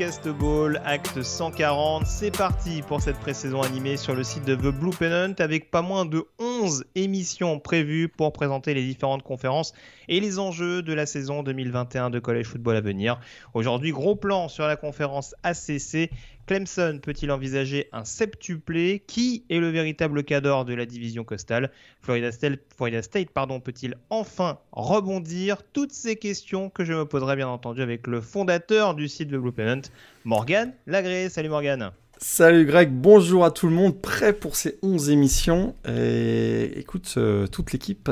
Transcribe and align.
Podcast 0.00 0.28
Ball, 0.30 0.80
acte 0.86 1.22
140, 1.22 2.06
c'est 2.06 2.34
parti 2.34 2.80
pour 2.80 3.02
cette 3.02 3.18
pré-saison 3.18 3.60
animée 3.60 3.98
sur 3.98 4.14
le 4.14 4.24
site 4.24 4.46
de 4.46 4.54
The 4.54 4.74
Blue 4.74 4.96
Pennant 4.98 5.34
avec 5.38 5.70
pas 5.70 5.82
moins 5.82 6.06
de 6.06 6.24
11 6.38 6.49
émissions 6.94 7.58
prévues 7.60 8.08
pour 8.08 8.32
présenter 8.32 8.74
les 8.74 8.84
différentes 8.84 9.22
conférences 9.22 9.72
et 10.08 10.20
les 10.20 10.38
enjeux 10.38 10.82
de 10.82 10.92
la 10.92 11.06
saison 11.06 11.42
2021 11.42 12.10
de 12.10 12.18
College 12.18 12.46
Football 12.46 12.76
à 12.76 12.80
venir. 12.80 13.20
Aujourd'hui, 13.54 13.90
gros 13.92 14.16
plan 14.16 14.48
sur 14.48 14.66
la 14.66 14.76
conférence 14.76 15.34
ACC 15.42 16.10
Clemson 16.50 16.98
peut-il 17.00 17.30
envisager 17.30 17.88
un 17.92 18.04
septuplé? 18.04 19.04
Qui 19.06 19.44
est 19.50 19.60
le 19.60 19.68
véritable 19.68 20.24
cadre 20.24 20.64
de 20.64 20.74
la 20.74 20.84
division 20.84 21.22
costale? 21.22 21.70
Florida 22.00 22.32
State, 22.32 23.30
pardon, 23.30 23.60
peut-il 23.60 23.94
enfin 24.10 24.58
rebondir? 24.72 25.62
Toutes 25.72 25.92
ces 25.92 26.16
questions 26.16 26.68
que 26.68 26.84
je 26.84 26.92
me 26.92 27.04
poserai 27.04 27.36
bien 27.36 27.46
entendu 27.46 27.82
avec 27.82 28.08
le 28.08 28.20
fondateur 28.20 28.96
du 28.96 29.06
site 29.06 29.28
de 29.28 29.38
Blue 29.38 29.52
Pennant, 29.52 29.82
Morgan 30.24 30.74
Lagré. 30.88 31.28
Salut 31.28 31.50
Morgan 31.50 31.92
Salut 32.22 32.66
Greg, 32.66 32.90
bonjour 32.92 33.46
à 33.46 33.50
tout 33.50 33.66
le 33.66 33.72
monde, 33.72 33.98
prêt 33.98 34.34
pour 34.34 34.54
ces 34.54 34.78
11 34.82 35.08
émissions? 35.08 35.74
Et 35.88 36.70
écoute, 36.78 37.14
euh, 37.16 37.46
toute 37.46 37.72
l'équipe, 37.72 38.10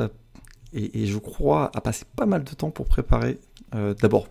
et, 0.73 1.05
je 1.05 1.19
crois, 1.19 1.71
a 1.75 1.83
passé 1.83 2.07
pas 2.17 2.25
mal 2.25 2.43
de 2.43 2.55
temps 2.55 2.71
pour 2.71 2.87
préparer 2.87 3.39
euh, 3.75 3.93
d'abord 3.93 4.29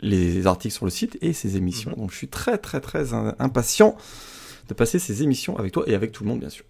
les 0.00 0.46
articles 0.46 0.74
sur 0.74 0.84
le 0.84 0.90
site 0.90 1.16
et 1.22 1.32
ces 1.32 1.56
émissions. 1.56 1.92
Mhm. 1.92 1.96
Donc 1.96 2.10
je 2.10 2.16
suis 2.16 2.28
très 2.28 2.58
très 2.58 2.82
très 2.82 3.14
impatient 3.14 3.96
de 4.68 4.74
passer 4.74 4.98
ces 4.98 5.22
émissions 5.22 5.56
avec 5.56 5.72
toi 5.72 5.84
et 5.86 5.94
avec 5.94 6.12
tout 6.12 6.22
le 6.22 6.28
monde 6.28 6.40
bien 6.40 6.50
sûr. 6.50 6.66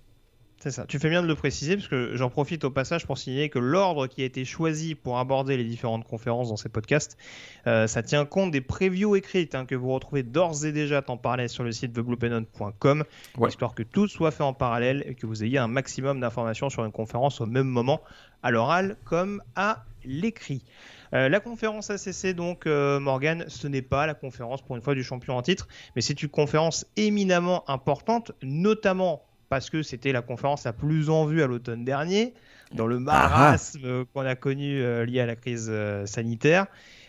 C'est 0.67 0.73
ça. 0.73 0.85
Tu 0.85 0.99
fais 0.99 1.09
bien 1.09 1.23
de 1.23 1.29
le 1.29 1.37
préciser 1.37 1.77
parce 1.77 1.87
que 1.87 2.17
j'en 2.17 2.29
profite 2.29 2.65
au 2.65 2.73
passage 2.73 3.07
pour 3.07 3.19
signaler 3.19 3.49
que 3.51 3.61
l'ordre 3.61 4.09
qui 4.09 4.23
a 4.23 4.25
été 4.25 4.45
choisi 4.45 4.97
pour 4.97 5.21
aborder 5.21 5.57
les 5.57 5.63
différentes 5.63 6.05
conférences 6.05 6.49
dans 6.49 6.57
ces 6.57 6.69
podcasts, 6.69 7.17
euh, 7.69 7.87
ça 7.87 8.03
tient 8.03 8.25
compte 8.25 8.51
des 8.51 8.61
previews 8.61 9.15
écrites 9.15 9.55
hein, 9.55 9.65
que 9.65 9.77
vous 9.77 9.93
retrouvez 9.93 10.25
d'ores 10.25 10.65
et 10.65 10.73
déjà 10.73 11.05
en 11.07 11.17
parallèle 11.19 11.51
sur 11.51 11.63
le 11.63 11.71
site 11.71 11.93
thebluepennon.com, 11.93 13.05
histoire 13.47 13.77
que 13.77 13.85
tout 13.85 14.09
soit 14.09 14.33
fait 14.33 14.43
en 14.43 14.55
parallèle 14.55 15.05
et 15.07 15.15
que 15.15 15.25
vous 15.25 15.45
ayez 15.45 15.59
un 15.59 15.69
maximum 15.69 16.19
d'informations 16.19 16.69
sur 16.69 16.85
une 16.85 16.91
conférence 16.91 17.41
au 17.41 17.47
même 17.47 17.69
moment, 17.69 18.01
à 18.43 18.51
l'oral 18.51 18.97
comme 19.05 19.45
à 19.55 19.85
l'écrit. 20.05 20.65
Euh, 21.15 21.29
la 21.29 21.39
conférence 21.39 21.91
ACC, 21.91 22.35
donc, 22.35 22.67
euh, 22.67 22.99
Morgan, 22.99 23.45
ce 23.47 23.69
n'est 23.69 23.83
pas 23.83 24.09
la 24.09 24.15
conférence 24.15 24.63
pour 24.63 24.75
une 24.75 24.83
fois 24.83 24.97
du 24.97 25.05
champion 25.05 25.37
en 25.37 25.43
titre, 25.43 25.69
mais 25.95 26.03
c'est 26.03 26.21
une 26.25 26.29
conférence 26.29 26.87
éminemment 26.97 27.63
importante, 27.71 28.33
notamment 28.43 29.26
parce 29.49 29.71
que 29.71 29.83
c'était 29.83 30.13
la 30.13 30.23
conférence 30.23 30.65
la 30.65 30.73
plus 30.73 31.11
en 31.11 31.27
vue 31.27 31.43
à 31.43 31.47
l'automne 31.47 31.85
dernier, 31.85 32.35
dans 32.73 32.87
le 32.87 32.97
ah 33.07 33.23
ah. 33.25 33.29
marasme 33.29 34.05
qu'on 34.07 34.27
a 34.27 34.35
connu 34.35 34.81
euh, 34.81 35.05
lié 35.05 35.21
à 35.21 35.27
la 35.27 35.37
crise 35.37 35.73
sanitaire. 36.05 36.67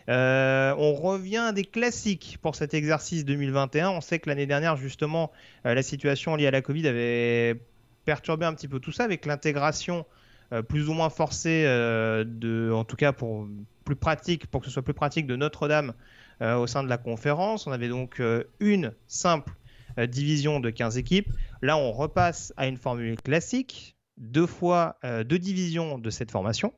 on 0.07 0.93
revient 0.93 1.37
à 1.37 1.51
des 1.51 1.65
classiques 1.65 2.37
pour 2.41 2.55
cet 2.55 2.73
exercice 2.73 3.25
2021. 3.25 3.89
On 3.89 4.01
sait 4.01 4.19
que 4.19 4.29
l'année 4.29 4.45
dernière, 4.45 4.77
justement, 4.77 5.31
la 5.63 5.83
situation 5.83 6.35
liée 6.35 6.47
à 6.47 6.51
la 6.51 6.61
Covid 6.61 6.87
avait 6.87 7.59
perturbé 8.05 8.45
un 8.45 8.53
petit 8.53 8.67
peu 8.67 8.79
tout 8.79 8.91
ça 8.91 9.03
avec 9.03 9.25
l'intégration 9.25 10.05
plus 10.69 10.87
ou 10.87 10.93
moins 10.93 11.09
forcée 11.09 11.63
de, 11.65 12.71
en 12.71 12.85
tout 12.85 12.95
cas 12.95 13.11
pour 13.11 13.47
plus 13.83 13.95
pratique, 13.95 14.47
pour 14.47 14.61
que 14.61 14.67
ce 14.67 14.73
soit 14.73 14.83
plus 14.83 14.93
pratique, 14.93 15.27
de 15.27 15.35
Notre-Dame 15.35 15.93
euh, 16.41 16.55
au 16.57 16.67
sein 16.67 16.83
de 16.83 16.89
la 16.89 16.99
conférence. 16.99 17.65
On 17.65 17.71
avait 17.71 17.87
donc 17.87 18.19
euh, 18.19 18.43
une 18.59 18.93
simple 19.07 19.51
euh, 19.97 20.07
division 20.07 20.59
de 20.59 20.69
15 20.69 20.97
équipes. 20.97 21.29
Là, 21.61 21.77
on 21.77 21.91
repasse 21.91 22.53
à 22.57 22.67
une 22.67 22.77
formule 22.77 23.19
classique, 23.21 23.95
deux 24.17 24.47
fois 24.47 24.97
deux 25.03 25.37
divisions 25.37 25.99
de 25.99 26.09
cette 26.09 26.31
formation. 26.31 26.73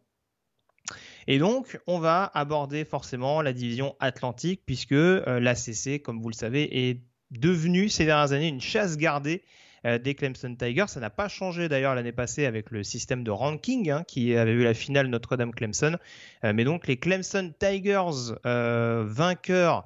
Et 1.28 1.40
donc, 1.40 1.80
on 1.88 2.00
va 2.00 2.30
aborder 2.34 2.84
forcément 2.84 3.42
la 3.42 3.54
division 3.54 3.96
atlantique, 4.02 4.62
puisque 4.66 4.92
l'ACC, 4.92 6.02
comme 6.02 6.22
vous 6.22 6.28
le 6.28 6.34
savez, 6.34 6.90
est 6.90 7.02
devenue 7.32 7.88
ces 7.88 8.06
dernières 8.06 8.34
années 8.34 8.48
une 8.48 8.62
chasse 8.62 8.98
gardée 8.98 9.44
euh, 9.86 9.98
des 9.98 10.16
Clemson 10.16 10.56
Tigers. 10.56 10.88
Ça 10.88 11.00
n'a 11.00 11.10
pas 11.10 11.28
changé 11.28 11.70
d'ailleurs 11.70 11.96
l'année 11.96 12.12
passée 12.12 12.46
avec 12.46 12.72
le 12.72 12.84
système 12.84 13.24
de 13.24 13.32
ranking 13.32 13.90
hein, 13.90 14.04
qui 14.08 14.36
avait 14.36 14.52
eu 14.52 14.64
la 14.64 14.74
finale 14.74 15.08
Notre-Dame-Clemson. 15.08 15.98
Euh, 16.44 16.54
mais 16.54 16.64
donc 16.64 16.88
les 16.88 16.98
Clemson 16.98 17.54
Tigers 17.58 18.34
euh, 18.46 19.06
vainqueurs 19.08 19.86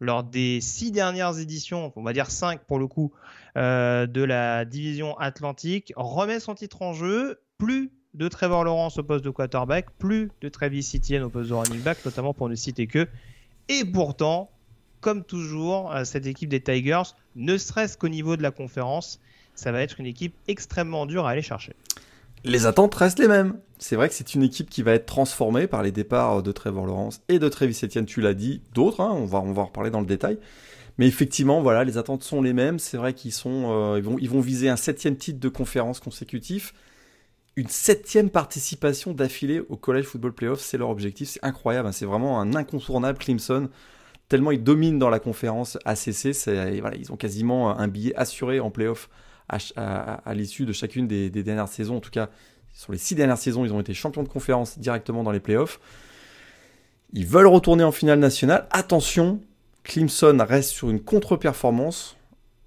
lors 0.00 0.24
des 0.24 0.60
six 0.60 0.90
dernières 0.90 1.38
éditions, 1.38 1.92
on 1.96 2.02
va 2.02 2.12
dire 2.12 2.30
cinq 2.30 2.64
pour 2.64 2.78
le 2.78 2.86
coup, 2.86 3.12
de 3.56 4.22
la 4.22 4.64
division 4.64 5.16
Atlantique, 5.18 5.92
remet 5.96 6.40
son 6.40 6.54
titre 6.54 6.82
en 6.82 6.92
jeu. 6.92 7.40
Plus 7.56 7.92
de 8.14 8.28
Trevor 8.28 8.64
Lawrence 8.64 8.98
au 8.98 9.04
poste 9.04 9.24
de 9.24 9.30
quarterback, 9.30 9.90
plus 9.98 10.30
de 10.40 10.48
Travis 10.48 10.88
Etienne 10.94 11.22
au 11.22 11.30
poste 11.30 11.50
de 11.50 11.54
running 11.54 11.80
back, 11.80 12.04
notamment 12.04 12.34
pour 12.34 12.48
ne 12.48 12.54
citer 12.56 12.86
que. 12.86 13.08
Et 13.68 13.84
pourtant, 13.84 14.50
comme 15.00 15.24
toujours, 15.24 15.92
cette 16.04 16.26
équipe 16.26 16.48
des 16.48 16.60
Tigers, 16.60 17.14
ne 17.36 17.56
serait-ce 17.56 17.96
qu'au 17.96 18.08
niveau 18.08 18.36
de 18.36 18.42
la 18.42 18.50
conférence, 18.50 19.20
ça 19.54 19.70
va 19.70 19.82
être 19.82 20.00
une 20.00 20.06
équipe 20.06 20.34
extrêmement 20.48 21.06
dure 21.06 21.26
à 21.26 21.30
aller 21.30 21.42
chercher. 21.42 21.74
Les 22.44 22.66
attentes 22.66 22.94
restent 22.94 23.18
les 23.18 23.28
mêmes. 23.28 23.58
C'est 23.78 23.96
vrai 23.96 24.08
que 24.08 24.14
c'est 24.14 24.34
une 24.34 24.42
équipe 24.42 24.68
qui 24.68 24.82
va 24.82 24.92
être 24.92 25.06
transformée 25.06 25.66
par 25.66 25.82
les 25.82 25.92
départs 25.92 26.42
de 26.42 26.52
Trevor 26.52 26.86
Lawrence 26.86 27.22
et 27.30 27.38
de 27.38 27.48
Travis 27.48 27.78
Etienne, 27.82 28.04
tu 28.04 28.20
l'as 28.20 28.34
dit, 28.34 28.60
d'autres, 28.74 29.00
hein, 29.00 29.10
on, 29.12 29.24
va, 29.24 29.38
en 29.38 29.64
reparler 29.64 29.90
dans 29.90 30.00
le 30.00 30.06
détail. 30.06 30.38
Mais 30.98 31.06
effectivement, 31.06 31.62
voilà, 31.62 31.84
les 31.84 31.96
attentes 31.96 32.22
sont 32.22 32.42
les 32.42 32.52
mêmes. 32.52 32.78
C'est 32.78 32.98
vrai 32.98 33.14
qu'ils 33.14 33.32
sont, 33.32 33.70
euh, 33.72 34.00
vont, 34.00 34.40
viser 34.40 34.68
un 34.68 34.76
septième 34.76 35.16
titre 35.16 35.40
de 35.40 35.48
conférence 35.48 36.00
consécutif. 36.00 36.74
Une 37.56 37.68
septième 37.68 38.28
participation 38.28 39.14
d'affilée 39.14 39.60
au 39.70 39.76
College 39.76 40.04
Football 40.04 40.34
Playoff, 40.34 40.60
c'est 40.60 40.76
leur 40.76 40.90
objectif. 40.90 41.30
C'est 41.30 41.44
incroyable, 41.44 41.88
hein. 41.88 41.92
c'est 41.92 42.06
vraiment 42.06 42.40
un 42.40 42.54
incontournable 42.54 43.18
Clemson. 43.18 43.70
Tellement 44.28 44.50
ils 44.50 44.62
dominent 44.62 44.98
dans 44.98 45.10
la 45.10 45.18
conférence 45.18 45.78
ACC, 45.84 46.36
ils 46.46 47.10
ont 47.10 47.16
quasiment 47.16 47.78
un 47.78 47.88
billet 47.88 48.14
assuré 48.16 48.60
en 48.60 48.70
playoff 48.70 49.08
à, 49.48 50.34
l'issue 50.34 50.64
de 50.64 50.72
chacune 50.72 51.06
des, 51.06 51.30
dernières 51.30 51.68
saisons. 51.68 51.96
En 51.96 52.00
tout 52.00 52.10
cas, 52.10 52.28
sur 52.72 52.92
les 52.92 52.98
six 52.98 53.14
dernières 53.14 53.38
saisons, 53.38 53.64
ils 53.64 53.72
ont 53.72 53.80
été 53.80 53.94
champions 53.94 54.22
de 54.22 54.28
conférence 54.28 54.78
directement 54.78 55.22
dans 55.22 55.30
les 55.30 55.40
playoffs. 55.40 55.80
Ils 57.12 57.26
veulent 57.26 57.46
retourner 57.46 57.84
en 57.84 57.92
finale 57.92 58.18
nationale. 58.18 58.66
Attention, 58.70 59.40
Clemson 59.84 60.36
reste 60.40 60.70
sur 60.70 60.90
une 60.90 61.00
contre-performance. 61.00 62.16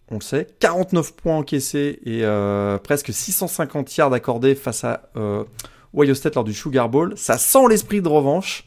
On 0.09 0.15
le 0.15 0.21
sait, 0.21 0.47
49 0.59 1.15
points 1.15 1.35
encaissés 1.35 1.99
et 2.05 2.23
euh, 2.23 2.77
presque 2.77 3.11
650 3.11 3.93
yards 3.97 4.13
accordés 4.13 4.55
face 4.55 4.85
à 4.85 5.09
euh, 5.17 5.43
Ohio 5.93 6.13
State 6.13 6.35
lors 6.35 6.45
du 6.45 6.53
Sugar 6.53 6.87
Bowl. 6.87 7.17
Ça 7.17 7.37
sent 7.37 7.67
l'esprit 7.69 8.01
de 8.01 8.07
revanche. 8.07 8.63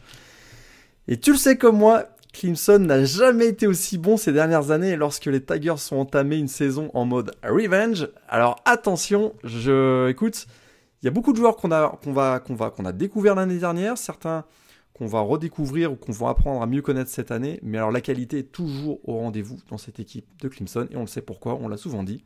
Et 1.09 1.19
tu 1.19 1.33
le 1.33 1.39
sais 1.39 1.56
comme 1.56 1.79
moi, 1.79 2.05
Clemson 2.32 2.79
n'a 2.79 3.05
jamais 3.05 3.49
été 3.49 3.67
aussi 3.67 3.99
bon 3.99 4.17
ces 4.17 4.32
dernières 4.32 4.71
années 4.71 4.97
lorsque 4.97 5.27
les 5.27 5.43
Tigers 5.43 5.79
sont 5.79 5.97
entamés 5.97 6.38
une 6.38 6.49
saison 6.49 6.91
en 6.94 7.05
mode 7.05 7.32
revenge. 7.43 8.09
Alors 8.29 8.56
attention, 8.65 9.35
je 9.43 10.09
écoute, 10.09 10.47
il 11.03 11.06
y 11.06 11.09
a 11.09 11.11
beaucoup 11.11 11.32
de 11.32 11.38
joueurs 11.38 11.56
qu'on 11.56 11.73
a 11.73 11.99
qu'on 11.99 12.93
découvert 12.93 13.35
l'année 13.35 13.59
dernière, 13.59 13.99
certains 13.99 14.44
qu'on 14.94 15.06
va 15.06 15.21
redécouvrir 15.21 15.93
ou 15.93 15.97
qu'on 15.97 16.12
va 16.12 16.29
apprendre 16.29 16.62
à 16.62 16.67
mieux 16.67 16.82
connaître 16.82 17.11
cette 17.11 17.31
année, 17.31 17.59
mais 17.62 17.79
alors 17.79 17.91
la 17.91 18.03
qualité 18.03 18.41
est 18.41 18.53
toujours 18.53 19.00
au 19.09 19.15
rendez-vous 19.15 19.56
dans 19.71 19.79
cette 19.79 19.99
équipe 19.99 20.27
de 20.41 20.49
Clemson 20.49 20.87
et 20.91 20.97
on 20.97 21.00
le 21.00 21.06
sait 21.06 21.23
pourquoi, 21.23 21.55
on 21.55 21.69
l'a 21.69 21.79
souvent 21.79 22.03
dit. 22.03 22.23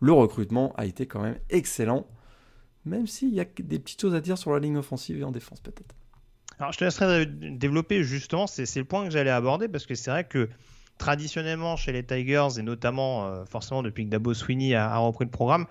Le 0.00 0.12
recrutement 0.12 0.74
a 0.76 0.84
été 0.84 1.06
quand 1.06 1.22
même 1.22 1.38
excellent, 1.48 2.06
même 2.84 3.06
s'il 3.06 3.32
y 3.32 3.40
a 3.40 3.44
des 3.44 3.78
petites 3.78 4.00
choses 4.00 4.14
à 4.14 4.20
dire 4.20 4.36
sur 4.36 4.52
la 4.52 4.58
ligne 4.58 4.76
offensive 4.76 5.18
et 5.18 5.24
en 5.24 5.30
défense 5.30 5.60
peut-être. 5.60 5.94
Alors, 6.58 6.72
je 6.72 6.78
te 6.78 6.84
laisserai 6.84 7.26
développer 7.26 8.02
justement, 8.02 8.46
c'est 8.46 8.74
le 8.76 8.84
point 8.84 9.04
que 9.04 9.10
j'allais 9.10 9.30
aborder 9.30 9.68
parce 9.68 9.86
que 9.86 9.94
c'est 9.94 10.10
vrai 10.10 10.24
que 10.24 10.48
traditionnellement 10.98 11.76
chez 11.76 11.92
les 11.92 12.04
Tigers 12.04 12.58
et 12.58 12.62
notamment 12.62 13.26
euh, 13.26 13.44
forcément 13.44 13.82
depuis 13.82 14.06
que 14.06 14.10
Dabo 14.10 14.32
Sweeney 14.32 14.74
a, 14.74 14.96
repris 14.96 15.26
le 15.26 15.30
programme, 15.30 15.66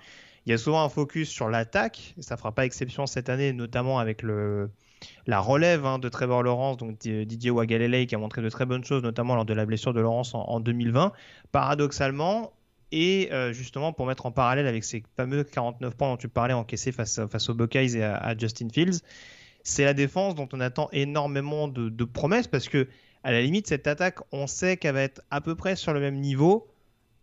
il 0.45 0.51
y 0.51 0.53
a 0.53 0.57
souvent 0.59 0.83
un 0.83 0.89
focus 0.89 1.29
sur 1.29 1.49
l'attaque. 1.49 2.13
Ça 2.19 2.37
fera 2.37 2.51
pas 2.51 2.65
exception 2.65 3.07
cette 3.07 3.29
année, 3.29 3.51
notamment 3.51 3.97
avec 3.97 4.21
la 4.21 5.39
relève 5.39 5.87
hein, 5.87 5.97
de 5.97 6.07
Trevor 6.07 6.43
Lawrence, 6.43 6.77
donc 6.77 6.99
Didier 6.99 7.49
Wagalele 7.49 8.05
qui 8.05 8.13
a 8.13 8.19
montré 8.19 8.43
de 8.43 8.49
très 8.49 8.67
bonnes 8.67 8.83
choses, 8.83 9.01
notamment 9.01 9.33
lors 9.33 9.45
de 9.45 9.53
la 9.55 9.65
blessure 9.65 9.93
de 9.93 10.01
Lawrence 10.01 10.35
en, 10.35 10.43
en 10.43 10.59
2020. 10.59 11.13
Paradoxalement, 11.51 12.53
Et 12.91 13.31
justement, 13.53 13.91
pour 13.91 14.05
mettre 14.05 14.27
en 14.27 14.31
parallèle 14.31 14.67
avec 14.67 14.83
ces 14.83 15.01
fameux 15.17 15.43
49 15.43 15.95
points 15.95 16.09
dont 16.09 16.17
tu 16.17 16.29
parlais 16.29 16.53
encaissés 16.53 16.91
face, 16.91 17.19
face 17.25 17.49
aux 17.49 17.55
Buckeyes 17.55 17.97
et 17.97 18.03
à, 18.03 18.37
Justin 18.37 18.69
Fields, 18.69 19.01
c'est 19.65 19.83
la 19.83 19.93
défense 19.93 20.35
dont 20.35 20.47
on 20.53 20.61
attend 20.61 20.89
énormément 20.93 21.67
de, 21.67 22.03
promesses 22.05 22.47
parce 22.47 22.69
que, 22.69 22.87
à 23.23 23.31
la 23.31 23.41
limite, 23.41 23.67
cette 23.67 23.87
attaque, 23.87 24.19
on 24.31 24.47
sait 24.47 24.77
qu'elle 24.77 24.93
va 24.93 25.01
être 25.01 25.21
à 25.31 25.41
peu 25.41 25.55
près 25.55 25.75
sur 25.75 25.91
le 25.91 25.99
même 25.99 26.19
niveau 26.19 26.67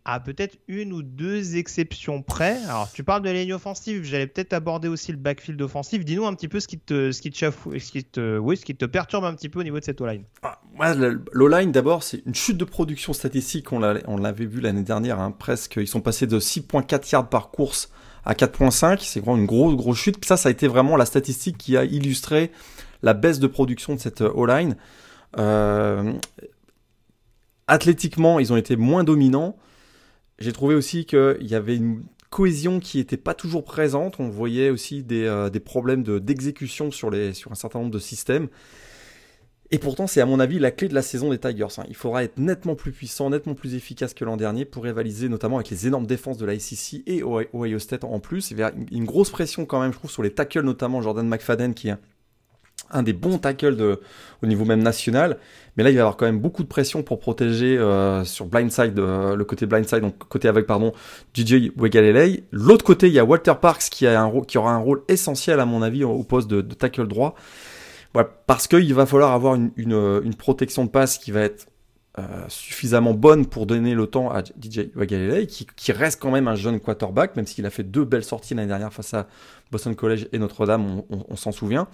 à 0.05 0.19
peut-être 0.19 0.59
une 0.67 0.93
ou 0.93 1.05
deux 1.05 1.57
exceptions 1.57 2.23
près. 2.23 2.57
Alors, 2.65 2.91
tu 2.91 3.05
parles 3.05 3.23
de 3.23 3.29
la 3.29 3.35
ligne 3.35 3.53
offensive, 3.53 4.03
j'allais 4.03 4.27
peut-être 4.27 4.53
aborder 4.53 4.89
aussi 4.89 5.13
le 5.13 5.19
backfield 5.19 5.63
offensif. 5.63 6.05
Dis-nous 6.05 6.27
un 6.27 6.35
petit 6.35 6.49
peu 6.49 6.59
ce 6.59 6.67
qui 6.67 6.77
te, 6.77 7.13
ce 7.13 7.23
qui 7.23 7.31
te, 7.31 7.53
ce 7.79 7.93
qui 7.93 8.03
te, 8.03 8.39
oui, 8.39 8.57
ce 8.57 8.65
qui 8.65 8.75
te 8.75 8.85
perturbe 8.85 9.25
un 9.25 9.35
petit 9.35 9.49
peu 9.49 9.61
au 9.61 9.63
niveau 9.63 9.79
de 9.79 9.85
cette 9.85 10.01
O-line. 10.01 10.25
Ah, 10.43 10.59
L'O-line, 11.33 11.71
d'abord, 11.71 12.03
c'est 12.03 12.27
une 12.27 12.35
chute 12.35 12.57
de 12.57 12.65
production 12.65 13.13
statistique. 13.13 13.71
On 13.71 13.79
l'avait 13.79 14.47
vu 14.47 14.61
l'année 14.61 14.83
dernière, 14.83 15.21
hein, 15.21 15.31
presque. 15.31 15.77
Ils 15.77 15.87
sont 15.87 16.01
passés 16.01 16.27
de 16.27 16.41
6,4 16.41 17.13
yards 17.13 17.29
par 17.29 17.53
course 17.53 17.93
à 18.25 18.35
4,5. 18.35 18.99
C'est 19.01 19.21
vraiment 19.21 19.37
une 19.37 19.47
grosse, 19.47 19.77
grosse 19.77 19.99
chute. 19.99 20.25
Ça, 20.25 20.37
ça 20.37 20.49
a 20.49 20.53
été 20.53 20.69
vraiment 20.69 20.97
la 20.97 21.07
statistique 21.07 21.59
qui 21.59 21.77
a 21.77 21.85
illustré 21.85 22.51
la 23.03 23.15
baisse 23.15 23.39
de 23.39 23.47
production 23.47 23.95
de 23.95 24.01
cette 24.01 24.21
O-line. 24.21 24.77
Euh, 25.39 26.13
athlétiquement, 27.67 28.39
ils 28.39 28.53
ont 28.53 28.57
été 28.57 28.77
moins 28.77 29.05
dominants. 29.05 29.57
J'ai 30.39 30.53
trouvé 30.53 30.75
aussi 30.75 31.05
qu'il 31.05 31.37
y 31.47 31.55
avait 31.55 31.77
une 31.77 32.03
cohésion 32.31 32.81
qui 32.81 32.99
n'était 32.99 33.17
pas 33.17 33.35
toujours 33.35 33.65
présente. 33.65 34.19
On 34.19 34.29
voyait 34.29 34.71
aussi 34.71 35.03
des, 35.03 35.25
euh, 35.25 35.51
problèmes 35.65 36.03
d'exécution 36.03 36.91
sur, 36.91 37.11
sur 37.35 37.53
un 37.53 37.55
certain 37.55 37.81
nombre 37.81 37.91
de 37.91 37.99
systèmes. 37.99 38.49
Et 39.75 39.79
pourtant, 39.79 40.07
c'est 40.07 40.21
à 40.21 40.27
mon 40.27 40.39
avis 40.39 40.59
la 40.59 40.71
clé 40.71 40.87
de 40.87 40.95
la 40.95 41.01
saison 41.01 41.31
des 41.31 41.39
Tigers. 41.39 41.65
Hein. 41.79 41.85
Il 41.89 41.97
faudra 41.97 42.23
être 42.23 42.37
nettement 42.37 42.75
plus 42.75 42.93
puissant, 42.93 43.31
nettement 43.31 43.55
plus 43.55 43.75
efficace 43.75 44.13
que 44.13 44.23
l'an 44.23 44.37
dernier 44.37 44.67
pour 44.67 44.85
rivaliser 44.85 45.31
notamment 45.31 45.57
avec 45.57 45.71
les 45.71 45.87
énormes 45.87 46.07
défenses 46.07 46.37
de 46.37 46.45
la 46.45 46.59
SEC 46.59 47.03
et 47.07 47.23
Ohio 47.23 47.79
State 47.79 48.05
en 48.05 48.21
plus. 48.21 48.51
Il 48.51 48.59
y 48.59 48.63
a 48.63 48.71
une 48.93 49.07
grosse 49.07 49.31
pression 49.31 49.65
quand 49.65 49.81
même, 49.81 49.93
je 49.93 49.99
trouve, 49.99 50.11
sur 50.11 50.23
les 50.23 50.31
tackles, 50.31 50.61
notamment 50.61 51.01
Jordan 51.01 51.27
McFadden 51.27 51.73
qui 51.73 51.89
est 51.89 51.97
un 52.91 53.03
des 53.03 53.15
bons 53.15 53.39
tackles 53.39 53.99
au 54.43 54.47
niveau 54.47 54.67
même 54.67 54.83
national. 54.83 55.39
Mais 55.77 55.85
là, 55.85 55.91
il 55.91 55.95
va 55.95 55.99
y 55.99 56.01
avoir 56.01 56.19
quand 56.19 56.27
même 56.27 56.39
beaucoup 56.39 56.63
de 56.63 56.69
pression 56.69 57.03
pour 57.03 57.19
protéger 57.19 57.79
euh, 57.79 58.25
sur 58.25 58.45
blindside, 58.45 58.99
euh, 58.99 59.35
le 59.35 59.45
côté 59.45 59.65
blindside, 59.65 60.01
donc 60.01 60.19
côté 60.29 60.49
avec, 60.49 60.67
pardon, 60.67 60.93
DJ 61.35 61.73
Wegalele. 61.77 62.43
L'autre 62.53 62.85
côté, 62.85 63.07
il 63.07 63.15
y 63.15 63.19
a 63.19 63.25
Walter 63.25 63.55
Parks 63.61 63.89
qui, 63.91 64.07
a 64.07 64.21
un 64.21 64.41
qui 64.43 64.59
aura 64.59 64.73
un 64.75 64.79
rôle 64.79 65.03
essentiel, 65.09 65.61
à 65.61 65.65
mon 65.65 65.81
avis, 65.81 66.05
au 66.05 66.23
poste 66.25 66.49
de, 66.49 66.61
tackle 66.61 67.09
droit. 67.09 67.35
Parce 68.47 68.69
qu'il 68.69 68.95
va 68.95 69.07
falloir 69.07 69.33
avoir 69.33 69.55
une, 69.55 69.73
une, 69.77 70.35
protection 70.35 70.85
de 70.85 70.91
passe 70.91 71.19
qui 71.19 71.31
va 71.31 71.41
être 71.41 71.67
euh, 72.19 72.45
suffisamment 72.49 73.15
bonne 73.15 73.47
pour 73.47 73.65
donner 73.65 73.95
le 73.95 74.07
temps 74.07 74.31
à 74.31 74.43
DJ 74.43 74.91
Wagalele, 74.95 75.47
qui, 75.47 75.93
reste 75.93 76.21
quand 76.21 76.31
même 76.31 76.47
un 76.47 76.55
jeune 76.55 76.79
quarterback, 76.79 77.37
même 77.37 77.47
s'il 77.47 77.65
a 77.65 77.71
fait 77.71 77.85
deux 77.85 78.05
belles 78.05 78.25
sorties 78.25 78.55
l'année 78.55 78.69
dernière 78.69 78.93
face 78.93 79.15
à 79.15 79.29
Boston 79.71 79.95
College 79.95 80.29
et 80.33 80.39
Notre-Dame, 80.39 81.03
on, 81.09 81.37
s'en 81.37 81.53
souvient 81.53 81.89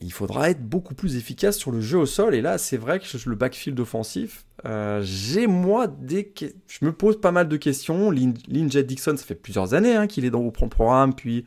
il 0.00 0.12
faudra 0.12 0.50
être 0.50 0.62
beaucoup 0.62 0.94
plus 0.94 1.16
efficace 1.16 1.56
sur 1.56 1.70
le 1.70 1.80
jeu 1.80 1.98
au 1.98 2.06
sol. 2.06 2.34
Et 2.34 2.42
là, 2.42 2.58
c'est 2.58 2.76
vrai 2.76 2.98
que 2.98 3.06
le 3.28 3.36
backfield 3.36 3.78
offensif, 3.80 4.44
euh, 4.66 5.00
j'ai 5.02 5.46
moi 5.46 5.86
des, 5.86 6.32
je 6.66 6.84
me 6.84 6.92
pose 6.92 7.20
pas 7.20 7.30
mal 7.30 7.48
de 7.48 7.56
questions. 7.56 8.10
Lin, 8.10 8.32
Dixon, 8.48 9.16
ça 9.16 9.24
fait 9.24 9.34
plusieurs 9.34 9.72
années 9.72 9.94
hein, 9.94 10.06
qu'il 10.06 10.24
est 10.24 10.30
dans 10.30 10.42
le 10.42 10.50
programme, 10.50 11.14
puis 11.14 11.44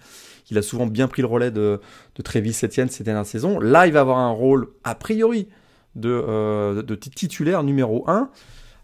il 0.50 0.58
a 0.58 0.62
souvent 0.62 0.86
bien 0.86 1.08
pris 1.08 1.22
le 1.22 1.28
relais 1.28 1.52
de, 1.52 1.80
de 2.16 2.22
Travis 2.22 2.58
Etienne 2.64 2.90
ces 2.90 3.04
dernières 3.04 3.26
saisons. 3.26 3.60
Là, 3.60 3.88
il 3.88 3.94
va 3.94 4.02
avoir 4.02 4.18
un 4.18 4.32
rôle 4.32 4.70
a 4.84 4.96
priori 4.96 5.48
de, 5.96 6.10
euh, 6.10 6.84
titulaire 6.96 7.64
numéro 7.64 8.10
1 8.10 8.30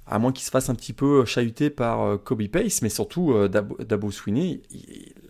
à 0.06 0.20
moins 0.20 0.34
qu'il 0.34 0.44
se 0.44 0.52
fasse 0.52 0.70
un 0.70 0.76
petit 0.76 0.92
peu 0.92 1.24
chahuter 1.24 1.70
par 1.70 2.02
euh, 2.02 2.18
Kobe 2.18 2.48
Pace, 2.48 2.82
mais 2.82 2.90
surtout 2.90 3.34
Dabo, 3.48 4.12
Sweeney. 4.12 4.62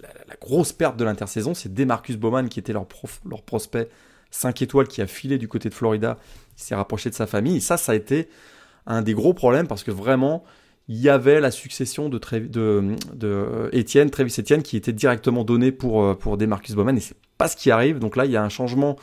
la, 0.01 0.35
grosse 0.41 0.73
perte 0.73 0.97
de 0.97 1.03
l'intersaison, 1.03 1.53
c'est 1.53 1.73
Demarcus 1.73 2.17
Bowman 2.17 2.49
qui 2.49 2.59
était 2.59 2.73
leur, 2.73 2.87
prospect 3.45 3.89
5 4.31 4.61
étoiles 4.63 4.87
qui 4.87 5.01
a 5.01 5.07
filé 5.07 5.37
du 5.37 5.47
côté 5.47 5.69
de 5.69 5.73
Florida, 5.73 6.17
il 6.57 6.61
s'est 6.63 6.75
rapproché 6.75 7.09
de 7.09 7.15
sa 7.15 7.27
famille. 7.27 7.57
Et 7.57 7.61
ça, 7.61 7.77
ça 7.77 7.91
a 7.91 7.95
été 7.95 8.29
un 8.87 9.01
des 9.01 9.13
gros 9.13 9.33
problèmes 9.33 9.67
parce 9.67 9.83
que 9.83 9.91
vraiment, 9.91 10.43
il 10.87 10.97
y 10.99 11.09
avait 11.09 11.39
la 11.39 11.51
succession 11.51 12.09
de, 12.09 12.19
de, 12.39 12.95
de 13.13 13.69
Etienne, 13.73 14.09
Travis 14.09 14.35
Etienne, 14.37 14.63
qui 14.63 14.75
était 14.75 14.91
directement 14.91 15.43
donnée 15.43 15.71
pour, 15.71 16.03
euh, 16.03 16.13
pour 16.13 16.37
Demarcus 16.37 16.75
Bowman 16.75 16.97
et 16.97 16.99
c'est 16.99 17.15
pas 17.37 17.47
ce 17.47 17.55
qui 17.55 17.71
arrive. 17.71 17.99
Donc 17.99 18.15
là, 18.15 18.25
il 18.25 18.31
y 18.31 18.37
a 18.37 18.43
un 18.43 18.49
changement 18.49 18.97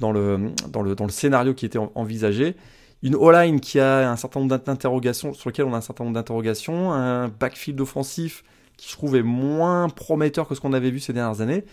dans 0.00 0.12
le, 0.12 0.52
dans 0.68 0.82
le, 0.82 0.94
dans 0.94 1.04
le 1.04 1.10
scénario 1.10 1.54
qui 1.54 1.64
était 1.66 1.78
envisagé. 1.78 2.56
Une 3.02 3.14
O-line 3.14 3.60
qui 3.60 3.80
a 3.80 4.10
un 4.10 4.16
certain 4.16 4.40
nombre 4.40 4.58
d'interrogations, 4.58 5.34
sur 5.34 5.50
lequel 5.50 5.66
on 5.66 5.74
a 5.74 5.78
un 5.78 5.82
certain 5.82 6.04
nombre 6.04 6.14
d'interrogations, 6.14 6.92
un 6.92 7.28
backfield 7.28 7.80
offensif 7.80 8.44
qui 8.76 8.88
je 8.88 8.92
trouve 8.94 9.16
est 9.16 9.22
moins 9.22 9.88
prometteur 9.88 10.48
que 10.48 10.54
ce 10.54 10.60
qu'on 10.60 10.72
avait 10.72 10.90
vu 10.90 11.00
ces 11.00 11.12
dernières 11.12 11.40
années 11.40 11.64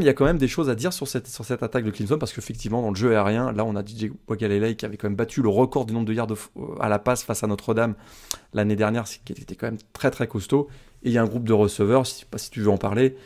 il 0.00 0.04
y 0.04 0.08
a 0.08 0.14
quand 0.14 0.24
même 0.24 0.38
des 0.38 0.48
choses 0.48 0.70
à 0.70 0.74
dire 0.74 0.92
sur 0.92 1.06
cette 1.06 1.62
attaque 1.62 1.84
de 1.84 1.90
Clemson 1.90 2.18
parce 2.18 2.32
qu'effectivement 2.32 2.80
dans 2.80 2.90
le 2.90 2.96
jeu 2.96 3.14
aérien 3.14 3.52
là 3.52 3.64
on 3.64 3.76
a 3.76 3.84
DJ 3.84 4.10
Wagalele 4.26 4.74
qui 4.74 4.86
avait 4.86 4.96
quand 4.96 5.08
même 5.08 5.16
battu 5.16 5.42
le 5.42 5.50
record 5.50 5.84
du 5.84 5.92
nombre 5.92 6.06
de 6.06 6.14
yards 6.14 6.28
à 6.80 6.88
la 6.88 6.98
passe 6.98 7.22
face 7.22 7.44
à 7.44 7.46
Notre-Dame 7.46 7.94
l'année 8.54 8.76
dernière 8.76 9.04
qui 9.04 9.32
était 9.32 9.54
quand 9.54 9.66
même 9.66 9.78
très 9.92 10.10
très 10.10 10.26
costaud 10.26 10.68
et 11.02 11.08
il 11.08 11.12
y 11.12 11.18
a 11.18 11.22
un 11.22 11.26
groupe 11.26 11.44
de 11.44 11.52
receveurs 11.52 12.04
je 12.04 12.10
sais 12.10 12.26
pas 12.30 12.38
si 12.38 12.50
tu 12.50 12.62
veux 12.62 12.70
en 12.70 12.78
parler 12.78 13.16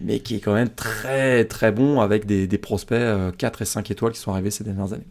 mais 0.00 0.18
qui 0.18 0.36
est 0.36 0.40
quand 0.40 0.54
même 0.54 0.70
très 0.70 1.44
très 1.44 1.70
bon 1.70 2.00
avec 2.00 2.26
des, 2.26 2.48
des 2.48 2.58
prospects 2.58 2.98
4 2.98 3.00
euh, 3.00 3.62
et 3.62 3.64
5 3.64 3.90
étoiles 3.90 4.12
qui 4.12 4.20
sont 4.20 4.32
arrivés 4.32 4.50
ces 4.50 4.64
dernières 4.64 4.92
années. 4.92 5.06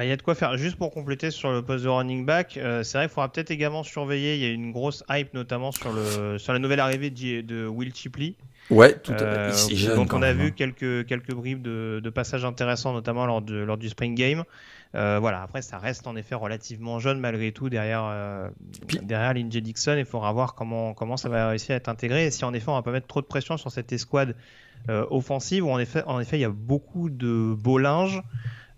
Bah, 0.00 0.06
il 0.06 0.08
y 0.08 0.12
a 0.12 0.16
de 0.16 0.22
quoi 0.22 0.34
faire. 0.34 0.56
Juste 0.56 0.76
pour 0.76 0.90
compléter 0.90 1.30
sur 1.30 1.52
le 1.52 1.60
poste 1.60 1.84
de 1.84 1.90
running 1.90 2.24
back, 2.24 2.56
euh, 2.56 2.82
c'est 2.82 2.96
vrai 2.96 3.06
qu'il 3.06 3.12
faudra 3.12 3.30
peut-être 3.30 3.50
également 3.50 3.82
surveiller. 3.82 4.34
Il 4.34 4.40
y 4.40 4.46
a 4.46 4.48
une 4.48 4.72
grosse 4.72 5.04
hype 5.10 5.34
notamment 5.34 5.72
sur, 5.72 5.92
le, 5.92 6.38
sur 6.38 6.54
la 6.54 6.58
nouvelle 6.58 6.80
arrivée 6.80 7.10
de, 7.10 7.42
de 7.42 7.66
Will 7.66 7.94
Chipley. 7.94 8.34
Ouais, 8.70 8.94
tout 8.94 9.12
à 9.12 9.50
fait. 9.52 9.88
Euh, 9.88 9.96
donc 9.96 10.14
on 10.14 10.22
a 10.22 10.32
vu 10.32 10.46
hein. 10.46 10.52
quelques, 10.56 11.04
quelques 11.06 11.34
bribes 11.34 11.60
de, 11.60 12.00
de, 12.02 12.08
passages 12.08 12.46
intéressants, 12.46 12.94
notamment 12.94 13.26
lors, 13.26 13.42
de, 13.42 13.56
lors 13.56 13.76
du 13.76 13.90
Spring 13.90 14.14
Game. 14.14 14.44
Euh, 14.94 15.18
voilà, 15.20 15.42
après 15.42 15.60
ça 15.60 15.76
reste 15.76 16.06
en 16.06 16.16
effet 16.16 16.34
relativement 16.34 16.98
jeune 16.98 17.20
malgré 17.20 17.52
tout 17.52 17.68
derrière, 17.68 18.08
euh, 18.10 18.48
derrière 19.02 19.34
Lindsay 19.34 19.60
Dixon. 19.60 19.96
Il 19.98 20.06
faudra 20.06 20.32
voir 20.32 20.54
comment, 20.54 20.94
comment 20.94 21.18
ça 21.18 21.28
va 21.28 21.50
réussir 21.50 21.74
à 21.74 21.76
être 21.76 21.90
intégré 21.90 22.24
et 22.24 22.30
si 22.30 22.42
en 22.46 22.54
effet 22.54 22.70
on 22.70 22.74
va 22.74 22.80
pas 22.80 22.92
mettre 22.92 23.06
trop 23.06 23.20
de 23.20 23.26
pression 23.26 23.58
sur 23.58 23.70
cette 23.70 23.92
escouade 23.92 24.34
offensive 24.88 25.66
où 25.66 25.70
en 25.70 25.78
effet, 25.78 26.02
en 26.06 26.20
effet 26.20 26.38
il 26.38 26.40
y 26.40 26.46
a 26.46 26.48
beaucoup 26.48 27.10
de 27.10 27.54
beau 27.54 27.76
linge. 27.76 28.22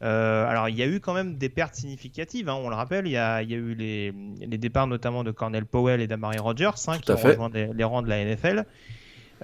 Euh, 0.02 0.46
alors, 0.46 0.68
il 0.68 0.76
y 0.76 0.82
a 0.82 0.86
eu 0.86 1.00
quand 1.00 1.14
même 1.14 1.36
des 1.36 1.48
pertes 1.48 1.74
significatives, 1.76 2.48
hein, 2.48 2.58
on 2.60 2.68
le 2.68 2.74
rappelle. 2.74 3.06
Il 3.06 3.12
y 3.12 3.16
a, 3.16 3.42
il 3.42 3.50
y 3.50 3.54
a 3.54 3.58
eu 3.58 3.74
les, 3.74 4.12
les, 4.40 4.58
départs 4.58 4.86
notamment 4.86 5.22
de 5.22 5.30
Cornel 5.30 5.64
Powell 5.64 6.00
et 6.00 6.08
d'Amari 6.08 6.38
Rogers, 6.38 6.70
hein, 6.88 6.98
qui 6.98 7.12
ont 7.12 7.16
rejoint 7.16 7.50
les, 7.52 7.84
rangs 7.84 8.02
de 8.02 8.08
la 8.08 8.24
NFL. 8.24 8.64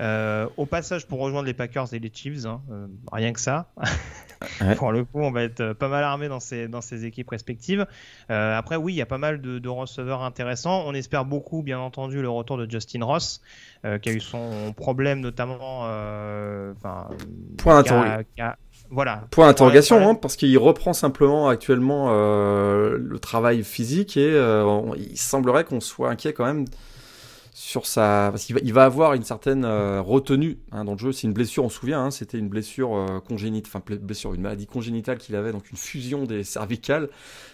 Euh, 0.00 0.48
au 0.56 0.64
passage, 0.64 1.06
pour 1.06 1.18
rejoindre 1.18 1.46
les 1.46 1.54
Packers 1.54 1.92
et 1.92 1.98
les 1.98 2.10
Chiefs, 2.12 2.46
hein, 2.46 2.60
euh, 2.70 2.86
rien 3.10 3.32
que 3.32 3.40
ça. 3.40 3.72
pour 4.76 4.92
le 4.92 5.04
coup, 5.04 5.20
on 5.20 5.32
va 5.32 5.42
être 5.42 5.72
pas 5.72 5.88
mal 5.88 6.04
armé 6.04 6.28
dans 6.28 6.38
ces, 6.38 6.68
dans 6.68 6.80
ces 6.80 7.04
équipes 7.04 7.30
respectives. 7.30 7.84
Euh, 8.30 8.56
après, 8.56 8.76
oui, 8.76 8.92
il 8.92 8.96
y 8.96 9.02
a 9.02 9.06
pas 9.06 9.18
mal 9.18 9.40
de, 9.40 9.58
de, 9.58 9.68
receveurs 9.68 10.22
intéressants. 10.22 10.84
On 10.86 10.94
espère 10.94 11.24
beaucoup, 11.24 11.62
bien 11.62 11.80
entendu, 11.80 12.22
le 12.22 12.28
retour 12.28 12.58
de 12.58 12.70
Justin 12.70 13.04
Ross, 13.04 13.42
qui 14.02 14.08
a 14.08 14.12
eu 14.12 14.20
son 14.20 14.72
problème 14.76 15.20
notamment. 15.20 15.88
Point 17.56 17.82
d'interrogation. 17.82 18.54
Voilà. 18.90 19.24
Point 19.30 19.46
d'interrogation, 19.46 20.08
hein, 20.08 20.14
parce 20.14 20.36
qu'il 20.36 20.56
reprend 20.58 20.92
simplement 20.92 21.48
actuellement 21.48 22.08
le 22.10 23.18
travail 23.20 23.62
physique 23.62 24.16
et 24.16 24.34
il 24.96 25.18
semblerait 25.18 25.64
qu'on 25.64 25.80
soit 25.80 26.10
inquiet 26.10 26.32
quand 26.32 26.46
même 26.46 26.64
sur 27.58 27.86
sa 27.86 28.28
parce 28.30 28.44
qu'il 28.44 28.54
va, 28.54 28.60
il 28.62 28.72
va 28.72 28.84
avoir 28.84 29.14
une 29.14 29.24
certaine 29.24 29.64
euh, 29.64 30.00
retenue 30.00 30.58
hein, 30.70 30.84
dans 30.84 30.92
le 30.92 30.98
jeu. 30.98 31.10
C'est 31.10 31.26
une 31.26 31.32
blessure 31.32 31.64
on 31.64 31.68
se 31.68 31.80
souvient 31.80 32.04
hein, 32.04 32.10
c'était 32.12 32.38
une 32.38 32.48
blessure 32.48 32.94
euh, 32.94 33.18
congénitale 33.18 33.68
enfin 33.74 33.96
blessure 33.96 34.32
une 34.32 34.42
maladie 34.42 34.68
congénitale 34.68 35.18
qu'il 35.18 35.34
avait 35.34 35.50
donc 35.50 35.68
une 35.72 35.76
fusion 35.76 36.24
des 36.24 36.44
cervicales. 36.44 37.08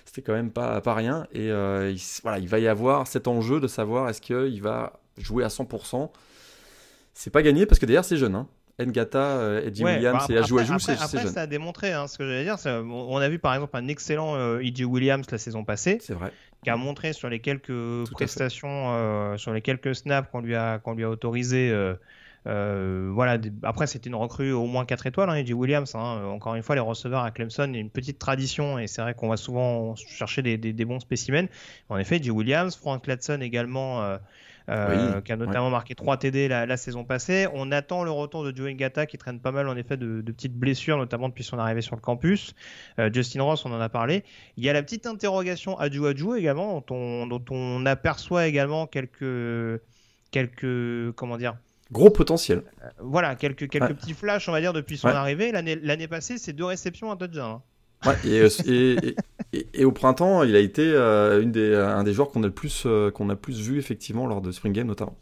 C'était 0.05 0.21
quand 0.21 0.35
même 0.35 0.51
pas 0.51 0.83
pas 0.83 0.93
rien. 0.93 1.27
Et 1.33 1.51
euh, 1.51 1.91
il, 1.91 2.01
voilà 2.23 2.39
il 2.39 2.49
va 2.49 2.59
y 2.59 2.69
avoir 2.69 3.07
cet 3.07 3.29
enjeu 3.29 3.61
de 3.61 3.67
savoir 3.67 4.11
est-ce 4.11 4.21
qu'il 4.21 4.61
va 4.61 5.01
jouer 5.17 5.43
à 5.43 5.49
100% 5.49 6.11
c'est 7.15 7.31
pas 7.31 7.43
gagné 7.43 7.65
parce 7.65 7.79
que 7.79 7.87
d'ailleurs 7.87 8.05
c'est 8.05 8.19
jeune 8.19 8.35
hein. 8.35 8.47
Ngata, 8.81 9.61
Eddie 9.65 9.85
Williams 9.85 10.27
bah, 10.29 10.35
et 10.35 10.39
Ajou 10.39 10.59
Ajou, 10.59 10.79
c'est 10.79 10.97
jeune. 10.97 11.29
ça 11.29 11.43
a 11.43 11.47
démontré, 11.47 11.93
hein, 11.93 12.07
ce 12.09 12.19
que 12.19 12.25
j'allais 12.25 12.45
dire. 12.45 12.57
On 12.67 13.19
a 13.19 13.29
vu 13.29 13.39
par 13.39 13.55
exemple 13.55 13.77
un 13.77 13.87
excellent 13.89 14.59
Eddie 14.59 14.85
Williams 14.85 15.27
la 15.31 15.39
saison 15.39 15.65
passée. 15.65 15.99
C'est 16.01 16.15
vrai 16.15 16.33
qui 16.65 16.71
a 16.71 16.77
montré 16.77 17.13
sur 17.13 17.29
les 17.29 17.39
quelques 17.39 18.11
prestations, 18.11 18.95
euh, 18.95 19.37
sur 19.37 19.53
les 19.53 19.61
quelques 19.61 19.95
snaps 19.95 20.29
qu'on 20.33 20.41
lui 20.41 20.57
a 20.57 20.79
qu'on 20.79 20.95
lui 20.95 21.05
a 21.05 21.11
autorisé. 21.11 21.71
Euh, 21.71 21.95
euh, 22.47 23.11
voilà. 23.15 23.39
Après, 23.63 23.87
c'était 23.87 24.09
une 24.09 24.17
recrue 24.17 24.53
au 24.53 24.67
moins 24.67 24.85
4 24.85 25.07
étoiles, 25.07 25.31
hein, 25.31 25.37
Eddie 25.37 25.55
Williams. 25.55 25.95
Hein. 25.95 26.25
Encore 26.27 26.57
une 26.57 26.63
fois, 26.63 26.75
les 26.75 26.81
receveurs 26.81 27.23
à 27.23 27.31
Clemson, 27.31 27.67
il 27.69 27.75
y 27.75 27.79
a 27.79 27.81
une 27.81 27.91
petite 27.91 28.19
tradition 28.19 28.79
et 28.79 28.87
c'est 28.87 29.01
vrai 29.01 29.15
qu'on 29.15 29.29
va 29.29 29.37
souvent 29.37 29.95
chercher 29.95 30.43
des, 30.43 30.59
des, 30.59 30.85
bons 30.85 31.01
spécimens. 31.01 31.49
En 31.89 31.97
effet, 31.97 32.17
Eddie 32.17 32.31
Williams, 32.31 32.77
Frank 32.77 33.07
Latson 33.07 33.41
également 33.41 34.19
euh, 34.71 35.21
qui 35.21 35.33
a 35.33 35.37
notamment 35.37 35.71
marqué 35.71 35.95
3 35.95 36.17
TD 36.17 36.49
la, 36.49 36.77
saison 36.77 37.05
passée. 37.05 37.47
On 37.53 37.71
attend 37.73 38.05
le 38.05 38.11
retour 38.11 38.45
de 38.45 38.55
Joe 38.55 38.71
Ngata 38.73 39.07
qui 39.07 39.19
traîne 39.19 39.41
pas 39.41 39.53
mal 39.53 39.69
en 39.69 39.77
effet 39.77 39.97
de, 39.97 40.23
petites 40.23 40.55
blessures, 40.55 40.97
notamment 40.97 41.29
depuis 41.29 41.45
son 41.45 41.59
arrivée 41.59 41.83
sur 41.83 41.97
le 41.97 42.01
campus. 42.01 42.55
Euh, 42.99 43.11
Justin 43.13 43.43
Ross, 43.43 43.65
on 43.65 43.73
en 43.73 43.81
a 43.81 43.89
parlé. 43.89 44.25
Il 44.57 44.65
y 44.65 44.71
a 44.71 44.73
la 44.73 44.83
petite 44.83 45.07
interrogation 45.07 45.79
Adju 45.79 46.07
Adju 46.07 46.37
également, 46.37 46.75
dont 46.75 46.95
on, 46.95 47.27
dont 47.27 47.45
on 47.51 47.85
aperçoit 47.87 48.47
également 48.47 48.87
quelques, 48.87 49.83
quelques 50.31 51.13
comment 51.15 51.37
dire, 51.37 51.57
Gros 51.93 52.11
potentiel. 52.11 52.63
Euh, 52.83 52.89
voilà, 52.99 53.37
quelques, 53.37 53.69
quelques 53.69 53.95
petits 53.95 54.15
flashs, 54.15 54.49
on 54.49 54.53
va 54.53 54.61
dire, 54.61 54.73
depuis 54.73 54.97
son 54.97 55.09
arrivée. 55.09 55.53
L'année 55.53 56.09
passée, 56.09 56.39
c'est 56.39 56.53
deux 56.53 56.65
réceptions, 56.65 57.11
un 57.11 57.17
touchdown. 57.17 57.53
Hein. 57.53 57.63
Ouais, 58.07 59.27
et, 59.53 59.85
au 59.85 59.93
printemps, 59.93 60.43
il 60.43 60.57
a 60.57 60.59
été 60.59 60.83
euh, 60.85 61.45
des, 61.45 61.75
un 61.75 62.05
des 62.05 62.13
joueurs 62.13 62.31
qu'on 62.31 62.43
a, 62.43 62.47
le 62.47 62.53
plus, 62.53 62.85
euh, 62.87 63.11
vu 63.49 63.79
effectivement 63.79 64.27
lors 64.27 64.41
de 64.41 64.53
Spring 64.53 64.73
Game 64.73 64.87
notamment. 64.87 65.17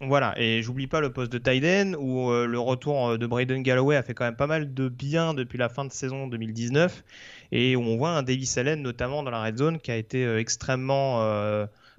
Voilà, 0.00 0.34
et 0.36 0.60
j'oublie 0.62 0.86
pas 0.86 1.00
le 1.00 1.12
poste 1.12 1.32
de 1.32 1.38
Tyden 1.38 1.96
où 1.96 2.30
euh, 2.30 2.46
le 2.46 2.58
retour 2.58 3.16
de 3.16 3.26
Braden 3.26 3.62
Galloway 3.62 3.96
a 3.96 4.02
fait 4.02 4.12
quand 4.12 4.24
même 4.24 4.36
pas 4.36 4.48
mal 4.48 4.74
de 4.74 4.88
bien 4.88 5.32
depuis 5.32 5.56
la 5.56 5.68
fin 5.68 5.84
de 5.84 5.92
saison 5.92 6.26
2019 6.26 7.04
et 7.52 7.76
où 7.76 7.80
on 7.80 7.96
voit 7.96 8.10
un 8.10 8.22
Davis 8.22 8.58
Allen 8.58 8.82
notamment 8.82 9.22
dans 9.22 9.30
la 9.30 9.42
red 9.42 9.56
zone 9.56 9.78
qui 9.78 9.92
a 9.92 9.96
été 9.96 10.26
extrêmement 10.36 11.24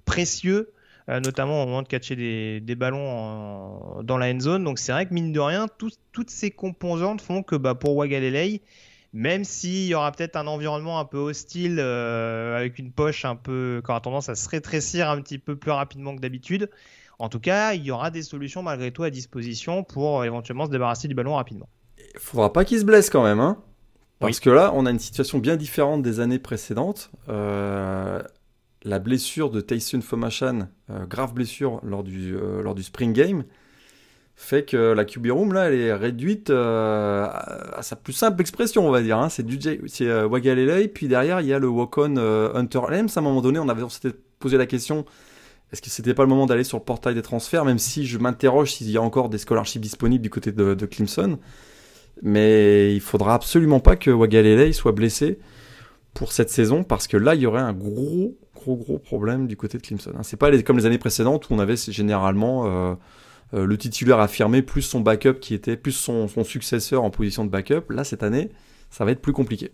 précieux 0.03 0.71
notamment 1.07 1.63
au 1.63 1.65
moment 1.65 1.83
de 1.83 1.87
catcher 1.87 2.15
des, 2.15 2.59
des 2.59 2.75
ballons 2.75 4.01
dans 4.03 4.17
la 4.17 4.27
end 4.27 4.39
zone. 4.39 4.63
Donc 4.63 4.77
c'est 4.77 4.91
vrai 4.91 5.07
que 5.07 5.13
mine 5.13 5.31
de 5.31 5.39
rien, 5.39 5.67
toutes 5.77 6.29
ces 6.29 6.51
composantes 6.51 7.21
font 7.21 7.43
que 7.43 7.55
bah, 7.55 7.75
pour 7.75 7.95
Wagalelei, 7.95 8.61
même 9.15 9.45
s'il 9.45 9.85
y 9.85 9.95
aura 9.95 10.11
peut-être 10.11 10.35
un 10.35 10.45
environnement 10.45 10.99
un 10.99 11.05
peu 11.05 11.17
hostile 11.17 11.77
euh, 11.79 12.57
avec 12.57 12.77
une 12.79 12.91
poche 12.91 13.23
un 13.23 13.37
peu 13.37 13.81
qui 13.83 13.89
aura 13.89 14.01
tendance 14.01 14.27
à 14.27 14.35
se 14.35 14.49
rétrécir 14.49 15.09
un 15.09 15.21
petit 15.21 15.37
peu 15.37 15.55
plus 15.55 15.71
rapidement 15.71 16.13
que 16.13 16.19
d'habitude. 16.19 16.69
En 17.17 17.29
tout 17.29 17.39
cas, 17.39 17.73
il 17.75 17.83
y 17.83 17.91
aura 17.91 18.11
des 18.11 18.23
solutions 18.23 18.61
malgré 18.61 18.91
tout 18.91 19.03
à 19.03 19.09
disposition 19.09 19.85
pour 19.85 20.19
euh, 20.19 20.25
éventuellement 20.25 20.65
se 20.65 20.71
débarrasser 20.71 21.07
du 21.07 21.15
ballon 21.15 21.35
rapidement. 21.35 21.69
Il 22.13 22.19
faudra 22.19 22.51
pas 22.51 22.65
qu'il 22.65 22.77
se 22.77 22.83
blesse 22.83 23.09
quand 23.09 23.23
même, 23.23 23.39
hein 23.39 23.57
parce 24.19 24.41
que 24.41 24.49
là, 24.49 24.71
on 24.73 24.85
a 24.85 24.91
une 24.91 24.99
situation 24.99 25.37
bien 25.37 25.55
différente 25.55 26.01
des 26.01 26.19
années 26.19 26.39
précédentes. 26.39 27.09
Euh, 27.29 28.21
la 28.83 28.99
blessure 28.99 29.49
de 29.49 29.61
Tyson 29.61 30.01
Fomashan, 30.01 30.67
grave 31.07 31.33
blessure 31.33 31.79
lors 31.83 32.03
du, 32.03 32.35
lors 32.63 32.75
du 32.75 32.83
Spring 32.83 33.13
Game, 33.13 33.45
fait 34.35 34.65
que 34.65 34.93
la 34.93 35.05
QB 35.05 35.27
Room, 35.31 35.53
là, 35.53 35.69
elle 35.69 35.79
est 35.79 35.93
réduite 35.93 36.49
euh, 36.49 37.25
à 37.25 37.81
sa 37.81 37.95
plus 37.95 38.13
simple 38.13 38.41
expression, 38.41 38.85
on 38.85 38.91
va 38.91 39.01
dire. 39.01 39.17
Hein. 39.17 39.29
C'est 39.29 39.45
c'est 39.87 40.07
euh, 40.07 40.27
Wagalele, 40.27 40.91
puis 40.91 41.07
derrière, 41.07 41.39
il 41.39 41.47
y 41.47 41.53
a 41.53 41.59
le 41.59 41.69
Walk-On 41.69 42.17
euh, 42.17 42.53
Hunter 42.53 42.81
Lems. 42.89 43.07
À 43.15 43.19
un 43.19 43.23
moment 43.23 43.41
donné, 43.41 43.59
on, 43.59 43.89
s'était 43.89 44.15
posé 44.39 44.57
la 44.57 44.65
question 44.65 45.05
est-ce 45.71 45.81
que 45.81 45.89
c'était 45.89 46.13
pas 46.13 46.23
le 46.23 46.29
moment 46.29 46.45
d'aller 46.45 46.63
sur 46.63 46.77
le 46.77 46.83
portail 46.83 47.15
des 47.15 47.21
transferts, 47.21 47.65
même 47.65 47.79
si 47.79 48.05
je 48.05 48.17
m'interroge 48.17 48.73
s'il 48.73 48.89
y 48.91 48.97
a 48.97 49.01
encore 49.01 49.29
des 49.29 49.39
scholarships 49.39 49.81
disponibles 49.81 50.21
du 50.21 50.29
côté 50.29 50.51
de, 50.51 50.73
de 50.73 50.85
Clemson. 50.85 51.39
Mais 52.21 52.93
il 52.93 53.01
faudra 53.01 53.33
absolument 53.33 53.79
pas 53.79 53.95
que 53.95 54.11
Wagalele 54.11 54.73
soit 54.73 54.91
blessé 54.91 55.39
pour 56.13 56.31
cette 56.31 56.49
saison, 56.49 56.83
parce 56.83 57.07
que 57.07 57.17
là, 57.17 57.35
il 57.35 57.41
y 57.41 57.45
aurait 57.45 57.61
un 57.61 57.73
gros, 57.73 58.37
gros, 58.53 58.75
gros 58.75 58.99
problème 58.99 59.47
du 59.47 59.57
côté 59.57 59.77
de 59.77 59.83
Clemson. 59.83 60.11
Hein. 60.15 60.23
C'est 60.23 60.37
pas 60.37 60.55
comme 60.61 60.77
les 60.77 60.85
années 60.85 60.97
précédentes 60.97 61.49
où 61.49 61.53
on 61.53 61.59
avait 61.59 61.75
généralement 61.75 62.97
euh, 63.53 63.65
le 63.65 63.77
titulaire 63.77 64.19
affirmé 64.19 64.61
plus 64.61 64.81
son 64.81 65.01
backup 65.01 65.39
qui 65.39 65.53
était 65.53 65.77
plus 65.77 65.91
son, 65.91 66.27
successeur 66.43 67.03
en 67.03 67.09
position 67.09 67.45
de 67.45 67.49
backup. 67.49 67.89
Là, 67.89 68.03
cette 68.03 68.23
année, 68.23 68.49
ça 68.89 69.05
va 69.05 69.11
être 69.11 69.21
plus 69.21 69.33
compliqué. 69.33 69.71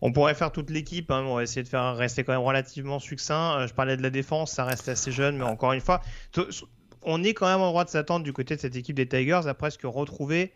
On 0.00 0.12
pourrait 0.12 0.34
faire 0.34 0.52
toute 0.52 0.70
l'équipe, 0.70 1.10
hein, 1.10 1.24
on 1.26 1.36
va 1.36 1.42
essayer 1.42 1.62
de 1.62 1.68
faire 1.68 1.96
rester 1.96 2.22
quand 2.22 2.32
même 2.32 2.42
relativement 2.42 2.98
succinct. 2.98 3.58
Euh, 3.58 3.66
je 3.66 3.74
parlais 3.74 3.96
de 3.96 4.02
la 4.02 4.10
défense, 4.10 4.52
ça 4.52 4.64
reste 4.64 4.88
assez 4.88 5.10
jeune, 5.10 5.38
mais 5.38 5.44
encore 5.44 5.72
une 5.72 5.80
fois, 5.80 6.02
on 7.02 7.24
est 7.24 7.34
quand 7.34 7.46
même 7.46 7.60
en 7.60 7.68
droit 7.68 7.84
de 7.84 7.90
s'attendre 7.90 8.24
du 8.24 8.32
côté 8.32 8.56
de 8.56 8.60
cette 8.60 8.76
équipe 8.76 8.96
des 8.96 9.08
Tigers 9.08 9.46
à 9.46 9.54
presque 9.54 9.82
retrouver 9.84 10.52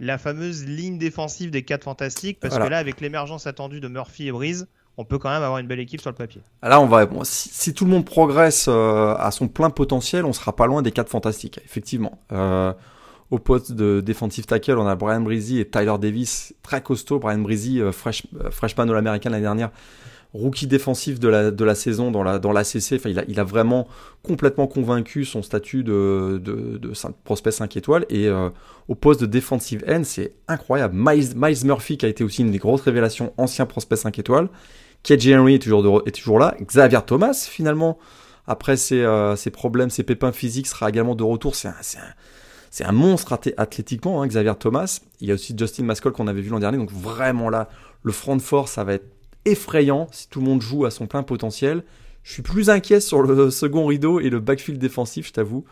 la 0.00 0.16
fameuse 0.16 0.64
ligne 0.64 0.96
défensive 0.96 1.50
des 1.50 1.62
4 1.62 1.84
fantastiques, 1.84 2.40
parce 2.40 2.56
que 2.56 2.62
là, 2.62 2.78
avec 2.78 3.00
l'émergence 3.00 3.46
attendue 3.46 3.80
de 3.80 3.88
Murphy 3.88 4.28
et 4.28 4.32
Breeze, 4.32 4.68
on 4.98 5.04
peut 5.04 5.18
quand 5.18 5.30
même 5.30 5.44
avoir 5.44 5.58
une 5.58 5.68
belle 5.68 5.78
équipe 5.78 6.00
sur 6.00 6.10
le 6.10 6.16
papier. 6.16 6.42
Là, 6.60 6.80
on 6.80 6.86
va, 6.86 7.08
si, 7.22 7.72
tout 7.72 7.84
le 7.84 7.90
monde 7.92 8.04
progresse 8.04 8.66
euh, 8.68 9.14
à 9.16 9.30
son 9.30 9.46
plein 9.46 9.70
potentiel, 9.70 10.24
on 10.24 10.32
sera 10.32 10.54
pas 10.54 10.66
loin 10.66 10.82
des 10.82 10.90
quatre 10.90 11.08
fantastiques, 11.08 11.60
effectivement. 11.64 12.18
Euh, 12.32 12.72
au 13.30 13.38
poste 13.38 13.72
de 13.72 14.00
defensive 14.00 14.46
tackle, 14.46 14.76
on 14.76 14.88
a 14.88 14.96
Brian 14.96 15.20
Breezy 15.20 15.60
et 15.60 15.68
Tyler 15.68 15.94
Davis, 16.00 16.52
très 16.64 16.82
costaud. 16.82 17.20
Brian 17.20 17.38
Breezy, 17.38 17.80
euh, 17.80 17.92
fresh, 17.92 18.26
freshman 18.50 18.86
de 18.86 18.92
l'américaine 18.92 19.30
l'année 19.30 19.44
dernière, 19.44 19.70
rookie 20.34 20.66
défensif 20.66 21.20
de 21.20 21.28
la, 21.28 21.52
de 21.52 21.64
la 21.64 21.76
saison 21.76 22.10
dans 22.10 22.24
la, 22.24 22.40
dans. 22.40 22.50
Enfin, 22.50 23.08
il 23.08 23.20
a, 23.20 23.24
il 23.28 23.38
a 23.38 23.44
vraiment 23.44 23.86
complètement 24.24 24.66
convaincu 24.66 25.24
son 25.24 25.44
statut 25.44 25.84
de, 25.84 26.40
de, 26.42 26.76
de 26.76 26.92
prospect 27.22 27.52
5 27.52 27.76
étoiles. 27.76 28.04
Et 28.10 28.28
au 28.88 28.94
poste 28.96 29.20
de 29.20 29.26
defensive 29.26 29.84
end, 29.88 30.02
c'est 30.02 30.32
incroyable. 30.48 30.94
Miles, 30.96 31.36
Miles 31.36 31.64
Murphy, 31.64 31.98
qui 31.98 32.06
a 32.06 32.08
été 32.08 32.24
aussi 32.24 32.42
une 32.42 32.50
des 32.50 32.58
grosses 32.58 32.82
révélations, 32.82 33.32
ancien 33.36 33.64
prospect 33.64 33.96
5 33.96 34.18
étoiles. 34.18 34.48
KJ 35.02 35.32
Henry 35.34 35.54
est 35.54 35.58
toujours, 35.58 36.38
là. 36.38 36.54
Xavier 36.60 37.00
Thomas, 37.06 37.46
finalement, 37.48 37.98
après 38.46 38.76
ses, 38.76 39.02
euh, 39.02 39.36
ses, 39.36 39.50
problèmes, 39.50 39.90
ses 39.90 40.02
pépins 40.02 40.32
physiques, 40.32 40.66
sera 40.66 40.88
également 40.88 41.14
de 41.14 41.22
retour. 41.22 41.54
C'est 41.54 41.68
un, 42.84 42.92
monstre 42.92 43.38
athlétiquement, 43.56 44.22
hein, 44.22 44.26
Xavier 44.26 44.54
Thomas. 44.58 45.00
Il 45.20 45.28
y 45.28 45.30
a 45.30 45.34
aussi 45.34 45.54
Justin 45.56 45.84
Mascol 45.84 46.12
qu'on 46.12 46.26
avait 46.26 46.40
vu 46.40 46.50
l'an 46.50 46.58
dernier. 46.58 46.78
Donc 46.78 46.92
vraiment 46.92 47.48
là, 47.48 47.68
le 48.02 48.12
front 48.12 48.36
de 48.36 48.42
force, 48.42 48.72
ça 48.72 48.84
va 48.84 48.94
être 48.94 49.06
effrayant 49.44 50.08
si 50.12 50.28
tout 50.28 50.40
le 50.40 50.46
monde 50.46 50.60
joue 50.60 50.84
à 50.84 50.90
son 50.90 51.06
plein 51.06 51.22
potentiel. 51.22 51.84
Je 52.22 52.32
suis 52.32 52.42
plus 52.42 52.68
inquiet 52.68 53.00
sur 53.00 53.22
le 53.22 53.50
second 53.50 53.86
rideau 53.86 54.20
et 54.20 54.28
le 54.28 54.40
backfield 54.40 54.78
défensif, 54.78 55.28
je 55.28 55.32
t'avoue. 55.32 55.64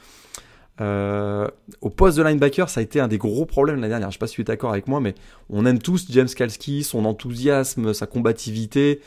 Euh, 0.81 1.49
au 1.81 1.91
poste 1.91 2.19
de 2.19 2.23
linebacker, 2.23 2.69
ça 2.69 2.81
a 2.81 2.83
été 2.83 3.01
un 3.01 3.09
des 3.09 3.19
gros 3.19 3.47
problèmes 3.47 3.77
l'année 3.77 3.89
dernière. 3.89 4.11
Je 4.11 4.15
sais 4.15 4.19
pas 4.19 4.27
si 4.27 4.35
tu 4.35 4.41
es 4.43 4.45
d'accord 4.45 4.71
avec 4.71 4.89
moi, 4.89 5.01
mais 5.01 5.15
on 5.49 5.65
aime 5.67 5.79
tous 5.79 6.07
James 6.11 6.29
Kalski, 6.29 6.85
son 6.85 7.05
enthousiasme, 7.05 7.95
sa 7.95 8.07
combativité. 8.07 9.01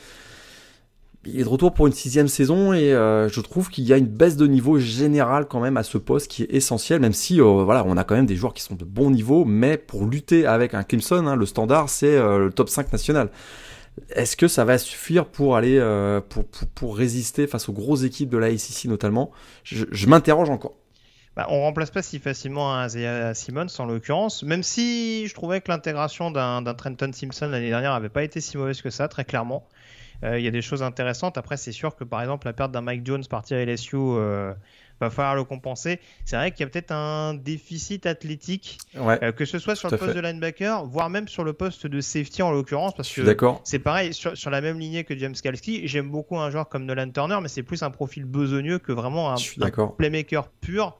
Il 1.26 1.38
est 1.38 1.44
de 1.44 1.48
retour 1.48 1.74
pour 1.74 1.86
une 1.86 1.92
sixième 1.92 2.28
saison 2.28 2.72
et 2.72 2.94
euh, 2.94 3.28
je 3.28 3.40
trouve 3.42 3.68
qu'il 3.68 3.84
y 3.84 3.92
a 3.92 3.98
une 3.98 4.06
baisse 4.06 4.36
de 4.36 4.46
niveau 4.46 4.78
général 4.78 5.46
quand 5.46 5.60
même 5.60 5.76
à 5.76 5.82
ce 5.82 5.98
poste 5.98 6.28
qui 6.28 6.44
est 6.44 6.54
essentiel, 6.54 6.98
même 6.98 7.12
si 7.12 7.42
euh, 7.42 7.62
voilà, 7.62 7.84
on 7.86 7.96
a 7.98 8.04
quand 8.04 8.14
même 8.14 8.26
des 8.26 8.36
joueurs 8.36 8.54
qui 8.54 8.62
sont 8.62 8.74
de 8.74 8.86
bon 8.86 9.10
niveau, 9.10 9.44
mais 9.44 9.76
pour 9.76 10.06
lutter 10.06 10.46
avec 10.46 10.72
un 10.72 10.82
Clemson, 10.82 11.26
hein, 11.26 11.36
le 11.36 11.44
standard 11.44 11.90
c'est 11.90 12.16
le 12.16 12.50
top 12.50 12.70
5 12.70 12.90
national. 12.90 13.30
Est-ce 14.08 14.34
que 14.34 14.48
ça 14.48 14.64
va 14.64 14.78
suffire 14.78 15.26
pour 15.26 15.56
aller 15.56 15.78
pour, 16.30 16.44
pour, 16.46 16.96
résister 16.96 17.46
face 17.46 17.68
aux 17.68 17.74
grosses 17.74 18.04
équipes 18.04 18.30
de 18.30 18.38
la 18.38 18.46
ACC 18.46 18.86
notamment? 18.86 19.30
Je 19.62 20.06
m'interroge 20.06 20.48
encore. 20.48 20.79
Bah, 21.36 21.46
on 21.48 21.60
remplace 21.60 21.90
pas 21.90 22.02
si 22.02 22.18
facilement 22.18 22.74
un 22.74 22.86
Isaiah 22.86 23.34
Simmons 23.34 23.66
en 23.78 23.86
l'occurrence, 23.86 24.42
même 24.42 24.62
si 24.62 25.28
je 25.28 25.34
trouvais 25.34 25.60
que 25.60 25.70
l'intégration 25.70 26.30
d'un 26.30 26.74
Trenton 26.74 27.12
Simpson 27.12 27.48
l'année 27.48 27.68
dernière 27.68 27.92
n'avait 27.92 28.08
pas 28.08 28.24
été 28.24 28.40
si 28.40 28.56
mauvaise 28.56 28.82
que 28.82 28.90
ça, 28.90 29.06
très 29.08 29.24
clairement. 29.24 29.68
Euh, 30.22 30.38
il 30.38 30.44
y 30.44 30.48
a 30.48 30.50
des 30.50 30.62
choses 30.62 30.82
intéressantes. 30.82 31.38
Après, 31.38 31.56
c'est 31.56 31.72
sûr 31.72 31.96
que 31.96 32.04
par 32.04 32.20
exemple, 32.20 32.46
la 32.46 32.52
perte 32.52 32.72
d'un 32.72 32.82
Mike 32.82 33.06
Jones 33.06 33.24
parti 33.28 33.54
à 33.54 33.64
LSU 33.64 33.96
euh, 33.96 34.52
va 35.00 35.08
falloir 35.08 35.34
le 35.34 35.44
compenser. 35.44 35.98
C'est 36.24 36.36
vrai 36.36 36.50
qu'il 36.50 36.60
y 36.60 36.64
a 36.64 36.66
peut-être 36.66 36.92
un 36.92 37.34
déficit 37.34 38.04
athlétique, 38.06 38.78
euh, 38.96 39.32
que 39.32 39.44
ce 39.44 39.58
soit 39.58 39.76
sur 39.76 39.90
le 39.90 39.96
poste 39.96 40.14
de 40.14 40.20
linebacker, 40.20 40.84
voire 40.84 41.08
même 41.08 41.28
sur 41.28 41.44
le 41.44 41.52
poste 41.52 41.86
de 41.86 42.00
safety 42.00 42.42
en 42.42 42.50
l'occurrence, 42.50 42.94
parce 42.94 43.10
que 43.12 43.22
c'est 43.64 43.78
pareil 43.78 44.12
sur, 44.12 44.50
la 44.50 44.60
même 44.60 44.78
lignée 44.78 45.04
que 45.04 45.16
James 45.16 45.34
Kalski. 45.34 45.86
J'aime 45.86 46.10
beaucoup 46.10 46.38
un 46.38 46.50
joueur 46.50 46.68
comme 46.68 46.84
Nolan 46.84 47.10
Turner, 47.10 47.38
mais 47.40 47.48
c'est 47.48 47.62
plus 47.62 47.82
un 47.82 47.90
profil 47.90 48.24
besogneux 48.24 48.78
que 48.78 48.92
vraiment 48.92 49.32
un, 49.32 49.36
un 49.36 49.86
playmaker 49.96 50.48
pur. 50.60 50.98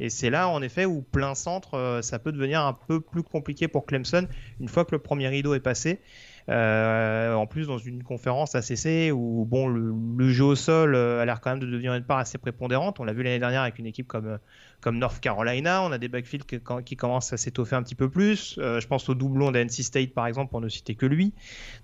Et 0.00 0.10
c'est 0.10 0.30
là, 0.30 0.48
en 0.48 0.62
effet, 0.62 0.84
où 0.84 1.02
plein 1.02 1.34
centre, 1.34 1.74
euh, 1.74 2.02
ça 2.02 2.18
peut 2.18 2.32
devenir 2.32 2.64
un 2.64 2.72
peu 2.72 3.00
plus 3.00 3.22
compliqué 3.22 3.66
pour 3.68 3.84
Clemson 3.84 4.28
une 4.60 4.68
fois 4.68 4.84
que 4.84 4.92
le 4.92 4.98
premier 4.98 5.28
rideau 5.28 5.54
est 5.54 5.60
passé. 5.60 6.00
Euh, 6.48 7.34
en 7.34 7.46
plus, 7.46 7.66
dans 7.66 7.76
une 7.76 8.02
conférence 8.02 8.54
ACC 8.54 9.12
où 9.12 9.44
bon, 9.44 9.68
le, 9.68 10.30
jeu 10.30 10.44
au 10.44 10.54
sol 10.54 10.94
euh, 10.94 11.20
a 11.20 11.26
l'air 11.26 11.42
quand 11.42 11.50
même 11.50 11.58
de 11.58 11.66
devenir 11.66 11.92
une 11.92 12.04
part 12.04 12.18
assez 12.18 12.38
prépondérante. 12.38 13.00
On 13.00 13.04
l'a 13.04 13.12
vu 13.12 13.22
l'année 13.22 13.38
dernière 13.38 13.60
avec 13.60 13.78
une 13.78 13.84
équipe 13.84 14.06
comme, 14.06 14.38
comme 14.80 14.96
North 14.98 15.20
Carolina. 15.20 15.82
On 15.82 15.92
a 15.92 15.98
des 15.98 16.08
backfields 16.08 16.46
qui, 16.46 16.58
qui 16.86 16.96
commencent 16.96 17.34
à 17.34 17.36
s'étoffer 17.36 17.76
un 17.76 17.82
petit 17.82 17.96
peu 17.96 18.08
plus. 18.08 18.54
je 18.56 18.86
pense 18.86 19.10
au 19.10 19.14
doublon 19.14 19.50
d'NC 19.50 19.82
State, 19.82 20.14
par 20.14 20.26
exemple, 20.26 20.50
pour 20.50 20.62
ne 20.62 20.68
citer 20.70 20.94
que 20.94 21.04
lui. 21.04 21.34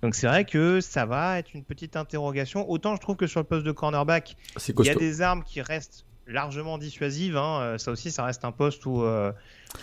Donc 0.00 0.14
c'est 0.14 0.28
vrai 0.28 0.46
que 0.46 0.80
ça 0.80 1.04
va 1.04 1.38
être 1.38 1.52
une 1.52 1.64
petite 1.64 1.96
interrogation. 1.96 2.70
Autant 2.70 2.94
je 2.94 3.00
trouve 3.00 3.16
que 3.16 3.26
sur 3.26 3.40
le 3.40 3.46
poste 3.46 3.66
de 3.66 3.72
cornerback, 3.72 4.36
il 4.66 4.86
y 4.86 4.90
a 4.90 4.94
des 4.94 5.20
armes 5.20 5.42
qui 5.42 5.60
restent 5.60 6.06
largement 6.26 6.78
dissuasive. 6.78 7.36
Hein. 7.36 7.60
Euh, 7.60 7.78
ça 7.78 7.90
aussi, 7.90 8.10
ça 8.10 8.24
reste 8.24 8.44
un 8.44 8.52
poste 8.52 8.86
où, 8.86 9.02
euh, 9.02 9.32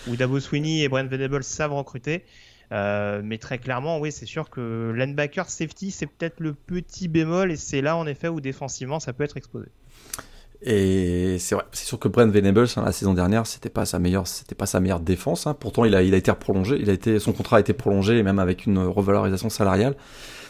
où 0.07 0.39
Sweeney 0.39 0.81
et 0.81 0.89
Brent 0.89 1.07
Venables 1.07 1.43
savent 1.43 1.73
recruter. 1.73 2.23
Euh, 2.71 3.21
mais 3.23 3.37
très 3.37 3.57
clairement, 3.57 3.99
oui, 3.99 4.11
c'est 4.11 4.25
sûr 4.25 4.49
que 4.49 4.93
linebacker 4.95 5.49
safety, 5.49 5.91
c'est 5.91 6.05
peut-être 6.05 6.39
le 6.39 6.53
petit 6.53 7.09
bémol, 7.09 7.51
et 7.51 7.57
c'est 7.57 7.81
là 7.81 7.97
en 7.97 8.07
effet 8.07 8.29
où 8.29 8.39
défensivement 8.39 9.01
ça 9.01 9.11
peut 9.11 9.25
être 9.25 9.35
exposé. 9.35 9.67
Et 10.61 11.37
c'est 11.39 11.55
vrai, 11.55 11.65
c'est 11.71 11.85
sûr 11.85 11.99
que 11.99 12.07
Brent 12.07 12.31
Venables 12.31 12.67
hein, 12.77 12.83
la 12.85 12.91
saison 12.91 13.13
dernière, 13.13 13.45
c'était 13.45 13.69
pas 13.69 13.85
sa 13.85 13.99
meilleure, 13.99 14.27
c'était 14.27 14.55
pas 14.55 14.67
sa 14.67 14.79
meilleure 14.79 14.99
défense. 14.99 15.47
Hein. 15.47 15.55
Pourtant, 15.59 15.85
il 15.85 15.95
a, 15.95 16.03
il 16.03 16.13
a 16.13 16.17
été 16.17 16.31
prolongé, 16.33 16.77
il 16.79 16.89
a 16.89 16.93
été, 16.93 17.19
son 17.19 17.33
contrat 17.33 17.57
a 17.57 17.59
été 17.59 17.73
prolongé, 17.73 18.21
même 18.23 18.39
avec 18.39 18.65
une 18.65 18.77
revalorisation 18.79 19.49
salariale. 19.49 19.95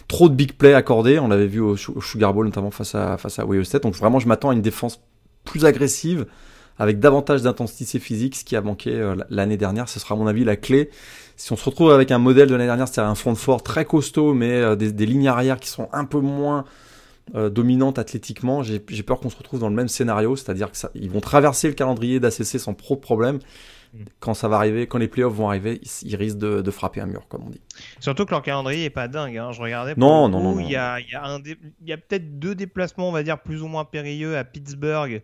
Trop 0.07 0.27
de 0.27 0.35
big 0.35 0.53
play 0.53 0.73
accordés, 0.73 1.17
on 1.17 1.29
l'avait 1.29 1.47
vu 1.47 1.61
au, 1.61 1.77
Sugar 1.77 2.33
Bowl 2.33 2.45
notamment 2.45 2.71
face 2.71 2.93
à 2.93 3.17
face 3.17 3.39
à 3.39 3.45
Ohio 3.45 3.63
State. 3.63 3.83
Donc 3.83 3.95
vraiment, 3.95 4.19
je 4.19 4.27
m'attends 4.27 4.49
à 4.49 4.53
une 4.53 4.61
défense 4.61 5.01
plus 5.43 5.65
agressive, 5.65 6.25
avec 6.77 6.99
davantage 6.99 7.41
d'intensité 7.41 7.99
physique, 7.99 8.35
ce 8.35 8.43
qui 8.43 8.55
a 8.55 8.61
manqué 8.61 8.91
euh, 8.91 9.15
l'année 9.29 9.57
dernière. 9.57 9.87
Ce 9.87 9.99
sera 9.99 10.15
à 10.15 10.17
mon 10.17 10.27
avis 10.27 10.43
la 10.43 10.55
clé. 10.55 10.89
Si 11.35 11.51
on 11.51 11.55
se 11.55 11.65
retrouve 11.65 11.91
avec 11.91 12.11
un 12.11 12.17
modèle 12.17 12.47
de 12.47 12.53
l'année 12.53 12.65
dernière, 12.65 12.87
c'est-à-dire 12.87 13.11
un 13.11 13.15
front 13.15 13.35
fort 13.35 13.63
très 13.63 13.85
costaud, 13.85 14.33
mais 14.33 14.51
euh, 14.51 14.75
des, 14.75 15.05
lignes 15.05 15.27
arrière 15.27 15.59
qui 15.59 15.69
sont 15.69 15.89
un 15.93 16.05
peu 16.05 16.19
moins 16.19 16.65
euh, 17.35 17.49
dominantes 17.49 17.99
athlétiquement, 17.99 18.63
j'ai 18.63 18.79
peur 18.79 19.19
qu'on 19.19 19.29
se 19.29 19.37
retrouve 19.37 19.59
dans 19.59 19.69
le 19.69 19.75
même 19.75 19.87
scénario, 19.87 20.35
c'est-à-dire 20.35 20.71
qu'ils 20.71 21.11
vont 21.11 21.21
traverser 21.21 21.67
le 21.67 21.73
calendrier 21.73 22.19
d'ACC 22.19 22.59
sans 22.59 22.73
trop 22.73 22.95
de 22.95 23.01
problèmes. 23.01 23.39
Mm. 23.93 24.03
Quand 24.19 24.33
ça 24.33 24.47
va 24.47 24.57
arriver, 24.57 24.87
quand 24.87 24.97
les 24.97 25.07
playoffs 25.07 25.33
vont 25.33 25.49
arriver, 25.49 25.81
ils, 26.03 26.15
risquent 26.15 26.37
de, 26.37 26.71
frapper 26.71 27.01
un 27.01 27.05
mur, 27.05 27.27
comme 27.27 27.43
on 27.45 27.49
dit. 27.49 27.61
Surtout 27.99 28.25
que 28.25 28.31
leur 28.31 28.41
calendrier 28.41 28.85
est 28.85 28.89
pas 28.89 29.07
dingue. 29.07 29.37
Hein. 29.37 29.51
Je 29.51 29.61
regardais. 29.61 29.93
non, 29.97 30.29
non, 30.29 30.41
non, 30.41 30.59
Il 30.59 30.69
y 30.69 30.75
a, 30.75 30.99
y 30.99 31.91
a 31.93 31.97
peut-être 31.97 32.39
deux 32.39 32.55
déplacements, 32.55 33.09
on 33.09 33.11
va 33.11 33.23
dire, 33.23 33.39
plus 33.39 33.61
ou 33.61 33.67
moins 33.67 33.85
périlleux 33.85 34.37
à 34.37 34.43
Pittsburgh 34.43 35.23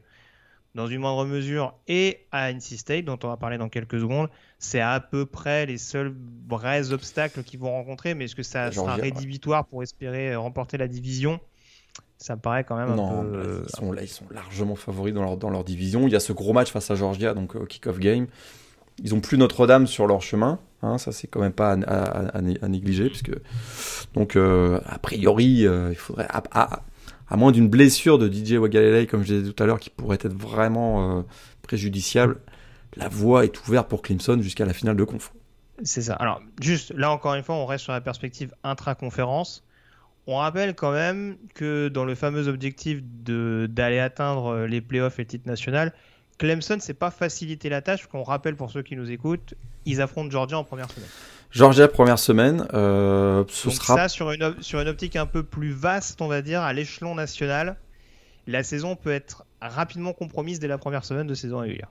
dans 0.77 0.86
une 0.86 1.01
moindre 1.01 1.25
mesure, 1.25 1.74
et 1.88 2.27
à 2.31 2.53
NC 2.53 2.77
State, 2.77 3.03
dont 3.03 3.17
on 3.24 3.29
va 3.29 3.38
parler 3.38 3.57
dans 3.57 3.67
quelques 3.67 4.00
secondes, 4.00 4.29
c'est 4.59 4.79
à 4.79 5.00
peu 5.00 5.25
près 5.25 5.65
les 5.65 5.79
seuls 5.79 6.15
vrais 6.47 6.93
obstacles 6.93 7.41
qu'ils 7.41 7.59
vont 7.59 7.71
rencontrer. 7.71 8.13
Mais 8.13 8.25
est-ce 8.25 8.36
que 8.36 8.43
ça 8.43 8.71
sera 8.71 8.93
rédhibitoire 8.93 9.65
pour 9.65 9.81
espérer 9.81 10.36
remporter 10.36 10.77
la 10.77 10.88
division? 10.88 11.39
Ça 12.17 12.36
me 12.36 12.41
paraît 12.41 12.63
quand 12.63 12.75
même 12.75 12.89
un 12.89 13.24
peu. 13.24 13.38
Euh, 13.38 13.62
ils, 13.63 13.75
sont, 13.75 13.91
là, 13.91 14.01
ils 14.01 14.07
sont 14.07 14.25
largement 14.31 14.75
favoris 14.75 15.13
dans 15.13 15.24
leur, 15.24 15.38
dans 15.38 15.50
leur 15.50 15.63
division. 15.63 16.07
Il 16.07 16.13
y 16.13 16.15
a 16.15 16.19
ce 16.19 16.33
gros 16.33 16.53
match 16.53 16.71
face 16.71 16.89
à 16.89 16.95
Georgia, 16.95 17.33
donc 17.33 17.55
au 17.55 17.65
kick-off 17.65 18.00
game. 18.00 18.27
Ils 19.03 19.13
ont 19.13 19.21
plus 19.21 19.38
Notre-Dame 19.38 19.86
sur 19.86 20.07
leur 20.07 20.21
chemin. 20.21 20.59
Hein, 20.81 20.97
ça, 20.97 21.12
c'est 21.12 21.27
quand 21.27 21.39
même 21.39 21.53
pas 21.53 21.74
à, 21.74 22.41
négliger. 22.67 23.09
Puisque... 23.09 23.31
Donc, 24.13 24.36
euh, 24.36 24.79
a 24.86 24.97
priori, 25.00 25.67
euh, 25.67 25.89
il 25.91 25.95
faudrait 25.95 26.27
à 27.29 27.36
moins 27.36 27.51
d'une 27.51 27.67
blessure 27.67 28.17
de 28.17 28.31
DJ 28.31 28.53
Wagalele, 28.53 29.07
comme 29.07 29.24
je 29.24 29.33
disais 29.33 29.51
tout 29.51 29.63
à 29.63 29.65
l'heure, 29.65 29.79
qui 29.79 29.89
pourrait 29.89 30.17
être 30.21 30.33
vraiment 30.33 31.19
euh, 31.19 31.21
préjudiciable, 31.62 32.39
la 32.95 33.09
voie 33.09 33.43
est 33.43 33.67
ouverte 33.67 33.88
pour 33.89 34.01
Clemson 34.01 34.41
jusqu'à 34.41 34.65
la 34.65 34.74
finale 34.74 34.95
de 34.95 35.03
conf. 35.03 35.33
C'est 35.83 36.01
ça. 36.01 36.13
Alors, 36.15 36.41
juste 36.62 36.91
là, 36.95 37.12
encore 37.12 37.36
une 37.36 37.43
fois, 37.43 37.55
on 37.55 37.65
reste 37.65 37.83
sur 37.83 37.93
la 37.93 38.01
perspective 38.01 38.53
intra-conférence. 38.63 39.63
On 40.27 40.38
rappelle 40.38 40.75
quand 40.75 40.91
même 40.91 41.38
que 41.55 41.88
dans 41.88 42.03
le 42.03 42.13
fameux 42.13 42.48
objectif 42.50 43.01
d'aller 43.01 44.00
atteindre 44.00 44.65
les 44.65 44.81
playoffs 44.81 45.19
et 45.19 45.24
le 45.24 45.27
titre 45.27 45.48
national, 45.48 45.93
Clemson, 46.38 46.77
c'est 46.79 46.93
pas 46.93 47.12
faciliter 47.12 47.69
la 47.69 47.81
tâche, 47.81 48.05
qu'on 48.07 48.24
rappelle 48.24 48.55
pour 48.55 48.69
ceux 48.69 48.84
qui 48.84 48.96
nous 48.96 49.10
écoutent, 49.10 49.55
ils 49.86 50.01
affrontent 50.01 50.29
Georgia 50.29 50.57
en 50.57 50.63
première 50.63 50.91
semaine. 50.91 51.10
Georgia, 51.50 51.88
première 51.88 52.19
semaine. 52.19 52.67
Euh, 52.74 53.43
ce 53.48 53.69
sera... 53.69 53.96
ça, 53.96 54.10
sur 54.10 54.31
une, 54.31 54.55
sur 54.62 54.81
une 54.81 54.88
optique 54.89 55.15
un 55.15 55.25
peu 55.25 55.43
plus 55.43 55.72
vaste, 55.72 56.22
on 56.22 56.27
va 56.27 56.41
dire, 56.41 56.62
à 56.62 56.74
l'échelon 56.74 57.15
national, 57.15 57.77
la 58.48 58.63
saison 58.63 58.96
peut 58.96 59.12
être 59.12 59.46
rapidement 59.62 60.13
compromise 60.13 60.60
dès 60.60 60.67
la 60.67 60.77
première 60.77 61.05
semaine 61.05 61.25
de 61.25 61.34
saison 61.34 61.60
régulière. 61.60 61.89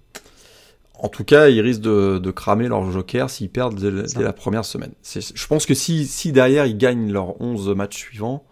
En 0.99 1.09
tout 1.09 1.25
cas, 1.25 1.49
ils 1.49 1.61
risquent 1.61 1.83
de, 1.83 2.31
cramer 2.31 2.69
leur 2.69 2.91
joker 2.91 3.29
s'ils 3.31 3.51
perdent 3.51 3.79
dès, 3.79 4.23
la 4.23 4.33
première 4.33 4.65
semaine. 4.65 4.93
Je 5.03 5.47
pense 5.47 5.67
que 5.67 5.75
si, 5.75 6.07
si 6.07 6.33
derrière 6.33 6.67
ils 6.67 6.79
gagnent 6.79 7.13
leurs 7.13 7.41
11 7.41 7.69
matchs 7.71 7.99
suivants, 7.99 8.45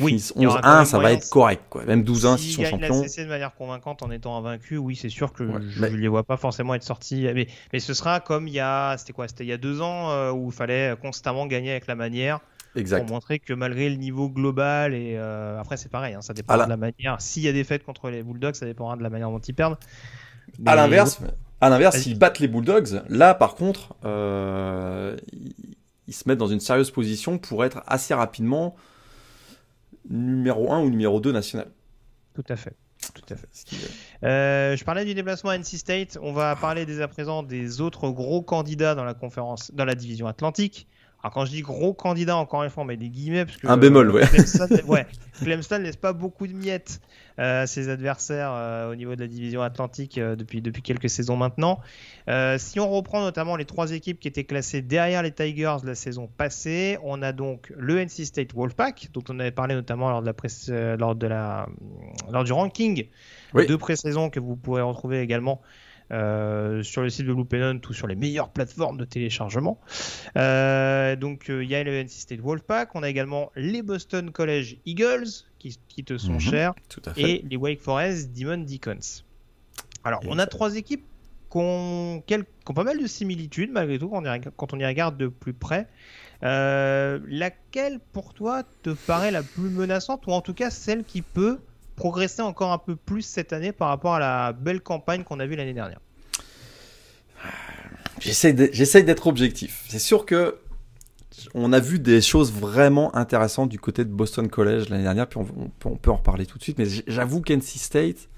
oui, 0.00 0.16
11-1, 0.16 0.84
ça 0.84 0.98
va 0.98 1.12
être 1.12 1.28
correct. 1.28 1.64
Quoi. 1.68 1.84
Même 1.84 2.02
12-1 2.02 2.38
s'ils 2.38 2.52
sont 2.52 2.64
champions. 2.64 3.06
Si 3.06 3.22
de 3.22 3.28
manière 3.28 3.54
convaincante 3.54 4.02
en 4.02 4.10
étant 4.10 4.36
invaincu, 4.36 4.76
oui, 4.76 4.96
c'est 4.96 5.08
sûr 5.08 5.32
que 5.32 5.46
je 5.46 5.80
ne 5.80 5.88
les 5.88 6.08
vois 6.08 6.24
pas 6.24 6.36
forcément 6.36 6.74
être 6.74 6.82
sortis. 6.82 7.28
Mais, 7.34 7.46
mais 7.72 7.80
ce 7.80 7.94
sera 7.94 8.20
comme 8.20 8.48
il 8.48 8.54
y 8.54 8.60
a, 8.60 8.96
c'était 8.98 9.12
quoi? 9.12 9.28
C'était 9.28 9.44
il 9.44 9.48
y 9.48 9.52
a 9.52 9.58
deux 9.58 9.80
ans 9.80 10.10
euh, 10.10 10.32
où 10.32 10.48
il 10.48 10.52
fallait 10.52 10.94
constamment 11.00 11.46
gagner 11.46 11.70
avec 11.70 11.86
la 11.86 11.94
manière. 11.94 12.40
Exact. 12.74 13.04
Pour 13.04 13.14
montrer 13.14 13.38
que 13.38 13.52
malgré 13.52 13.90
le 13.90 13.96
niveau 13.96 14.30
global, 14.30 14.94
et 14.94 15.16
euh, 15.16 15.60
après 15.60 15.76
c'est 15.76 15.90
pareil, 15.90 16.14
hein, 16.14 16.22
ça 16.22 16.32
dépend 16.32 16.54
de 16.54 16.68
la 16.68 16.76
manière. 16.76 17.20
S'il 17.20 17.42
y 17.42 17.48
a 17.48 17.52
des 17.52 17.64
fêtes 17.64 17.84
contre 17.84 18.08
les 18.08 18.22
Bulldogs, 18.22 18.54
ça 18.54 18.64
dépendra 18.64 18.96
de 18.96 19.02
la 19.02 19.10
manière 19.10 19.30
dont 19.30 19.38
ils 19.38 19.54
perdent. 19.54 19.76
À 20.66 20.76
l'inverse, 20.76 21.20
à 21.60 21.68
l'inverse, 21.68 21.98
s'ils 21.98 22.18
battent 22.18 22.38
les 22.38 22.48
Bulldogs, 22.48 23.02
là 23.08 23.34
par 23.34 23.54
contre, 23.54 23.94
euh, 24.04 25.16
ils 26.08 26.14
se 26.14 26.28
mettent 26.28 26.38
dans 26.38 26.48
une 26.48 26.60
sérieuse 26.60 26.90
position 26.90 27.38
pour 27.38 27.64
être 27.64 27.82
assez 27.86 28.14
rapidement 28.14 28.74
numéro 30.08 30.72
1 30.72 30.80
ou 30.80 30.90
numéro 30.90 31.20
2 31.20 31.32
national. 31.32 31.68
Tout 32.34 32.44
à 32.48 32.56
fait. 32.56 32.74
Tout 33.14 33.34
à 33.34 33.36
fait. 33.36 33.48
Euh, 34.22 34.76
je 34.76 34.84
parlais 34.84 35.04
du 35.04 35.14
déplacement 35.14 35.50
à 35.50 35.58
NC 35.58 35.76
State. 35.76 36.18
On 36.22 36.32
va 36.32 36.54
parler 36.54 36.86
dès 36.86 37.02
à 37.02 37.08
présent 37.08 37.42
des 37.42 37.80
autres 37.80 38.10
gros 38.10 38.42
candidats 38.42 38.94
dans 38.94 39.04
la 39.04 39.14
conférence, 39.14 39.72
dans 39.72 39.84
la 39.84 39.94
division 39.94 40.26
Atlantique. 40.26 40.86
Alors 41.22 41.34
quand 41.34 41.44
je 41.44 41.52
dis 41.52 41.62
gros 41.62 41.94
candidat, 41.94 42.36
encore 42.36 42.64
une 42.64 42.70
fois, 42.70 42.82
on 42.82 42.86
met 42.86 42.96
des 42.96 43.08
guillemets 43.08 43.44
parce 43.44 43.56
que 43.56 43.68
un 43.68 43.76
bémol, 43.76 44.10
ouais. 44.10 44.26
Clemson, 44.26 44.66
ouais. 44.88 45.06
Clemson 45.40 45.78
laisse 45.78 45.96
pas 45.96 46.12
beaucoup 46.12 46.48
de 46.48 46.52
miettes 46.52 47.00
euh, 47.38 47.62
à 47.62 47.66
ses 47.68 47.88
adversaires 47.88 48.50
euh, 48.52 48.90
au 48.90 48.96
niveau 48.96 49.14
de 49.14 49.20
la 49.20 49.28
division 49.28 49.62
Atlantique 49.62 50.18
euh, 50.18 50.34
depuis 50.34 50.60
depuis 50.62 50.82
quelques 50.82 51.08
saisons 51.08 51.36
maintenant. 51.36 51.78
si 52.58 52.80
on 52.80 52.90
reprend 52.90 53.20
notamment 53.20 53.54
les 53.54 53.64
trois 53.66 53.92
équipes 53.92 54.18
qui 54.18 54.26
étaient 54.26 54.42
classées 54.42 54.82
derrière 54.82 55.22
les 55.22 55.30
Tigers 55.30 55.76
la 55.84 55.94
saison 55.94 56.26
passée, 56.26 56.98
on 57.04 57.22
a 57.22 57.30
donc 57.30 57.72
le 57.76 58.00
NC 58.00 58.26
State 58.26 58.52
Wolfpack, 58.52 59.10
dont 59.12 59.22
on 59.28 59.38
avait 59.38 59.52
parlé 59.52 59.76
notamment 59.76 60.10
lors 60.10 60.22
de 60.22 60.26
la 60.26 60.96
lors 60.96 61.14
de 61.14 61.26
la 61.28 61.68
lors 62.32 62.42
du 62.42 62.52
ranking 62.52 63.06
de 63.54 63.76
pré-saison 63.76 64.28
que 64.28 64.40
vous 64.40 64.56
pourrez 64.56 64.82
retrouver 64.82 65.20
également 65.20 65.62
euh, 66.12 66.82
sur 66.82 67.00
le 67.00 67.08
site 67.08 67.26
de 67.26 67.32
Loopinant 67.32 67.80
ou 67.88 67.92
sur 67.94 68.06
les 68.06 68.16
meilleures 68.16 68.50
plateformes 68.50 68.98
de 68.98 69.04
téléchargement. 69.06 69.80
Euh, 70.36 71.16
donc 71.16 71.48
euh, 71.48 71.64
il 71.64 71.70
y 71.70 71.74
a 71.74 71.82
le 71.82 72.02
NC 72.02 72.10
State 72.10 72.40
Wolfpack, 72.40 72.94
on 72.94 73.02
a 73.02 73.08
également 73.08 73.50
les 73.56 73.80
Boston 73.80 74.30
College 74.30 74.76
Eagles 74.84 75.28
qui, 75.58 76.04
te 76.04 76.18
sont 76.18 76.34
mhm. 76.34 76.40
chers 76.40 76.74
et 77.16 77.42
les 77.48 77.56
Wake 77.56 77.80
Forest 77.80 78.30
Demon 78.38 78.58
Deacons. 78.58 79.22
Alors 80.04 80.20
on 80.26 80.38
a 80.38 80.46
trois 80.46 80.76
équipes 80.76 81.04
qui 81.50 81.58
ont, 81.58 82.22
pas 82.74 82.84
mal 82.84 83.00
de 83.00 83.06
similitudes 83.06 83.70
malgré 83.70 83.98
tout 83.98 84.08
quand 84.08 84.26
on 84.26 84.34
y, 84.34 84.40
quand 84.56 84.74
on 84.74 84.80
y 84.80 84.84
regarde 84.84 85.16
de 85.16 85.28
plus 85.28 85.54
près. 85.54 85.88
laquelle 86.42 88.00
pour 88.12 88.34
toi 88.34 88.64
te 88.82 88.90
paraît 88.90 89.30
la 89.30 89.42
plus 89.42 89.70
menaçante 89.70 90.26
ou 90.26 90.32
en 90.32 90.42
tout 90.42 90.54
cas 90.54 90.68
celle 90.68 91.04
qui 91.04 91.22
peut 91.22 91.58
progresser 91.96 92.42
encore 92.42 92.72
un 92.72 92.78
peu 92.78 92.96
plus 92.96 93.22
cette 93.22 93.52
année 93.52 93.72
par 93.72 93.88
rapport 93.88 94.14
à 94.14 94.18
la 94.18 94.52
belle 94.52 94.80
campagne 94.80 95.24
qu'on 95.24 95.40
a 95.40 95.46
vue 95.46 95.56
l'année 95.56 95.74
dernière 95.74 96.00
J'essaye 98.20 99.04
d'être 99.04 99.26
objectif. 99.26 99.84
C'est 99.88 99.98
sûr 99.98 100.26
que 100.26 100.58
on 101.54 101.72
a 101.72 101.80
vu 101.80 101.98
des 101.98 102.20
choses 102.20 102.52
vraiment 102.52 103.14
intéressantes 103.16 103.68
du 103.68 103.78
côté 103.78 104.04
de 104.04 104.10
Boston 104.10 104.48
College 104.48 104.88
l'année 104.90 105.02
dernière, 105.02 105.28
puis 105.28 105.40
on, 105.40 105.96
peut 105.96 106.10
en 106.10 106.16
reparler 106.16 106.46
tout 106.46 106.58
de 106.58 106.62
suite, 106.62 106.78
mais 106.78 106.86
j'avoue 107.06 107.40
qu'NC 107.40 107.62
State, 107.62 108.28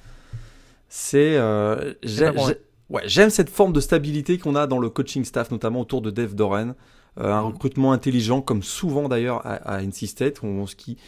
c'est... 0.88 1.37
Euh, 1.37 1.95
j'aime 2.03 3.31
cette 3.31 3.51
forme 3.51 3.73
de 3.73 3.81
stabilité 3.81 4.38
qu'on 4.38 4.55
a 4.55 4.67
dans 4.67 4.79
le 4.79 4.88
coaching 4.88 5.25
staff, 5.25 5.51
notamment 5.51 5.81
autour 5.81 6.03
de 6.03 6.11
Dave 6.11 6.35
Doran. 6.35 6.75
Euh, 7.20 7.33
un 7.33 7.42
recrutement 7.42 7.92
intelligent, 7.92 8.40
comme 8.40 8.64
souvent 8.64 9.09
d'ailleurs 9.09 9.42
à, 9.44 9.83
NC 9.83 10.07
State, 10.09 10.40
qui, 10.77 10.98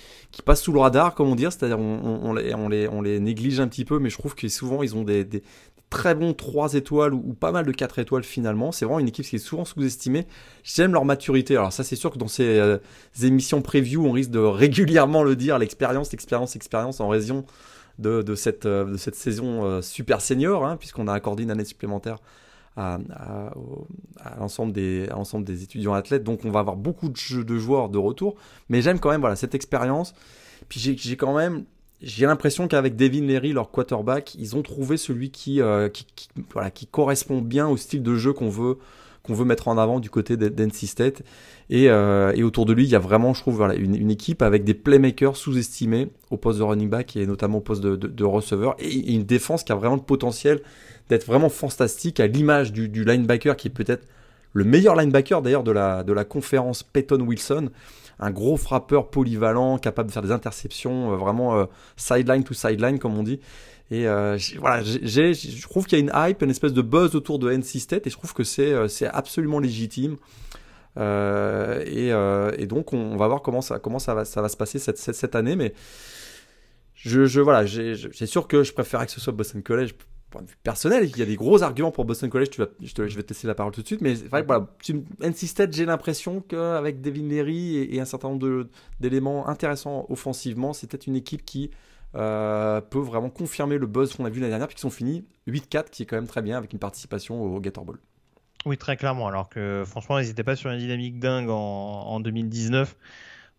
passe 0.45 0.63
sous 0.63 0.73
le 0.73 0.79
radar, 0.79 1.15
comme 1.15 1.29
on 1.29 1.35
dit, 1.35 1.43
c'est-à-dire 1.43 1.81
on, 1.81 2.33
les, 2.33 3.21
néglige 3.21 3.59
un 3.59 3.67
petit 3.67 3.85
peu, 3.85 3.99
mais 3.99 4.09
je 4.09 4.17
trouve 4.17 4.37
que 4.37 4.49
souvent 4.49 4.85
ils 4.85 4.95
ont 4.95 5.03
des, 5.03 5.25
des 5.25 5.43
très 5.91 6.15
bons 6.15 6.33
3 6.33 6.75
étoiles 6.75 7.13
ou, 7.13 7.35
pas 7.35 7.51
mal 7.51 7.67
de 7.67 7.73
4 7.73 7.99
étoiles 7.99 8.23
finalement. 8.23 8.71
C'est 8.71 8.85
vraiment 8.85 9.01
une 9.01 9.09
équipe 9.09 9.25
qui 9.25 9.37
est 9.37 9.41
souvent 9.41 9.65
sous-estimée. 9.65 10.29
J'aime 10.63 10.93
leur 10.93 11.05
maturité. 11.05 11.57
Alors 11.57 11.73
ça 11.73 11.83
c'est 11.83 11.97
sûr 11.97 12.13
que 12.13 12.19
dans 12.19 12.29
ces, 12.29 12.59
euh, 12.59 12.79
émissions 13.23 13.61
preview, 13.61 14.07
on 14.07 14.13
risque 14.13 14.31
de 14.31 14.39
régulièrement 14.39 15.25
le 15.25 15.35
dire, 15.35 15.59
l'expérience, 15.59 16.13
l'expérience, 16.13 16.55
l'expérience 16.55 17.01
en 17.01 17.09
raison 17.09 17.45
de, 17.99 18.25
euh, 18.29 18.97
cette 18.97 19.15
saison 19.17 19.83
super 19.83 20.21
senior, 20.21 20.65
hein, 20.65 20.77
puisqu'on 20.77 21.09
a 21.09 21.13
accordé 21.13 21.43
une 21.43 21.51
année 21.51 21.65
supplémentaire 21.65 22.19
à, 22.77 22.99
l'ensemble 24.39 24.73
des, 24.73 25.63
étudiants 25.63 25.95
athlètes. 25.95 26.25
Donc 26.25 26.45
on 26.45 26.51
va 26.51 26.61
avoir 26.61 26.77
beaucoup 26.77 27.09
de, 27.09 27.59
joueurs 27.59 27.89
de 27.89 27.99
retour. 27.99 28.37
Mais 28.69 28.83
j'aime 28.83 28.99
quand 28.99 29.11
même 29.11 29.21
voilà, 29.21 29.37
cette 29.37 29.55
expérience. 29.55 30.15
Puis 30.69 30.81
j'ai 30.81 31.17
quand 31.17 31.35
même 31.35 31.65
j'ai 32.03 32.27
l'impression 32.27 32.69
qu'avec 32.69 32.95
Devin 32.95 33.23
Leary, 33.23 33.53
leur 33.53 33.71
quarterback, 33.71 34.35
ils 34.35 34.55
ont 34.55 34.63
trouvé 34.63 34.99
celui 34.99 35.31
qui, 35.31 35.63
euh, 35.63 35.89
qui, 35.89 36.07
voilà, 36.53 36.71
qui 36.71 36.87
correspond 36.87 37.41
bien 37.41 37.69
au 37.69 37.79
style 37.79 38.03
de 38.03 38.15
jeu 38.17 38.35
qu'on 38.35 38.51
veut, 38.51 38.77
qu'on 39.23 39.33
veut 39.33 39.47
mettre 39.47 39.69
en 39.69 39.79
avant 39.79 39.99
du 39.99 40.11
côté 40.11 40.37
d'NC 40.37 40.87
State. 40.87 41.23
Et, 41.71 41.89
euh, 41.89 42.33
et, 42.35 42.43
autour 42.43 42.67
de 42.67 42.75
lui, 42.75 42.85
il 42.85 42.91
y 42.91 42.95
a 42.95 42.99
vraiment, 42.99 43.33
je 43.33 43.41
trouve, 43.41 43.57
voilà, 43.57 43.75
une, 43.75 44.11
équipe 44.11 44.43
avec 44.43 44.63
des 44.65 44.75
playmakers 44.75 45.37
sous-estimés 45.37 46.09
au 46.31 46.37
poste 46.37 46.59
de 46.59 46.65
running 46.65 46.91
back 46.91 47.17
et 47.17 47.27
notamment 47.27 47.59
au 47.59 47.63
poste 47.63 47.83
de 47.83 48.25
receveur. 48.25 48.77
Et 48.79 49.15
une 49.15 49.25
défense 49.25 49.65
qui 49.65 49.73
a 49.73 49.75
vraiment 49.75 49.97
le 49.97 50.03
potentiel 50.03 50.61
d'être 51.09 51.27
vraiment 51.27 51.49
fantastique 51.49 52.21
à 52.21 52.27
l'image 52.27 52.73
du, 52.73 53.05
linebacker 53.05 53.57
qui 53.57 53.69
est 53.69 53.71
peut-être 53.71 54.07
le 54.53 54.65
meilleur 54.65 54.97
linebacker 54.97 55.43
d'ailleurs 55.43 55.63
de 55.63 55.71
la, 55.71 56.03
de 56.03 56.13
la 56.13 56.25
conférence 56.25 56.83
Peyton 56.83 57.21
Wilson. 57.21 57.71
Un 58.19 58.31
gros 58.31 58.57
frappeur 58.57 59.11
polyvalent, 59.11 59.77
capable 59.77 60.09
de 60.09 60.13
faire 60.13 60.23
des 60.23 60.33
interceptions, 60.33 61.13
euh, 61.13 61.17
vraiment 61.17 61.59
euh, 61.59 61.67
sideline 61.97 62.45
to 62.45 62.55
sideline 62.55 62.99
comme 62.99 63.17
on 63.19 63.23
dit. 63.23 63.41
Et 63.91 64.09
euh, 64.09 64.39
voilà, 64.59 64.83
je 64.83 65.63
trouve 65.63 65.87
qu'il 65.87 65.99
y 65.99 66.01
a 66.01 66.05
une 66.05 66.13
hype, 66.15 66.43
une 66.43 66.51
espèce 66.51 66.73
de 66.73 66.83
buzz 66.83 67.15
autour 67.15 67.39
de 67.39 67.53
NC 67.53 67.79
State 67.79 68.07
et 68.07 68.11
je 68.11 68.17
trouve 68.17 68.33
que 68.35 68.43
c'est, 68.43 68.89
c'est 68.89 69.07
absolument 69.07 69.61
légitime. 69.61 70.17
et, 70.97 72.09
et, 72.09 72.67
donc 72.67 72.93
on, 72.93 73.17
va 73.17 73.29
voir 73.29 73.43
comment 73.43 73.61
ça, 73.61 73.79
comment 73.79 74.01
ça 74.01 74.15
va, 74.15 74.25
ça 74.25 74.43
va 74.43 74.49
se 74.49 74.57
passer 74.57 74.81
cette, 74.81 74.99
cette, 74.99 75.15
cette 75.15 75.37
année. 75.37 75.55
Mais 75.55 75.73
je, 76.95 77.27
je 77.27 77.41
voilà, 77.41 77.65
c'est 77.67 78.27
sûr 78.27 78.49
que 78.49 78.65
je 78.65 78.73
préférerais 78.73 79.07
que 79.07 79.13
ce 79.13 79.21
soit 79.21 79.35
Boston 79.35 79.63
College 79.63 79.93
point 80.31 80.43
de 80.43 80.49
vue 80.49 80.57
personnel. 80.63 81.09
Il 81.09 81.17
y 81.17 81.23
a 81.23 81.27
des 81.27 81.37
gros 81.37 81.63
arguments 81.63 81.91
pour 81.91 82.05
Boston 82.05 82.31
College. 82.31 82.51
Tu 82.51 82.61
vas, 82.61 82.69
je, 82.81 82.93
te, 82.93 83.03
vais 83.03 83.23
te 83.23 83.33
laisser 83.33 83.47
la 83.47 83.55
parole 83.55 83.73
tout 83.73 83.83
de 83.83 83.87
suite, 83.87 84.01
mais 84.01 84.15
c'est 84.17 84.95
NC 85.21 85.37
State, 85.47 85.73
j'ai 85.73 85.87
l'impression 85.87 86.41
qu'avec 86.41 87.01
Devin 87.01 87.29
Leary 87.29 87.77
et, 87.79 88.01
un 88.01 88.05
certain 88.05 88.29
nombre 88.29 88.67
d'éléments 89.01 89.49
intéressants 89.49 90.07
offensivement, 90.09 90.73
c'était 90.73 90.97
une 90.97 91.17
équipe 91.17 91.45
qui 91.45 91.71
euh, 92.15 92.81
peut 92.81 92.99
vraiment 92.99 93.31
confirmer 93.31 93.79
le 93.79 93.87
buzz 93.87 94.15
qu'on 94.15 94.25
a 94.25 94.31
vu 94.31 94.41
l'année 94.41 94.51
dernière, 94.51 94.69
puisqu'ils 94.69 94.83
sont 94.83 94.91
finis 94.91 95.25
8-4, 95.49 95.91
qui 95.91 96.03
est 96.03 96.07
quand 96.07 96.17
même 96.17 96.27
très 96.27 96.43
bien 96.43 96.57
avec 96.57 96.73
une 96.73 96.79
participation 96.79 97.43
au 97.43 97.61
Gator 97.61 97.85
Bowl. 97.85 97.99
Oui, 98.65 98.77
très 98.77 98.97
clairement. 98.97 99.29
Alors 99.29 99.49
que 99.49 99.85
franchement, 99.87 100.19
ils 100.19 100.27
n'étaient 100.27 100.45
pas 100.45 100.57
sur 100.57 100.71
une 100.71 100.79
dynamique 100.79 101.21
dingue 101.21 101.51
en, 101.51 101.55
en 101.55 102.21
2019. 102.21 102.97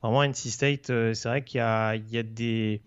Vraiment, 0.01 0.23
NC 0.23 0.35
State, 0.35 0.89
euh, 0.89 1.13
c'est 1.13 1.29
vrai 1.29 1.43
qu'il 1.43 1.59
y 1.59 1.61
a, 1.61 1.97
des 2.23 2.81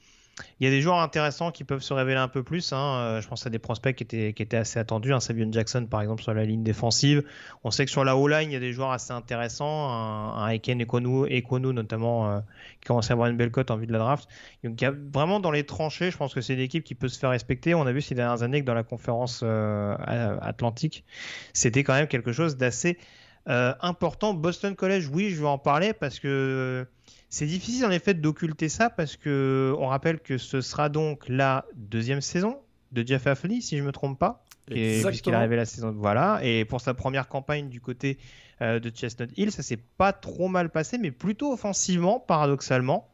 il 0.58 0.64
y 0.64 0.66
a 0.66 0.70
des 0.70 0.80
joueurs 0.80 0.98
intéressants 0.98 1.50
qui 1.50 1.64
peuvent 1.64 1.82
se 1.82 1.92
révéler 1.92 2.18
un 2.18 2.28
peu 2.28 2.42
plus. 2.42 2.72
Hein. 2.72 2.96
Euh, 2.98 3.20
je 3.20 3.28
pense 3.28 3.46
à 3.46 3.50
des 3.50 3.58
prospects 3.58 3.94
qui 3.94 4.02
étaient, 4.04 4.56
assez 4.56 4.78
attendus. 4.78 5.12
Un 5.12 5.20
Savion 5.20 5.50
Jackson, 5.50 5.86
par 5.86 6.02
exemple, 6.02 6.22
sur 6.22 6.34
la 6.34 6.44
ligne 6.44 6.62
défensive. 6.62 7.24
On 7.64 7.70
sait 7.70 7.84
que 7.84 7.90
sur 7.90 8.04
la 8.04 8.16
O-line, 8.16 8.50
il 8.50 8.52
y 8.52 8.56
a 8.56 8.60
des 8.60 8.72
joueurs 8.72 8.90
assez 8.90 9.12
intéressants. 9.12 9.90
Un, 9.90 10.42
un 10.42 10.48
Eken 10.48 10.80
Ekwonu, 10.80 11.72
notamment, 11.72 12.30
euh, 12.30 12.40
qui 12.80 12.88
commence 12.88 13.10
à 13.10 13.14
avoir 13.14 13.28
une 13.28 13.36
belle 13.36 13.50
cote 13.50 13.70
en 13.70 13.76
vue 13.76 13.86
de 13.86 13.92
la 13.92 13.98
draft. 13.98 14.28
Donc, 14.64 14.80
il 14.80 14.84
y 14.84 14.86
a 14.86 14.94
vraiment 15.12 15.40
dans 15.40 15.50
les 15.50 15.64
tranchées, 15.64 16.10
je 16.10 16.16
pense 16.16 16.34
que 16.34 16.40
c'est 16.40 16.54
une 16.54 16.60
équipe 16.60 16.84
qui 16.84 16.94
peut 16.94 17.08
se 17.08 17.18
faire 17.18 17.30
respecter. 17.30 17.74
On 17.74 17.86
a 17.86 17.92
vu 17.92 18.00
ces 18.00 18.14
dernières 18.14 18.42
années 18.42 18.60
que 18.60 18.66
dans 18.66 18.74
la 18.74 18.84
conférence 18.84 19.40
euh, 19.42 19.96
atlantique, 20.40 21.04
c'était 21.52 21.84
quand 21.84 21.94
même 21.94 22.08
quelque 22.08 22.32
chose 22.32 22.56
d'assez 22.56 22.98
important. 23.46 24.34
Boston 24.34 24.76
College, 24.76 25.08
oui, 25.12 25.30
je 25.30 25.40
vais 25.40 25.48
en 25.48 25.58
parler 25.58 25.92
parce 25.92 26.20
que 26.20 26.86
c'est 27.28 27.46
difficile 27.46 27.86
en 27.86 27.90
effet 27.90 28.14
d'occulter 28.14 28.68
ça 28.68 28.90
parce 28.90 29.16
que 29.16 29.74
on 29.78 29.86
rappelle 29.86 30.18
que 30.18 30.36
ce 30.36 30.60
sera 30.60 30.88
donc 30.88 31.28
la 31.28 31.64
deuxième 31.74 32.20
saison 32.20 32.58
de 32.92 33.06
Jeff 33.06 33.26
Affley, 33.26 33.60
si 33.60 33.78
je 33.78 33.82
me 33.82 33.92
trompe 33.92 34.18
pas, 34.18 34.44
puisqu'il 34.66 35.32
est 35.32 35.36
arrivé 35.36 35.56
la 35.56 35.64
saison. 35.64 35.92
Voilà, 35.96 36.40
et 36.42 36.64
pour 36.64 36.80
sa 36.80 36.94
première 36.94 37.28
campagne 37.28 37.68
du 37.68 37.80
côté 37.80 38.18
euh, 38.62 38.80
de 38.80 38.90
Chestnut 38.90 39.30
Hill, 39.36 39.52
ça 39.52 39.62
s'est 39.62 39.78
pas 39.96 40.12
trop 40.12 40.48
mal 40.48 40.70
passé, 40.70 40.98
mais 40.98 41.10
plutôt 41.10 41.52
offensivement, 41.52 42.18
paradoxalement. 42.18 43.08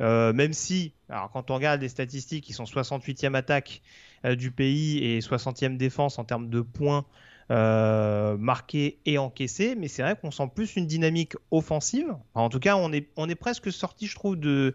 Euh, 0.00 0.32
même 0.32 0.52
si, 0.52 0.94
alors 1.08 1.30
quand 1.30 1.50
on 1.50 1.54
regarde 1.54 1.80
les 1.80 1.88
statistiques, 1.88 2.48
ils 2.48 2.54
sont 2.54 2.64
68e 2.64 3.34
attaque 3.34 3.82
euh, 4.24 4.34
du 4.34 4.50
pays 4.50 4.98
et 4.98 5.20
60e 5.20 5.76
défense 5.76 6.18
en 6.18 6.24
termes 6.24 6.48
de 6.48 6.60
points 6.60 7.04
euh, 7.52 8.38
marqué 8.38 8.98
et 9.04 9.18
encaissé, 9.18 9.74
mais 9.74 9.86
c'est 9.86 10.00
vrai 10.00 10.16
qu'on 10.18 10.30
sent 10.30 10.50
plus 10.54 10.74
une 10.76 10.86
dynamique 10.86 11.34
offensive. 11.50 12.14
en 12.32 12.48
tout 12.48 12.60
cas, 12.60 12.76
on 12.76 12.92
est, 12.92 13.34
presque 13.34 13.70
sorti, 13.70 14.06
je 14.06 14.14
trouve, 14.14 14.38
du 14.38 14.72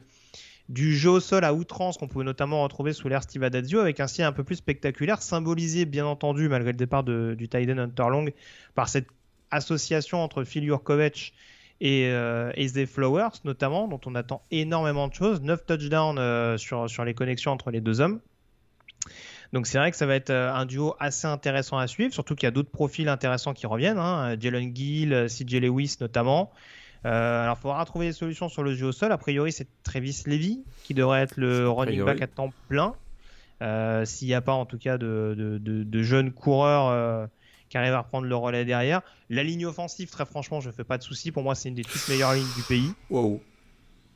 jeu 0.95 1.09
au 1.09 1.19
sol 1.19 1.43
à 1.43 1.55
outrance 1.55 1.97
qu'on 1.97 2.07
pouvait 2.07 2.23
notamment 2.23 2.61
retrouver 2.61 2.93
sous 2.93 3.07
l'ère 3.07 3.23
Steve 3.23 3.41
Adazio 3.41 3.79
avec 3.79 3.99
un 3.99 4.05
style 4.05 4.25
un 4.25 4.31
peu 4.31 4.43
plus 4.43 4.57
spectaculaire, 4.57 5.23
symbolisé 5.23 5.85
bien 5.85 6.05
entendu, 6.05 6.49
malgré 6.49 6.71
le 6.71 6.77
départ 6.77 7.03
du 7.03 7.49
Hunter 7.51 7.79
Hunterlong, 7.79 8.31
par 8.75 8.89
cette 8.89 9.07
association 9.49 10.21
entre 10.21 10.43
Phil 10.43 10.63
Jurkovec 10.63 11.33
et, 11.81 12.09
euh, 12.11 12.51
Flowers 12.85 13.39
notamment, 13.43 13.87
dont 13.87 14.01
on 14.05 14.13
attend 14.13 14.43
énormément 14.51 15.07
de 15.07 15.15
choses. 15.15 15.41
9 15.41 15.65
touchdowns 15.65 16.19
euh, 16.19 16.57
sur 16.57 17.05
les 17.05 17.15
connexions 17.15 17.51
entre 17.53 17.71
les 17.71 17.81
deux 17.81 18.01
hommes. 18.01 18.19
Donc 19.53 19.67
c'est 19.67 19.77
vrai 19.77 19.91
que 19.91 19.97
ça 19.97 20.05
va 20.05 20.15
être 20.15 20.29
euh, 20.29 20.53
un 20.53 20.65
duo 20.65 20.95
assez 20.99 21.27
intéressant 21.27 21.77
à 21.77 21.87
suivre, 21.87 22.13
surtout 22.13 22.35
qu'il 22.35 22.47
y 22.47 22.47
a 22.47 22.51
d'autres 22.51 22.71
profils 22.71 23.07
intéressants 23.07 23.53
qui 23.53 23.67
reviennent, 23.67 23.97
hein, 23.97 24.35
Jalen 24.39 24.75
Gill, 24.75 25.13
euh, 25.13 25.27
CJ 25.27 25.55
Lewis 25.55 25.97
notamment. 26.01 26.51
Euh, 27.05 27.43
alors, 27.43 27.57
il 27.59 27.61
faudra 27.61 27.85
trouver 27.85 28.07
des 28.07 28.13
solutions 28.13 28.49
sur 28.49 28.63
le 28.63 28.73
jeu 28.73 28.87
au 28.87 28.91
sol. 28.91 29.11
A 29.11 29.17
priori, 29.17 29.51
c'est 29.51 29.67
Travis 29.83 30.23
Levy 30.25 30.63
qui 30.83 30.93
devrait 30.93 31.21
être 31.21 31.37
le 31.37 31.69
running 31.69 32.03
back 32.03 32.21
à 32.21 32.27
temps 32.27 32.51
plein. 32.67 32.95
S'il 34.05 34.27
n'y 34.27 34.33
a 34.33 34.41
pas 34.41 34.53
en 34.53 34.65
tout 34.65 34.77
cas 34.77 34.97
de, 34.97 36.01
jeunes 36.01 36.31
coureurs 36.31 37.29
qui 37.69 37.77
arrivent 37.77 37.93
à 37.93 38.01
reprendre 38.01 38.27
le 38.27 38.35
relais 38.35 38.65
derrière. 38.65 39.01
La 39.29 39.43
ligne 39.43 39.65
offensive, 39.65 40.09
très 40.09 40.25
franchement, 40.25 40.59
je 40.59 40.69
ne 40.69 40.73
fais 40.73 40.83
pas 40.83 40.97
de 40.97 41.03
soucis. 41.03 41.31
Pour 41.31 41.43
moi, 41.43 41.53
c'est 41.53 41.69
une 41.69 41.75
des 41.75 41.83
toutes 41.83 42.07
meilleures 42.09 42.33
lignes 42.33 42.53
du 42.55 42.63
pays. 42.63 42.91
Wow 43.09 43.41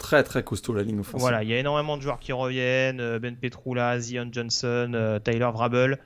très 0.01 0.23
très 0.23 0.43
costaud 0.43 0.73
la 0.73 0.83
ligne 0.83 0.99
offensive. 0.99 1.19
Voilà, 1.21 1.43
il 1.43 1.49
y 1.49 1.53
a 1.53 1.59
énormément 1.59 1.95
de 1.95 2.01
joueurs 2.01 2.19
qui 2.19 2.33
reviennent, 2.33 2.99
euh, 2.99 3.19
Ben 3.19 3.35
Petrula, 3.35 3.99
Zion 3.99 4.27
Johnson, 4.31 4.91
euh, 4.93 5.19
Tyler 5.19 5.49
Vrabel. 5.53 5.99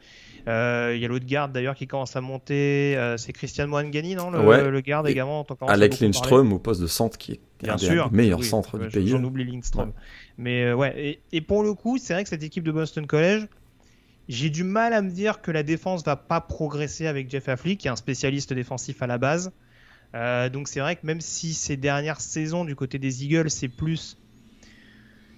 Euh, 0.47 0.93
il 0.95 1.01
y 1.01 1.05
a 1.05 1.07
l'autre 1.07 1.25
garde 1.25 1.53
d'ailleurs 1.53 1.73
qui 1.73 1.87
commence 1.87 2.15
à 2.15 2.21
monter, 2.21 2.95
c'est 3.17 3.33
Christian 3.33 3.67
Moangani, 3.67 4.13
non 4.13 4.29
le, 4.29 4.81
garde 4.81 5.07
également. 5.07 5.43
Alec 5.61 5.99
Lindström 5.99 6.53
au 6.53 6.59
poste 6.59 6.81
de 6.81 6.87
centre 6.87 7.17
qui 7.17 7.31
est 7.31 7.39
Bien 7.63 7.73
un 7.73 7.77
sûr, 7.79 8.09
des 8.11 8.15
meilleurs 8.15 8.43
centres 8.43 8.77
du 8.77 8.87
pays. 8.89 9.07
J'en 9.07 9.23
oublie 9.23 9.45
Lindström. 9.45 9.91
Mais 10.37 10.71
ouais, 10.73 11.19
et, 11.31 11.41
pour 11.41 11.63
le 11.63 11.73
coup, 11.73 11.97
c'est 11.97 12.13
vrai 12.13 12.23
que 12.23 12.29
cette 12.29 12.43
équipe 12.43 12.63
de 12.63 12.71
Boston 12.71 13.07
College, 13.07 13.47
j'ai 14.27 14.51
du 14.51 14.63
mal 14.63 14.93
à 14.93 15.01
me 15.01 15.09
dire 15.09 15.41
que 15.41 15.49
la 15.49 15.63
défense 15.63 16.03
va 16.03 16.15
pas 16.15 16.41
progresser 16.41 17.07
avec 17.07 17.31
Jeff 17.31 17.49
Affleck, 17.49 17.79
qui 17.79 17.87
est 17.87 17.91
un 17.91 17.95
spécialiste 17.95 18.53
défensif 18.53 19.01
à 19.01 19.07
la 19.07 19.17
base. 19.17 19.51
Euh, 20.15 20.49
donc 20.49 20.67
c'est 20.67 20.79
vrai 20.79 20.95
que 20.95 21.05
même 21.05 21.21
si 21.21 21.53
ces 21.53 21.75
dernières 21.75 22.21
saisons 22.21 22.63
du 22.63 22.75
côté 22.75 22.99
des 22.99 23.25
Eagles, 23.25 23.49
c'est 23.49 23.67
plus 23.67 24.17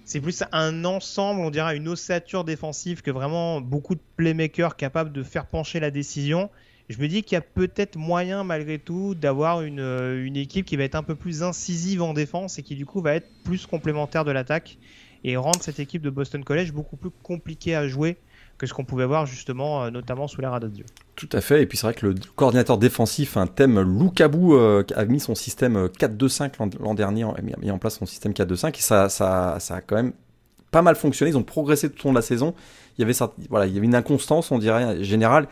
c'est 0.04 0.20
plus 0.22 0.42
un 0.52 0.86
ensemble, 0.86 1.40
on 1.42 1.50
dirait 1.50 1.76
une 1.76 1.88
ossature 1.88 2.44
défensive 2.44 3.02
que 3.02 3.10
vraiment 3.10 3.60
beaucoup 3.60 3.94
de 3.94 4.00
playmakers 4.16 4.76
capables 4.76 5.12
de 5.12 5.22
faire 5.22 5.44
pencher 5.46 5.80
la 5.80 5.90
décision. 5.90 6.48
Je 6.88 6.98
me 6.98 7.08
dis 7.08 7.22
qu'il 7.22 7.34
y 7.34 7.36
a 7.36 7.42
peut-être 7.42 7.96
moyen 7.96 8.42
malgré 8.42 8.78
tout 8.78 9.14
d'avoir 9.14 9.60
une, 9.60 9.80
euh, 9.80 10.24
une, 10.24 10.36
équipe 10.36 10.64
qui 10.64 10.76
va 10.76 10.84
être 10.84 10.94
un 10.94 11.02
peu 11.02 11.14
plus 11.14 11.42
incisive 11.42 12.00
en 12.00 12.14
défense 12.14 12.58
et 12.58 12.62
qui 12.62 12.74
du 12.74 12.86
coup 12.86 13.02
va 13.02 13.16
être 13.16 13.28
plus 13.44 13.66
complémentaire 13.66 14.24
de 14.24 14.30
l'attaque 14.30 14.78
et 15.24 15.36
rendre 15.36 15.60
cette 15.60 15.78
équipe 15.80 16.00
de 16.00 16.08
Boston 16.08 16.42
College 16.42 16.72
beaucoup 16.72 16.96
plus 16.96 17.10
compliquée 17.22 17.74
à 17.74 17.86
jouer 17.86 18.16
que 18.58 18.66
ce 18.66 18.74
qu'on 18.74 18.84
pouvait 18.84 19.06
voir 19.06 19.24
justement, 19.24 19.84
euh, 19.84 19.90
notamment 19.90 20.26
sous 20.26 20.40
l'ère 20.40 20.58
Dieu. 20.60 20.84
Tout 21.14 21.28
à 21.32 21.40
fait, 21.40 21.62
et 21.62 21.66
puis 21.66 21.78
c'est 21.78 21.86
vrai 21.86 21.94
que 21.94 22.06
le 22.06 22.14
coordinateur 22.36 22.76
défensif, 22.76 23.36
un 23.36 23.46
thème 23.46 23.80
Lukabu, 23.80 24.52
euh, 24.52 24.82
a 24.94 25.04
mis 25.04 25.20
son 25.20 25.34
système 25.34 25.86
4-2-5 25.86 26.50
euh, 26.60 26.66
l'an 26.80 26.94
dernier, 26.94 27.22
a 27.22 27.40
mis 27.40 27.70
en 27.70 27.78
place 27.78 27.98
son 27.98 28.06
système 28.06 28.32
4-2-5, 28.32 28.76
et 28.76 28.82
ça, 28.82 29.08
ça, 29.08 29.56
ça 29.60 29.76
a 29.76 29.80
quand 29.80 29.96
même 29.96 30.12
pas 30.70 30.82
mal 30.82 30.96
fonctionné, 30.96 31.30
ils 31.30 31.38
ont 31.38 31.44
progressé 31.44 31.88
tout 31.88 32.06
au 32.06 32.08
long 32.08 32.12
de 32.12 32.18
la 32.18 32.22
saison. 32.22 32.54
Il 32.98 33.02
y 33.02 33.04
avait, 33.04 33.14
voilà, 33.48 33.66
il 33.66 33.74
y 33.74 33.78
avait 33.78 33.86
une 33.86 33.94
inconstance, 33.94 34.50
on 34.50 34.58
dirait, 34.58 35.02
générale. 35.02 35.48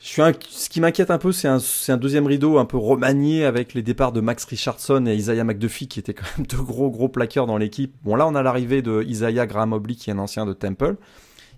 Je 0.00 0.06
suis 0.06 0.22
ce 0.48 0.68
qui 0.68 0.80
m'inquiète 0.80 1.10
un 1.10 1.18
peu, 1.18 1.32
c'est 1.32 1.48
un, 1.48 1.58
un, 1.88 1.96
deuxième 1.96 2.26
rideau 2.26 2.58
un 2.58 2.64
peu 2.64 2.76
remanié 2.76 3.44
avec 3.44 3.74
les 3.74 3.82
départs 3.82 4.12
de 4.12 4.20
Max 4.20 4.44
Richardson 4.44 5.06
et 5.06 5.14
Isaiah 5.14 5.44
McDuffie, 5.44 5.88
qui 5.88 5.98
étaient 5.98 6.14
quand 6.14 6.26
même 6.36 6.46
deux 6.50 6.62
gros 6.62 6.90
gros 6.90 7.08
plaqueurs 7.08 7.46
dans 7.46 7.56
l'équipe. 7.56 7.94
Bon, 8.04 8.14
là, 8.14 8.26
on 8.26 8.34
a 8.34 8.42
l'arrivée 8.42 8.82
de 8.82 9.02
Isaiah 9.08 9.46
Graham 9.46 9.70
Mobley, 9.70 9.94
qui 9.94 10.10
est 10.10 10.12
un 10.12 10.18
ancien 10.18 10.46
de 10.46 10.52
Temple. 10.52 10.96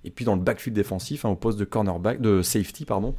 Et 0.04 0.10
puis 0.10 0.24
dans 0.24 0.34
le 0.34 0.40
backfield 0.40 0.74
défensif, 0.74 1.24
hein, 1.24 1.30
au 1.30 1.36
poste 1.36 1.58
de 1.58 1.64
cornerback, 1.64 2.20
de 2.20 2.42
safety, 2.42 2.84
pardon, 2.84 3.14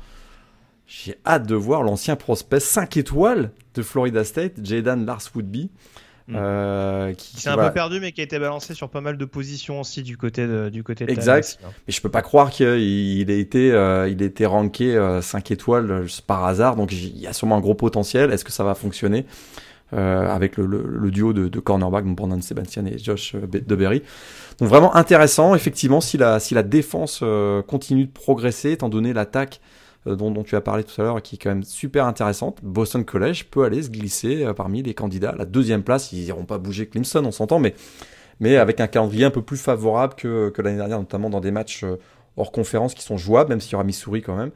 j'ai 0.87 1.15
hâte 1.25 1.47
de 1.47 1.55
voir 1.55 1.83
l'ancien 1.83 2.15
prospect 2.15 2.59
5 2.59 2.97
étoiles 2.97 3.51
de 3.75 3.81
Florida 3.81 4.23
State, 4.23 4.53
Jaden 4.63 5.05
Lars 5.05 5.23
Woodby. 5.33 5.69
Hmm. 6.27 6.35
Euh, 6.37 7.13
qui, 7.13 7.41
s'est 7.41 7.49
un 7.49 7.57
peu 7.57 7.73
perdu, 7.73 7.99
mais 7.99 8.11
qui 8.11 8.21
a 8.21 8.23
été 8.23 8.37
balancé 8.37 8.73
sur 8.73 8.89
pas 8.89 9.01
mal 9.01 9.17
de 9.17 9.25
positions 9.25 9.81
aussi 9.81 10.03
du 10.03 10.17
côté 10.17 10.45
de, 10.45 10.69
du 10.69 10.83
côté 10.83 11.05
de 11.05 11.11
Exact. 11.11 11.59
Mais 11.63 11.93
je 11.93 12.01
peux 12.01 12.11
pas 12.11 12.21
croire 12.21 12.51
qu'il 12.51 13.31
ait 13.31 13.39
été, 13.39 13.71
euh, 13.71 14.07
il 14.07 14.21
a 14.21 14.25
été 14.25 14.45
ranké 14.45 14.93
5 15.21 15.51
euh, 15.51 15.53
étoiles 15.53 16.05
par 16.27 16.45
hasard. 16.45 16.75
Donc 16.75 16.91
il 16.91 17.17
y 17.17 17.25
a 17.25 17.33
sûrement 17.33 17.57
un 17.57 17.61
gros 17.61 17.73
potentiel. 17.73 18.31
Est-ce 18.31 18.45
que 18.45 18.51
ça 18.51 18.63
va 18.63 18.75
fonctionner 18.75 19.25
avec 19.93 20.55
le, 20.55 21.11
duo 21.11 21.33
de, 21.33 21.49
de 21.49 21.59
cornerback, 21.59 22.05
Brandon 22.05 22.39
Sebastian 22.39 22.85
et 22.85 22.97
Josh 22.97 23.35
Deberry? 23.35 24.03
Vraiment 24.65 24.95
intéressant, 24.95 25.55
effectivement, 25.55 26.01
si 26.01 26.17
la, 26.17 26.39
si 26.39 26.53
la 26.53 26.63
défense 26.63 27.21
euh, 27.23 27.61
continue 27.61 28.05
de 28.05 28.11
progresser, 28.11 28.71
étant 28.71 28.89
donné 28.89 29.13
l'attaque 29.13 29.59
euh, 30.07 30.15
dont, 30.15 30.43
tu 30.43 30.55
as 30.55 30.61
parlé 30.61 30.83
tout 30.83 30.99
à 31.01 31.03
l'heure, 31.03 31.21
qui 31.21 31.35
est 31.35 31.37
quand 31.37 31.49
même 31.49 31.63
super 31.63 32.05
intéressante, 32.05 32.59
Boston 32.63 33.03
College 33.05 33.45
peut 33.45 33.63
aller 33.63 33.83
se 33.83 33.89
glisser 33.89 34.43
euh, 34.43 34.53
parmi 34.53 34.83
les 34.83 34.93
candidats. 34.93 35.33
La 35.37 35.45
deuxième 35.45 35.83
place, 35.83 36.11
ils 36.11 36.23
n'iront 36.23 36.45
pas 36.45 36.57
bouger 36.57 36.87
Clemson, 36.87 37.23
on 37.25 37.31
s'entend, 37.31 37.59
mais, 37.59 37.73
mais 38.39 38.57
avec 38.57 38.79
un 38.79 38.87
calendrier 38.87 39.25
un 39.25 39.31
peu 39.31 39.41
plus 39.41 39.57
favorable 39.57 40.15
que, 40.15 40.49
que 40.49 40.61
l'année 40.61 40.77
dernière, 40.77 40.99
notamment 40.99 41.29
dans 41.29 41.41
des 41.41 41.51
matchs 41.51 41.85
hors 42.37 42.51
conférence 42.51 42.93
qui 42.93 43.03
sont 43.03 43.17
jouables, 43.17 43.49
même 43.49 43.61
s'il 43.61 43.73
y 43.73 43.75
aura 43.75 43.83
Missouri 43.83 44.21
quand 44.21 44.35
même. 44.35 44.51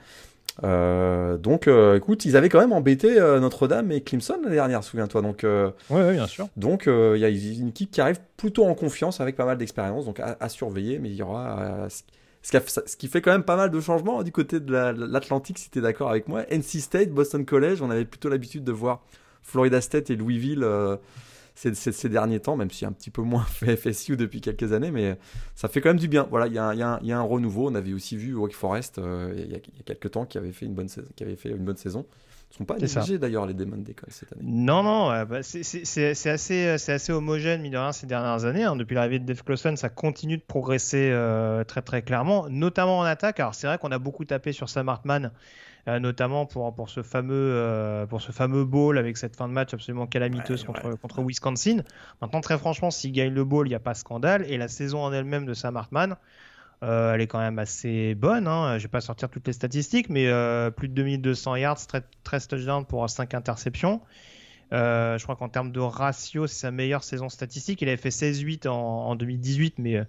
Euh, 0.63 1.37
donc, 1.37 1.67
euh, 1.67 1.97
écoute, 1.97 2.25
ils 2.25 2.37
avaient 2.37 2.49
quand 2.49 2.59
même 2.59 2.73
embêté 2.73 3.19
euh, 3.19 3.39
Notre-Dame 3.39 3.91
et 3.91 4.01
Clemson 4.01 4.39
l'année 4.41 4.55
dernière, 4.55 4.83
souviens-toi. 4.83 5.21
Donc, 5.21 5.45
oui, 5.89 6.13
bien 6.13 6.27
sûr. 6.27 6.47
Donc, 6.55 6.85
il 6.87 7.19
y 7.19 7.25
a 7.25 7.29
une 7.29 7.69
équipe 7.69 7.91
qui 7.91 8.01
arrive 8.01 8.19
plutôt 8.37 8.65
en 8.65 8.73
confiance 8.73 9.21
avec 9.21 9.35
pas 9.35 9.45
mal 9.45 9.57
d'expérience, 9.57 10.05
donc 10.05 10.19
à, 10.19 10.49
surveiller. 10.49 10.99
Mais 10.99 11.09
il 11.09 11.15
y 11.15 11.23
aura 11.23 11.87
ce 11.89 12.03
qui, 12.51 12.57
ce 12.85 12.95
qui, 12.95 13.07
fait 13.07 13.21
quand 13.21 13.31
même 13.31 13.43
pas 13.43 13.57
mal 13.57 13.71
de 13.71 13.79
changements 13.79 14.23
du 14.23 14.31
côté 14.31 14.59
de 14.59 14.71
l'Atlantique, 14.71 15.57
si 15.57 15.69
tu 15.69 15.79
es 15.79 15.81
d'accord 15.81 16.09
avec 16.09 16.27
moi. 16.27 16.43
NC 16.51 16.79
State, 16.79 17.09
Boston 17.09 17.45
College, 17.45 17.81
on 17.81 17.89
avait 17.89 18.05
plutôt 18.05 18.29
l'habitude 18.29 18.63
de 18.63 18.71
voir 18.71 19.01
Florida 19.43 19.81
State 19.81 20.09
et 20.09 20.15
Louisville 20.15 20.65
ces, 21.55 21.73
ces, 21.73 22.09
derniers 22.09 22.41
temps, 22.41 22.57
même 22.57 22.69
si 22.69 22.85
un 22.85 22.91
petit 22.91 23.09
peu 23.09 23.21
moins 23.21 23.43
fait 23.49 23.75
FSU 23.75 24.17
depuis 24.17 24.41
quelques 24.41 24.73
années, 24.73 24.91
mais 24.91 25.17
ça 25.55 25.67
fait 25.67 25.81
quand 25.81 25.89
même 25.89 25.99
du 25.99 26.07
bien. 26.07 26.27
Voilà, 26.29 26.47
il 26.47 26.53
y, 26.53 26.55
y, 26.55 27.07
y, 27.07 27.11
a 27.11 27.17
un 27.17 27.21
renouveau. 27.21 27.69
On 27.69 27.75
avait 27.75 27.93
aussi 27.93 28.17
vu 28.17 28.35
Wake 28.35 28.53
Forest 28.53 28.99
euh, 28.99 29.33
il, 29.35 29.51
y 29.51 29.55
a, 29.55 29.59
quelques 29.85 30.11
temps 30.11 30.25
qui 30.25 30.37
avait 30.37 30.51
fait 30.51 30.65
une 30.65 30.73
bonne 30.73 30.89
saison, 30.89 31.07
qui 31.15 31.23
avait 31.23 31.37
fait 31.37 31.49
une 31.49 31.63
bonne 31.63 31.77
saison. 31.77 32.05
Ils 32.51 32.57
sont 32.57 32.65
pas 32.65 32.77
négligés 32.77 33.17
d'ailleurs 33.17 33.45
les 33.47 33.53
Demon 33.53 33.77
d'école 33.77 34.09
cette 34.11 34.31
année. 34.33 34.43
Non, 34.45 34.83
non, 34.83 35.25
bah, 35.25 35.39
c'est 35.41 36.29
assez, 36.29 36.67
assez 36.67 37.11
homogène, 37.11 37.61
mine 37.61 37.73
de 37.73 37.77
rien, 37.77 37.91
ces 37.91 38.05
dernières 38.05 38.45
années. 38.45 38.63
Hein. 38.63 38.75
Depuis 38.75 38.95
l'arrivée 38.95 39.19
de 39.19 39.25
Dave 39.25 39.43
Clawson, 39.43 39.75
ça 39.75 39.89
continue 39.89 40.37
de 40.37 40.43
progresser 40.43 41.09
euh, 41.11 41.63
très 41.63 41.81
très 41.81 42.01
clairement, 42.01 42.47
notamment 42.49 42.99
en 42.99 43.03
attaque. 43.03 43.39
Alors 43.39 43.55
c'est 43.55 43.67
vrai 43.67 43.77
qu'on 43.77 43.91
a 43.91 43.99
beaucoup 43.99 44.25
tapé 44.25 44.51
sur 44.51 44.69
Sam 44.69 44.87
Hartman, 44.87 45.25
euh, 45.25 45.29
notamment 45.87 46.45
pour, 46.45 46.73
pour, 46.73 46.89
ce 46.89 47.03
fameux, 47.03 47.33
euh, 47.33 48.05
pour 48.05 48.21
ce 48.21 48.31
fameux 48.31 48.65
ball 48.65 48.97
avec 48.97 49.17
cette 49.17 49.35
fin 49.35 49.47
de 49.47 49.53
match 49.53 49.73
absolument 49.73 50.07
calamiteuse 50.07 50.63
contre, 50.63 50.95
contre 50.99 51.21
Wisconsin. 51.21 51.83
Maintenant, 52.21 52.41
très 52.41 52.57
franchement, 52.57 52.89
s'il 52.89 53.11
gagne 53.11 53.33
le 53.33 53.45
ball, 53.45 53.67
il 53.67 53.69
n'y 53.69 53.75
a 53.75 53.79
pas 53.79 53.93
scandale. 53.93 54.45
Et 54.49 54.57
la 54.57 54.67
saison 54.67 55.03
en 55.03 55.13
elle-même 55.13 55.45
de 55.45 55.53
Sam 55.53 55.77
Hartman, 55.77 56.15
euh, 56.83 57.13
elle 57.13 57.21
est 57.21 57.27
quand 57.27 57.39
même 57.39 57.59
assez 57.59 58.15
bonne. 58.15 58.47
Hein. 58.47 58.71
Je 58.71 58.73
ne 58.73 58.79
vais 58.83 58.87
pas 58.87 59.01
sortir 59.01 59.29
toutes 59.29 59.45
les 59.47 59.53
statistiques, 59.53 60.09
mais 60.09 60.27
euh, 60.27 60.71
plus 60.71 60.87
de 60.87 60.93
2200 60.93 61.55
yards, 61.57 61.79
13 62.23 62.47
touchdowns 62.47 62.85
pour 62.85 63.07
5 63.07 63.33
interceptions. 63.35 64.01
Euh, 64.73 65.19
je 65.19 65.23
crois 65.23 65.35
qu'en 65.35 65.49
termes 65.49 65.71
de 65.71 65.79
ratio, 65.79 66.47
c'est 66.47 66.61
sa 66.61 66.71
meilleure 66.71 67.03
saison 67.03 67.29
statistique. 67.29 67.83
Il 67.83 67.87
avait 67.87 67.97
fait 67.97 68.09
16-8 68.09 68.67
en, 68.67 69.15
2018, 69.15 69.75
mais 69.77 70.01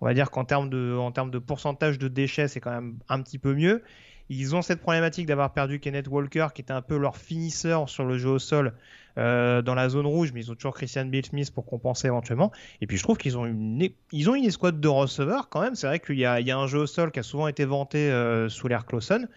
on 0.00 0.06
va 0.06 0.14
dire 0.14 0.30
qu'en 0.30 0.46
termes 0.46 0.70
de, 0.70 0.96
en 0.96 1.12
termes 1.12 1.30
de 1.30 1.38
pourcentage 1.38 1.98
de 1.98 2.08
déchets, 2.08 2.48
c'est 2.48 2.60
quand 2.60 2.72
même 2.72 2.98
un 3.10 3.20
petit 3.20 3.38
peu 3.38 3.54
mieux. 3.54 3.82
Ils 4.32 4.54
ont 4.54 4.62
cette 4.62 4.80
problématique 4.80 5.26
d'avoir 5.26 5.52
perdu 5.52 5.80
Kenneth 5.80 6.06
Walker, 6.06 6.46
qui 6.54 6.62
était 6.62 6.72
un 6.72 6.82
peu 6.82 6.96
leur 6.96 7.16
finisseur 7.16 7.88
sur 7.88 8.04
le 8.04 8.16
jeu 8.16 8.30
au 8.30 8.38
sol 8.38 8.72
euh, 9.18 9.60
dans 9.60 9.74
la 9.74 9.88
zone 9.88 10.06
rouge, 10.06 10.30
mais 10.32 10.44
ils 10.44 10.52
ont 10.52 10.54
toujours 10.54 10.72
Christian 10.72 11.04
Bill 11.06 11.26
Smith 11.26 11.52
pour 11.52 11.66
compenser 11.66 12.06
éventuellement. 12.06 12.52
Et 12.80 12.86
puis 12.86 12.96
je 12.96 13.02
trouve 13.02 13.18
qu'ils 13.18 13.36
ont 13.36 13.44
une, 13.44 13.90
ils 14.12 14.30
ont 14.30 14.36
une 14.36 14.44
escouade 14.44 14.80
de 14.80 14.86
receveurs 14.86 15.48
quand 15.48 15.60
même. 15.60 15.74
C'est 15.74 15.88
vrai 15.88 15.98
qu'il 15.98 16.16
y, 16.16 16.24
a, 16.24 16.36
un 16.36 16.66
jeu 16.68 16.78
au 16.78 16.86
sol 16.86 17.10
qui 17.10 17.18
a 17.18 17.24
souvent 17.24 17.48
été 17.48 17.64
vanté 17.64 18.08
euh, 18.08 18.48
sous 18.48 18.68
l'air 18.68 18.86
Clausen. 18.86 19.28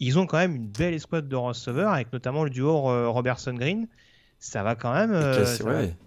Ils 0.00 0.18
ont 0.18 0.26
quand 0.26 0.38
même 0.38 0.56
une 0.56 0.66
belle 0.66 0.94
escouade 0.94 1.28
de 1.28 1.36
receveurs 1.36 1.92
avec 1.92 2.12
notamment 2.12 2.42
le 2.42 2.50
duo 2.50 2.90
euh, 2.90 3.08
Robertson-Green 3.08 3.86
ça 4.44 4.62
va 4.62 4.74
quand 4.74 4.92
même, 4.92 5.12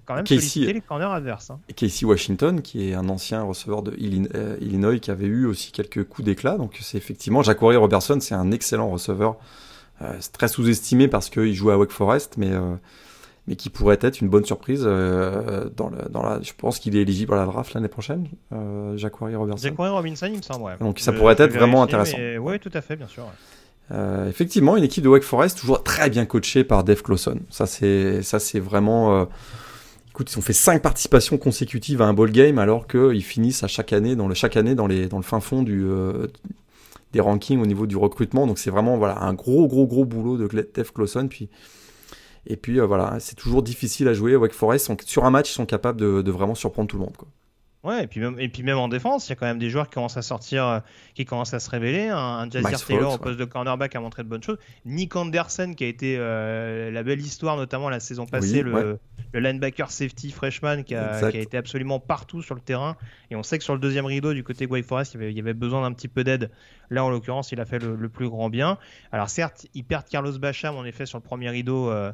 quand 0.06 0.16
même 0.16 0.26
solliciter 0.26 0.74
les 0.74 0.82
corners 0.82 1.06
adverses. 1.06 1.50
Hein. 1.50 1.60
Casey 1.76 2.06
Washington, 2.06 2.62
qui 2.62 2.90
est 2.90 2.94
un 2.94 3.10
ancien 3.10 3.42
receveur 3.44 3.82
de 3.82 3.96
Illinois, 3.98 5.00
qui 5.00 5.12
avait 5.12 5.26
eu 5.26 5.46
aussi 5.46 5.72
quelques 5.72 6.04
coups 6.04 6.26
d'éclat. 6.26 6.58
Donc 6.58 6.78
c'est 6.82 6.98
effectivement, 6.98 7.44
Jacquerie 7.44 7.78
Robertson, 7.78 8.20
c'est 8.20 8.36
un 8.36 8.52
excellent 8.52 8.90
receveur. 8.90 9.38
c'est 10.20 10.32
très 10.32 10.48
sous-estimé 10.48 11.08
parce 11.08 11.30
qu'il 11.30 11.54
joue 11.54 11.72
à 11.72 11.78
Wake 11.78 11.92
Forest, 11.92 12.36
mais 12.38 12.52
mais 13.48 13.56
qui 13.56 13.70
pourrait 13.70 13.98
être 14.02 14.20
une 14.22 14.28
bonne 14.28 14.46
surprise 14.46 14.84
euh, 14.86 15.70
dans, 15.76 15.90
le, 15.90 15.98
dans 16.10 16.22
la. 16.22 16.42
Je 16.42 16.52
pense 16.56 16.80
qu'il 16.80 16.96
est 16.98 17.02
éligible 17.02 17.34
à 17.34 17.38
la 17.38 17.46
draft 17.46 17.74
l'année 17.74 17.88
prochaine, 17.88 18.28
euh, 18.52 18.98
Jacquerie 18.98 19.36
Robinson. 19.36 19.64
Jacquerie 19.70 19.90
Robinson, 19.90 20.28
il 20.30 20.38
me 20.38 20.42
semble, 20.42 20.66
ouais. 20.66 20.74
Donc 20.80 21.00
ça 21.00 21.14
pourrait 21.14 21.36
être 21.38 21.54
vraiment 21.54 21.82
intéressant. 21.82 22.18
Oui, 22.40 22.60
tout 22.60 22.72
à 22.74 22.82
fait, 22.82 22.98
bien 22.98 23.08
sûr. 23.08 23.26
Euh, 23.92 24.28
effectivement, 24.30 24.76
une 24.76 24.84
équipe 24.84 25.04
de 25.04 25.10
Wake 25.10 25.24
Forest 25.24 25.60
toujours 25.60 25.84
très 25.84 26.10
bien 26.10 26.26
coachée 26.26 26.64
par 26.64 26.84
Dave 26.84 27.02
Clawson. 27.02 27.40
Ça, 27.50 27.66
c'est 27.66 28.22
ça, 28.22 28.40
c'est 28.40 28.60
vraiment. 28.60 29.22
Euh, 29.22 29.26
écoute, 30.10 30.32
ils 30.32 30.38
ont 30.38 30.42
fait 30.42 30.54
cinq 30.54 30.82
participations 30.82 31.38
consécutives 31.38 32.02
à 32.02 32.06
un 32.06 32.14
ball 32.14 32.32
game 32.32 32.60
alors 32.60 32.88
qu'ils 32.88 33.24
finissent 33.24 33.64
à 33.64 33.68
chaque 33.68 33.94
année 33.94 34.16
dans 34.16 34.28
le 34.28 34.34
chaque 34.34 34.58
année 34.58 34.76
dans 34.76 34.88
les 34.88 35.08
dans 35.08 35.18
le 35.18 35.24
fin 35.24 35.40
fond 35.40 35.64
du 35.64 35.86
euh, 35.86 36.28
des 37.14 37.22
rankings 37.22 37.62
au 37.62 37.66
niveau 37.66 37.88
du 37.88 37.96
recrutement. 37.96 38.46
Donc 38.48 38.60
c'est 38.60 38.72
vraiment 38.72 38.98
voilà 38.98 39.22
un 39.22 39.34
gros 39.34 39.68
gros 39.68 39.88
gros 39.88 40.06
boulot 40.06 40.38
de 40.38 40.48
Dave 40.74 40.92
Clawson. 40.92 41.28
Puis 41.30 41.50
et 42.48 42.56
puis 42.56 42.80
euh, 42.80 42.86
voilà, 42.86 43.18
c'est 43.20 43.36
toujours 43.36 43.62
difficile 43.62 44.08
à 44.08 44.14
jouer. 44.14 44.36
Wake 44.36 44.54
Forest, 44.54 44.92
sur 45.06 45.26
un 45.26 45.30
match, 45.30 45.52
ils 45.52 45.54
sont 45.54 45.66
capables 45.66 46.00
de, 46.00 46.32
vraiment 46.32 46.56
surprendre 46.56 46.88
tout 46.88 46.98
le 46.98 47.04
monde. 47.04 47.18
Quoi. 47.18 47.28
Ouais, 47.88 48.04
et 48.04 48.08
puis, 48.08 48.20
même, 48.20 48.38
et 48.38 48.50
puis 48.50 48.64
même 48.64 48.78
en 48.78 48.90
défense, 48.90 49.28
il 49.28 49.30
y 49.30 49.32
a 49.32 49.36
quand 49.38 49.46
même 49.46 49.60
des 49.60 49.70
joueurs 49.70 49.88
qui 49.88 49.94
commencent 49.94 50.18
à 50.18 50.22
sortir, 50.22 50.68
euh, 50.68 50.80
qui 51.16 51.24
commencent 51.24 51.54
à 51.54 51.60
se 51.62 51.70
révéler. 51.70 52.10
Un, 52.10 52.50
Jazir 52.50 52.86
Taylor 52.86 53.14
au 53.14 53.18
poste 53.18 53.40
de 53.40 53.46
cornerback 53.46 53.96
a 53.96 54.02
montré 54.02 54.24
de 54.24 54.28
bonnes 54.28 54.44
choses. 54.44 54.58
Nick 54.84 55.16
Anderson, 55.16 55.74
qui 55.74 55.86
a 55.86 55.88
été 55.88 56.18
euh, 56.20 56.92
la 56.92 57.04
belle 57.04 57.22
histoire, 57.22 57.56
notamment 57.56 57.90
la 57.90 58.02
saison 58.02 58.26
passée, 58.26 58.62
le, 58.62 59.00
linebacker 59.34 59.90
safety 59.90 60.32
freshman 60.32 60.84
qui 60.84 60.96
a, 60.96 61.32
qui 61.32 61.38
a, 61.38 61.40
été 61.40 61.56
absolument 61.56 62.02
partout 62.02 62.42
sur 62.42 62.56
le 62.56 62.62
terrain. 62.62 62.98
Et 63.32 63.38
on 63.38 63.44
sait 63.44 63.58
que 63.58 63.64
sur 63.64 63.74
le 63.74 63.80
deuxième 63.80 64.06
rideau 64.06 64.34
du 64.34 64.44
côté 64.44 64.66
Wake 64.66 64.84
Forest, 64.84 65.14
il 65.14 65.32
y 65.32 65.40
avait, 65.40 65.54
besoin 65.54 65.82
d'un 65.82 65.94
petit 65.94 66.10
peu 66.10 66.26
d'aide. 66.26 66.52
Là, 66.90 67.06
en 67.06 67.10
l'occurrence, 67.10 67.54
il 67.54 67.62
a 67.62 67.66
fait 67.66 67.80
le, 67.80 68.10
plus 68.10 68.28
grand 68.28 68.50
bien. 68.50 68.78
Alors 69.14 69.30
certes, 69.30 69.66
il 69.74 69.86
perd 69.86 70.04
Carlos 70.10 70.38
Bacham 70.38 70.76
en 70.76 70.84
effet 70.84 71.06
sur 71.06 71.20
le 71.20 71.24
premier 71.24 71.50
rideau. 71.50 71.90
Euh, 71.90 72.12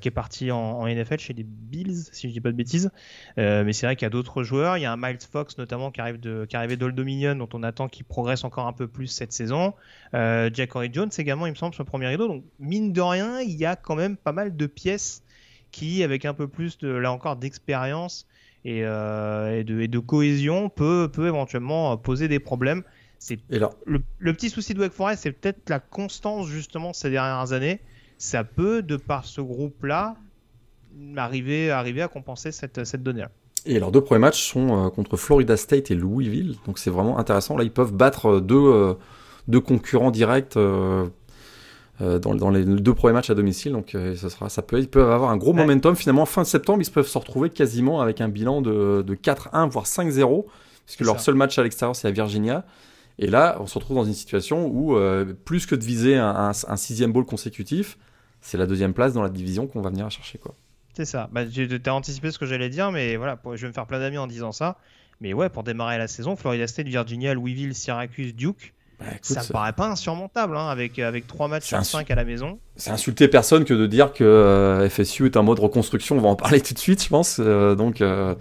qui 0.00 0.08
est 0.08 0.12
parti 0.12 0.50
en, 0.50 0.86
NFL 0.86 1.18
chez 1.18 1.32
les 1.32 1.44
Bills, 1.44 2.08
si 2.12 2.28
je 2.28 2.32
dis 2.32 2.40
pas 2.40 2.50
de 2.50 2.56
bêtises. 2.56 2.90
Euh, 3.38 3.64
mais 3.64 3.72
c'est 3.72 3.86
vrai 3.86 3.96
qu'il 3.96 4.04
y 4.04 4.06
a 4.06 4.10
d'autres 4.10 4.42
joueurs. 4.42 4.76
Il 4.76 4.82
y 4.82 4.84
a 4.86 4.92
un 4.92 4.96
Miles 4.96 5.18
Fox 5.30 5.58
notamment 5.58 5.90
qui 5.90 6.00
arrive 6.00 6.18
de, 6.20 6.46
qui 6.48 6.56
arrivé 6.56 6.76
d'Old 6.76 6.94
Dominion, 6.94 7.34
dont 7.36 7.48
on 7.52 7.62
attend 7.62 7.88
qu'il 7.88 8.04
progresse 8.04 8.44
encore 8.44 8.66
un 8.66 8.72
peu 8.72 8.88
plus 8.88 9.06
cette 9.08 9.32
saison. 9.32 9.74
Euh, 10.14 10.50
Jack 10.52 10.74
Horry 10.74 10.90
Jones 10.92 11.10
également, 11.18 11.46
il 11.46 11.50
me 11.50 11.56
semble, 11.56 11.74
sur 11.74 11.84
le 11.84 11.88
premier 11.88 12.08
rideau. 12.08 12.28
Donc 12.28 12.44
mine 12.58 12.92
de 12.92 13.00
rien, 13.00 13.40
il 13.40 13.56
y 13.56 13.64
a 13.64 13.76
quand 13.76 13.96
même 13.96 14.16
pas 14.16 14.32
mal 14.32 14.56
de 14.56 14.66
pièces 14.66 15.22
qui, 15.70 16.02
avec 16.02 16.24
un 16.24 16.34
peu 16.34 16.48
plus 16.48 16.78
de, 16.78 16.88
là 16.88 17.12
encore, 17.12 17.36
d'expérience 17.36 18.26
et, 18.64 18.78
et, 18.78 18.82
de, 19.64 19.98
cohésion, 19.98 20.68
peut, 20.68 21.08
peut 21.12 21.28
éventuellement 21.28 21.96
poser 21.96 22.28
des 22.28 22.40
problèmes. 22.40 22.82
C'est 23.18 23.38
le, 23.48 23.68
le, 24.18 24.32
petit 24.32 24.50
souci 24.50 24.74
de 24.74 24.80
Wake 24.80 24.92
Forest, 24.92 25.22
c'est 25.22 25.32
peut-être 25.32 25.70
la 25.70 25.80
constance 25.80 26.48
justement 26.48 26.92
ces 26.92 27.10
dernières 27.10 27.52
années 27.52 27.80
ça 28.18 28.44
peut, 28.44 28.82
de 28.82 28.96
par 28.96 29.24
ce 29.24 29.40
groupe-là, 29.40 30.16
arriver, 31.16 31.70
arriver 31.70 32.02
à 32.02 32.08
compenser 32.08 32.52
cette, 32.52 32.84
cette 32.84 33.02
donnée-là. 33.02 33.30
Et 33.66 33.80
leurs 33.80 33.90
deux 33.90 34.00
premiers 34.00 34.20
matchs 34.20 34.48
sont 34.48 34.86
euh, 34.86 34.90
contre 34.90 35.16
Florida 35.16 35.56
State 35.56 35.90
et 35.90 35.94
Louisville, 35.94 36.56
donc 36.66 36.78
c'est 36.78 36.90
vraiment 36.90 37.18
intéressant. 37.18 37.56
Là, 37.56 37.64
ils 37.64 37.72
peuvent 37.72 37.92
battre 37.92 38.26
euh, 38.26 38.40
deux, 38.40 38.54
euh, 38.54 38.94
deux 39.48 39.60
concurrents 39.60 40.12
directs 40.12 40.56
dans, 40.56 42.34
dans, 42.34 42.50
les 42.50 42.64
deux 42.64 42.94
premiers 42.94 43.14
matchs 43.14 43.30
à 43.30 43.34
domicile, 43.34 43.72
donc 43.72 43.96
ça 44.16 44.28
sera, 44.28 44.50
ça 44.50 44.60
peut, 44.60 44.78
ils 44.78 44.88
peuvent 44.88 45.10
avoir 45.10 45.30
un 45.30 45.38
gros 45.38 45.54
momentum. 45.54 45.96
Finalement, 45.96 46.26
fin 46.26 46.44
septembre, 46.44 46.82
ils 46.82 46.90
peuvent 46.90 47.08
se 47.08 47.16
retrouver 47.16 47.48
quasiment 47.48 48.02
avec 48.02 48.20
un 48.20 48.28
bilan 48.28 48.60
de, 48.60 49.02
de 49.02 49.14
4-1, 49.14 49.70
voire 49.70 49.86
5-0, 49.86 50.44
puisque 50.84 51.00
leur 51.00 51.20
seul 51.20 51.36
match 51.36 51.58
à 51.58 51.62
l'extérieur, 51.62 51.96
c'est 51.96 52.06
à 52.06 52.10
Virginia. 52.10 52.66
Et 53.18 53.28
là, 53.28 53.56
on 53.60 53.66
se 53.66 53.78
retrouve 53.78 53.96
dans 53.96 54.04
une 54.04 54.12
situation 54.12 54.66
où, 54.66 54.98
plus 55.46 55.64
que 55.64 55.74
de 55.74 55.82
viser 55.82 56.16
un, 56.16 56.50
un 56.68 56.76
sixième 56.76 57.12
bowl 57.12 57.24
consécutif, 57.24 57.96
c'est 58.46 58.58
la 58.58 58.66
deuxième 58.66 58.94
place 58.94 59.12
dans 59.12 59.22
la 59.22 59.28
division 59.28 59.66
qu'on 59.66 59.80
va 59.80 59.90
venir 59.90 60.08
chercher. 60.08 60.38
quoi. 60.38 60.54
C'est 60.94 61.04
ça. 61.04 61.28
Bah, 61.32 61.44
tu 61.44 61.68
as 61.84 61.94
anticipé 61.94 62.30
ce 62.30 62.38
que 62.38 62.46
j'allais 62.46 62.68
dire, 62.68 62.92
mais 62.92 63.16
voilà, 63.16 63.38
je 63.54 63.62
vais 63.62 63.68
me 63.68 63.72
faire 63.72 63.86
plein 63.86 63.98
d'amis 63.98 64.18
en 64.18 64.28
disant 64.28 64.52
ça. 64.52 64.78
Mais 65.20 65.32
ouais, 65.32 65.48
pour 65.48 65.64
démarrer 65.64 65.98
la 65.98 66.06
saison, 66.06 66.36
Florida 66.36 66.66
State, 66.66 66.86
Virginia, 66.86 67.34
Louisville, 67.34 67.74
Syracuse, 67.74 68.34
Duke, 68.34 68.72
bah, 69.00 69.06
ça 69.20 69.42
me 69.42 69.52
paraît 69.52 69.72
pas 69.72 69.88
insurmontable 69.88 70.56
hein, 70.56 70.68
avec, 70.68 70.98
avec 71.00 71.26
3 71.26 71.48
matchs 71.48 71.66
sur 71.66 71.84
5 71.84 72.08
à 72.08 72.14
la 72.14 72.24
maison. 72.24 72.60
C'est 72.76 72.90
insulter 72.90 73.26
personne 73.26 73.64
que 73.64 73.74
de 73.74 73.86
dire 73.86 74.12
que 74.12 74.22
euh, 74.22 74.88
FSU 74.88 75.26
est 75.26 75.36
en 75.36 75.42
mode 75.42 75.58
reconstruction. 75.58 76.16
On 76.16 76.20
va 76.20 76.28
en 76.28 76.36
parler 76.36 76.60
tout 76.62 76.74
de 76.74 76.78
suite, 76.78 77.02
je 77.02 77.08
pense. 77.08 77.38
Euh, 77.40 77.74
donc, 77.74 78.00
euh, 78.00 78.34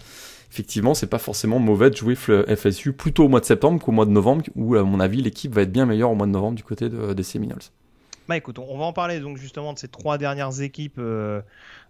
effectivement, 0.52 0.94
c'est 0.94 1.08
pas 1.08 1.18
forcément 1.18 1.58
mauvais 1.58 1.90
de 1.90 1.96
jouer 1.96 2.16
FSU 2.16 2.94
plutôt 2.94 3.26
au 3.26 3.30
mois 3.30 3.40
de 3.40 3.46
septembre 3.46 3.82
qu'au 3.82 3.92
mois 3.92 4.06
de 4.06 4.12
novembre, 4.12 4.46
où, 4.56 4.76
à 4.76 4.84
mon 4.84 5.00
avis, 5.00 5.22
l'équipe 5.22 5.54
va 5.54 5.64
être 5.64 5.72
bien 5.72 5.88
meilleure 5.88 6.12
au 6.12 6.16
mois 6.16 6.28
de 6.28 6.32
novembre 6.32 6.56
du 6.56 6.64
côté 6.64 6.90
des 6.90 7.24
Seminoles. 7.24 7.64
Bah 8.28 8.38
écoute, 8.38 8.58
on 8.58 8.78
va 8.78 8.86
en 8.86 8.94
parler 8.94 9.20
donc 9.20 9.38
justement 9.38 9.74
de 9.74 9.78
ces 9.78 9.88
trois 9.88 10.18
dernières 10.18 10.62
équipes 10.62 10.98
euh, 10.98 11.42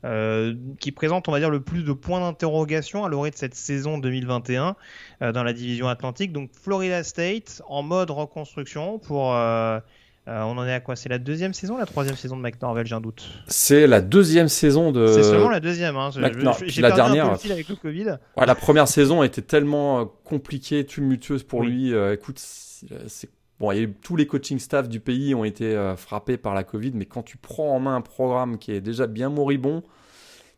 euh, 0.04 0.54
qui 0.80 0.92
présentent, 0.92 1.30
on 1.30 1.32
va 1.32 1.40
dire, 1.40 1.50
le 1.50 1.62
plus 1.62 1.84
de 1.84 1.94
points 1.94 2.20
d'interrogation 2.20 3.06
à 3.06 3.10
l'orée 3.10 3.32
de 3.32 3.38
cette 3.38 3.56
saison 3.56 3.98
2021 3.98 4.76
euh, 5.22 5.32
dans 5.32 5.44
la 5.44 5.54
division 5.54 5.88
Atlantique. 5.88 6.34
Donc 6.34 6.50
Florida 6.52 7.04
State 7.04 7.62
en 7.68 7.84
mode 7.84 8.12
reconstruction 8.12 9.00
pour. 9.00 9.28
on 9.28 9.82
en 10.28 10.68
est 10.68 10.74
à 10.74 10.82
quoi? 10.82 10.98
C'est 10.98 11.08
la 11.08 11.20
deuxième 11.20 11.54
saison, 11.54 11.78
la 11.78 11.86
troisième 11.86 12.18
saison 12.18 12.36
de 12.36 12.42
McNorvell, 12.42 12.86
j'ai 12.86 12.96
un 12.96 13.02
doute? 13.02 13.30
C'est 13.48 13.88
la 13.88 14.02
deuxième 14.02 14.50
saison 14.50 14.92
de. 14.92 15.08
C'est 15.08 15.24
seulement 15.24 15.50
la 15.50 15.62
deuxième. 15.62 15.96
Hein. 15.96 16.10
J'ai 16.12 16.82
la 16.82 16.92
dernière. 16.92 17.28
Un 17.28 17.38
peu 17.38 17.48
le 17.48 17.54
avec 17.54 17.70
le 17.70 17.76
Covid. 17.78 18.18
Ouais, 18.36 18.46
la 18.46 18.56
première 18.56 18.90
saison 18.90 19.24
était 19.24 19.42
tellement 19.42 20.06
compliquée, 20.26 20.86
tumultueuse 20.86 21.44
pour 21.44 21.64
lui. 21.64 21.94
écoute, 22.12 22.40
c'est 22.40 23.30
Bon, 23.66 23.94
tous 24.04 24.16
les 24.16 24.28
coaching 24.28 24.60
staff 24.60 24.88
du 24.88 25.00
pays 25.00 25.34
ont 25.34 25.44
été 25.44 25.76
euh, 25.76 25.96
frappés 25.96 26.38
par 26.38 26.54
la 26.54 26.64
Covid, 26.64 26.92
mais 26.94 27.06
quand 27.06 27.24
tu 27.24 27.38
prends 27.38 27.76
en 27.76 27.80
main 27.80 27.96
un 27.96 28.02
programme 28.02 28.60
qui 28.60 28.72
est 28.72 28.82
déjà 28.82 29.08
bien 29.08 29.30
moribond, 29.30 29.82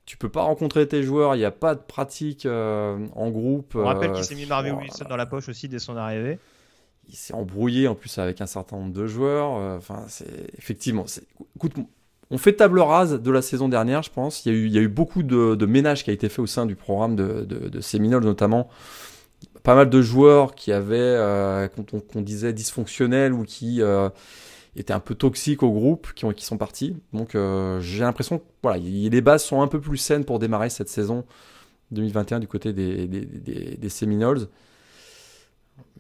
tu 0.06 0.18
peux 0.18 0.28
pas 0.28 0.42
rencontrer 0.42 0.86
tes 0.90 1.04
joueurs, 1.04 1.36
il 1.36 1.40
n'y 1.40 1.46
a 1.46 1.52
pas 1.52 1.76
de 1.76 1.80
pratique 1.80 2.46
euh, 2.46 2.98
en 3.16 3.30
groupe. 3.30 3.76
On 3.76 3.86
rappelle 3.86 4.12
qu'il 4.12 4.20
euh, 4.20 4.24
s'est 4.24 4.36
mis 4.36 4.46
Marvin 4.46 4.74
Wilson 4.74 5.06
dans 5.08 5.16
la 5.16 5.26
poche 5.26 5.48
aussi 5.48 5.70
dès 5.70 5.80
son 5.80 5.96
arrivée. 5.96 6.38
Il 7.08 7.16
s'est 7.16 7.34
embrouillé 7.34 7.88
en 7.88 7.96
plus 7.96 8.18
avec 8.18 8.42
un 8.42 8.46
certain 8.46 8.76
nombre 8.76 8.94
de 8.94 9.08
joueurs. 9.08 9.52
Enfin, 9.78 10.04
c'est 10.10 10.54
effectivement. 10.58 11.06
Écoute, 11.56 11.76
on 12.30 12.38
fait 12.38 12.54
table 12.54 12.82
rase 12.82 13.22
de 13.22 13.32
la 13.32 13.42
saison 13.42 13.70
dernière, 13.70 14.04
je 14.04 14.12
pense. 14.12 14.46
Il 14.46 14.52
y 14.52 14.56
a 14.56 14.58
eu, 14.58 14.66
il 14.66 14.74
y 14.74 14.78
a 14.78 14.82
eu 14.82 14.90
beaucoup 14.90 15.24
de, 15.24 15.66
ménage 15.66 16.04
qui 16.04 16.10
a 16.10 16.14
été 16.14 16.28
fait 16.28 16.42
au 16.42 16.48
sein 16.48 16.66
du 16.66 16.76
programme 16.76 17.16
de, 17.16 17.46
de, 17.46 17.70
de 17.70 17.80
Séminole, 17.80 18.26
notamment 18.26 18.70
pas 19.68 19.76
mal 19.76 19.90
de 19.90 20.02
joueurs 20.02 20.56
qui 20.56 20.72
avaient, 20.72 20.96
euh, 20.98 21.68
qu'on 21.68 22.22
disait 22.22 22.54
dysfonctionnels 22.54 23.34
ou 23.34 23.44
qui 23.44 23.82
euh, 23.82 24.08
étaient 24.78 24.94
un 24.94 25.02
peu 25.02 25.14
toxiques 25.14 25.62
au 25.62 25.74
groupe, 25.74 26.14
qui, 26.14 26.24
ont, 26.24 26.32
qui 26.32 26.46
sont 26.46 26.58
partis. 26.58 26.96
Donc 27.12 27.36
euh, 27.36 27.82
j'ai 27.82 28.00
l'impression 28.00 28.38
que 28.38 28.46
voilà, 28.64 28.78
les 28.78 29.20
bases 29.20 29.44
sont 29.44 29.62
un 29.62 29.68
peu 29.68 29.82
plus 29.82 29.98
saines 29.98 30.24
pour 30.24 30.40
démarrer 30.40 30.70
cette 30.70 30.88
saison 30.88 31.26
2021 31.92 32.40
du 32.40 32.48
côté 32.48 32.72
des, 32.72 33.10
des, 33.10 33.26
des, 33.26 33.90
Seminoles. 33.90 34.48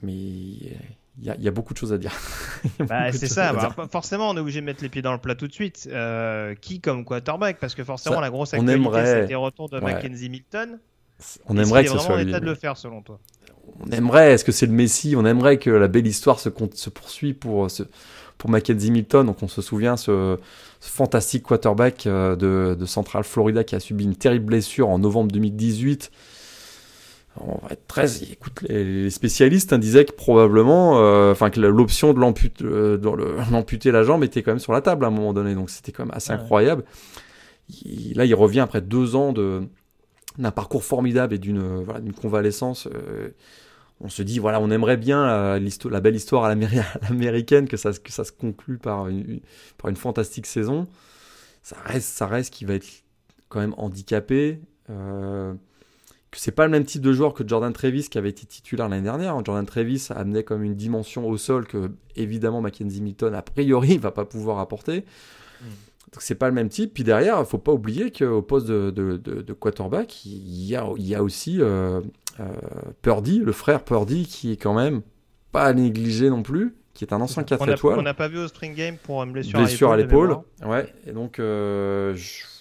Mais 0.01 0.13
il 0.13 0.86
y, 1.19 1.47
a 1.49 1.51
beaucoup 1.51 1.73
de 1.73 1.77
choses 1.77 1.91
à 1.91 1.97
dire. 1.97 2.13
bah, 2.80 3.12
c'est 3.12 3.27
ça. 3.27 3.51
Bah, 3.51 3.89
forcément, 3.91 4.30
on 4.30 4.38
est 4.38 4.39
obligé 4.39 4.62
de 4.62 4.65
mettre 4.65 4.82
les 4.82 4.88
pieds 4.88 5.01
dans 5.01 5.12
le 5.12 5.19
plat 5.19 5.36
tout 5.36 5.47
de 5.49 5.53
suite. 5.53 5.89
Qui 6.62 6.80
comme 6.80 7.03
quarterback? 7.03 7.60
Parce 7.60 7.75
que 7.75 7.84
forcément, 7.84 8.21
la 8.21 8.30
grosse 8.30 8.53
actualité, 8.53 8.82
aimerait... 8.82 9.23
c'était 9.23 9.34
le 9.34 9.39
retour 9.39 9.67
de 9.67 9.82
Mackenzie 9.82 10.30
Milton. 10.30 10.80
On 11.47 11.58
aimerait 11.58 11.84
que 11.84 11.89
ce 11.89 11.99
soit 11.99 12.23
l'état 12.23 12.39
de 12.39 12.45
le 12.45 12.56
faire, 12.56 12.77
selon 12.77 13.01
toi. 13.01 13.19
On 13.86 13.91
aimerait. 13.91 14.34
Est-ce 14.34 14.45
que 14.45 14.51
c'est 14.51 14.65
le 14.65 14.71
Messi 14.71 15.15
On 15.15 15.25
aimerait 15.25 15.58
que 15.58 15.69
la 15.69 15.88
belle 15.88 16.08
histoire 16.08 16.39
se, 16.39 16.49
se 16.73 16.89
poursuive 16.89 17.36
pour 17.36 17.69
ce, 17.69 17.84
pour 18.38 18.49
Mackenzie 18.49 18.91
Milton. 18.91 19.25
Donc, 19.25 19.43
on 19.43 19.47
se 19.47 19.62
souvient 19.62 19.97
ce, 19.97 20.38
fantastique 20.80 21.43
quarterback 21.43 22.06
euh, 22.08 22.36
de, 22.36 22.75
de 22.80 22.86
Central 22.86 23.23
Florida 23.23 23.63
qui 23.63 23.75
a 23.75 23.80
subi 23.80 24.06
une 24.06 24.15
terrible 24.15 24.45
blessure 24.45 24.89
en 24.89 24.99
novembre 24.99 25.32
2018 25.32 26.12
on 27.39 27.60
va 27.65 27.71
être 27.71 27.88
13. 27.88 28.23
Écoute, 28.32 28.63
les, 28.67 29.10
spécialistes 29.10 29.73
hein, 29.73 29.80
disaient 29.80 30.06
que 30.06 30.13
probablement, 30.13 30.99
euh, 30.99 31.32
enfin 31.32 31.49
que 31.49 31.60
l'option 31.60 32.13
de 32.13 32.19
euh, 32.63 32.97
l'amputer 33.51 33.91
la 33.91 34.03
jambe 34.03 34.23
était 34.23 34.41
quand 34.41 34.51
même 34.51 34.60
sur 34.60 34.73
la 34.73 34.82
table 34.82 35.06
à 35.06 35.10
un 35.10 35.12
moment 35.12 35.34
donné. 35.34 35.56
Donc 35.56 35.69
c'était 35.69 35.91
quand 35.91 36.06
même 36.06 36.15
assez 36.15 36.32
incroyable. 36.32 36.84
là, 38.15 38.25
il 38.25 38.36
revient 38.36 38.62
après 38.62 38.82
deux 38.82 39.15
ans 39.15 39.34
de 39.34 39.63
d'un 40.38 40.52
parcours 40.52 40.84
formidable 40.84 41.34
et 41.34 41.39
d'une 41.39 41.82
voilà, 41.84 42.00
convalescence. 42.21 42.88
Euh, 42.88 43.30
on 44.00 44.10
se 44.10 44.21
dit 44.21 44.39
voilà, 44.39 44.60
on 44.62 44.69
aimerait 44.69 44.97
bien 44.97 45.26
la, 45.60 46.02
belle 46.02 46.15
histoire 46.15 46.45
à 46.45 46.56
l'américaine 47.10 47.67
que 47.67 47.78
ça 47.78 47.91
que 47.91 48.12
se 48.12 48.32
conclue 48.32 48.78
par 48.78 49.08
une, 49.08 49.41
fantastique 49.95 50.45
saison. 50.45 50.88
Ça 51.63 51.78
reste 51.84 52.10
ça 52.10 52.28
reste 52.28 52.54
qui 52.54 52.65
va 52.65 52.76
être 52.76 52.88
quand 53.50 53.60
même 53.60 53.73
handicapé. 53.78 54.62
Euh, 54.89 55.54
que 56.32 56.39
c'est 56.39 56.52
pas 56.52 56.65
le 56.65 56.71
même 56.71 56.86
type 56.86 57.02
de 57.02 57.13
joueur 57.13 57.34
que 57.34 57.47
Jordan 57.47 57.71
Travis 57.71 58.10
qui 58.10 58.17
avait 58.17 58.30
été 58.30 58.45
titulaire 58.45 58.89
l'année 58.89 59.04
dernière. 59.04 59.34
Jordan 59.43 59.65
Travis 59.65 60.08
amenait 60.10 60.43
comme 60.43 60.63
une 60.63 60.76
dimension 60.76 61.28
au 61.28 61.38
sol 61.38 61.65
que 61.65 61.91
évidemment 62.15 62.62
Mackenzie 62.62 63.02
Milton 63.02 63.34
a 63.34 63.41
priori 63.41 63.97
va 63.97 64.12
pas 64.12 64.26
pouvoir 64.26 64.60
apporter. 64.60 65.06
Mm. 65.62 65.65
Donc 66.13 66.22
c'est 66.22 66.36
pas 66.36 66.48
le 66.48 66.54
même 66.54 66.70
type. 66.70 66.93
Puis 66.93 67.04
derrière, 67.04 67.39
il 67.39 67.46
faut 67.46 67.58
pas 67.58 67.74
oublier 67.74 68.12
qu'au 68.12 68.41
poste 68.41 68.67
de, 68.67 68.91
de, 68.91 69.17
de, 69.17 69.54
quarterback, 69.54 70.26
il 70.26 70.65
y 70.65 70.76
a, 70.76 70.88
il 70.98 71.06
y 71.06 71.15
a 71.15 71.24
aussi 71.24 71.62
euh, 71.62 72.02
euh, 72.39 72.46
Purdy, 73.02 73.39
le 73.39 73.52
frère 73.52 73.84
Purdy, 73.84 74.26
qui 74.26 74.54
est 74.54 74.58
quand 74.58 74.74
même 74.74 75.02
pas 75.52 75.65
à 75.65 75.74
négliger 75.74 76.30
non 76.30 76.43
plus, 76.43 76.76
qui 76.93 77.04
est 77.04 77.13
un 77.13 77.20
ancien 77.20 77.43
4 77.43 77.70
étoiles. 77.70 78.00
On 78.00 78.04
n'a 78.04 78.13
pas 78.13 78.30
vu 78.30 78.39
au 78.39 78.48
spring 78.48 78.74
game 78.74 78.96
pour 78.98 79.22
une 79.24 79.34
blessure, 79.34 79.60
blessure 79.60 79.91
à 79.91 79.98
l'épaule. 79.98 80.38
Ouais. 80.65 80.93
Et 81.06 81.12
donc 81.12 81.39
euh, 81.39 82.15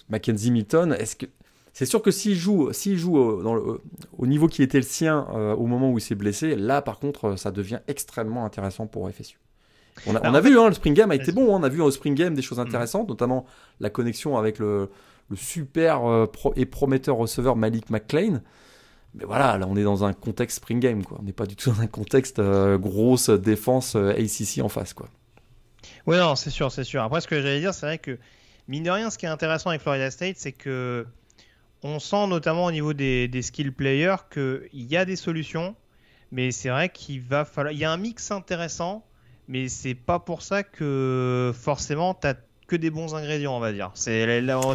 Mackenzie 0.09 0.51
Milton, 0.51 0.93
est-ce 0.99 1.15
que 1.15 1.27
c'est 1.71 1.85
sûr 1.85 2.01
que 2.01 2.09
s'il 2.09 2.35
joue, 2.35 2.73
s'il 2.73 2.97
joue 2.97 3.17
au, 3.17 3.43
dans 3.43 3.53
le, 3.53 3.81
au 4.17 4.25
niveau 4.25 4.47
qui 4.47 4.63
était 4.63 4.79
le 4.79 4.83
sien 4.83 5.27
euh, 5.33 5.53
au 5.53 5.67
moment 5.67 5.91
où 5.91 5.99
il 5.99 6.01
s'est 6.01 6.15
blessé, 6.15 6.55
là 6.55 6.81
par 6.81 6.99
contre, 6.99 7.37
ça 7.37 7.51
devient 7.51 7.79
extrêmement 7.87 8.45
intéressant 8.45 8.87
pour 8.87 9.09
FSU. 9.09 9.37
On 10.05 10.15
a, 10.15 10.29
on 10.29 10.33
a 10.33 10.41
vu, 10.41 10.59
hein, 10.59 10.67
le 10.67 10.73
Spring 10.73 10.93
Game 10.93 11.11
a 11.11 11.15
été 11.15 11.31
bon. 11.31 11.55
Hein. 11.55 11.59
on 11.59 11.63
a 11.63 11.69
vu 11.69 11.81
au 11.81 11.91
Spring 11.91 12.15
Game 12.15 12.35
des 12.35 12.41
choses 12.41 12.59
mm. 12.59 12.67
intéressantes, 12.67 13.09
notamment 13.09 13.45
la 13.79 13.89
connexion 13.89 14.37
avec 14.37 14.59
le, 14.59 14.89
le 15.29 15.35
super 15.35 16.05
euh, 16.05 16.25
et 16.55 16.65
prometteur 16.65 17.17
receveur 17.17 17.55
Malik 17.55 17.89
McClain. 17.89 18.41
Mais 19.15 19.25
voilà, 19.25 19.57
là 19.57 19.65
on 19.67 19.75
est 19.75 19.83
dans 19.83 20.03
un 20.03 20.13
contexte 20.13 20.57
Spring 20.57 20.79
Game, 20.79 21.03
quoi. 21.03 21.17
On 21.19 21.23
n'est 21.23 21.33
pas 21.33 21.45
du 21.45 21.55
tout 21.55 21.71
dans 21.71 21.81
un 21.81 21.87
contexte 21.87 22.41
grosse 22.41 23.29
défense 23.29 23.95
ACC 23.95 24.63
en 24.63 24.69
face, 24.69 24.93
quoi. 24.93 25.07
Oui, 26.05 26.17
non, 26.17 26.35
c'est 26.35 26.49
sûr, 26.49 26.71
c'est 26.71 26.83
sûr. 26.83 27.01
Après, 27.01 27.21
ce 27.21 27.27
que 27.27 27.41
j'allais 27.41 27.59
dire, 27.59 27.73
c'est 27.73 27.85
vrai 27.85 27.97
que 27.97 28.17
mine 28.67 28.83
de 28.83 28.91
rien, 28.91 29.09
ce 29.09 29.17
qui 29.17 29.25
est 29.25 29.29
intéressant 29.29 29.69
avec 29.69 29.81
Florida 29.81 30.11
State, 30.11 30.37
c'est 30.37 30.51
que 30.51 31.05
on 31.83 31.99
sent 31.99 32.27
notamment 32.27 32.65
au 32.65 32.71
niveau 32.71 32.93
des, 32.93 33.41
skill 33.41 33.71
players 33.71 34.15
qu'il 34.31 34.67
y 34.73 34.97
a 34.97 35.05
des 35.05 35.15
solutions, 35.15 35.75
mais 36.31 36.51
c'est 36.51 36.69
vrai 36.69 36.89
qu'il 36.89 37.21
va 37.21 37.45
falloir. 37.45 37.73
Il 37.73 37.79
y 37.79 37.85
a 37.85 37.91
un 37.91 37.97
mix 37.97 38.31
intéressant, 38.31 39.05
mais 39.47 39.67
c'est 39.67 39.95
pas 39.95 40.19
pour 40.19 40.41
ça 40.41 40.63
que 40.63 41.51
forcément 41.55 42.13
tu 42.13 42.27
que 42.67 42.75
des 42.75 42.89
bons 42.89 43.15
ingrédients, 43.15 43.55
on 43.55 43.61
va 43.61 43.71
dire. 43.71 43.91
C'est 43.93 44.25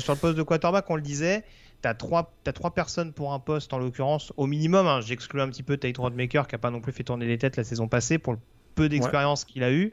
sur 0.00 0.14
le 0.14 0.18
poste 0.18 0.36
de 0.36 0.42
quarterback, 0.42 0.88
on 0.88 0.96
le 0.96 1.02
disait. 1.02 1.44
Tu 1.82 1.88
as, 1.88 1.94
trois 1.94 2.74
personnes 2.74 3.12
pour 3.12 3.34
un 3.34 3.38
poste, 3.38 3.72
en 3.74 3.78
l'occurrence, 3.78 4.32
au 4.36 4.46
minimum. 4.46 4.86
Hein, 4.86 5.00
J'exclus 5.02 5.40
un 5.40 5.48
petit 5.48 5.62
peu 5.62 5.76
Tate 5.76 5.98
Rodmaker, 5.98 6.46
qui 6.46 6.54
n'a 6.54 6.58
pas 6.58 6.70
non 6.70 6.80
plus 6.80 6.92
fait 6.92 7.04
tourner 7.04 7.26
les 7.26 7.38
têtes 7.38 7.56
la 7.56 7.64
saison 7.64 7.88
passée, 7.88 8.18
pour 8.18 8.32
le 8.32 8.38
peu 8.74 8.88
d'expérience 8.88 9.44
qu'il 9.44 9.62
a 9.64 9.72
eu. 9.72 9.92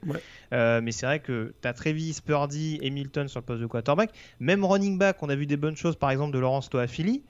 Euh, 0.54 0.80
mais 0.82 0.92
c'est 0.92 1.06
vrai 1.06 1.20
que 1.20 1.54
tu 1.62 1.68
as 1.68 1.74
Travis, 1.74 2.18
Purdy 2.26 2.80
et 2.82 2.90
Milton 2.90 3.28
sur 3.28 3.42
le 3.42 3.46
poste 3.46 3.62
de 3.62 3.68
quarterback. 3.68 4.12
Même 4.40 4.64
running 4.64 4.98
back, 4.98 5.22
on 5.22 5.30
a 5.30 5.36
vu 5.36 5.46
des 5.46 5.58
bonnes 5.58 5.76
choses, 5.76 5.96
par 5.96 6.12
exemple, 6.12 6.34
de 6.34 6.40
Laurence 6.40 6.70
Toafili. 6.70 7.24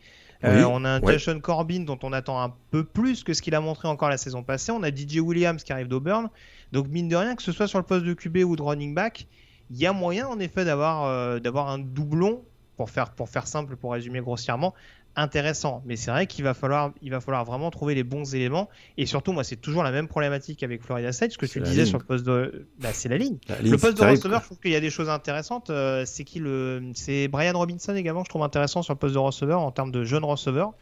Euh, 0.46 0.64
on 0.64 0.86
a 0.86 0.90
un 0.90 1.02
Jason 1.02 1.40
Corbin 1.40 1.82
dont 1.82 2.00
on 2.04 2.14
attend 2.14 2.42
un 2.42 2.54
peu 2.72 2.84
plus 2.84 3.24
que 3.24 3.34
ce 3.34 3.42
qu'il 3.42 3.56
a 3.56 3.62
montré 3.62 3.88
encore 3.88 4.10
la 4.10 4.18
saison 4.18 4.42
passée. 4.42 4.72
On 4.72 4.84
a 4.84 4.90
DJ 4.90 5.18
Williams 5.18 5.64
qui 5.64 5.74
arrive 5.74 5.88
d'Auburn. 5.88 6.30
Donc, 6.72 6.88
mine 6.88 7.10
de 7.10 7.16
rien, 7.16 7.36
que 7.36 7.44
ce 7.44 7.52
soit 7.52 7.68
sur 7.68 7.78
le 7.78 7.84
poste 7.84 8.06
de 8.06 8.14
QB 8.14 8.38
ou 8.46 8.56
de 8.56 8.62
running 8.62 8.94
back, 8.94 9.28
il 9.70 9.78
y 9.78 9.86
a 9.86 9.94
moyen 9.94 10.28
en 10.28 10.40
effet 10.40 10.66
d'avoir 10.66 11.06
euh, 11.06 11.40
d'avoir 11.40 11.70
un 11.70 11.80
doublon, 11.80 12.42
pour 12.78 12.90
faire, 12.90 13.12
pour 13.12 13.28
faire 13.28 13.46
simple, 13.46 13.76
pour 13.76 13.92
résumer 13.92 14.22
grossièrement, 14.22 14.74
intéressant. 15.16 15.82
Mais 15.86 15.96
c'est 15.96 16.12
vrai 16.12 16.28
qu'il 16.28 16.44
va 16.44 16.54
falloir, 16.54 16.92
il 17.02 17.12
va 17.12 17.20
falloir 17.20 17.44
vraiment 17.46 17.70
trouver 17.72 17.96
les 17.96 18.04
bons 18.04 18.36
éléments. 18.36 18.70
Et 18.98 19.06
surtout, 19.06 19.34
moi, 19.34 19.44
c'est 19.44 19.56
toujours 19.56 19.84
la 19.84 19.92
même 19.92 20.08
problématique 20.08 20.64
avec 20.64 20.84
Florida 20.84 21.12
State. 21.12 21.32
Ce 21.32 21.38
que 21.38 21.46
tu 21.46 21.60
disais 21.62 21.86
sur 21.86 21.98
le 21.98 22.04
poste 22.04 22.26
de, 22.26 22.68
bah, 22.80 22.90
c'est 22.94 23.10
la 23.10 23.18
ligne. 23.18 23.38
le 23.62 23.78
poste 23.78 23.98
de 23.98 24.06
receveur, 24.06 24.42
je 24.42 24.46
trouve 24.46 24.60
qu'il 24.60 24.72
y 24.72 24.76
a 24.76 24.80
des 24.80 24.90
choses 24.90 25.10
intéressantes. 25.10 25.70
Euh, 25.70 26.04
c'est 26.06 26.24
qui 26.24 26.40
le, 26.40 26.92
c'est 26.94 27.28
Brian 27.28 27.58
Robinson 27.58 27.96
également. 27.96 28.24
Je 28.24 28.30
trouve 28.30 28.44
intéressant 28.44 28.82
sur 28.82 28.94
le 28.94 29.00
poste 29.00 29.14
de 29.14 29.20
receveur 29.20 29.62
en 29.62 29.72
termes 29.72 29.92
de 29.92 30.04
jeunes 30.04 30.26
receveurs. 30.26 30.74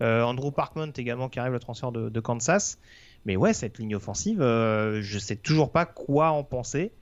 Euh, 0.00 0.22
Andrew 0.22 0.52
Parkman 0.52 0.92
également 0.96 1.28
qui 1.28 1.40
arrive 1.40 1.52
le 1.52 1.58
transfert 1.58 1.92
de, 1.92 2.20
Kansas. 2.20 2.78
Mais 3.24 3.36
ouais, 3.36 3.52
cette 3.52 3.78
ligne 3.78 3.96
offensive, 3.96 4.40
euh, 4.40 5.00
je 5.02 5.18
sais 5.18 5.36
toujours 5.36 5.72
pas 5.72 5.86
quoi 5.86 6.30
en 6.30 6.44
penser 6.44 6.92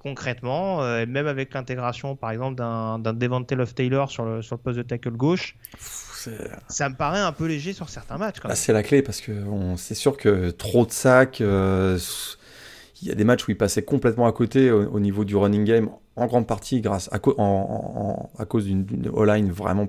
concrètement, 0.00 0.80
même 1.06 1.26
avec 1.26 1.52
l'intégration 1.52 2.14
par 2.14 2.30
exemple 2.30 2.54
d'un 2.54 3.00
Devante 3.00 3.50
Love 3.50 3.74
Taylor 3.74 4.08
sur 4.08 4.24
le, 4.24 4.42
sur 4.42 4.54
le 4.54 4.62
poste 4.62 4.78
de 4.78 4.84
tackle 4.84 5.10
gauche, 5.10 5.56
ça 6.68 6.88
me 6.88 6.94
paraît 6.94 7.20
un 7.20 7.32
peu 7.32 7.46
léger 7.46 7.72
sur 7.72 7.88
certains 7.88 8.18
matchs. 8.18 8.36
Ah, 8.44 8.54
c'est 8.54 8.72
la 8.72 8.82
clé 8.82 9.02
parce 9.02 9.20
que 9.20 9.32
c'est 9.76 9.94
sûr 9.94 10.16
que 10.16 10.50
trop 10.50 10.86
de 10.86 10.92
sacs. 10.92 11.40
Euh, 11.40 11.98
il 13.00 13.08
y 13.08 13.10
a 13.12 13.14
des 13.14 13.24
matchs 13.24 13.46
où 13.46 13.52
il 13.52 13.56
passait 13.56 13.82
complètement 13.82 14.26
à 14.26 14.32
côté 14.32 14.72
au, 14.72 14.98
niveau 14.98 15.24
du 15.24 15.36
running 15.36 15.64
game, 15.64 15.88
en 16.16 16.26
grande 16.26 16.48
partie 16.48 16.80
grâce 16.80 17.08
à, 17.12 17.16
à 17.16 18.44
cause 18.44 18.64
d'une 18.64 19.12
all-line 19.16 19.52
vraiment 19.52 19.88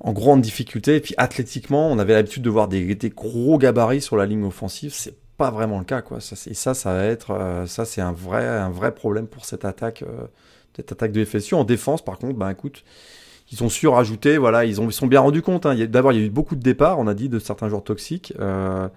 en 0.00 0.12
grande 0.12 0.40
difficulté. 0.40 0.96
Et 0.96 1.00
puis 1.00 1.14
athlétiquement, 1.16 1.90
on 1.90 1.98
avait 1.98 2.14
l'habitude 2.14 2.42
de 2.42 2.50
voir 2.50 2.68
des, 2.68 2.96
gros 3.14 3.58
gabarits 3.58 4.00
sur 4.00 4.16
la 4.16 4.26
ligne 4.26 4.44
offensive. 4.44 4.92
C'est 4.94 5.14
pas 5.36 5.50
vraiment 5.50 5.78
le 5.78 5.84
cas, 5.84 6.02
quoi. 6.02 6.20
Ça, 6.20 6.36
et 6.50 6.54
ça, 6.54 6.74
ça 6.74 6.92
va 6.92 7.04
être, 7.04 7.30
euh, 7.30 7.66
ça, 7.66 7.84
c'est 7.84 8.00
un 8.00 8.12
vrai, 8.12 8.46
un 8.46 8.70
vrai 8.70 8.94
problème 8.94 9.26
pour 9.26 9.44
cette 9.44 9.64
attaque, 9.64 10.02
euh, 10.02 10.26
cette 10.74 10.92
attaque 10.92 11.12
de 11.12 11.24
FSU. 11.24 11.54
En 11.54 11.64
défense, 11.64 12.04
par 12.04 12.18
contre, 12.18 12.36
ben 12.36 12.50
écoute, 12.50 12.84
ils 13.50 13.64
ont 13.64 13.68
su 13.68 13.88
rajouter, 13.88 14.36
voilà, 14.36 14.64
ils, 14.64 14.80
ont, 14.80 14.88
ils 14.88 14.92
sont 14.92 15.06
bien 15.06 15.20
rendus 15.20 15.42
compte. 15.42 15.66
Hein. 15.66 15.74
D'abord, 15.86 16.12
il 16.12 16.20
y 16.20 16.22
a 16.22 16.26
eu 16.26 16.30
beaucoup 16.30 16.56
de 16.56 16.62
départs, 16.62 16.98
on 16.98 17.06
a 17.06 17.14
dit, 17.14 17.28
de 17.28 17.38
certains 17.38 17.68
joueurs 17.68 17.84
toxiques 17.84 18.34
euh, 18.38 18.88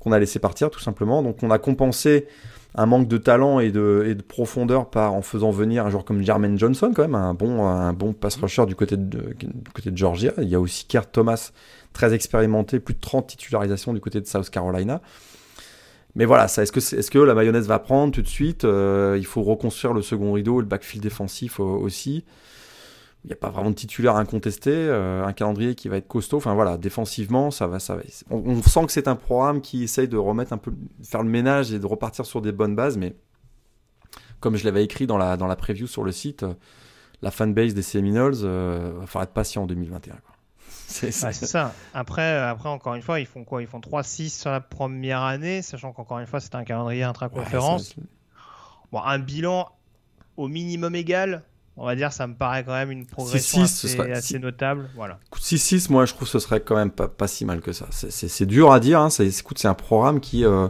qu'on 0.00 0.12
a 0.12 0.18
laissé 0.18 0.38
partir, 0.38 0.70
tout 0.70 0.80
simplement. 0.80 1.22
Donc, 1.22 1.42
on 1.42 1.50
a 1.50 1.58
compensé 1.58 2.26
un 2.74 2.86
manque 2.86 3.08
de 3.08 3.18
talent 3.18 3.60
et 3.60 3.70
de, 3.70 4.04
et 4.06 4.14
de 4.14 4.22
profondeur 4.22 4.90
par 4.90 5.14
en 5.14 5.22
faisant 5.22 5.50
venir 5.50 5.86
un 5.86 5.90
joueur 5.90 6.04
comme 6.04 6.22
Jermaine 6.22 6.58
Johnson, 6.58 6.92
quand 6.94 7.02
même, 7.02 7.14
un 7.14 7.34
bon, 7.34 7.66
un 7.66 7.92
bon 7.92 8.12
pass 8.12 8.36
rusher 8.36 8.66
du 8.66 8.74
côté, 8.74 8.96
de, 8.96 9.34
du 9.38 9.70
côté 9.74 9.90
de 9.90 9.96
Georgia. 9.96 10.32
Il 10.38 10.48
y 10.48 10.54
a 10.54 10.60
aussi 10.60 10.86
Kurt 10.86 11.10
Thomas, 11.12 11.52
très 11.92 12.12
expérimenté, 12.12 12.80
plus 12.80 12.94
de 12.94 13.00
30 13.00 13.28
titularisations 13.28 13.92
du 13.92 14.00
côté 14.00 14.20
de 14.20 14.26
South 14.26 14.50
Carolina. 14.50 15.00
Mais 16.16 16.24
voilà, 16.24 16.46
est-ce 16.46 16.72
que, 16.72 16.80
est, 16.80 17.02
ce 17.02 17.10
que 17.10 17.18
la 17.20 17.34
mayonnaise 17.34 17.68
va 17.68 17.78
prendre 17.78 18.12
tout 18.12 18.22
de 18.22 18.28
suite? 18.28 18.64
Euh, 18.64 19.16
Il 19.18 19.26
faut 19.26 19.42
reconstruire 19.42 19.94
le 19.94 20.02
second 20.02 20.32
rideau, 20.32 20.60
le 20.60 20.66
backfield 20.66 21.02
défensif 21.04 21.60
aussi 21.60 22.24
il 23.24 23.26
n'y 23.26 23.32
a 23.34 23.36
pas 23.36 23.50
vraiment 23.50 23.70
de 23.70 23.74
titulaire 23.74 24.16
incontesté, 24.16 24.70
euh, 24.72 25.24
un 25.24 25.32
calendrier 25.34 25.74
qui 25.74 25.88
va 25.88 25.98
être 25.98 26.08
costaud. 26.08 26.38
Enfin 26.38 26.54
voilà, 26.54 26.78
défensivement, 26.78 27.50
ça 27.50 27.66
va, 27.66 27.78
ça 27.78 27.96
va. 27.96 28.02
On, 28.30 28.62
sent 28.62 28.86
que 28.86 28.92
c'est 28.92 29.08
un 29.08 29.16
programme 29.16 29.60
qui 29.60 29.82
essaye 29.82 30.08
de 30.08 30.16
remettre 30.16 30.54
un 30.54 30.58
peu, 30.58 30.72
faire 31.02 31.22
le 31.22 31.28
ménage 31.28 31.72
et 31.72 31.78
de 31.78 31.86
repartir 31.86 32.24
sur 32.24 32.40
des 32.40 32.52
bonnes 32.52 32.74
bases, 32.74 32.96
mais 32.96 33.14
comme 34.40 34.56
je 34.56 34.64
l'avais 34.64 34.82
écrit 34.82 35.06
dans 35.06 35.18
la, 35.18 35.36
dans 35.36 35.46
la 35.46 35.56
preview 35.56 35.86
sur 35.86 36.02
le 36.02 36.12
site, 36.12 36.44
euh, 36.44 36.54
la 37.20 37.30
fanbase 37.30 37.74
des 37.74 37.82
Seminoles, 37.82 38.36
euh, 38.42 38.94
va 38.98 39.06
falloir 39.06 39.24
être 39.24 39.34
patient 39.34 39.64
en 39.64 39.66
2021. 39.66 40.14
C'est 40.86 41.12
ça. 41.12 41.74
Après, 41.92 42.38
après, 42.38 42.70
encore 42.70 42.94
une 42.94 43.02
fois, 43.02 43.20
ils 43.20 43.26
font 43.26 43.44
quoi? 43.44 43.60
Ils 43.60 43.68
font 43.68 43.80
3-6 43.80 44.40
sur 44.40 44.50
la 44.50 44.60
première 44.60 45.20
année, 45.20 45.60
sachant 45.60 45.92
qu'encore 45.92 46.18
une 46.18 46.26
fois, 46.26 46.40
c'est 46.40 46.56
un 46.56 46.64
calendrier 46.64 47.04
intra-conférence. 47.04 47.94
bon, 48.90 49.00
un 49.00 49.18
bilan 49.20 49.68
au 50.36 50.48
minimum 50.48 50.96
égal, 50.96 51.44
on 51.80 51.86
va 51.86 51.96
dire, 51.96 52.12
ça 52.12 52.26
me 52.26 52.34
paraît 52.34 52.62
quand 52.62 52.74
même 52.74 52.90
une 52.90 53.06
progression 53.06 53.62
assez, 53.62 54.38
notable. 54.38 54.90
Voilà. 54.94 55.18
6-6, 55.34 55.90
moi 55.90 56.04
je 56.04 56.12
trouve 56.12 56.28
que 56.28 56.32
ce 56.32 56.38
serait 56.38 56.60
quand 56.60 56.76
même 56.76 56.90
pas, 56.90 57.08
pas 57.08 57.26
si 57.26 57.46
mal 57.46 57.62
que 57.62 57.72
ça. 57.72 57.86
C'est 57.90 58.44
dur 58.44 58.70
à 58.70 58.80
dire. 58.80 59.00
Hein. 59.00 59.08
C'est 59.08 59.64
un 59.64 59.74
programme 59.74 60.20
qui, 60.20 60.44
euh, 60.44 60.68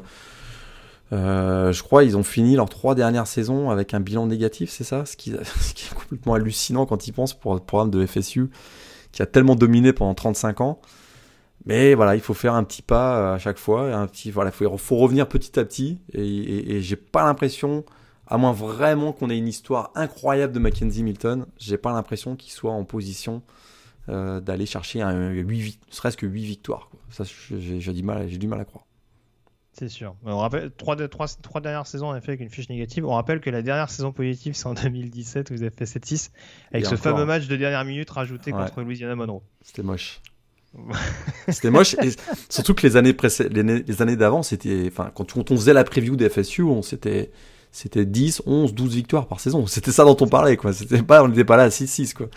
euh, 1.12 1.72
je 1.72 1.82
crois, 1.82 2.04
ils 2.04 2.16
ont 2.16 2.22
fini 2.22 2.54
leurs 2.54 2.68
trois 2.68 2.94
dernières 2.94 3.26
saisons 3.26 3.70
avec 3.70 3.92
un 3.92 3.98
bilan 3.98 4.28
négatif, 4.28 4.70
c'est 4.70 4.84
ça? 4.84 5.04
Ce 5.04 5.16
qui, 5.16 5.32
ce 5.60 5.74
qui, 5.74 5.88
est 5.90 5.94
complètement 5.94 6.34
hallucinant 6.34 6.86
quand 6.86 7.08
ils 7.08 7.12
pensent 7.12 7.34
pour 7.34 7.54
un 7.54 7.58
programme 7.58 7.90
de 7.90 8.06
FSU 8.06 8.48
qui 9.10 9.20
a 9.20 9.26
tellement 9.26 9.56
dominé 9.56 9.92
pendant 9.92 10.14
35 10.14 10.60
ans. 10.60 10.80
Mais 11.66 11.94
voilà, 11.94 12.14
il 12.14 12.20
faut 12.20 12.34
faire 12.34 12.54
un 12.54 12.62
petit 12.62 12.82
pas 12.82 13.34
à 13.34 13.38
chaque 13.38 13.58
fois. 13.58 13.92
Un 13.92 14.06
petit, 14.06 14.30
voilà, 14.30 14.52
faut, 14.52 14.78
faut 14.78 14.96
revenir 14.96 15.28
petit 15.28 15.58
à 15.58 15.64
petit. 15.64 15.98
Et, 16.12 16.24
et, 16.24 16.76
et 16.76 16.82
j'ai 16.82 16.94
pas 16.94 17.24
l'impression, 17.24 17.84
à 18.30 18.38
moins 18.38 18.52
vraiment 18.52 19.12
qu'on 19.12 19.28
ait 19.28 19.36
une 19.36 19.48
histoire 19.48 19.90
incroyable 19.96 20.52
de 20.52 20.60
Mackenzie 20.60 21.02
Milton, 21.02 21.46
j'ai 21.58 21.76
pas 21.76 21.92
l'impression 21.92 22.36
qu'il 22.36 22.52
soit 22.52 22.72
en 22.72 22.84
position 22.84 23.42
euh, 24.08 24.40
d'aller 24.40 24.66
chercher 24.66 25.02
un, 25.02 25.30
8, 25.30 25.80
serait-ce 25.90 26.16
que 26.16 26.26
8 26.26 26.44
victoires. 26.44 26.88
Quoi. 26.90 27.00
Ça, 27.10 27.24
j'ai 27.24 27.92
du, 27.92 28.02
mal, 28.04 28.26
du 28.28 28.46
mal 28.46 28.60
à 28.60 28.64
croire. 28.64 28.86
C'est 29.72 29.88
sûr. 29.88 30.14
On 30.24 30.38
rappelle, 30.38 30.70
trois, 30.70 30.96
trois, 31.08 31.26
trois, 31.42 31.60
dernières 31.60 31.86
saisons, 31.86 32.08
on 32.08 32.12
a 32.12 32.20
fait 32.20 32.32
avec 32.32 32.40
une 32.40 32.50
fiche 32.50 32.68
négative. 32.68 33.04
On 33.04 33.14
rappelle 33.14 33.40
que 33.40 33.50
la 33.50 33.62
dernière 33.62 33.90
saison 33.90 34.12
positive, 34.12 34.54
c'est 34.54 34.66
en 34.66 34.74
2017, 34.74 35.50
où 35.50 35.54
vous 35.54 35.62
avez 35.62 35.70
fait 35.70 35.84
7-6, 35.84 36.30
avec 36.72 36.86
ce 36.86 36.96
fameux 36.96 37.24
match 37.24 37.48
de 37.48 37.56
dernière 37.56 37.84
minute 37.84 38.10
rajouté 38.10 38.52
contre 38.52 38.80
Louisiana 38.82 39.16
Monroe. 39.16 39.42
C'était 39.62 39.82
moche. 39.82 40.20
c'était 41.48 41.70
moche. 41.70 41.94
Et 41.94 42.10
surtout 42.48 42.74
que 42.74 42.86
les 42.86 42.96
années, 42.96 43.16
les, 43.50 43.82
les 43.82 44.02
années 44.02 44.16
d'avant, 44.16 44.44
c'était. 44.44 44.86
Enfin, 44.86 45.10
quand, 45.12 45.36
on 45.50 45.56
faisait 45.56 45.72
la 45.72 45.82
preview 45.82 46.14
des 46.14 46.28
FSU, 46.28 46.62
on 46.62 46.82
c'était 46.82 47.32
c'était 47.72 48.04
10, 48.06 48.42
11, 48.46 48.74
12 48.74 48.94
victoires 48.94 49.26
par 49.26 49.40
saison. 49.40 49.66
C'était 49.68 49.92
ça 49.92 50.04
dont 50.04 50.16
on 50.20 50.26
parlait, 50.26 50.56
quoi. 50.56 50.72
C'était 50.72 51.02
pas, 51.02 51.22
on 51.22 51.28
n'était 51.28 51.44
pas 51.44 51.56
là 51.56 51.64
à 51.64 51.68
6-6, 51.68 52.14
quoi. 52.14 52.28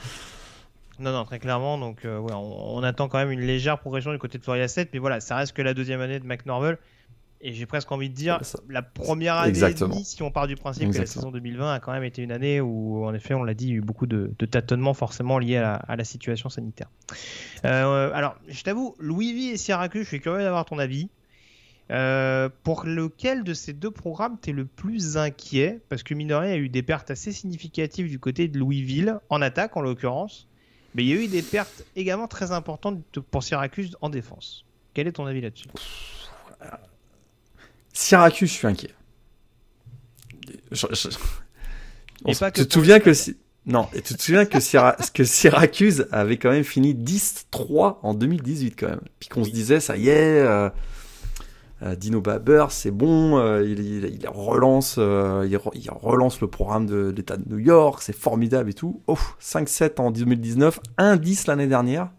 Non, 1.00 1.12
non, 1.12 1.26
très 1.26 1.40
clairement. 1.40 1.78
Donc, 1.78 2.06
euh, 2.06 2.20
ouais, 2.20 2.34
on, 2.34 2.78
on, 2.78 2.84
attend 2.84 3.08
quand 3.08 3.18
même 3.18 3.32
une 3.32 3.42
légère 3.42 3.80
progression 3.80 4.12
du 4.12 4.20
côté 4.20 4.38
de 4.38 4.44
Florida 4.44 4.68
7. 4.68 4.90
Mais 4.94 5.00
voilà, 5.00 5.20
ça 5.20 5.36
reste 5.36 5.54
que 5.54 5.62
la 5.62 5.74
deuxième 5.74 6.02
année 6.02 6.20
de 6.20 6.26
McNorvell 6.26 6.78
et 7.46 7.54
j'ai 7.54 7.66
presque 7.66 7.92
envie 7.92 8.10
de 8.10 8.16
dire 8.16 8.40
la 8.70 8.82
première 8.82 9.36
année 9.36 9.60
et 9.60 9.74
demie, 9.74 10.06
si 10.06 10.24
on 10.24 10.32
part 10.32 10.48
du 10.48 10.56
principe 10.56 10.92
que 10.92 10.98
la 10.98 11.06
saison 11.06 11.30
2020 11.30 11.74
a 11.74 11.80
quand 11.82 11.92
même 11.92 12.06
été 12.06 12.22
une 12.22 12.32
année 12.32 12.62
où, 12.62 13.06
en 13.06 13.14
effet, 13.14 13.34
on 13.34 13.44
l'a 13.44 13.54
dit, 13.54 13.66
il 13.66 13.70
y 13.70 13.74
a 13.74 13.76
eu 13.76 13.82
beaucoup 13.82 14.08
de, 14.08 14.32
tâtonnements 14.50 14.94
forcément 14.94 15.38
liés 15.40 15.58
à 15.58 15.96
la, 15.96 16.04
situation 16.06 16.50
sanitaire. 16.50 16.90
Euh, 17.66 18.12
alors, 18.14 18.36
je 18.48 18.64
t'avoue, 18.64 18.96
Louisville 18.98 19.54
et 19.54 19.58
Syracuse, 19.58 20.04
je 20.04 20.08
suis 20.08 20.22
curieux 20.22 20.44
d'avoir 20.44 20.64
ton 20.64 20.80
avis. 20.80 21.10
Euh, 21.94 22.50
pour 22.64 22.86
lequel 22.86 23.44
de 23.44 23.54
ces 23.54 23.72
deux 23.72 23.92
programmes 23.92 24.38
t'es 24.42 24.52
le 24.52 24.66
plus 24.66 25.16
inquiet? 25.16 25.80
Parce 25.90 26.02
que 26.02 26.16
mine 26.16 26.30
de 26.30 26.34
rien, 26.34 26.50
il 26.50 26.58
y 26.58 26.60
a 26.60 26.62
eu 26.64 26.70
des 26.70 26.82
pertes 26.82 27.12
assez 27.12 27.32
significatives 27.32 28.10
du 28.10 28.18
côté 28.18 28.48
de 28.48 28.58
Louisville, 28.58 29.20
en 29.30 29.42
attaque 29.44 29.78
en 29.78 29.82
l'occurrence, 29.82 30.48
mais 30.96 31.04
il 31.04 31.10
y 31.10 31.14
a 31.14 31.22
eu 31.22 31.28
des 31.28 31.44
pertes 31.44 31.86
également 31.96 32.28
très 32.28 32.52
importantes 32.52 33.00
pour 33.30 33.44
Syracuse 33.44 33.96
en 34.02 34.10
défense. 34.10 34.66
Quel 34.96 35.08
est 35.08 35.14
ton 35.14 35.26
avis 35.26 35.42
là-dessus? 35.42 35.68
Syracuse, 37.94 38.50
je 38.50 38.54
suis 38.54 38.68
inquiet. 38.68 38.92
tu 40.72 42.68
te 42.68 42.74
souviens 42.74 43.00
que 43.00 43.12
non, 43.66 43.88
et 43.94 44.02
tu 44.02 44.16
te 44.16 44.22
souviens 44.22 44.46
que, 44.46 44.58
que 45.14 45.24
Syracuse 45.24 46.08
avait 46.12 46.38
quand 46.38 46.52
même 46.52 46.64
fini 46.64 46.94
10-3 46.94 47.98
en 48.02 48.14
2018 48.14 48.76
quand 48.78 48.90
même. 48.90 49.02
Puis 49.20 49.30
qu'on 49.30 49.44
se 49.44 49.52
disait 49.52 49.80
ça 49.80 49.96
y 49.96 50.10
est, 50.10 50.40
euh, 50.42 50.70
Dino 51.98 52.22
Baber 52.22 52.68
c'est 52.70 52.92
bon, 52.92 53.38
euh, 53.38 53.64
il, 53.64 54.28
relance, 54.28 54.98
il, 54.98 55.90
relance 55.92 56.40
le 56.42 56.48
programme 56.48 56.86
de, 56.86 57.14
l'État 57.16 57.38
de 57.38 57.44
New 57.50 57.60
York, 57.60 58.02
c'est 58.02 58.16
formidable 58.16 58.70
et 58.70 58.74
tout. 58.74 59.02
Oh, 59.08 59.18
5-7 59.42 60.00
en 60.00 60.12
2019, 60.12 60.80
1-10 60.98 61.48
l'année 61.48 61.68
dernière. 61.68 62.10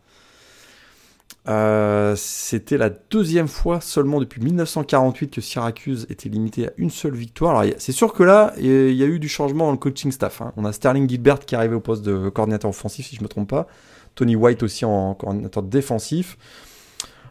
Euh, 1.46 2.14
c'était 2.16 2.78
la 2.78 2.88
deuxième 2.88 3.48
fois 3.48 3.82
seulement 3.82 4.18
depuis 4.18 4.40
1948 4.40 5.30
que 5.30 5.40
Syracuse 5.42 6.06
était 6.08 6.30
limité 6.30 6.68
à 6.68 6.72
une 6.78 6.88
seule 6.88 7.14
victoire. 7.14 7.58
Alors 7.58 7.74
c'est 7.78 7.92
sûr 7.92 8.14
que 8.14 8.22
là, 8.22 8.54
il 8.56 8.94
y 8.94 9.02
a 9.02 9.06
eu 9.06 9.18
du 9.18 9.28
changement 9.28 9.66
dans 9.66 9.72
le 9.72 9.78
coaching 9.78 10.10
staff. 10.10 10.40
Hein. 10.40 10.52
On 10.56 10.64
a 10.64 10.72
Sterling 10.72 11.08
Gilbert 11.08 11.40
qui 11.40 11.54
est 11.54 11.58
arrivé 11.58 11.74
au 11.74 11.80
poste 11.80 12.02
de 12.02 12.30
coordinateur 12.30 12.70
offensif, 12.70 13.06
si 13.06 13.16
je 13.16 13.20
ne 13.20 13.24
me 13.24 13.28
trompe 13.28 13.50
pas. 13.50 13.66
Tony 14.14 14.36
White 14.36 14.62
aussi 14.62 14.84
en 14.84 15.14
coordinateur 15.14 15.62
défensif. 15.62 16.38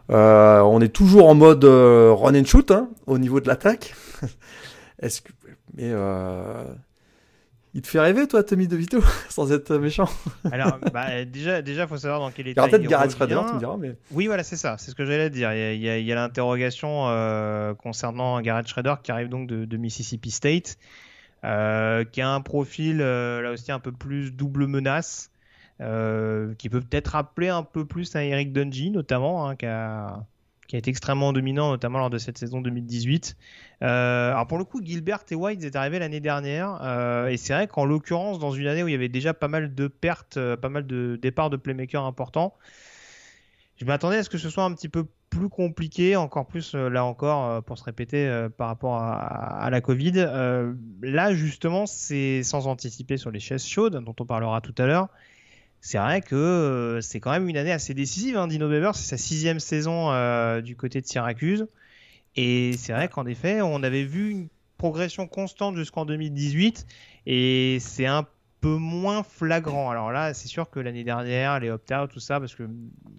Euh, 0.10 0.60
on 0.62 0.82
est 0.82 0.94
toujours 0.94 1.30
en 1.30 1.36
mode 1.36 1.64
euh, 1.66 2.14
run 2.14 2.36
and 2.40 2.46
shoot 2.46 2.72
hein, 2.72 2.90
au 3.08 3.18
niveau 3.18 3.40
de 3.40 3.48
l'attaque. 3.48 3.96
Est-ce 5.00 5.22
que 5.22 5.32
mais 5.76 5.92
il 7.76 7.82
te 7.82 7.88
fait 7.88 8.00
rêver, 8.00 8.28
toi, 8.28 8.44
Tommy 8.44 8.68
DeVito, 8.68 9.02
sans 9.30 9.52
être 9.52 9.76
méchant? 9.78 10.08
Alors, 10.52 10.78
bah, 10.94 11.26
déjà, 11.26 11.64
déjà, 11.64 11.88
faut 11.88 11.98
savoir 11.98 12.20
dans 12.20 12.30
quel 12.30 12.48
état. 12.48 12.62
Il 12.62 12.66
y 12.66 12.70
aura 12.70 12.78
peut-être 12.78 12.90
Gareth 12.90 13.12
Schrader, 13.12 13.40
tu 13.48 13.54
me 13.56 13.60
diras. 13.60 13.78
Mais... 13.78 13.96
Oui, 14.12 14.28
voilà, 14.28 14.44
c'est 14.44 14.58
ça. 14.58 14.78
C'est 14.78 14.92
ce 14.92 14.96
que 14.96 15.06
j'allais 15.06 15.32
dire. 15.32 15.52
Il 15.54 15.82
y 15.82 16.12
a, 16.12 16.16
l'interrogation 16.16 17.08
euh, 17.08 17.74
concernant 17.74 18.42
Gareth 18.42 18.68
Schrader 18.68 18.96
qui 19.02 19.12
arrive 19.12 19.30
donc 19.30 19.48
de, 19.48 19.78
Mississippi 19.78 20.30
State, 20.30 20.78
euh, 21.44 22.06
qui 22.06 22.22
a 22.22 22.30
un 22.30 22.42
profil 22.42 23.02
euh, 23.02 23.42
là 23.42 23.52
aussi 23.52 23.72
un 23.72 23.80
peu 23.80 23.92
plus 23.92 24.32
double 24.32 24.68
menace, 24.68 25.32
qui 25.80 26.70
peut 26.70 26.82
peut-être 26.82 27.10
rappeler 27.10 27.50
un 27.50 27.64
peu 27.64 27.86
plus 27.86 28.16
à 28.16 28.24
Eric 28.24 28.54
Dungy, 28.54 28.92
notamment, 28.92 29.50
hein, 29.50 29.56
qui 29.56 29.66
a 30.78 30.80
été 30.80 30.90
extrêmement 30.90 31.34
dominant, 31.34 31.70
notamment 31.70 32.00
lors 32.00 32.10
de 32.10 32.18
cette 32.18 32.38
saison 32.38 32.62
2018. 32.62 33.36
Euh, 33.82 34.32
alors 34.32 34.48
pour 34.48 34.58
le 34.58 34.64
coup, 34.64 34.82
Gilbert 34.84 35.24
et 35.30 35.36
White 35.36 35.64
est 35.64 35.76
arrivé 35.76 36.00
l'année 36.00 36.20
dernière, 36.20 36.80
euh, 36.82 37.28
et 37.28 37.38
c'est 37.38 37.54
vrai 37.54 37.68
qu'en 37.68 37.86
l'occurrence, 37.86 38.40
dans 38.40 38.52
une 38.52 38.68
année 38.68 38.84
où 38.84 38.88
il 38.88 38.92
y 38.92 38.96
avait 38.96 39.10
déjà 39.10 39.34
pas 39.34 39.48
mal 39.48 39.76
de 39.76 39.88
pertes, 39.88 40.38
euh, 40.38 40.56
pas 40.58 40.70
mal 40.70 40.88
de 40.88 41.18
départs 41.22 41.50
de 41.50 41.58
playmakers 41.58 42.04
importants, 42.04 42.56
je 43.76 43.86
m'attendais 43.86 44.18
à 44.18 44.24
ce 44.24 44.30
que 44.30 44.38
ce 44.38 44.50
soit 44.50 44.64
un 44.64 44.74
petit 44.74 44.90
peu 44.90 45.06
plus 45.30 45.50
compliqué, 45.50 46.16
encore 46.16 46.46
plus 46.46 46.76
là 46.76 47.04
encore 47.04 47.64
pour 47.64 47.78
se 47.78 47.84
répéter 47.84 48.48
par 48.56 48.68
rapport 48.68 48.98
à, 48.98 49.68
la 49.72 49.82
Covid. 49.82 50.28
là 51.02 51.34
justement, 51.34 51.88
c'est 51.88 52.44
sans 52.44 52.68
anticiper 52.68 53.18
sur 53.18 53.32
les 53.32 53.40
chaises 53.40 53.66
chaudes 53.66 53.98
dont 54.04 54.16
on 54.20 54.26
parlera 54.26 54.62
tout 54.62 54.76
à 54.78 54.86
l'heure 54.86 55.10
c'est 55.86 55.98
vrai 55.98 56.22
que 56.22 56.34
euh, 56.34 57.02
c'est 57.02 57.20
quand 57.20 57.32
même 57.32 57.50
une 57.50 57.58
année 57.58 57.74
assez 57.74 57.94
décisive. 57.94 58.38
Hein, 58.38 58.48
Dino 58.48 58.70
Weber, 58.70 58.96
c'est 58.96 59.04
sa 59.04 59.18
sixième 59.18 59.60
saison 59.60 60.14
euh, 60.14 60.62
du 60.62 60.78
côté 60.78 61.02
de 61.02 61.06
Syracuse. 61.06 61.68
Et 62.38 62.72
c'est 62.78 62.94
vrai 62.94 63.10
qu'en 63.10 63.26
effet, 63.26 63.62
on 63.62 63.84
avait 63.84 64.06
vu 64.06 64.32
une 64.32 64.48
progression 64.78 65.28
constante 65.28 65.76
jusqu'en 65.76 66.06
2018. 66.06 66.88
Et 67.26 67.80
c'est 67.82 68.06
un 68.06 68.26
peu 68.62 68.78
moins 68.78 69.24
flagrant. 69.24 69.90
Alors 69.90 70.14
là, 70.14 70.34
c'est 70.34 70.48
sûr 70.48 70.70
que 70.70 70.80
l'année 70.80 71.04
dernière, 71.04 71.60
les 71.60 71.70
opt-out, 71.70 72.10
tout 72.10 72.22
ça, 72.22 72.40
parce 72.40 72.56
que 72.56 72.64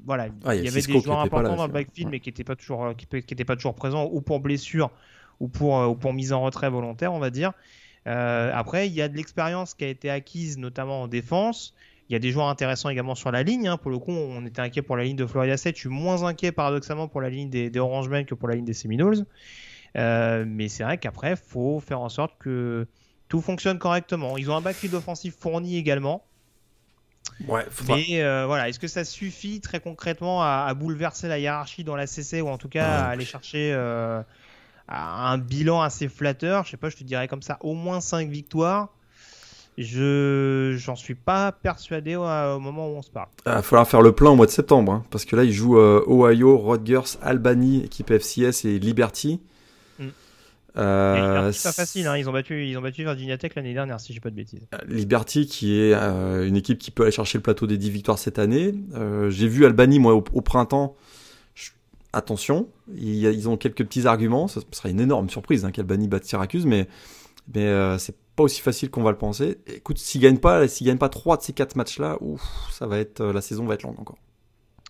voilà, 0.06 0.28
il 0.28 0.64
y, 0.64 0.68
avait 0.68 0.80
des 0.80 1.00
joueurs 1.00 1.20
importants 1.20 1.56
dans 1.56 1.66
le 1.66 1.72
backfield, 1.72 2.10
mais 2.10 2.20
qui 2.20 2.30
n'étaient 2.30 2.44
pas 2.44 2.56
toujours, 2.56 2.82
euh, 2.86 2.94
qui, 2.94 3.06
qui 3.06 3.44
pas 3.44 3.56
toujours 3.56 3.74
présents, 3.74 4.08
ou 4.10 4.22
pour 4.22 4.40
blessure, 4.40 4.90
ou 5.38 5.48
pour, 5.48 5.86
ou 5.86 5.96
pour 5.96 6.14
mise 6.14 6.32
en 6.32 6.40
retrait 6.40 6.70
volontaire, 6.70 7.12
on 7.12 7.18
va 7.18 7.28
dire. 7.28 7.52
après, 8.06 8.86
il 8.86 8.94
y 8.94 9.02
a 9.02 9.08
de 9.08 9.18
l'expérience 9.18 9.74
qui 9.74 9.84
a 9.84 9.88
été 9.88 10.08
acquise, 10.08 10.56
notamment 10.56 11.02
en 11.02 11.08
défense. 11.08 11.74
Il 12.08 12.12
y 12.12 12.16
a 12.16 12.18
des 12.18 12.30
joueurs 12.30 12.48
intéressants 12.48 12.90
également 12.90 13.14
sur 13.14 13.30
la 13.30 13.42
ligne. 13.42 13.66
Hein. 13.66 13.76
Pour 13.78 13.90
le 13.90 13.98
coup, 13.98 14.12
on 14.12 14.44
était 14.44 14.60
inquiet 14.60 14.82
pour 14.82 14.96
la 14.96 15.04
ligne 15.04 15.16
de 15.16 15.26
Florida 15.26 15.56
7. 15.56 15.74
Je 15.74 15.80
suis 15.80 15.88
moins 15.88 16.22
inquiet 16.24 16.52
paradoxalement 16.52 17.08
pour 17.08 17.20
la 17.20 17.30
ligne 17.30 17.48
des, 17.48 17.70
des 17.70 17.78
Orangemen 17.78 18.26
que 18.26 18.34
pour 18.34 18.48
la 18.48 18.56
ligne 18.56 18.64
des 18.64 18.74
Seminoles. 18.74 19.24
Euh, 19.96 20.44
mais 20.46 20.68
c'est 20.68 20.84
vrai 20.84 20.98
qu'après, 20.98 21.30
il 21.30 21.36
faut 21.36 21.80
faire 21.80 22.00
en 22.00 22.08
sorte 22.08 22.34
que 22.38 22.86
tout 23.28 23.40
fonctionne 23.40 23.78
correctement. 23.78 24.36
Ils 24.36 24.50
ont 24.50 24.56
un 24.56 24.60
backfield 24.60 24.94
offensif 24.94 25.34
fourni 25.38 25.76
également. 25.76 26.24
Ouais, 27.48 27.64
Mais 27.88 28.22
euh, 28.22 28.44
voilà, 28.46 28.68
est-ce 28.68 28.78
que 28.78 28.86
ça 28.86 29.04
suffit 29.04 29.60
très 29.60 29.80
concrètement 29.80 30.42
à, 30.42 30.72
bouleverser 30.74 31.26
la 31.26 31.38
hiérarchie 31.38 31.82
dans 31.82 31.96
la 31.96 32.06
CC 32.06 32.40
ou 32.42 32.48
en 32.48 32.58
tout 32.58 32.68
cas 32.68 32.86
à 32.86 33.08
aller 33.08 33.24
chercher 33.24 33.72
euh, 33.72 34.22
un 34.88 35.38
bilan 35.38 35.80
assez 35.80 36.08
flatteur? 36.08 36.64
Je 36.64 36.72
sais 36.72 36.76
pas, 36.76 36.90
je 36.90 36.96
te 36.96 37.04
dirais 37.04 37.26
comme 37.26 37.42
ça, 37.42 37.58
au 37.60 37.74
moins 37.74 38.00
5 38.00 38.28
victoires. 38.28 38.90
Je 39.76 40.76
j'en 40.78 40.94
suis 40.94 41.16
pas 41.16 41.50
persuadé 41.50 42.14
au, 42.14 42.22
moment 42.60 42.88
où 42.88 42.96
on 42.96 43.02
se 43.02 43.10
parle. 43.10 43.28
Il 43.46 43.52
va 43.52 43.62
falloir 43.62 43.88
faire 43.88 44.02
le 44.02 44.12
plein 44.12 44.30
au 44.30 44.36
mois 44.36 44.46
de 44.46 44.50
septembre, 44.50 44.92
hein, 44.92 45.04
parce 45.10 45.24
que 45.24 45.34
là, 45.34 45.42
ils 45.42 45.52
jouent 45.52 45.78
euh, 45.78 46.04
Ohio, 46.06 46.56
Rutgers, 46.58 47.18
Albany, 47.22 47.84
équipe 47.84 48.12
FCS 48.12 48.64
et 48.66 48.78
Liberty. 48.78 49.40
Mm. 49.98 50.04
Euh, 50.76 51.52
c'est 51.52 51.68
pas 51.68 51.72
facile, 51.72 52.06
hein. 52.06 52.16
ils, 52.16 52.28
ont 52.28 52.32
battu, 52.32 52.66
ils 52.66 52.76
ont 52.76 52.82
battu 52.82 53.02
Virginia 53.02 53.36
Tech 53.36 53.52
l'année 53.56 53.74
dernière, 53.74 54.00
si 54.00 54.08
je 54.08 54.18
dis 54.18 54.20
pas 54.20 54.30
de 54.30 54.36
bêtises. 54.36 54.66
Euh, 54.74 54.78
Liberty, 54.88 55.46
qui 55.46 55.78
est 55.78 55.94
euh, 55.94 56.46
une 56.46 56.56
équipe 56.56 56.78
qui 56.78 56.90
peut 56.90 57.04
aller 57.04 57.12
chercher 57.12 57.38
le 57.38 57.42
plateau 57.42 57.66
des 57.66 57.78
10 57.78 57.90
victoires 57.90 58.18
cette 58.18 58.38
année. 58.38 58.74
J'ai 59.28 59.48
vu 59.48 59.64
Albany, 59.64 59.98
moi, 59.98 60.14
au, 60.14 60.22
printemps. 60.40 60.96
Attention, 62.12 62.68
ils, 62.96 63.24
ils, 63.24 63.48
ont 63.48 63.56
quelques 63.56 63.84
petits 63.84 64.06
arguments. 64.06 64.46
Ce 64.46 64.60
serait 64.70 64.90
une 64.90 65.00
énorme 65.00 65.28
surprise 65.28 65.64
hein, 65.64 65.72
qu'Albany 65.72 66.06
batte 66.06 66.24
Syracuse, 66.24 66.64
mais, 66.64 66.86
mais 67.52 67.98
c'est 67.98 68.14
pas 68.36 68.42
aussi 68.42 68.60
facile 68.60 68.90
qu'on 68.90 69.02
va 69.02 69.10
le 69.10 69.18
penser. 69.18 69.58
Écoute, 69.66 69.98
s'ils 69.98 70.20
gagnent 70.20 70.38
pas, 70.38 70.66
s'ils 70.68 70.86
gagnent 70.86 70.98
pas 70.98 71.08
trois 71.08 71.36
de 71.36 71.42
ces 71.42 71.52
quatre 71.52 71.76
matchs-là, 71.76 72.18
ouf, 72.20 72.42
ça 72.72 72.86
va 72.86 72.98
être, 72.98 73.20
euh, 73.20 73.32
la 73.32 73.40
saison 73.40 73.64
va 73.64 73.74
être 73.74 73.82
longue 73.82 73.98
encore. 74.00 74.18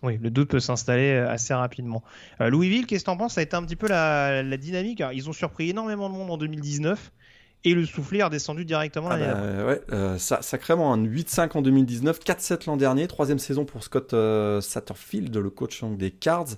Oui, 0.02 0.18
le 0.20 0.30
doute 0.30 0.50
peut 0.50 0.60
s'installer 0.60 1.12
euh, 1.12 1.30
assez 1.30 1.54
rapidement. 1.54 2.02
Euh, 2.40 2.50
Louisville, 2.50 2.86
qu'est-ce 2.86 3.04
que 3.04 3.06
t'en 3.06 3.16
penses? 3.16 3.34
Ça 3.34 3.40
a 3.40 3.44
été 3.44 3.56
un 3.56 3.62
petit 3.62 3.76
peu 3.76 3.88
la, 3.88 4.42
dynamique. 4.56 5.02
ils 5.12 5.28
ont 5.28 5.32
surpris 5.32 5.70
énormément 5.70 6.08
de 6.08 6.14
monde 6.14 6.30
en 6.30 6.36
2019 6.36 7.12
et 7.66 7.74
le 7.74 7.86
soufflet 7.86 8.18
est 8.18 8.24
redescendu 8.24 8.66
directement 8.66 9.08
ah 9.10 9.16
bah, 9.16 9.64
ouais, 9.64 10.18
ça, 10.18 10.42
sacrément, 10.42 10.92
un 10.92 11.02
8-5 11.02 11.56
en 11.56 11.62
2019, 11.62 12.18
4-7 12.20 12.66
l'an 12.66 12.76
dernier, 12.76 13.06
troisième 13.06 13.38
saison 13.38 13.64
pour 13.64 13.82
Scott 13.82 14.14
Satterfield, 14.60 15.34
le 15.34 15.48
coach 15.48 15.82
des 15.82 16.10
Cards. 16.10 16.56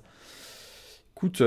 Écoute, 1.17 1.41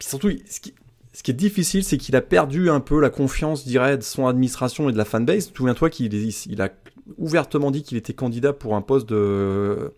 surtout, 0.00 0.30
ce 0.48 0.60
qui, 0.60 0.74
ce 1.18 1.24
qui 1.24 1.32
est 1.32 1.34
difficile, 1.34 1.82
c'est 1.82 1.96
qu'il 1.96 2.14
a 2.14 2.20
perdu 2.20 2.70
un 2.70 2.78
peu 2.78 3.00
la 3.00 3.10
confiance, 3.10 3.64
je 3.64 3.68
dirais, 3.68 3.98
de 3.98 4.04
son 4.04 4.28
administration 4.28 4.88
et 4.88 4.92
de 4.92 4.96
la 4.96 5.04
fanbase. 5.04 5.50
Souviens-toi 5.52 5.90
qu'il 5.90 6.14
il 6.14 6.62
a 6.62 6.68
ouvertement 7.16 7.72
dit 7.72 7.82
qu'il 7.82 7.98
était 7.98 8.12
candidat 8.12 8.52
pour 8.52 8.76
un 8.76 8.82
poste 8.82 9.08
de 9.08 9.92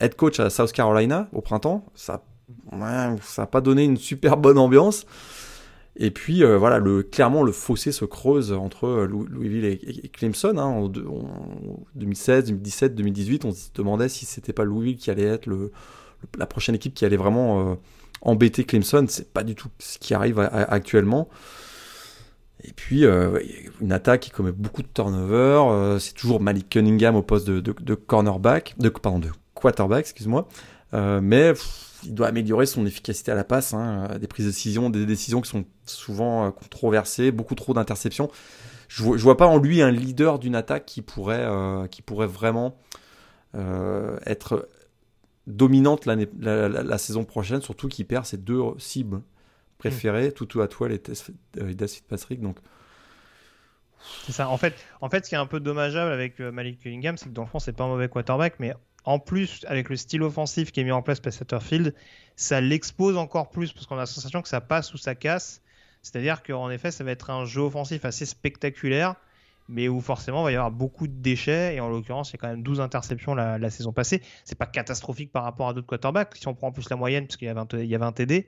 head 0.00 0.14
coach 0.16 0.40
à 0.40 0.50
South 0.50 0.72
Carolina 0.72 1.30
au 1.32 1.40
printemps. 1.40 1.86
Ça 1.94 2.22
n'a 2.70 3.46
pas 3.46 3.62
donné 3.62 3.84
une 3.84 3.96
super 3.96 4.36
bonne 4.36 4.58
ambiance. 4.58 5.06
Et 5.96 6.10
puis 6.10 6.44
voilà, 6.44 6.78
le, 6.78 7.02
clairement 7.02 7.42
le 7.42 7.52
fossé 7.52 7.90
se 7.90 8.04
creuse 8.04 8.52
entre 8.52 9.06
Louisville 9.06 9.64
et, 9.64 10.10
Clemson. 10.10 10.58
Hein, 10.58 10.64
en, 10.66 10.88
2016, 11.94 12.48
2017, 12.48 12.94
2018, 12.94 13.46
on 13.46 13.52
se 13.52 13.68
demandait 13.74 14.10
si 14.10 14.26
c'était 14.26 14.52
pas 14.52 14.64
Louisville 14.64 14.98
qui 14.98 15.10
allait 15.10 15.22
être 15.22 15.48
la 16.36 16.44
prochaine 16.44 16.74
équipe 16.74 16.92
qui 16.92 17.06
allait 17.06 17.16
vraiment 17.16 17.78
embêter 18.24 18.64
Clemson. 18.64 19.06
C'est 19.08 19.32
pas 19.32 19.44
du 19.44 19.54
tout 19.54 19.68
ce 19.78 19.98
qui 19.98 20.14
arrive 20.14 20.38
actuellement. 20.40 21.28
Et 22.64 22.72
puis, 22.72 23.04
euh, 23.04 23.38
une 23.80 23.92
attaque 23.92 24.20
qui 24.20 24.30
commet 24.30 24.52
beaucoup 24.52 24.82
de 24.82 24.88
turnover. 24.88 25.62
Euh, 25.70 25.98
c'est 25.98 26.14
toujours 26.14 26.40
Malik 26.40 26.70
Cunningham 26.70 27.14
au 27.14 27.22
poste 27.22 27.46
de, 27.48 27.94
cornerback, 27.94 28.74
de, 28.78 28.88
pardon, 28.88 29.18
de 29.18 29.28
quarterback, 29.52 30.00
excuse-moi. 30.00 30.48
Euh, 30.94 31.20
mais 31.22 31.52
il 32.04 32.14
doit 32.14 32.28
améliorer 32.28 32.64
son 32.64 32.86
efficacité 32.86 33.30
à 33.30 33.34
la 33.34 33.44
passe. 33.44 33.74
Hein, 33.74 34.08
des 34.18 34.26
prises 34.26 34.46
de 34.46 34.50
décision, 34.50 34.88
des 34.88 35.04
décisions 35.04 35.42
qui 35.42 35.50
sont 35.50 35.64
souvent 35.84 36.50
controversées, 36.52 37.32
beaucoup 37.32 37.54
trop 37.54 37.74
d'interceptions. 37.74 38.30
Je, 38.88 39.04
ne 39.04 39.16
vois 39.16 39.36
pas 39.36 39.46
en 39.46 39.58
lui 39.58 39.82
un 39.82 39.90
leader 39.90 40.38
d'une 40.38 40.54
attaque 40.54 40.86
qui 40.86 41.02
pourrait, 41.02 41.46
qui 41.90 42.00
pourrait 42.00 42.26
vraiment 42.26 42.78
être 43.54 44.68
dominante 45.46 46.06
la, 46.06 46.16
la, 46.68 46.98
saison 46.98 47.24
prochaine, 47.24 47.60
surtout 47.60 47.88
qu'il 47.88 48.06
perd 48.06 48.24
ses 48.24 48.38
deux 48.38 48.62
cibles 48.78 49.20
préféré, 49.78 50.32
tout 50.32 50.46
Tutu 50.46 50.62
Atwell 50.62 50.92
et, 50.92 51.02
euh, 51.58 51.68
et 51.68 51.74
Dacid 51.74 52.04
Patrick. 52.04 52.40
Donc, 52.40 52.58
c'est 54.26 54.32
ça. 54.32 54.48
En 54.48 54.56
fait, 54.56 54.74
en 55.00 55.08
fait, 55.08 55.24
ce 55.24 55.30
qui 55.30 55.34
est 55.34 55.38
un 55.38 55.46
peu 55.46 55.60
dommageable 55.60 56.12
avec 56.12 56.40
euh, 56.40 56.52
Malik 56.52 56.80
Cunningham, 56.80 57.16
c'est 57.16 57.26
que 57.26 57.34
dans 57.34 57.42
le 57.42 57.48
fond, 57.48 57.58
c'est 57.58 57.72
pas 57.72 57.84
un 57.84 57.88
mauvais 57.88 58.08
quarterback, 58.08 58.54
mais 58.58 58.74
en 59.04 59.18
plus, 59.18 59.64
avec 59.68 59.90
le 59.90 59.96
style 59.96 60.22
offensif 60.22 60.72
qui 60.72 60.80
est 60.80 60.84
mis 60.84 60.92
en 60.92 61.02
place 61.02 61.20
par 61.20 61.32
Satterfield, 61.32 61.94
ça 62.36 62.60
l'expose 62.60 63.16
encore 63.16 63.50
plus 63.50 63.72
parce 63.72 63.86
qu'on 63.86 63.96
a 63.96 64.00
la 64.00 64.06
sensation 64.06 64.40
que 64.42 64.48
ça 64.48 64.60
passe 64.60 64.94
ou 64.94 64.98
ça 64.98 65.14
casse. 65.14 65.60
C'est-à-dire 66.02 66.42
qu'en 66.42 66.70
effet, 66.70 66.90
ça 66.90 67.04
va 67.04 67.10
être 67.10 67.30
un 67.30 67.44
jeu 67.44 67.62
offensif 67.62 68.04
assez 68.04 68.26
spectaculaire, 68.26 69.14
mais 69.68 69.88
où 69.88 70.00
forcément 70.00 70.42
il 70.42 70.44
va 70.44 70.52
y 70.52 70.54
avoir 70.56 70.70
beaucoup 70.70 71.06
de 71.06 71.12
déchets. 71.12 71.74
Et 71.74 71.80
en 71.80 71.88
l'occurrence, 71.88 72.30
il 72.30 72.34
y 72.34 72.36
a 72.36 72.38
quand 72.38 72.48
même 72.48 72.62
12 72.62 72.80
interceptions 72.80 73.34
la, 73.34 73.70
saison 73.70 73.92
passée. 73.92 74.22
C'est 74.44 74.58
pas 74.58 74.66
catastrophique 74.66 75.32
par 75.32 75.44
rapport 75.44 75.68
à 75.68 75.74
d'autres 75.74 75.86
quarterbacks. 75.86 76.36
Si 76.36 76.48
on 76.48 76.54
prend 76.54 76.68
en 76.68 76.72
plus 76.72 76.88
la 76.90 76.96
moyenne, 76.96 77.26
parce 77.26 77.36
qu'il 77.36 77.48
y 77.48 77.50
un, 77.50 77.66
il 77.72 77.86
y 77.86 77.94
avait 77.94 78.04
un 78.04 78.12
TD, 78.12 78.46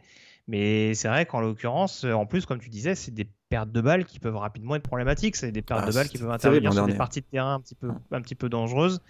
mais 0.48 0.94
c'est 0.94 1.08
vrai 1.08 1.26
qu'en 1.26 1.40
l'occurrence, 1.40 2.04
euh, 2.04 2.12
en 2.12 2.26
plus, 2.26 2.46
comme 2.46 2.60
tu 2.60 2.68
disais, 2.68 2.94
c'est 2.94 3.12
des 3.12 3.28
pertes 3.48 3.72
de 3.72 3.80
balles 3.80 4.04
qui 4.04 4.20
peuvent 4.20 4.36
rapidement 4.36 4.76
être 4.76 4.82
problématiques. 4.82 5.36
C'est 5.36 5.50
des 5.50 5.62
pertes 5.62 5.82
ah, 5.84 5.88
de 5.88 5.92
balles 5.92 6.08
qui 6.08 6.18
peuvent 6.18 6.30
intervenir 6.30 6.72
sur 6.72 6.86
des 6.86 6.94
parties 6.94 7.20
de 7.20 7.26
terrain 7.26 7.54
un 7.54 7.60
petit, 7.60 7.74
peu, 7.74 7.90
un 8.12 8.20
petit 8.20 8.34
peu 8.34 8.48
dangereuses. 8.48 9.00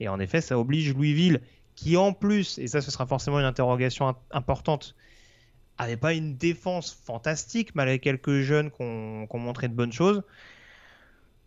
Et 0.00 0.08
en 0.08 0.18
effet, 0.20 0.40
ça 0.40 0.58
oblige 0.58 0.94
Louisville, 0.94 1.40
qui 1.74 1.96
en 1.96 2.12
plus, 2.12 2.58
et 2.58 2.68
ça 2.68 2.80
ce 2.80 2.90
sera 2.90 3.06
forcément 3.06 3.38
une 3.38 3.44
interrogation 3.44 4.14
importante, 4.30 4.94
avait 5.76 5.96
pas 5.96 6.14
une 6.14 6.36
défense 6.36 6.92
fantastique 6.92 7.74
malgré 7.74 7.98
quelques 7.98 8.40
jeunes 8.40 8.70
qui 8.70 8.82
ont 8.82 9.28
montré 9.34 9.68
de 9.68 9.74
bonnes 9.74 9.92
choses. 9.92 10.22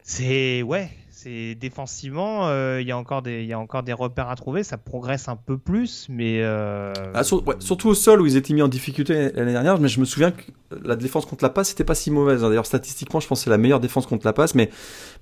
C'est 0.04 0.64
ouais, 0.64 0.90
c'est 1.24 1.54
défensivement, 1.54 2.48
euh, 2.48 2.82
il 2.82 2.88
y 2.88 2.92
a 2.92 2.98
encore 2.98 3.22
des, 3.22 3.44
il 3.44 3.46
y 3.46 3.54
a 3.54 3.60
encore 3.60 3.84
des 3.84 3.94
repères 3.94 4.30
à 4.30 4.36
trouver. 4.36 4.64
Ça 4.64 4.78
progresse 4.78 5.28
un 5.28 5.36
peu 5.36 5.56
plus, 5.56 6.08
mais 6.10 6.40
euh, 6.42 6.94
ah, 7.14 7.24
surtout 7.24 7.90
au 7.90 7.94
sol 7.94 8.22
où 8.22 8.26
ils 8.26 8.38
étaient 8.38 8.56
mis 8.56 8.64
en 8.64 8.68
difficulté 8.68 9.32
l'année 9.34 9.52
dernière. 9.52 9.80
Mais 9.80 9.88
je 9.88 10.00
me 10.00 10.06
souviens 10.06 10.32
que 10.32 10.42
la 10.84 10.96
défense 10.96 11.28
contre 11.28 11.44
la 11.44 11.52
passe 11.52 11.70
c'était 11.70 11.84
pas 11.84 11.94
si 11.94 12.10
mauvaise. 12.10 12.44
Hein. 12.44 12.50
D'ailleurs 12.50 12.66
statistiquement, 12.66 13.20
je 13.20 13.28
pense 13.28 13.40
que 13.40 13.44
c'est 13.44 13.50
la 13.52 13.60
meilleure 13.60 13.80
défense 13.80 14.08
contre 14.08 14.26
la 14.26 14.34
passe. 14.34 14.56
Mais 14.56 14.72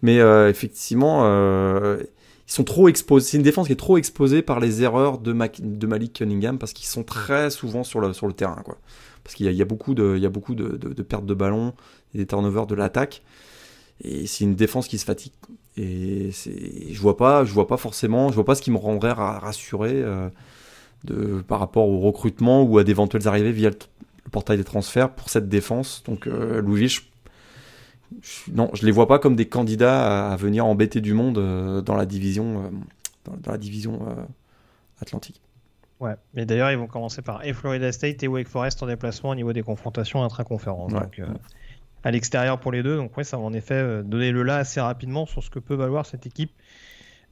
euh, 0.06 0.50
effectivement, 0.50 1.26
ils 1.26 2.54
sont 2.54 2.64
trop 2.64 2.88
exposés. 2.88 3.32
C'est 3.32 3.38
une 3.38 3.44
défense 3.44 3.68
qui 3.68 3.74
est 3.74 3.76
trop 3.76 3.98
exposée 3.98 4.42
par 4.42 4.62
les 4.62 4.84
erreurs 4.84 5.18
de, 5.18 5.34
Malik 5.34 6.14
Cunningham 6.14 6.60
parce 6.60 6.72
qu'ils 6.72 6.88
sont 6.88 7.04
très 7.04 7.50
souvent 7.50 7.84
sur 7.84 8.00
le 8.00 8.34
terrain, 8.34 8.62
quoi. 8.64 8.78
Parce 9.26 9.36
qu'il 9.36 9.52
y, 9.52 9.62
a 9.62 9.66
beaucoup 9.66 9.94
de, 9.96 10.14
il 10.16 10.24
y 10.24 10.26
a 10.26 10.30
beaucoup 10.30 10.56
de 10.56 11.04
pertes 11.04 11.26
de 11.26 11.34
ballon 11.34 11.74
et 12.16 12.20
des 12.20 12.26
turnovers 12.26 12.68
de 12.68 12.76
l'attaque. 12.76 13.22
Et 14.02 14.28
c'est 14.28 14.44
une 14.44 14.56
défense 14.56 14.88
qui 14.88 14.98
se 14.98 15.06
fatigue. 15.06 15.34
Et 15.78 16.32
je 16.32 17.00
vois 17.00 17.18
pas, 17.18 17.46
je 17.46 17.54
vois 17.54 17.68
pas 17.68 17.78
forcément, 17.78 18.30
je 18.30 18.36
vois 18.36 18.46
pas 18.46 18.56
ce 18.56 18.62
qui 18.62 18.72
me 18.72 18.78
rendrait 18.78 19.14
rassuré 19.14 19.92
euh, 19.94 20.30
de, 21.04 21.42
par 21.48 21.60
rapport 21.60 21.88
au 21.88 22.00
recrutement 22.00 22.64
ou 22.64 22.78
à 22.78 22.84
d'éventuelles 22.84 23.28
arrivées 23.28 23.52
via 23.52 23.70
le, 23.70 23.78
portail 24.32 24.58
des 24.58 24.64
transferts 24.64 25.12
pour 25.12 25.30
cette 25.30 25.50
défense. 25.50 26.04
Donc 26.06 26.28
euh, 26.28 26.62
Louis, 26.62 26.88
je, 26.88 27.02
non, 28.52 28.70
je 28.74 28.86
les 28.86 28.92
vois 28.92 29.08
pas 29.08 29.20
comme 29.20 29.36
des 29.36 29.48
candidats 29.48 30.32
à, 30.32 30.36
venir 30.36 30.66
embêter 30.66 31.02
du 31.02 31.14
monde 31.14 31.38
euh, 31.38 31.82
dans 31.82 31.96
la 31.96 32.06
division, 32.06 32.64
euh, 32.64 33.32
dans, 33.44 33.52
la 33.52 33.58
division 33.58 34.00
atlantique. 35.02 35.42
Ouais, 36.00 36.16
mais 36.34 36.46
d'ailleurs 36.46 36.72
ils 36.72 36.78
vont 36.78 36.88
commencer 36.88 37.22
par 37.22 37.44
et 37.46 37.54
Florida 37.54 37.92
State 37.92 38.24
et 38.24 38.28
Wake 38.28 38.48
Forest 38.48 38.84
en 38.84 38.88
déplacement 38.88 39.32
au 39.32 39.36
niveau 39.36 39.54
des 39.54 39.64
confrontations 39.64 40.24
intra-conférences. 40.24 40.94
Donc, 40.94 41.22
à 42.04 42.12
l'extérieur 42.12 42.60
pour 42.60 42.72
les 42.72 42.84
deux. 42.84 42.98
Donc 42.98 43.16
ouais, 43.18 43.24
ça 43.24 43.38
va 43.38 43.44
en 43.44 43.54
effet 43.54 43.76
euh, 43.76 44.04
donner 44.04 44.32
le 44.32 44.44
là 44.44 44.58
assez 44.58 44.80
rapidement 44.80 45.26
sur 45.26 45.44
ce 45.44 45.50
que 45.50 45.60
peut 45.60 45.76
valoir 45.76 46.06
cette 46.06 46.26
équipe 46.26 46.52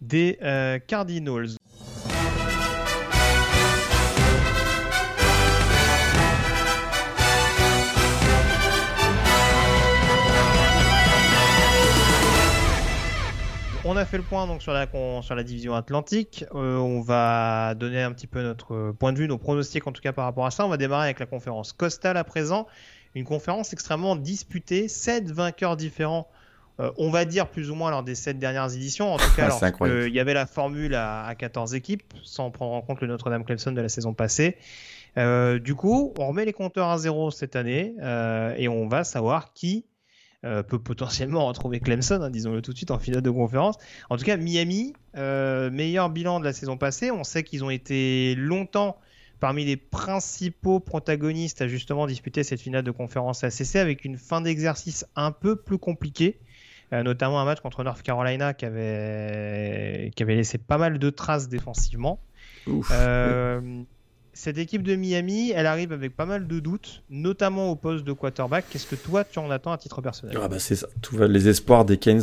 des 0.01 0.37
euh, 0.41 0.79
Cardinals. 0.79 1.57
On 13.89 13.95
a 13.95 14.03
fait 14.03 14.17
le 14.17 14.23
point 14.23 14.47
donc 14.47 14.61
sur 14.61 14.73
la, 14.73 14.85
sur 15.21 15.33
la 15.33 15.43
division 15.43 15.73
Atlantique. 15.73 16.43
Euh, 16.53 16.75
on 16.75 16.99
va 16.99 17.73
donner 17.73 18.03
un 18.03 18.11
petit 18.11 18.27
peu 18.27 18.43
notre 18.43 18.91
point 18.91 19.13
de 19.13 19.17
vue, 19.17 19.29
nos 19.29 19.37
pronostics 19.37 19.87
en 19.87 19.93
tout 19.93 20.01
cas 20.01 20.11
par 20.11 20.25
rapport 20.25 20.45
à 20.45 20.51
ça. 20.51 20.65
On 20.65 20.69
va 20.69 20.75
démarrer 20.75 21.05
avec 21.05 21.19
la 21.21 21.25
conférence 21.25 21.71
Costal 21.71 22.17
à 22.17 22.25
présent 22.25 22.67
une 23.17 23.25
conférence 23.25 23.73
extrêmement 23.73 24.15
disputée, 24.15 24.87
sept 24.87 25.31
vainqueurs 25.31 25.75
différents. 25.77 26.27
Euh, 26.79 26.91
on 26.97 27.09
va 27.09 27.25
dire 27.25 27.49
plus 27.49 27.71
ou 27.71 27.75
moins 27.75 27.89
lors 27.89 28.03
des 28.03 28.13
sept 28.13 28.37
dernières 28.37 28.71
éditions. 28.75 29.11
En 29.11 29.17
tout 29.17 29.35
cas, 29.35 29.49
il 29.81 30.13
y 30.13 30.19
avait 30.19 30.35
la 30.35 30.45
formule 30.45 30.93
à, 30.93 31.33
14 31.35 31.73
équipes, 31.73 32.13
sans 32.23 32.51
prendre 32.51 32.73
en 32.73 32.81
compte 32.81 33.01
le 33.01 33.07
Notre-Dame 33.07 33.43
Clemson 33.43 33.71
de 33.71 33.81
la 33.81 33.89
saison 33.89 34.13
passée. 34.13 34.57
Euh, 35.17 35.57
du 35.57 35.73
coup, 35.73 36.13
on 36.19 36.27
remet 36.27 36.45
les 36.45 36.53
compteurs 36.53 36.89
à 36.89 36.99
zéro 36.99 37.31
cette 37.31 37.55
année 37.55 37.95
euh, 38.01 38.53
et 38.57 38.67
on 38.67 38.87
va 38.87 39.03
savoir 39.03 39.53
qui 39.53 39.85
peut 40.69 40.79
potentiellement 40.79 41.45
retrouver 41.45 41.81
Clemson, 41.81 42.21
hein, 42.21 42.29
disons-le 42.29 42.61
tout 42.61 42.71
de 42.71 42.77
suite 42.77 42.91
en 42.91 42.99
finale 42.99 43.21
de 43.21 43.29
conférence. 43.29 43.75
En 44.09 44.15
tout 44.15 44.23
cas, 44.23 44.37
Miami, 44.37 44.93
meilleur 45.13 46.09
bilan 46.09 46.39
de 46.39 46.45
la 46.45 46.53
saison 46.53 46.77
passée. 46.77 47.11
On 47.11 47.25
sait 47.25 47.43
qu'ils 47.43 47.65
ont 47.65 47.69
été 47.69 48.33
longtemps 48.35 48.97
parmi 49.39 49.65
les 49.65 49.77
principaux 49.77 50.79
protagonistes 50.79 51.61
à 51.61 51.67
justement 51.67 52.07
disputer 52.07 52.43
cette 52.43 52.61
finale 52.61 52.83
de 52.83 52.91
conférence 52.91 53.43
ACC 53.43 53.75
avec 53.75 54.05
une 54.05 54.17
fin 54.17 54.41
d'exercice 54.41 55.05
un 55.15 55.31
peu 55.31 55.55
plus 55.55 55.77
compliquée. 55.77 56.39
Euh, 56.93 57.03
notamment 57.03 57.41
un 57.41 57.45
match 57.45 57.59
contre 57.59 57.83
North 57.83 58.01
Carolina 58.01 58.53
qui 58.53 58.65
avait, 58.65 60.11
qui 60.15 60.23
avait 60.23 60.35
laissé 60.35 60.57
pas 60.57 60.77
mal 60.77 60.99
de 60.99 61.09
traces 61.09 61.49
défensivement. 61.49 62.19
Euh, 62.91 63.83
cette 64.37 64.59
équipe 64.59 64.83
de 64.83 64.95
Miami, 64.95 65.49
elle 65.49 65.65
arrive 65.65 65.91
avec 65.91 66.15
pas 66.15 66.27
mal 66.27 66.45
de 66.45 66.59
doutes, 66.59 67.01
notamment 67.09 67.71
au 67.71 67.75
poste 67.75 68.03
de 68.03 68.13
quarterback. 68.13 68.65
Qu'est-ce 68.69 68.85
que 68.85 68.95
toi 68.95 69.23
tu 69.23 69.39
en 69.39 69.49
attends 69.49 69.71
à 69.71 69.79
titre 69.79 69.99
personnel? 69.99 70.37
Ah 70.39 70.47
bah 70.47 70.59
c'est 70.59 70.75
ça. 70.75 70.87
Les 71.27 71.47
espoirs 71.47 71.85
des 71.85 71.97
Keynes 71.97 72.21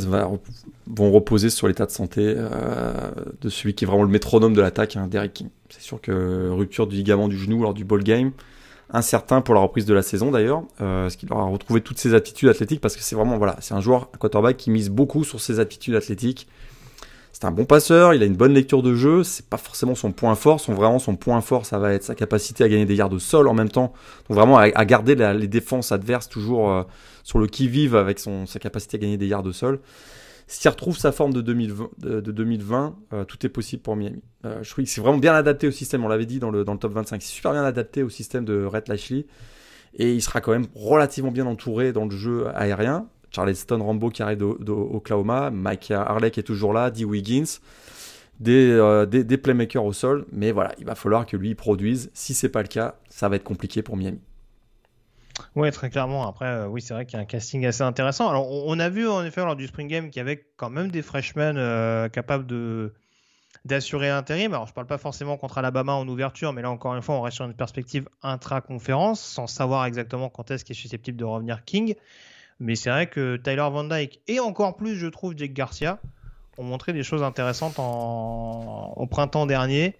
vont 0.86 1.10
reposer 1.10 1.50
sur 1.50 1.66
l'état 1.66 1.86
de 1.86 1.90
santé 1.90 2.22
euh, 2.36 2.92
de 3.40 3.48
celui 3.48 3.74
qui 3.74 3.84
est 3.84 3.88
vraiment 3.88 4.04
le 4.04 4.10
métronome 4.10 4.54
de 4.54 4.60
l'attaque, 4.60 4.94
hein, 4.94 5.08
Derek 5.08 5.32
King. 5.32 5.48
C'est 5.70 5.82
sûr 5.82 6.00
que 6.00 6.50
rupture 6.50 6.86
du 6.86 6.94
ligament 6.94 7.26
du 7.26 7.36
genou 7.36 7.62
lors 7.64 7.74
du 7.74 7.84
ball 7.84 8.04
game, 8.04 8.30
incertain 8.90 9.40
pour 9.40 9.56
la 9.56 9.60
reprise 9.60 9.84
de 9.84 9.94
la 9.94 10.02
saison 10.02 10.30
d'ailleurs, 10.30 10.62
euh, 10.80 11.10
ce 11.10 11.16
qu'il 11.16 11.32
aura 11.32 11.46
retrouvé 11.46 11.80
toutes 11.80 11.98
ses 11.98 12.14
aptitudes 12.14 12.48
athlétiques 12.48 12.80
parce 12.80 12.94
que 12.94 13.02
c'est 13.02 13.16
vraiment 13.16 13.38
voilà, 13.38 13.56
c'est 13.60 13.74
un 13.74 13.80
joueur 13.80 14.08
un 14.14 14.18
quarterback 14.18 14.56
qui 14.56 14.70
mise 14.70 14.88
beaucoup 14.88 15.24
sur 15.24 15.40
ses 15.40 15.58
aptitudes 15.58 15.96
athlétiques 15.96 16.46
c'est 17.44 17.48
un 17.48 17.52
bon 17.52 17.66
passeur, 17.66 18.14
il 18.14 18.22
a 18.22 18.26
une 18.26 18.36
bonne 18.36 18.54
lecture 18.54 18.82
de 18.82 18.94
jeu, 18.94 19.22
c'est 19.22 19.46
pas 19.46 19.58
forcément 19.58 19.94
son 19.94 20.12
point 20.12 20.34
fort, 20.34 20.60
son 20.60 20.72
vraiment 20.72 20.98
son 20.98 21.14
point 21.14 21.42
fort 21.42 21.66
ça 21.66 21.78
va 21.78 21.92
être 21.92 22.02
sa 22.02 22.14
capacité 22.14 22.64
à 22.64 22.70
gagner 22.70 22.86
des 22.86 22.94
yards 22.94 23.12
au 23.12 23.18
sol 23.18 23.48
en 23.48 23.52
même 23.54 23.68
temps, 23.68 23.92
donc 24.28 24.38
vraiment 24.38 24.56
à, 24.56 24.84
garder 24.86 25.14
les 25.14 25.46
défenses 25.46 25.92
adverses 25.92 26.30
toujours 26.30 26.70
euh, 26.70 26.84
sur 27.22 27.38
le 27.38 27.46
qui-vive 27.46 27.96
avec 27.96 28.18
son, 28.18 28.46
sa 28.46 28.58
capacité 28.58 28.96
à 28.96 29.00
gagner 29.00 29.18
des 29.18 29.26
yards 29.26 29.44
au 29.44 29.52
sol. 29.52 29.80
S'il 30.46 30.70
retrouve 30.70 30.96
sa 30.96 31.12
forme 31.12 31.34
de 31.34 31.42
2020, 31.42 31.90
de, 31.98 32.20
2020 32.20 32.96
euh, 33.12 33.24
tout 33.24 33.44
est 33.44 33.50
possible 33.50 33.82
pour 33.82 33.94
Miami. 33.94 34.22
Euh, 34.46 34.62
je 34.62 34.70
trouve 34.70 34.84
que 34.84 34.90
c'est 34.90 35.02
vraiment 35.02 35.18
bien 35.18 35.34
adapté 35.34 35.68
au 35.68 35.70
système, 35.70 36.02
on 36.02 36.08
l'avait 36.08 36.26
dit 36.26 36.38
dans 36.38 36.50
le, 36.50 36.64
dans 36.64 36.72
le 36.72 36.78
top 36.78 36.94
25, 36.94 37.20
c'est 37.20 37.28
super 37.28 37.52
bien 37.52 37.64
adapté 37.64 38.02
au 38.02 38.08
système 38.08 38.46
de 38.46 38.64
Rhett 38.64 38.88
Lashley 38.88 39.26
et 39.96 40.14
il 40.14 40.22
sera 40.22 40.40
quand 40.40 40.52
même 40.52 40.66
relativement 40.74 41.30
bien 41.30 41.44
entouré 41.44 41.92
dans 41.92 42.06
le 42.06 42.16
jeu 42.16 42.46
aérien. 42.54 43.06
Charleston 43.34 43.82
Rambo 43.82 44.10
qui 44.10 44.22
arrive 44.22 44.38
d'Oklahoma, 44.38 45.50
Mike 45.50 45.90
Harley 45.90 46.30
qui 46.30 46.40
est 46.40 46.44
toujours 46.44 46.72
là, 46.72 46.90
Dee 46.90 47.04
Wiggins, 47.04 47.60
euh, 48.46 49.06
des, 49.06 49.38
playmakers 49.38 49.84
au 49.84 49.92
sol. 49.92 50.26
Mais 50.32 50.52
voilà, 50.52 50.72
il 50.78 50.84
va 50.84 50.94
falloir 50.94 51.26
que 51.26 51.36
lui 51.36 51.54
produise. 51.54 52.10
Si 52.14 52.34
c'est 52.34 52.48
pas 52.48 52.62
le 52.62 52.68
cas, 52.68 52.96
ça 53.08 53.28
va 53.28 53.36
être 53.36 53.44
compliqué 53.44 53.82
pour 53.82 53.96
Miami. 53.96 54.20
Oui, 55.56 55.70
très 55.72 55.90
clairement. 55.90 56.28
Après, 56.28 56.46
euh, 56.46 56.66
oui, 56.66 56.80
c'est 56.80 56.94
vrai 56.94 57.06
qu'il 57.06 57.16
y 57.16 57.20
a 57.20 57.22
un 57.22 57.26
casting 57.26 57.66
assez 57.66 57.82
intéressant. 57.82 58.28
Alors, 58.28 58.48
on, 58.50 58.78
a 58.78 58.88
vu 58.88 59.08
en 59.08 59.24
effet 59.24 59.40
lors 59.40 59.56
du 59.56 59.66
Spring 59.66 59.88
Game 59.88 60.10
qu'il 60.10 60.18
y 60.18 60.20
avait 60.20 60.46
quand 60.56 60.70
même 60.70 60.90
des 60.90 61.02
freshmen 61.02 61.56
euh, 61.58 62.08
capables 62.08 62.46
de 62.46 62.92
d'assurer 63.64 64.08
l'intérim. 64.08 64.52
Alors, 64.52 64.66
je 64.66 64.74
parle 64.74 64.86
pas 64.86 64.98
forcément 64.98 65.38
contre 65.38 65.56
Alabama 65.56 65.92
en 65.92 66.06
ouverture, 66.06 66.52
mais 66.52 66.60
là, 66.60 66.70
encore 66.70 66.94
une 66.94 67.00
fois, 67.00 67.14
on 67.14 67.22
reste 67.22 67.36
sur 67.36 67.46
une 67.46 67.54
perspective 67.54 68.06
intra-conférence, 68.22 69.20
sans 69.20 69.46
savoir 69.46 69.86
exactement 69.86 70.28
quand 70.28 70.50
est-ce 70.50 70.66
qu'il 70.66 70.76
est 70.76 70.78
susceptible 70.78 71.16
de 71.16 71.24
revenir 71.24 71.64
King. 71.64 71.94
Mais 72.60 72.76
c'est 72.76 72.90
vrai 72.90 73.08
que 73.08 73.36
Tyler 73.36 73.68
Van 73.70 73.84
Dyke, 73.84 74.20
et 74.28 74.40
encore 74.40 74.76
plus, 74.76 74.96
je 74.96 75.06
trouve, 75.06 75.34
Jake 75.36 75.52
Garcia, 75.52 76.00
ont 76.58 76.64
montré 76.64 76.92
des 76.92 77.02
choses 77.02 77.22
intéressantes 77.22 77.78
en... 77.78 78.92
au 78.96 79.06
printemps 79.06 79.46
dernier. 79.46 79.96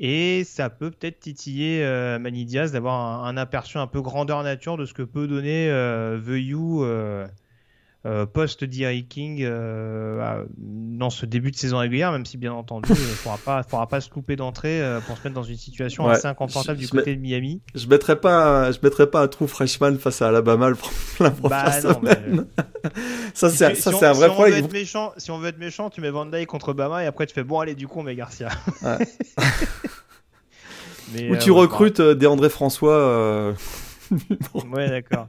Et 0.00 0.44
ça 0.44 0.70
peut 0.70 0.90
peut-être 0.90 1.18
titiller 1.18 1.82
euh, 1.82 2.18
Diaz 2.30 2.70
d'avoir 2.70 3.24
un, 3.24 3.36
aperçu 3.36 3.78
un 3.78 3.88
peu 3.88 4.00
grandeur 4.00 4.42
nature 4.44 4.76
de 4.76 4.86
ce 4.86 4.94
que 4.94 5.02
peut 5.02 5.26
donner 5.26 5.68
euh, 5.70 6.20
The 6.20 6.40
You 6.40 6.84
euh, 8.06 8.22
euh, 8.22 8.26
post 8.26 8.64
D.I. 8.64 9.04
King 9.06 9.40
euh, 9.42 10.44
dans 10.56 11.10
ce 11.10 11.26
début 11.26 11.50
de 11.50 11.56
saison 11.56 11.78
régulière, 11.78 12.12
même 12.12 12.24
si 12.26 12.36
bien 12.38 12.52
entendu, 12.52 12.88
il 12.94 12.94
ne 12.94 12.96
faudra 12.96 13.38
pas, 13.38 13.62
faudra 13.64 13.86
pas 13.88 14.00
se 14.00 14.08
couper 14.08 14.36
d'entrée 14.36 14.80
euh, 14.80 15.00
pour 15.00 15.16
se 15.18 15.24
mettre 15.24 15.34
dans 15.34 15.42
une 15.42 15.56
situation 15.56 16.06
Ouais. 16.06 16.12
assez 16.12 16.26
inconfortable 16.26 16.76
Je- 16.78 16.82
du 16.82 16.86
je 16.86 16.90
côté 16.92 17.16
de 17.16 17.20
Miami. 17.20 17.60
Je 17.74 17.86
mettrais 17.88 18.20
pas, 18.20 18.70
je 18.72 18.78
mettrais 18.82 19.08
pas 19.10 19.22
un 19.22 19.28
trou 19.28 19.46
freshman 19.46 19.96
face 19.98 20.22
à 20.22 20.28
Alabama 20.28 20.70
le- 20.70 20.76
la 21.20 21.30
Bah 21.30 21.80
non, 21.82 22.00
mais-. 22.02 22.18
Ça, 23.34 23.50
c'est, 23.50 23.74
si 23.74 23.88
un 23.88 24.12
vrai 24.12 24.28
si 24.28 24.34
on 24.38 24.42
veut 24.44 24.56
être 24.56 24.72
méchant, 24.72 25.12
si 25.16 25.30
on 25.30 25.38
veut 25.38 25.48
être 25.48 25.58
méchant, 25.58 25.90
tu 25.90 26.00
mets 26.00 26.10
Van 26.10 26.26
Dyke 26.26 26.46
contre 26.48 26.72
Bama 26.72 27.02
et 27.02 27.06
après 27.06 27.26
tu 27.26 27.34
fais 27.34 27.44
bon 27.44 27.60
allez 27.60 27.74
du 27.74 27.86
coup 27.88 28.00
on 28.00 28.04
met 28.04 28.14
Garcia. 28.14 28.48
Ouais. 28.82 28.98
Mais, 31.12 31.30
Ou 31.30 31.34
euh, 31.34 31.38
tu 31.38 31.50
ouais, 31.50 31.60
recrutes 31.60 32.00
euh, 32.00 32.26
André 32.26 32.48
François 32.50 32.92
euh, 32.92 33.52
bah, 34.10 34.60
Ouais 34.72 34.88
d'accord. 34.88 35.28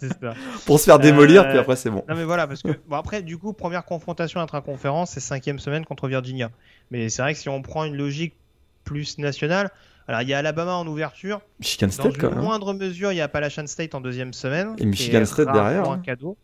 Ça. 0.00 0.34
pour 0.66 0.78
se 0.78 0.84
faire 0.84 0.98
démolir, 0.98 1.42
Euh, 1.42 1.50
puis 1.50 1.58
après 1.58 1.76
c'est 1.76 1.90
bon. 1.90 2.04
Non 2.08 2.14
mais 2.14 2.24
voilà 2.24 2.46
parce 2.46 2.62
que 2.62 2.68
bon 2.88 2.96
après 2.96 3.22
du 3.22 3.36
coup 3.38 3.52
première 3.52 3.84
confrontation 3.84 4.40
intra-conférence 4.40 5.10
c'est 5.10 5.20
cinquième 5.20 5.58
semaine 5.58 5.84
contre 5.84 6.08
Virginia. 6.08 6.50
Mais 6.90 7.08
c'est 7.08 7.22
vrai 7.22 7.34
que 7.34 7.38
si 7.40 7.48
on 7.48 7.60
prend 7.62 7.84
une 7.84 7.96
logique 7.96 8.34
plus 8.84 9.18
nationale, 9.18 9.70
alors 10.08 10.22
il 10.22 10.28
y 10.28 10.34
a 10.34 10.38
Alabama 10.38 10.74
en 10.74 10.86
ouverture, 10.86 11.40
Michigan 11.60 11.86
dans 11.88 11.92
State 11.92 12.14
une 12.14 12.20
quand 12.20 12.28
même. 12.30 12.38
hein. 12.38 12.42
moindre 12.42 12.72
mesure 12.72 13.12
il 13.12 13.16
y 13.16 13.20
a 13.20 13.24
Appalachian 13.24 13.66
State 13.66 13.94
en 13.94 14.00
deuxième 14.00 14.32
semaine. 14.32 14.74
Et 14.78 14.86
Michigan 14.86 15.24
State 15.24 15.52
derrière, 15.52 15.88
Un 15.88 15.94
hein. 15.94 16.02
cadeau. 16.04 16.36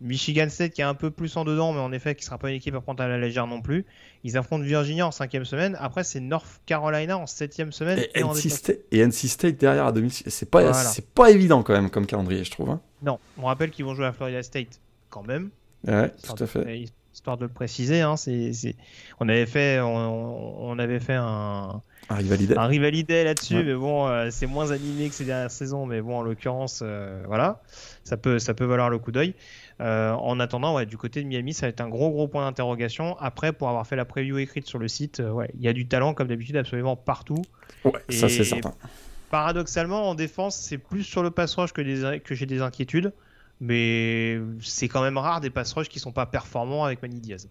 Michigan 0.00 0.46
State 0.50 0.72
qui 0.72 0.80
est 0.80 0.84
un 0.84 0.94
peu 0.94 1.10
plus 1.10 1.36
en 1.36 1.44
dedans, 1.44 1.72
mais 1.72 1.80
en 1.80 1.92
effet 1.92 2.14
qui 2.14 2.24
sera 2.24 2.36
pas 2.38 2.50
une 2.50 2.56
équipe 2.56 2.74
à 2.74 2.80
prendre 2.80 3.02
à 3.02 3.08
la 3.08 3.16
légère 3.18 3.46
non 3.46 3.60
plus. 3.62 3.86
Ils 4.24 4.36
affrontent 4.36 4.64
Virginia 4.64 5.06
en 5.06 5.10
cinquième 5.10 5.44
semaine. 5.44 5.76
Après 5.80 6.04
c'est 6.04 6.20
North 6.20 6.60
Carolina 6.66 7.16
en 7.16 7.26
septième 7.26 7.72
semaine. 7.72 7.98
Et, 8.14 8.20
et 8.20 8.22
en 8.22 8.32
NC. 8.34 8.50
State, 8.50 8.78
et 8.90 8.98
NC 9.06 9.12
State 9.28 9.56
derrière 9.56 9.86
à 9.86 9.92
domicile. 9.92 10.26
C'est 10.30 10.50
pas, 10.50 10.60
Voilà. 10.62 10.74
c'est 10.76 11.08
pas 11.10 11.30
évident 11.30 11.62
quand 11.62 11.72
même 11.74 11.90
comme 11.90 12.06
calendrier, 12.06 12.44
je 12.44 12.50
trouve. 12.50 12.70
hein. 12.70 12.80
Non, 13.02 13.18
on 13.38 13.46
rappelle 13.46 13.70
qu'ils 13.70 13.84
vont 13.84 13.94
jouer 13.94 14.06
à 14.06 14.12
Florida 14.12 14.42
State 14.42 14.80
quand 15.10 15.22
même. 15.26 15.50
Ouais, 15.86 16.10
tout 16.22 16.32
à 16.32 16.36
de- 16.36 16.46
fait. 16.46 16.84
Histoire 17.14 17.36
de 17.38 17.44
le 17.44 17.52
préciser, 17.52 18.00
hein, 18.00 18.16
c'est, 18.16 18.50
on 19.20 19.28
avait 19.28 19.46
fait, 19.46 19.78
on, 19.80 20.64
on 20.68 20.78
avait 20.80 20.98
fait 20.98 21.12
un, 21.14 21.80
Un 22.08 22.20
là-dessus, 23.22 23.54
Ouais. 23.54 23.62
mais 23.62 23.74
bon, 23.74 24.08
euh, 24.08 24.30
c'est 24.32 24.46
moins 24.46 24.72
animé 24.72 25.08
que 25.10 25.14
ces 25.14 25.24
dernières 25.24 25.52
saisons, 25.52 25.86
mais 25.86 26.00
bon, 26.00 26.18
en 26.18 26.22
l'occurrence, 26.22 26.80
euh, 26.82 27.22
voilà, 27.28 27.62
ça 28.02 28.16
peut, 28.16 28.40
ça 28.40 28.52
peut 28.52 28.64
valoir 28.64 28.90
le 28.90 28.98
coup 28.98 29.12
d'œil. 29.12 29.34
Euh, 29.80 30.12
en 30.12 30.38
attendant, 30.38 30.74
ouais, 30.76 30.86
du 30.86 30.96
côté 30.96 31.22
de 31.22 31.26
Miami, 31.26 31.52
ça 31.52 31.66
va 31.66 31.70
être 31.70 31.80
un 31.80 31.88
gros, 31.88 32.10
gros 32.10 32.28
point 32.28 32.44
d'interrogation. 32.44 33.16
Après, 33.18 33.52
pour 33.52 33.68
avoir 33.68 33.86
fait 33.86 33.96
la 33.96 34.04
preview 34.04 34.38
écrite 34.38 34.66
sur 34.66 34.78
le 34.78 34.86
site, 34.88 35.20
euh, 35.20 35.30
ouais, 35.30 35.50
il 35.54 35.62
y 35.62 35.68
a 35.68 35.72
du 35.72 35.86
talent 35.88 36.14
comme 36.14 36.28
d'habitude 36.28 36.56
absolument 36.56 36.94
partout. 36.96 37.42
Ouais, 37.84 37.92
ça 38.08 38.28
c'est 38.28 38.44
certain. 38.44 38.72
Paradoxalement, 39.30 40.08
en 40.08 40.14
défense, 40.14 40.56
c'est 40.56 40.78
plus 40.78 41.02
sur 41.02 41.22
le 41.22 41.30
pass 41.30 41.54
rush 41.56 41.72
que, 41.72 41.80
des- 41.82 42.20
que 42.20 42.34
j'ai 42.34 42.46
des 42.46 42.62
inquiétudes. 42.62 43.12
Mais 43.60 44.38
c'est 44.60 44.88
quand 44.88 45.02
même 45.02 45.16
rare 45.16 45.40
des 45.40 45.50
pass 45.50 45.72
rush 45.72 45.88
qui 45.88 45.98
sont 46.00 46.12
pas 46.12 46.26
performants 46.26 46.84
avec 46.84 47.02
Manny 47.02 47.20
Diaz. 47.20 47.48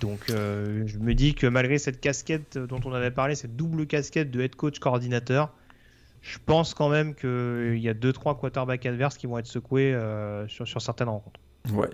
Donc 0.00 0.30
euh, 0.30 0.82
je 0.86 0.98
me 0.98 1.14
dis 1.14 1.34
que 1.34 1.46
malgré 1.46 1.78
cette 1.78 2.00
casquette 2.00 2.58
dont 2.58 2.80
on 2.84 2.92
avait 2.92 3.10
parlé, 3.10 3.34
cette 3.34 3.56
double 3.56 3.86
casquette 3.86 4.30
de 4.30 4.40
head 4.40 4.54
coach 4.54 4.78
coordinateur, 4.78 5.50
je 6.20 6.38
pense 6.44 6.74
quand 6.74 6.88
même 6.88 7.14
qu'il 7.14 7.78
y 7.78 7.88
a 7.88 7.94
2-3 7.94 8.38
quarterbacks 8.38 8.84
adverses 8.86 9.16
qui 9.16 9.26
vont 9.26 9.38
être 9.38 9.46
secoués 9.46 9.94
euh, 9.94 10.46
sur, 10.48 10.66
sur 10.66 10.80
certaines 10.82 11.08
rencontres. 11.08 11.40
Ouais. 11.72 11.88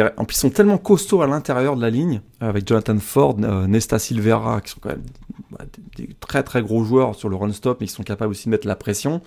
A- 0.00 0.12
En 0.16 0.24
plus, 0.24 0.36
ils 0.36 0.40
sont 0.40 0.50
tellement 0.50 0.78
costauds 0.78 1.22
à 1.22 1.26
l'intérieur 1.26 1.76
de 1.76 1.80
la 1.82 1.90
ligne, 1.90 2.20
avec 2.40 2.66
Jonathan 2.68 2.98
Ford, 2.98 3.36
euh, 3.42 3.66
Nesta 3.66 3.98
Silvera, 3.98 4.60
qui 4.60 4.70
sont 4.70 4.80
quand 4.80 4.90
même 4.90 5.02
bah, 5.50 5.64
des, 5.96 6.08
très 6.20 6.42
très 6.42 6.62
gros 6.62 6.84
joueurs 6.84 7.14
sur 7.14 7.28
le 7.28 7.36
run 7.36 7.52
stop, 7.52 7.78
mais 7.80 7.86
qui 7.86 7.92
sont 7.92 8.02
capables 8.04 8.30
aussi 8.30 8.46
de 8.46 8.50
mettre 8.50 8.66
la 8.66 8.76
pression. 8.76 9.20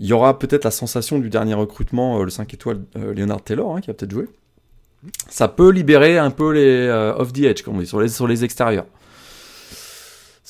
Il 0.00 0.06
y 0.06 0.12
aura 0.12 0.38
peut-être 0.38 0.64
la 0.64 0.70
sensation 0.70 1.18
du 1.18 1.28
dernier 1.30 1.54
recrutement, 1.54 2.18
euh, 2.20 2.24
le 2.24 2.30
5 2.30 2.52
étoiles 2.54 2.80
euh, 2.96 3.14
Leonard 3.14 3.42
Taylor, 3.42 3.76
hein, 3.76 3.80
qui 3.80 3.88
va 3.88 3.94
peut-être 3.94 4.10
jouer. 4.12 4.26
Ça 5.28 5.48
peut 5.48 5.68
libérer 5.70 6.16
un 6.18 6.30
peu 6.30 6.52
les 6.52 6.86
euh, 6.88 7.14
off 7.16 7.32
the 7.32 7.40
edge, 7.40 7.62
comme 7.62 7.76
on 7.76 7.80
dit, 7.80 7.86
sur 7.86 8.00
les, 8.00 8.08
sur 8.08 8.26
les 8.26 8.42
extérieurs. 8.42 8.86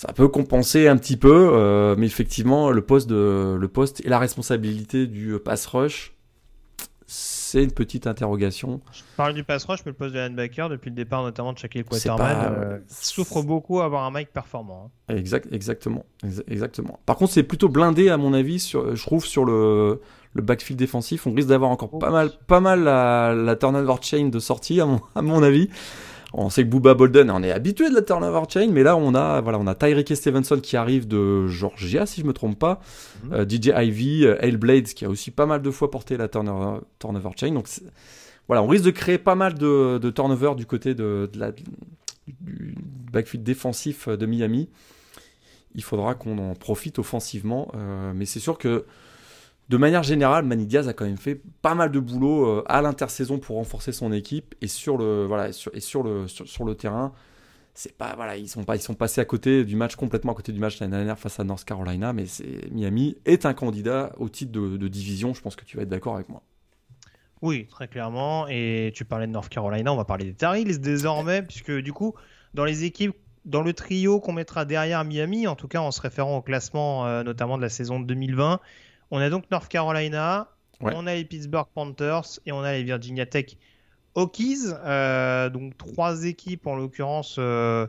Ça 0.06 0.12
peut 0.12 0.28
compenser 0.28 0.86
un 0.88 0.96
petit 0.96 1.16
peu, 1.16 1.50
euh, 1.54 1.94
mais 1.96 2.06
effectivement, 2.06 2.70
le 2.70 2.82
poste, 2.82 3.08
de, 3.08 3.56
le 3.58 3.68
poste 3.68 4.04
et 4.04 4.08
la 4.08 4.18
responsabilité 4.18 5.06
du 5.06 5.38
pass 5.38 5.66
rush, 5.66 6.12
c'est 7.06 7.62
une 7.62 7.70
petite 7.72 8.06
interrogation. 8.06 8.80
Je 8.92 9.02
parle 9.16 9.32
du 9.34 9.44
pass 9.44 9.64
rush, 9.64 9.80
mais 9.86 9.92
le 9.92 9.96
poste 9.96 10.14
de 10.14 10.20
linebacker, 10.20 10.68
depuis 10.68 10.90
le 10.90 10.96
départ 10.96 11.22
notamment 11.22 11.52
de 11.52 11.58
Shaquille 11.58 11.84
C'est 11.90 12.08
Quaterman, 12.08 12.36
pas- 12.36 12.50
euh, 12.52 12.78
souffre 12.88 13.42
beaucoup 13.42 13.80
à 13.80 13.84
avoir 13.84 14.04
un 14.04 14.10
Mike 14.10 14.30
performant. 14.32 14.90
hein. 15.08 15.14
Exact, 15.16 15.48
exactement, 15.52 16.04
exa- 16.24 16.42
exactement. 16.48 16.98
Par 17.06 17.16
contre, 17.16 17.32
c'est 17.32 17.42
plutôt 17.42 17.68
blindé 17.68 18.08
à 18.10 18.16
mon 18.16 18.34
avis, 18.34 18.58
sur, 18.58 18.94
je 18.96 19.02
trouve, 19.02 19.24
sur 19.24 19.44
le, 19.44 20.00
le 20.34 20.42
backfield 20.42 20.78
défensif. 20.78 21.26
On 21.26 21.32
risque 21.32 21.48
d'avoir 21.48 21.70
encore 21.70 21.90
Oh, 21.92 21.98
pas 21.98 22.10
mal, 22.10 22.30
pas 22.46 22.60
mal 22.60 22.82
la, 22.82 23.34
la 23.34 23.56
turnover 23.56 23.94
chain 24.02 24.28
de 24.28 24.38
sortie, 24.38 24.80
à 24.80 24.86
mon, 24.86 25.00
à 25.14 25.22
mon 25.22 25.42
avis. 25.42 25.70
On 26.36 26.50
sait 26.50 26.64
que 26.64 26.68
Booba 26.68 26.94
Bolden, 26.94 27.30
on 27.30 27.44
est 27.44 27.52
habitué 27.52 27.88
de 27.88 27.94
la 27.94 28.02
turnover 28.02 28.42
chain, 28.48 28.68
mais 28.72 28.82
là, 28.82 28.96
on 28.96 29.14
a, 29.14 29.40
voilà, 29.40 29.58
on 29.60 29.68
a 29.68 29.74
Tyreek 29.76 30.10
et 30.10 30.16
Stevenson 30.16 30.58
qui 30.60 30.76
arrive 30.76 31.06
de 31.06 31.46
Georgia, 31.46 32.06
si 32.06 32.22
je 32.22 32.26
me 32.26 32.32
trompe 32.32 32.58
pas. 32.58 32.80
Mhm. 33.24 33.32
Euh, 33.32 33.48
DJ 33.48 33.68
Ivy, 33.68 34.26
euh, 34.26 34.36
Hale 34.42 34.56
Blades, 34.56 34.88
qui 34.88 35.04
a 35.04 35.08
aussi 35.08 35.30
pas 35.30 35.46
mal 35.46 35.62
de 35.62 35.70
fois 35.70 35.92
porté 35.92 36.16
la 36.16 36.26
turnover, 36.26 36.80
turnover 36.98 37.30
chain. 37.38 37.52
Donc, 37.52 37.68
voilà, 38.48 38.64
on 38.64 38.66
risque 38.66 38.84
de 38.84 38.90
créer 38.90 39.18
pas 39.18 39.36
mal 39.36 39.54
de, 39.54 39.98
de 39.98 40.10
turnover 40.10 40.54
du 40.56 40.66
côté 40.66 40.94
de, 40.94 41.30
de 41.32 41.38
la, 41.38 41.52
du 41.52 42.74
backfield 43.12 43.44
défensif 43.44 44.08
de 44.08 44.26
Miami. 44.26 44.68
Il 45.76 45.84
faudra 45.84 46.16
qu'on 46.16 46.38
en 46.38 46.54
profite 46.54 46.98
offensivement. 46.98 47.70
euh, 47.76 48.12
mais 48.12 48.26
c'est 48.26 48.40
sûr 48.40 48.58
que, 48.58 48.86
de 49.68 49.76
manière 49.76 50.02
générale, 50.02 50.44
Manny 50.44 50.66
Diaz 50.66 50.88
a 50.88 50.92
quand 50.92 51.06
même 51.06 51.16
fait 51.16 51.40
pas 51.62 51.74
mal 51.74 51.90
de 51.90 51.98
boulot 51.98 52.46
euh, 52.46 52.64
à 52.66 52.82
l'intersaison 52.82 53.38
pour 53.38 53.56
renforcer 53.56 53.92
son 53.92 54.12
équipe 54.12 54.54
et 54.60 54.68
sur 54.68 54.98
le, 54.98 55.24
voilà, 55.24 55.48
et 55.48 55.80
sur 55.80 56.02
le, 56.02 56.28
sur, 56.28 56.64
le 56.64 56.74
terrain. 56.74 57.12
C'est 57.72 57.96
pas, 57.96 58.14
voilà, 58.14 58.36
ils 58.36 58.48
sont 58.48 58.64
pas, 58.64 58.76
ils 58.76 58.82
sont 58.82 58.94
passés 58.94 59.20
à 59.20 59.24
côté 59.24 59.64
du 59.64 59.74
match, 59.74 59.96
complètement 59.96 60.32
à 60.32 60.34
côté 60.34 60.52
du 60.52 60.60
match 60.60 60.78
l'année 60.80 60.96
dernière 60.96 61.18
face 61.18 61.40
à 61.40 61.44
North 61.44 61.64
Carolina, 61.64 62.12
mais 62.12 62.24
Miami 62.70 63.16
est 63.24 63.46
un 63.46 63.54
candidat 63.54 64.12
au 64.18 64.28
titre 64.28 64.52
de, 64.52 64.88
division. 64.88 65.34
Je 65.34 65.40
pense 65.40 65.56
que 65.56 65.64
tu 65.64 65.76
vas 65.76 65.82
être 65.82 65.88
d'accord 65.88 66.14
avec 66.14 66.28
moi. 66.28 66.42
Oui, 67.42 67.66
très 67.66 67.88
clairement. 67.88 68.46
Et 68.48 68.92
tu 68.94 69.04
parlais 69.04 69.26
de 69.26 69.32
North 69.32 69.48
Carolina, 69.48 69.92
on 69.92 69.96
va 69.96 70.04
parler 70.04 70.26
des 70.26 70.34
Tar 70.34 70.54
désormais, 70.62 71.42
puisque 71.42 71.72
du 71.72 71.92
coup, 71.92 72.14
dans 72.52 72.64
les 72.64 72.84
équipes, 72.84 73.16
dans 73.44 73.62
le 73.62 73.72
trio 73.72 74.20
qu'on 74.20 74.32
mettra 74.32 74.64
derrière 74.64 75.04
Miami, 75.04 75.46
en 75.46 75.56
tout 75.56 75.68
cas 75.68 75.80
en 75.80 75.90
se 75.90 76.00
référant 76.00 76.36
au 76.36 76.42
classement 76.42 77.06
euh, 77.06 77.22
notamment 77.22 77.56
de 77.56 77.62
la 77.62 77.68
saison 77.68 77.98
2020, 77.98 78.60
on 79.14 79.20
a 79.20 79.30
donc 79.30 79.48
North 79.50 79.68
Carolina, 79.68 80.48
Ouais. 80.80 80.92
on 80.96 81.06
a 81.06 81.14
les 81.14 81.24
Pittsburgh 81.24 81.68
Panthers 81.72 82.40
et 82.46 82.52
on 82.52 82.60
a 82.62 82.72
les 82.72 82.82
Virginia 82.82 83.24
Tech 83.26 83.56
Hokies. 84.16 84.66
Euh, 84.84 85.48
donc 85.48 85.76
trois 85.78 86.24
équipes 86.24 86.66
en 86.66 86.74
l'occurrence 86.74 87.36
euh, 87.38 87.86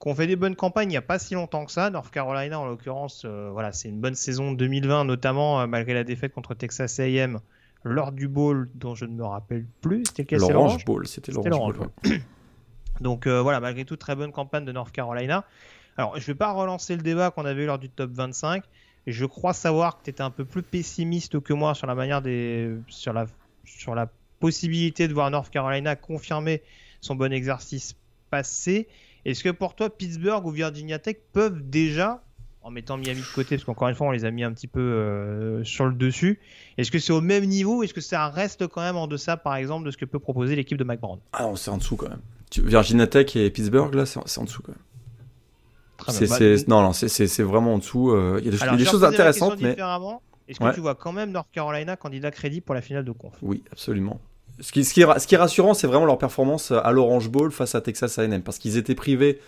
qui 0.00 0.08
ont 0.08 0.14
fait 0.14 0.26
des 0.26 0.34
bonnes 0.34 0.56
campagnes 0.56 0.88
il 0.88 0.92
n'y 0.92 0.96
a 0.96 1.02
pas 1.02 1.18
si 1.18 1.34
longtemps 1.34 1.66
que 1.66 1.70
ça. 1.70 1.90
North 1.90 2.10
Carolina 2.10 2.58
en 2.58 2.64
l'occurrence, 2.64 3.22
euh, 3.26 3.50
voilà, 3.52 3.72
c'est 3.72 3.90
une 3.90 4.00
bonne 4.00 4.14
saison 4.14 4.52
2020, 4.52 5.04
notamment 5.04 5.66
malgré 5.68 5.92
la 5.92 6.02
défaite 6.02 6.32
contre 6.32 6.54
Texas 6.54 6.98
A&M 6.98 7.38
lors 7.84 8.10
du 8.10 8.26
bowl 8.26 8.70
dont 8.74 8.94
je 8.94 9.04
ne 9.04 9.12
me 9.14 9.24
rappelle 9.24 9.66
plus. 9.82 10.04
C'était 10.16 10.36
L'Orange 10.36 10.84
Bowl, 10.86 11.06
c'était 11.06 11.30
l'Orange 11.30 11.76
Bowl. 11.76 11.90
ouais. 12.06 12.22
Donc 13.02 13.26
voilà, 13.28 13.60
malgré 13.60 13.84
tout, 13.84 13.96
très 13.96 14.16
bonne 14.16 14.32
campagne 14.32 14.64
de 14.64 14.72
North 14.72 14.92
Carolina. 14.92 15.44
Alors, 15.98 16.14
je 16.16 16.22
ne 16.22 16.26
vais 16.26 16.34
pas 16.34 16.52
relancer 16.52 16.96
le 16.96 17.02
débat 17.02 17.30
qu'on 17.30 17.44
avait 17.44 17.64
eu 17.64 17.66
lors 17.66 17.78
du 17.78 17.90
top 17.90 18.10
25. 18.12 18.64
Je 19.06 19.26
crois 19.26 19.52
savoir 19.52 19.98
que 19.98 20.04
tu 20.04 20.10
étais 20.10 20.22
un 20.22 20.30
peu 20.30 20.44
plus 20.44 20.62
pessimiste 20.62 21.40
que 21.40 21.52
moi 21.52 21.74
sur 21.74 21.86
la 21.86 21.94
manière 21.94 22.22
des. 22.22 22.70
sur 22.88 23.12
la, 23.12 23.26
sur 23.64 23.94
la 23.94 24.08
possibilité 24.40 25.08
de 25.08 25.14
voir 25.14 25.30
North 25.30 25.50
Carolina 25.50 25.96
confirmer 25.96 26.62
son 27.00 27.14
bon 27.14 27.32
exercice 27.32 27.96
passé. 28.30 28.88
Est-ce 29.24 29.42
que 29.42 29.50
pour 29.50 29.74
toi, 29.74 29.88
Pittsburgh 29.88 30.44
ou 30.44 30.50
Virginia 30.50 30.98
Tech 30.98 31.16
peuvent 31.32 31.62
déjà, 31.62 32.22
en 32.62 32.70
mettant 32.70 32.96
Miami 32.96 33.20
de 33.20 33.34
côté, 33.34 33.56
parce 33.56 33.64
qu'encore 33.64 33.88
une 33.88 33.94
fois, 33.94 34.08
on 34.08 34.10
les 34.10 34.24
a 34.24 34.30
mis 34.30 34.44
un 34.44 34.52
petit 34.52 34.66
peu 34.66 34.80
euh, 34.80 35.64
sur 35.64 35.86
le 35.86 35.94
dessus, 35.94 36.40
est-ce 36.76 36.90
que 36.90 36.98
c'est 36.98 37.12
au 37.12 37.20
même 37.20 37.44
niveau 37.46 37.82
Est-ce 37.82 37.94
que 37.94 38.00
ça 38.00 38.28
reste 38.28 38.66
quand 38.66 38.82
même 38.82 38.96
en 38.96 39.06
deçà, 39.06 39.36
par 39.36 39.56
exemple, 39.56 39.86
de 39.86 39.90
ce 39.90 39.96
que 39.96 40.04
peut 40.04 40.18
proposer 40.18 40.56
l'équipe 40.56 40.76
de 40.76 40.84
Mike 40.84 41.00
Brown? 41.00 41.20
Ah 41.32 41.50
c'est 41.56 41.70
en 41.70 41.78
dessous 41.78 41.96
quand 41.96 42.08
même. 42.08 42.22
Virginia 42.56 43.06
Tech 43.06 43.34
et 43.36 43.50
Pittsburgh, 43.50 43.94
là, 43.94 44.06
c'est 44.06 44.38
en 44.38 44.44
dessous 44.44 44.62
quand 44.62 44.72
même. 44.72 44.80
Très 46.06 46.12
C'est, 46.12 46.26
bien. 46.26 46.36
c'est- 46.36 46.56
Bah, 46.68 46.76
non, 46.76 46.82
non, 46.82 46.92
c'est, 46.92 47.08
c'est- 47.08 47.26
c'est 47.26 47.42
vraiment 47.42 47.74
en 47.74 47.78
dessous. 47.78 48.10
euh, 48.10 48.38
Il 48.40 48.44
y 48.46 48.48
a 48.48 48.50
des, 48.52 48.62
Alors, 48.62 48.76
des 48.76 48.84
choses 48.84 49.04
intéressantes, 49.04 49.60
mais. 49.60 49.76
Est-ce 50.46 50.58
que 50.58 50.64
Ouais. 50.64 50.74
tu 50.74 50.80
vois 50.80 50.94
quand 50.94 51.12
même 51.12 51.30
North 51.30 51.48
Carolina 51.52 51.96
candidat 51.96 52.30
crédit 52.30 52.60
pour 52.60 52.74
la 52.74 52.82
finale 52.82 53.04
de 53.04 53.12
conf? 53.12 53.32
Oui, 53.40 53.62
absolument. 53.72 54.20
Ce 54.60 54.72
qui, 54.72 54.84
ce 54.84 54.92
qui 54.92 55.00
est, 55.00 55.18
ce 55.18 55.26
qui 55.26 55.34
est 55.34 55.38
rassurant, 55.38 55.72
c'est 55.72 55.86
vraiment 55.86 56.04
leur 56.04 56.18
performance 56.18 56.70
à 56.70 56.92
l'Orange 56.92 57.30
Bowl 57.30 57.50
face 57.50 57.74
à 57.74 57.80
Texas 57.80 58.18
A&M, 58.18 58.42
parce 58.42 58.58
qu'ils 58.58 58.76
étaient 58.76 58.94
privés 58.94 59.40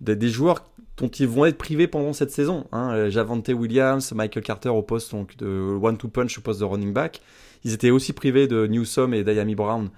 des, 0.00 0.28
joueurs 0.28 0.64
dont 0.98 1.08
ils 1.08 1.26
vont 1.26 1.46
être 1.46 1.58
privés 1.58 1.88
pendant 1.88 2.12
cette 2.12 2.30
saison. 2.30 2.66
Hein. 2.70 3.08
Javante 3.10 3.48
Williams, 3.48 4.12
Michael 4.12 4.44
Carter 4.44 4.68
au 4.68 4.82
poste 4.82 5.10
donc, 5.10 5.36
de 5.36 5.46
one-two 5.82 6.08
punch 6.08 6.38
au 6.38 6.42
poste 6.42 6.60
de 6.60 6.64
running 6.64 6.92
back. 6.92 7.20
Ils 7.64 7.72
étaient 7.72 7.90
aussi 7.90 8.12
privés 8.12 8.46
de 8.46 8.66
Newsom 8.68 9.12
et 9.14 9.24
Diami 9.24 9.56
Brown 9.56 9.90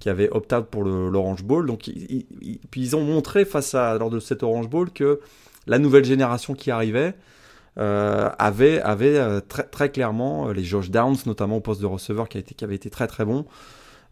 qui 0.00 0.08
avaient 0.10 0.28
opt-out 0.30 0.66
pour 0.66 0.82
l'Orange 0.82 1.44
Bowl. 1.44 1.64
Donc, 1.66 1.86
ils, 1.86 2.26
puis 2.72 2.80
ils 2.80 2.96
ont 2.96 3.04
montré 3.04 3.44
face 3.44 3.72
à 3.74 3.96
lors 3.98 4.10
de 4.10 4.18
cet 4.18 4.42
Orange 4.42 4.68
Bowl 4.68 4.90
que 4.90 5.20
la 5.66 5.78
nouvelle 5.78 6.04
génération 6.04 6.54
qui 6.54 6.70
arrivait 6.70 7.14
euh, 7.78 8.28
avait, 8.38 8.80
avait 8.80 9.16
euh, 9.16 9.40
très, 9.40 9.62
très 9.62 9.90
clairement 9.90 10.48
les 10.48 10.62
Josh 10.62 10.90
Downs, 10.90 11.16
notamment 11.24 11.56
au 11.56 11.60
poste 11.60 11.80
de 11.80 11.86
receveur, 11.86 12.28
qui, 12.28 12.36
a 12.36 12.40
été, 12.40 12.54
qui 12.54 12.64
avait 12.64 12.74
été 12.74 12.90
très 12.90 13.06
très 13.06 13.24
bon. 13.24 13.46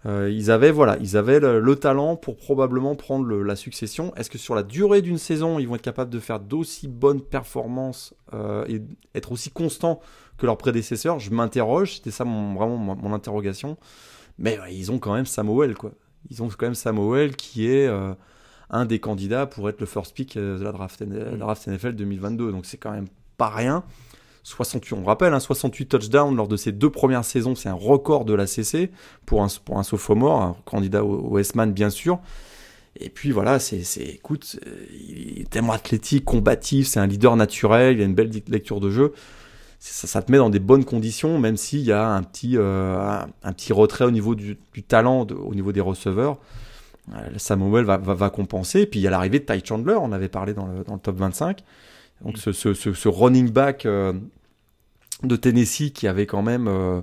Euh, 0.06 0.30
ils 0.30 0.50
avaient 0.50 0.70
voilà, 0.70 0.96
ils 1.02 1.18
avaient 1.18 1.40
le, 1.40 1.76
talent 1.76 2.16
pour 2.16 2.36
probablement 2.36 2.94
prendre 2.94 3.30
la 3.36 3.56
succession. 3.56 4.14
Est-ce 4.16 4.30
que 4.30 4.38
sur 4.38 4.54
la 4.54 4.62
durée 4.62 5.02
d'une 5.02 5.18
saison, 5.18 5.58
ils 5.58 5.68
vont 5.68 5.74
être 5.74 5.82
capables 5.82 6.10
de 6.10 6.20
faire 6.20 6.40
d'aussi 6.40 6.88
bonnes 6.88 7.20
performances 7.20 8.14
et 8.66 8.80
être 9.14 9.32
aussi 9.32 9.50
constants 9.50 10.00
que 10.38 10.46
leurs 10.46 10.56
prédécesseurs? 10.56 11.18
Je 11.18 11.30
m'interroge. 11.30 11.96
C'était 11.96 12.10
ça 12.10 12.24
mon, 12.24 12.54
vraiment 12.54 12.78
mon, 12.78 13.12
interrogation. 13.12 13.76
Mais 14.38 14.58
ils 14.70 14.90
ont 14.90 14.98
quand 14.98 15.12
même 15.12 15.26
Samuel 15.26 15.74
quoi. 15.74 15.92
Ils 16.30 16.42
ont 16.42 16.48
quand 16.48 16.66
même 16.66 16.74
Samuel 16.74 17.36
qui 17.36 17.66
est 17.66 17.86
un 18.70 18.84
des 18.84 18.98
candidats 18.98 19.46
pour 19.46 19.68
être 19.68 19.80
le 19.80 19.86
first 19.86 20.14
pick 20.14 20.36
de 20.36 20.58
la 20.62 20.72
draft, 20.72 21.00
la 21.00 21.36
draft 21.36 21.66
NFL 21.66 21.92
2022. 21.92 22.52
Donc 22.52 22.66
c'est 22.66 22.78
quand 22.78 22.92
même 22.92 23.08
pas 23.36 23.48
rien. 23.48 23.84
68, 24.42 24.96
on 24.96 25.04
rappelle, 25.04 25.34
hein, 25.34 25.40
68 25.40 25.86
touchdowns 25.86 26.36
lors 26.36 26.48
de 26.48 26.56
ses 26.56 26.72
deux 26.72 26.90
premières 26.90 27.24
saisons, 27.24 27.54
c'est 27.54 27.68
un 27.68 27.74
record 27.74 28.24
de 28.24 28.34
la 28.34 28.46
CC 28.46 28.90
pour 29.26 29.42
un, 29.42 29.48
pour 29.64 29.78
un 29.78 29.82
sophomore, 29.82 30.42
un 30.42 30.56
candidat 30.64 31.04
au, 31.04 31.38
S-Man 31.38 31.72
bien 31.72 31.90
sûr. 31.90 32.20
Et 32.98 33.08
puis 33.08 33.30
voilà, 33.30 33.58
c'est, 33.58 33.82
écoute, 34.00 34.58
il 34.92 35.42
est 35.42 35.50
tellement 35.50 35.72
athlétique, 35.72 36.24
combatif, 36.24 36.88
c'est 36.88 37.00
un 37.00 37.06
leader 37.06 37.36
naturel, 37.36 37.96
il 37.96 38.02
a 38.02 38.04
une 38.04 38.14
belle 38.14 38.30
lecture 38.48 38.80
de 38.80 38.90
jeu. 38.90 39.12
Ça, 39.78 40.06
ça 40.06 40.22
te 40.22 40.30
met 40.30 40.38
dans 40.38 40.50
des 40.50 40.58
bonnes 40.58 40.84
conditions, 40.84 41.38
même 41.38 41.56
s'il 41.56 41.80
y 41.80 41.92
a 41.92 42.06
un 42.06 42.22
petit, 42.22 42.56
euh, 42.56 43.22
un, 43.42 43.52
petit 43.52 43.72
retrait 43.72 44.04
au 44.04 44.10
niveau 44.10 44.34
du, 44.34 44.58
talent, 44.86 45.26
au 45.26 45.54
niveau 45.54 45.72
des 45.72 45.80
receveurs. 45.80 46.38
Euh, 47.14 47.28
Samuel 47.36 47.84
va, 47.84 47.96
va, 47.96 48.14
va, 48.14 48.30
compenser. 48.30 48.86
Puis 48.86 49.00
il 49.00 49.02
y 49.02 49.06
a 49.06 49.10
l'arrivée 49.10 49.40
de 49.40 49.44
Ty 49.44 49.64
Chandler, 49.64 49.96
on 50.00 50.12
avait 50.12 50.28
parlé 50.28 50.54
dans 50.54 50.66
le, 50.66 50.84
dans 50.84 50.94
le 50.94 51.00
top 51.00 51.16
25. 51.16 51.62
Donc 52.24 52.38
ce, 52.38 52.52
ce, 52.52 52.74
ce, 52.74 53.08
running 53.08 53.50
back 53.50 53.86
euh, 53.86 54.12
de 55.22 55.36
Tennessee 55.36 55.92
qui 55.92 56.06
avait 56.06 56.26
quand 56.26 56.42
même 56.42 56.68
euh, 56.68 57.00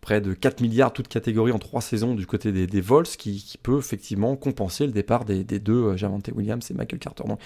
près 0.00 0.20
de 0.20 0.34
4 0.34 0.60
milliards 0.60 0.92
toutes 0.92 1.08
catégories 1.08 1.52
en 1.52 1.58
3 1.58 1.80
saisons 1.80 2.14
du 2.14 2.26
côté 2.26 2.52
des, 2.52 2.66
des 2.66 2.80
Vols, 2.80 3.06
qui, 3.06 3.42
qui, 3.42 3.58
peut 3.58 3.78
effectivement 3.78 4.36
compenser 4.36 4.86
le 4.86 4.92
départ 4.92 5.24
des, 5.24 5.42
des 5.42 5.58
deux, 5.58 5.96
Javante 5.96 6.30
Williams 6.34 6.70
et 6.70 6.74
Michael 6.74 6.98
Carter. 6.98 7.24
Donc, 7.26 7.40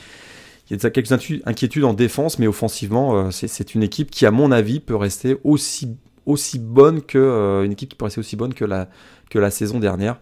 il 0.71 0.81
y 0.81 0.87
a 0.87 0.91
quelques 0.91 1.13
inquiétudes 1.45 1.85
en 1.85 1.93
défense, 1.93 2.39
mais 2.39 2.47
offensivement, 2.47 3.31
c'est 3.31 3.75
une 3.75 3.83
équipe 3.83 4.11
qui, 4.11 4.25
à 4.27 4.31
mon 4.31 4.51
avis, 4.53 4.81
peut 4.81 4.97
rester 4.97 5.37
aussi, 5.45 5.97
aussi 6.25 6.59
bonne 6.59 7.03
que 7.03 7.63
une 7.65 7.73
équipe 7.73 7.91
qui 7.91 7.97
peut 7.97 8.07
rester 8.07 8.21
aussi 8.21 8.37
bonne 8.37 8.55
que 8.55 8.65
la, 8.65 8.89
que 9.29 9.39
la 9.39 9.51
saison 9.51 9.81
dernière. 9.81 10.19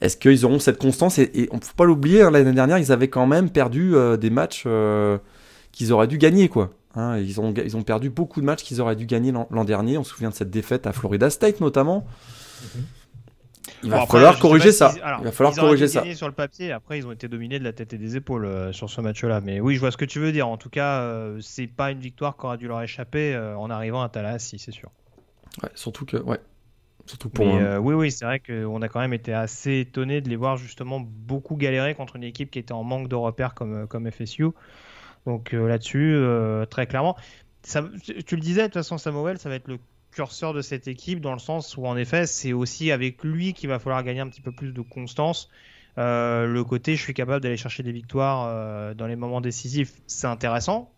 Est-ce 0.00 0.16
qu'ils 0.16 0.44
auront 0.44 0.58
cette 0.58 0.78
constance 0.78 1.18
Et, 1.18 1.48
on 1.52 1.56
ne 1.56 1.60
faut 1.60 1.74
pas 1.76 1.84
l'oublier, 1.84 2.22
hein, 2.22 2.30
l'année 2.30 2.52
dernière, 2.52 2.78
ils 2.78 2.92
avaient 2.92 3.08
quand 3.08 3.26
même 3.26 3.50
perdu 3.50 3.94
des 4.20 4.30
matchs 4.30 4.66
qu'ils 5.72 5.92
auraient 5.92 6.08
dû 6.08 6.18
gagner, 6.18 6.48
quoi. 6.48 6.70
Hein, 6.94 7.18
ils, 7.18 7.40
ont, 7.40 7.52
ils 7.52 7.76
ont 7.76 7.82
perdu 7.82 8.08
beaucoup 8.08 8.40
de 8.40 8.46
matchs 8.46 8.62
qu'ils 8.62 8.80
auraient 8.80 8.96
dû 8.96 9.06
gagner 9.06 9.32
l'an 9.32 9.64
dernier. 9.64 9.98
On 9.98 10.04
se 10.04 10.12
souvient 10.12 10.30
de 10.30 10.34
cette 10.34 10.50
défaite 10.50 10.86
à 10.86 10.92
Florida 10.92 11.28
State, 11.28 11.60
notamment. 11.60 12.06
Il 13.82 13.90
va 13.90 14.06
falloir 14.06 14.38
corriger 14.38 14.72
ça. 14.72 14.92
il 14.96 15.24
va 15.24 15.32
falloir 15.32 15.54
corriger 15.54 15.88
ça. 15.88 16.04
sur 16.14 16.26
le 16.26 16.34
papier. 16.34 16.72
Après, 16.72 16.98
ils 16.98 17.06
ont 17.06 17.12
été 17.12 17.28
dominés 17.28 17.58
de 17.58 17.64
la 17.64 17.72
tête 17.72 17.92
et 17.92 17.98
des 17.98 18.16
épaules 18.16 18.46
euh, 18.46 18.72
sur 18.72 18.90
ce 18.90 19.00
match-là. 19.00 19.40
Mais 19.40 19.60
oui, 19.60 19.74
je 19.74 19.80
vois 19.80 19.90
ce 19.90 19.96
que 19.96 20.04
tu 20.04 20.18
veux 20.18 20.32
dire. 20.32 20.48
En 20.48 20.56
tout 20.56 20.70
cas, 20.70 21.00
euh, 21.00 21.38
c'est 21.40 21.66
pas 21.66 21.90
une 21.90 22.00
victoire 22.00 22.36
qui 22.36 22.46
aurait 22.46 22.56
dû 22.56 22.68
leur 22.68 22.82
échapper 22.82 23.34
euh, 23.34 23.56
en 23.56 23.70
arrivant 23.70 24.02
à 24.02 24.08
Tallahassee, 24.08 24.58
c'est 24.58 24.72
sûr. 24.72 24.90
Ouais, 25.62 25.70
surtout 25.74 26.04
que, 26.04 26.16
ouais. 26.16 26.40
Surtout 27.06 27.30
pour. 27.30 27.46
oui, 27.46 27.94
oui, 27.94 28.10
c'est 28.10 28.24
vrai 28.24 28.40
qu'on 28.40 28.82
a 28.82 28.88
quand 28.88 29.00
même 29.00 29.14
été 29.14 29.32
assez 29.32 29.80
étonné 29.80 30.20
de 30.20 30.28
les 30.28 30.36
voir 30.36 30.56
justement 30.56 31.00
beaucoup 31.00 31.56
galérer 31.56 31.94
contre 31.94 32.16
une 32.16 32.24
équipe 32.24 32.50
qui 32.50 32.58
était 32.58 32.72
en 32.72 32.84
manque 32.84 33.08
de 33.08 33.14
repères 33.14 33.54
comme, 33.54 33.86
comme 33.86 34.10
FSU. 34.10 34.46
Donc 35.26 35.52
euh, 35.52 35.68
là-dessus, 35.68 36.14
euh, 36.14 36.64
très 36.66 36.86
clairement, 36.86 37.16
ça, 37.62 37.84
tu 38.26 38.36
le 38.36 38.40
disais, 38.40 38.62
de 38.62 38.66
toute 38.66 38.74
façon, 38.74 38.96
Samuel, 38.96 39.38
ça 39.38 39.48
va 39.48 39.56
être 39.56 39.68
le 39.68 39.78
curseur 40.12 40.54
de 40.54 40.62
cette 40.62 40.88
équipe 40.88 41.20
dans 41.20 41.32
le 41.32 41.38
sens 41.38 41.76
où 41.76 41.84
en 41.84 41.94
effet 41.96 42.26
c'est 42.26 42.54
aussi 42.54 42.90
avec 42.90 43.22
lui 43.22 43.52
qu'il 43.52 43.68
va 43.68 43.78
falloir 43.78 44.02
gagner 44.02 44.20
un 44.20 44.28
petit 44.28 44.40
peu 44.40 44.52
plus 44.52 44.72
de 44.72 44.80
constance. 44.80 45.50
Euh, 45.98 46.46
le 46.46 46.64
côté 46.64 46.96
je 46.96 47.02
suis 47.02 47.12
capable 47.12 47.42
d'aller 47.42 47.56
chercher 47.56 47.82
des 47.82 47.92
victoires 47.92 48.94
dans 48.94 49.06
les 49.06 49.16
moments 49.16 49.40
décisifs, 49.40 49.92
c'est 50.06 50.26
intéressant, 50.26 50.90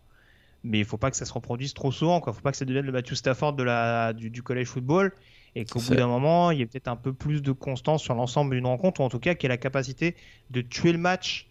mais 0.63 0.79
il 0.79 0.85
faut 0.85 0.97
pas 0.97 1.09
que 1.09 1.17
ça 1.17 1.25
se 1.25 1.33
reproduise 1.33 1.73
trop 1.73 1.91
souvent. 1.91 2.21
Il 2.25 2.29
ne 2.29 2.33
faut 2.33 2.41
pas 2.41 2.51
que 2.51 2.57
ça 2.57 2.65
devienne 2.65 2.85
le 2.85 2.91
Matthew 2.91 3.15
Stafford 3.15 3.53
de 3.53 3.63
la, 3.63 4.13
du, 4.13 4.29
du 4.29 4.43
collège 4.43 4.67
football 4.67 5.11
et 5.59 5.65
qu'au 5.65 5.79
bout 5.79 5.95
d'un 5.95 6.07
moment 6.07 6.51
il 6.51 6.59
y 6.59 6.61
ait 6.61 6.65
peut-être 6.65 6.87
un 6.87 6.95
peu 6.95 7.13
plus 7.13 7.41
de 7.41 7.51
constance 7.51 8.01
sur 8.01 8.15
l'ensemble 8.15 8.55
d'une 8.55 8.65
rencontre 8.65 9.01
ou 9.01 9.03
en 9.03 9.09
tout 9.09 9.19
cas 9.19 9.35
qu'il 9.35 9.47
ait 9.47 9.49
la 9.49 9.57
capacité 9.57 10.15
de 10.49 10.61
tuer 10.61 10.91
le 10.91 10.97
match 10.97 11.47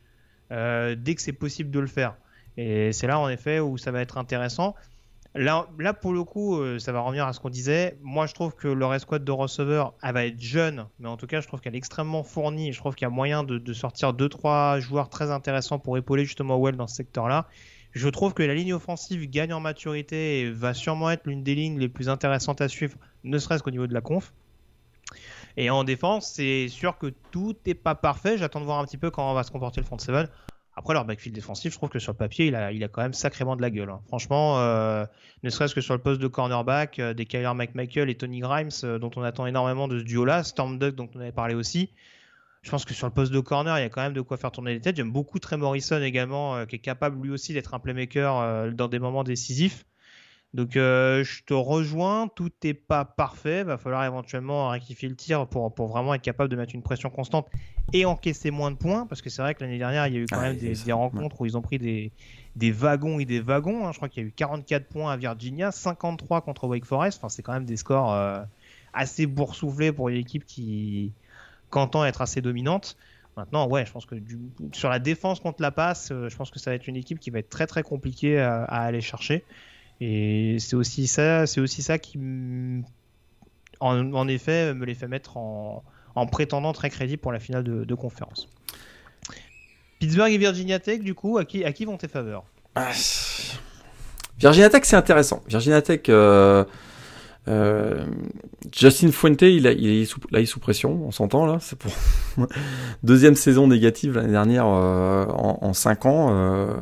dès 0.50 1.14
que 1.14 1.20
c'est 1.20 1.32
possible 1.32 1.70
de 1.70 1.80
le 1.80 1.86
faire. 1.86 2.16
Et 2.58 2.92
c'est 2.92 3.06
là, 3.06 3.20
en 3.20 3.28
effet, 3.28 3.60
où 3.60 3.78
ça 3.78 3.92
va 3.92 4.00
être 4.02 4.18
intéressant. 4.18 4.74
Là, 5.36 5.68
là 5.78 5.94
pour 5.94 6.12
le 6.12 6.24
coup, 6.24 6.58
euh, 6.58 6.80
ça 6.80 6.90
va 6.90 7.00
revenir 7.00 7.24
à 7.24 7.32
ce 7.32 7.38
qu'on 7.38 7.50
disait. 7.50 7.96
Moi, 8.02 8.26
je 8.26 8.34
trouve 8.34 8.56
que 8.56 8.66
leur 8.66 8.92
escouade 8.92 9.24
de 9.24 9.30
receveurs, 9.30 9.94
elle 10.02 10.14
va 10.14 10.26
être 10.26 10.40
jeune, 10.40 10.86
mais 10.98 11.08
en 11.08 11.16
tout 11.16 11.28
cas, 11.28 11.40
je 11.40 11.46
trouve 11.46 11.60
qu'elle 11.60 11.76
est 11.76 11.78
extrêmement 11.78 12.24
fournie. 12.24 12.72
Je 12.72 12.78
trouve 12.80 12.96
qu'il 12.96 13.04
y 13.04 13.06
a 13.06 13.10
moyen 13.10 13.44
de, 13.44 13.72
sortir 13.72 14.12
2-3 14.12 14.80
joueurs 14.80 15.08
très 15.08 15.30
intéressants 15.30 15.78
pour 15.78 15.96
épauler 15.96 16.24
justement 16.24 16.60
Well 16.60 16.74
dans 16.74 16.88
ce 16.88 16.96
secteur-là. 16.96 17.46
Je 17.98 18.08
trouve 18.08 18.32
que 18.32 18.44
la 18.44 18.54
ligne 18.54 18.72
offensive 18.74 19.28
gagne 19.28 19.52
en 19.52 19.58
maturité 19.58 20.40
et 20.40 20.50
va 20.50 20.72
sûrement 20.72 21.10
être 21.10 21.26
l'une 21.26 21.42
des 21.42 21.56
lignes 21.56 21.80
les 21.80 21.88
plus 21.88 22.08
intéressantes 22.08 22.60
à 22.60 22.68
suivre, 22.68 22.96
ne 23.24 23.38
serait-ce 23.38 23.64
qu'au 23.64 23.72
niveau 23.72 23.88
de 23.88 23.92
la 23.94 24.00
conf. 24.00 24.32
Et 25.56 25.68
en 25.68 25.82
défense, 25.82 26.30
c'est 26.32 26.68
sûr 26.68 26.96
que 26.96 27.12
tout 27.32 27.56
n'est 27.66 27.74
pas 27.74 27.96
parfait. 27.96 28.38
J'attends 28.38 28.60
de 28.60 28.66
voir 28.66 28.78
un 28.78 28.84
petit 28.84 28.98
peu 28.98 29.10
comment 29.10 29.34
va 29.34 29.42
se 29.42 29.50
comporter 29.50 29.80
le 29.80 29.86
front 29.86 29.98
7. 29.98 30.30
Après, 30.76 30.94
leur 30.94 31.06
backfield 31.06 31.34
défensif, 31.34 31.72
je 31.72 31.76
trouve 31.76 31.88
que 31.88 31.98
sur 31.98 32.12
le 32.12 32.16
papier, 32.16 32.46
il 32.46 32.54
a, 32.54 32.70
il 32.70 32.84
a 32.84 32.88
quand 32.88 33.02
même 33.02 33.14
sacrément 33.14 33.56
de 33.56 33.62
la 33.62 33.70
gueule. 33.70 33.90
Hein. 33.90 34.00
Franchement, 34.06 34.60
euh, 34.60 35.04
ne 35.42 35.50
serait-ce 35.50 35.74
que 35.74 35.80
sur 35.80 35.94
le 35.94 36.00
poste 36.00 36.20
de 36.20 36.28
cornerback, 36.28 37.00
euh, 37.00 37.14
des 37.14 37.26
Kyler 37.26 37.52
McMichael 37.52 38.10
et 38.10 38.14
Tony 38.14 38.38
Grimes, 38.38 38.70
euh, 38.84 39.00
dont 39.00 39.10
on 39.16 39.24
attend 39.24 39.46
énormément 39.46 39.88
de 39.88 39.98
ce 39.98 40.04
duo-là, 40.04 40.44
Storm 40.44 40.78
Duck, 40.78 40.94
dont 40.94 41.08
on 41.16 41.18
avait 41.18 41.32
parlé 41.32 41.56
aussi. 41.56 41.90
Je 42.62 42.70
pense 42.70 42.84
que 42.84 42.94
sur 42.94 43.06
le 43.06 43.12
poste 43.12 43.32
de 43.32 43.40
corner, 43.40 43.78
il 43.78 43.82
y 43.82 43.84
a 43.84 43.88
quand 43.88 44.02
même 44.02 44.12
de 44.12 44.20
quoi 44.20 44.36
faire 44.36 44.50
tourner 44.50 44.74
les 44.74 44.80
têtes. 44.80 44.96
J'aime 44.96 45.12
beaucoup 45.12 45.38
Trey 45.38 45.56
Morrison 45.56 46.02
également, 46.02 46.66
qui 46.66 46.76
est 46.76 46.80
capable 46.80 47.22
lui 47.22 47.30
aussi 47.30 47.52
d'être 47.52 47.74
un 47.74 47.78
playmaker 47.78 48.72
dans 48.72 48.88
des 48.88 48.98
moments 48.98 49.24
décisifs. 49.24 49.84
Donc 50.54 50.76
euh, 50.76 51.24
je 51.24 51.42
te 51.44 51.52
rejoins, 51.52 52.28
tout 52.28 52.50
n'est 52.64 52.72
pas 52.72 53.04
parfait, 53.04 53.64
va 53.64 53.76
falloir 53.76 54.04
éventuellement 54.04 54.70
rectifier 54.70 55.08
le 55.08 55.14
tir 55.14 55.46
pour, 55.46 55.74
pour, 55.74 55.88
vraiment 55.88 56.14
être 56.14 56.22
capable 56.22 56.50
de 56.50 56.56
mettre 56.56 56.74
une 56.74 56.82
pression 56.82 57.10
constante 57.10 57.48
et 57.92 58.06
encaisser 58.06 58.50
moins 58.50 58.70
de 58.70 58.76
points, 58.76 59.06
parce 59.06 59.20
que 59.20 59.28
c'est 59.28 59.42
vrai 59.42 59.54
que 59.54 59.62
l'année 59.62 59.76
dernière, 59.76 60.06
il 60.06 60.14
y 60.14 60.16
a 60.16 60.20
eu 60.20 60.26
quand 60.26 60.40
même 60.40 60.56
des, 60.56 60.92
rencontres 60.92 61.42
où 61.42 61.46
ils 61.46 61.56
ont 61.58 61.62
pris 61.62 61.78
des, 61.78 62.12
des 62.56 62.70
wagons 62.70 63.18
et 63.18 63.26
des 63.26 63.40
wagons. 63.40 63.86
Hein. 63.86 63.92
Je 63.92 63.98
crois 63.98 64.08
qu'il 64.08 64.22
y 64.22 64.26
a 64.26 64.28
eu 64.28 64.32
44 64.32 64.86
points 64.86 65.12
à 65.12 65.16
Virginia, 65.18 65.70
53 65.70 66.40
contre 66.40 66.66
Wake 66.66 66.86
Forest, 66.86 67.18
enfin, 67.18 67.28
c'est 67.28 67.42
quand 67.42 67.52
même 67.52 67.66
des 67.66 67.76
scores 67.76 68.14
euh, 68.14 68.42
assez 68.94 69.26
boursouflés 69.26 69.92
pour 69.92 70.08
une 70.08 70.16
équipe 70.16 70.46
qui, 70.46 71.12
qu'entend 71.70 72.04
être 72.04 72.22
assez 72.22 72.40
dominante. 72.40 72.96
Maintenant, 73.36 73.68
ouais, 73.68 73.86
je 73.86 73.92
pense 73.92 74.04
que 74.04 74.16
sur 74.72 74.88
la 74.88 74.98
défense 74.98 75.38
contre 75.38 75.62
la 75.62 75.70
passe, 75.70 76.10
euh, 76.10 76.28
je 76.28 76.36
pense 76.36 76.50
que 76.50 76.58
ça 76.58 76.70
va 76.70 76.74
être 76.74 76.88
une 76.88 76.96
équipe 76.96 77.20
qui 77.20 77.30
va 77.30 77.38
être 77.38 77.48
très 77.48 77.68
très 77.68 77.82
compliquée 77.82 78.40
à 78.40 78.64
aller 78.64 79.00
chercher. 79.00 79.44
Et 80.00 80.56
c'est 80.60 80.76
aussi 80.76 81.06
ça, 81.06 81.46
c'est 81.46 81.60
aussi 81.60 81.82
ça 81.82 81.98
qui, 81.98 82.18
en, 83.80 84.28
effet, 84.28 84.74
me 84.74 84.84
les 84.84 84.94
fait 84.94 85.08
mettre 85.08 85.36
en, 85.36 85.82
prétendant 86.30 86.72
très 86.72 86.90
crédit 86.90 87.16
pour 87.16 87.32
la 87.32 87.40
finale 87.40 87.64
de, 87.64 87.94
conférence. 87.94 88.48
Pittsburgh 89.98 90.32
et 90.32 90.38
Virginia 90.38 90.78
Tech, 90.78 91.00
du 91.00 91.14
coup, 91.14 91.38
à 91.38 91.44
qui, 91.44 91.64
à 91.64 91.72
qui 91.72 91.84
vont 91.84 91.96
tes 91.96 92.08
faveurs? 92.08 92.44
Ah, 92.76 92.92
Virginia 94.38 94.70
Tech, 94.70 94.82
c'est 94.84 94.96
intéressant. 94.96 95.42
Virginia 95.48 95.82
Tech, 95.82 96.02
euh, 96.08 96.64
euh, 97.48 98.04
Justin 98.72 99.10
Fuente, 99.10 99.42
il, 99.42 99.66
est 99.66 100.04
sous, 100.04 100.20
là, 100.30 100.40
il 100.40 100.42
est 100.42 100.46
sous 100.46 100.60
pression, 100.60 101.00
on 101.04 101.10
s'entend 101.10 101.46
là. 101.46 101.58
C'est 101.60 101.78
pour 101.78 101.92
deuxième 103.02 103.34
saison 103.34 103.66
négative 103.66 104.14
l'année 104.16 104.32
dernière 104.32 104.66
euh, 104.66 105.24
en, 105.26 105.58
en, 105.62 105.72
5 105.72 106.06
ans. 106.06 106.28
Euh, 106.30 106.74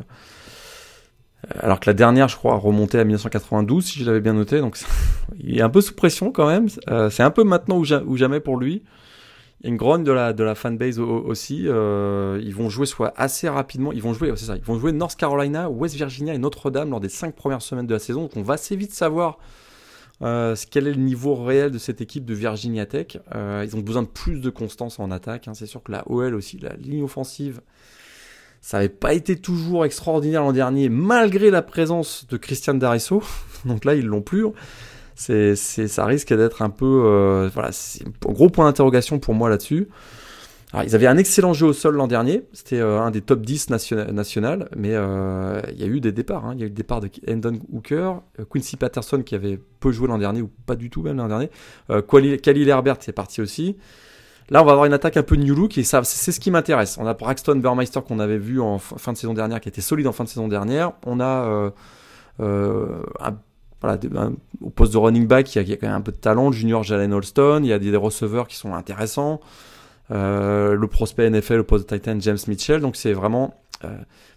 alors 1.59 1.79
que 1.79 1.89
la 1.89 1.93
dernière, 1.93 2.27
je 2.27 2.35
crois, 2.35 2.55
remontait 2.55 2.99
à 2.99 3.05
1992, 3.05 3.85
si 3.85 3.99
je 3.99 4.05
l'avais 4.05 4.19
bien 4.19 4.33
noté. 4.33 4.59
Donc, 4.59 4.77
il 5.39 5.57
est 5.57 5.61
un 5.61 5.69
peu 5.69 5.81
sous 5.81 5.95
pression 5.95 6.31
quand 6.31 6.47
même. 6.47 6.67
C'est 7.09 7.23
un 7.23 7.31
peu 7.31 7.43
maintenant 7.43 7.77
ou, 7.77 8.17
jamais 8.17 8.39
pour 8.39 8.57
lui. 8.57 8.83
Il 9.61 9.65
y 9.65 9.67
a 9.67 9.69
une 9.69 9.77
grogne 9.77 10.03
de 10.03 10.11
la, 10.11 10.33
de 10.33 10.43
la 10.43 10.53
fanbase 10.53 10.99
aussi. 10.99 11.63
Ils 11.63 12.53
vont 12.53 12.69
jouer 12.69 12.85
soit 12.85 13.13
assez 13.15 13.47
rapidement. 13.47 13.93
Ils 13.93 14.01
vont 14.01 14.13
jouer, 14.13 14.33
c'est 14.35 14.45
ça. 14.45 14.57
Ils 14.57 14.63
vont 14.63 14.77
jouer 14.77 14.91
North 14.91 15.15
Carolina, 15.15 15.69
West 15.69 15.95
Virginia 15.95 16.33
et 16.33 16.37
Notre-Dame 16.37 16.89
lors 16.89 16.99
des 16.99 17.09
cinq 17.09 17.35
premières 17.35 17.61
semaines 17.61 17.87
de 17.87 17.93
la 17.93 17.99
saison. 17.99 18.23
Donc, 18.23 18.35
on 18.35 18.41
va 18.41 18.55
assez 18.55 18.75
vite 18.75 18.91
savoir 18.91 19.37
quel 20.19 20.87
est 20.87 20.93
le 20.93 21.01
niveau 21.01 21.35
réel 21.35 21.71
de 21.71 21.77
cette 21.77 22.01
équipe 22.01 22.25
de 22.25 22.33
Virginia 22.33 22.85
Tech. 22.85 23.17
ils 23.35 23.75
ont 23.75 23.81
besoin 23.81 24.03
de 24.03 24.07
plus 24.07 24.41
de 24.41 24.49
constance 24.49 24.99
en 24.99 25.11
attaque. 25.11 25.47
Hein. 25.47 25.53
C'est 25.53 25.65
sûr 25.65 25.83
que 25.83 25.91
la 25.91 26.09
OL 26.09 26.35
aussi, 26.35 26.57
la 26.57 26.73
ligne 26.75 27.03
offensive 27.03 27.61
Ça 28.61 28.77
n'avait 28.77 28.89
pas 28.89 29.13
été 29.13 29.35
toujours 29.35 29.85
extraordinaire 29.85 30.41
l'an 30.41 30.53
dernier, 30.53 30.89
malgré 30.89 31.51
la 31.51 31.61
présence 31.61 32.25
de 32.27 32.37
Christian 32.37 32.73
Darisso. 32.73 33.21
Donc 33.65 33.85
là, 33.85 33.95
ils 33.95 34.05
l'ont 34.05 34.21
plus. 34.21 34.45
Ça 35.17 36.05
risque 36.05 36.33
d'être 36.33 36.61
un 36.61 36.69
peu, 36.69 37.03
euh, 37.05 37.49
voilà, 37.53 37.71
c'est 37.71 38.05
un 38.05 38.31
gros 38.31 38.49
point 38.49 38.65
d'interrogation 38.65 39.19
pour 39.19 39.33
moi 39.33 39.49
là-dessus. 39.49 39.87
Alors, 40.73 40.85
ils 40.85 40.95
avaient 40.95 41.07
un 41.07 41.17
excellent 41.17 41.53
jeu 41.53 41.67
au 41.67 41.73
sol 41.73 41.95
l'an 41.95 42.07
dernier, 42.07 42.43
c'était 42.51 42.79
euh, 42.79 42.99
un 42.99 43.09
des 43.09 43.21
top 43.21 43.41
10 43.41 43.69
national, 43.69 44.67
mais 44.75 44.91
euh, 44.93 45.61
il 45.71 45.79
y 45.79 45.83
a 45.83 45.87
eu 45.87 46.01
des 46.01 46.11
départs. 46.11 46.45
Hein. 46.45 46.53
Il 46.55 46.59
y 46.59 46.63
a 46.63 46.65
eu 46.65 46.69
le 46.69 46.75
départ 46.75 46.99
de 46.99 47.09
Hendon 47.29 47.59
Hooker, 47.71 48.21
Quincy 48.49 48.75
Patterson 48.75 49.21
qui 49.23 49.33
avait 49.35 49.59
peu 49.79 49.91
joué 49.91 50.07
l'an 50.07 50.17
dernier, 50.17 50.41
ou 50.41 50.49
pas 50.65 50.75
du 50.75 50.89
tout 50.89 51.01
même 51.01 51.17
l'an 51.17 51.29
dernier. 51.29 51.49
Khalil 51.87 52.67
Herbert 52.67 52.97
est 53.07 53.13
parti 53.13 53.41
aussi. 53.41 53.77
Là, 54.49 54.61
on 54.61 54.65
va 54.65 54.71
avoir 54.71 54.85
une 54.85 54.93
attaque 54.93 55.17
un 55.17 55.23
peu 55.23 55.35
new 55.35 55.53
look 55.53 55.77
et 55.77 55.83
c'est 55.83 56.03
ce 56.03 56.39
qui 56.39 56.51
m'intéresse. 56.51 56.97
On 56.99 57.05
a 57.05 57.13
Braxton 57.13 57.55
Burmeister 57.57 57.99
qu'on 58.07 58.19
avait 58.19 58.37
vu 58.37 58.61
en 58.61 58.77
fin 58.77 59.11
de 59.11 59.17
saison 59.17 59.33
dernière, 59.33 59.59
qui 59.59 59.67
était 59.67 59.81
solide 59.81 60.07
en 60.07 60.13
fin 60.13 60.23
de 60.23 60.29
saison 60.29 60.47
dernière. 60.47 60.93
On 61.05 61.19
a 61.19 61.25
euh, 61.25 61.69
euh, 62.39 63.03
voilà, 63.81 63.99
au 64.61 64.69
poste 64.69 64.93
de 64.93 64.97
running 64.97 65.27
back, 65.27 65.53
il 65.53 65.67
y, 65.67 65.73
a, 65.73 65.75
quand 65.75 65.87
même 65.87 65.97
un 65.97 66.01
peu 66.01 66.13
de 66.13 66.17
talent. 66.17 66.51
Junior 66.53 66.83
Jalen 66.83 67.13
Holston, 67.13 67.59
il 67.63 67.67
y 67.67 67.73
a 67.73 67.79
des, 67.79 67.93
receveurs 67.95 68.47
qui 68.47 68.55
sont 68.55 68.73
intéressants. 68.73 69.41
Euh, 70.11 70.75
le 70.75 70.87
prospect 70.87 71.29
NFL, 71.29 71.55
le 71.55 71.63
poste 71.63 71.89
de 71.89 71.97
Titan 71.97 72.17
James 72.19 72.37
Mitchell. 72.47 72.81
Donc 72.81 72.95
c'est 72.95 73.13
vraiment, 73.13 73.61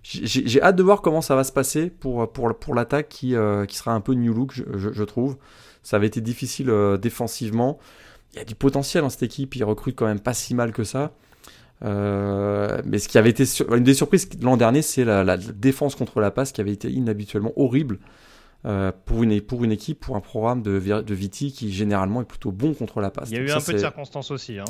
j'ai 0.02 0.62
hâte 0.62 0.76
de 0.76 0.82
voir 0.82 1.00
comment 1.02 1.22
ça 1.22 1.36
va 1.36 1.44
se 1.44 1.52
passer 1.52 1.90
pour 1.90 2.32
pour 2.32 2.58
pour 2.58 2.74
l'attaque 2.74 3.08
qui 3.08 3.34
qui 3.68 3.76
sera 3.76 3.92
un 3.92 4.00
peu 4.00 4.14
new 4.14 4.34
look, 4.34 4.52
je, 4.52 4.64
je 4.92 5.04
trouve. 5.04 5.36
Ça 5.82 5.96
avait 5.96 6.08
été 6.08 6.20
difficile 6.20 6.72
défensivement 7.00 7.78
il 8.32 8.38
y 8.38 8.40
a 8.40 8.44
du 8.44 8.54
potentiel 8.54 9.02
dans 9.02 9.10
cette 9.10 9.22
équipe, 9.22 9.56
ils 9.56 9.64
recrutent 9.64 9.96
quand 9.96 10.06
même 10.06 10.20
pas 10.20 10.34
si 10.34 10.54
mal 10.54 10.72
que 10.72 10.84
ça. 10.84 11.12
Euh, 11.82 12.82
mais 12.84 12.98
ce 12.98 13.08
qui 13.08 13.16
avait 13.16 13.30
été 13.30 13.44
une 13.74 13.84
des 13.84 13.94
surprises 13.94 14.28
l'an 14.40 14.56
dernier, 14.56 14.82
c'est 14.82 15.04
la, 15.04 15.36
défense 15.36 15.94
contre 15.94 16.20
la 16.20 16.30
passe 16.30 16.52
qui 16.52 16.60
avait 16.60 16.72
été 16.72 16.90
inhabituellement 16.90 17.52
horrible 17.56 17.98
euh, 18.66 18.92
pour, 19.06 19.22
une, 19.22 19.40
pour 19.40 19.64
une 19.64 19.72
équipe, 19.72 20.00
pour 20.00 20.16
un 20.16 20.20
programme 20.20 20.62
de, 20.62 20.78
de 20.78 21.14
Viti 21.14 21.52
qui 21.52 21.72
généralement 21.72 22.20
est 22.20 22.26
plutôt 22.26 22.52
bon 22.52 22.74
contre 22.74 23.00
la 23.00 23.10
passe. 23.10 23.30
Il 23.30 23.36
y 23.36 23.40
a 23.40 23.42
eu 23.42 23.50
un 23.50 23.60
peu 23.60 23.72
de 23.72 23.78
circonstances 23.78 24.30
aussi. 24.30 24.58
Hein. 24.58 24.64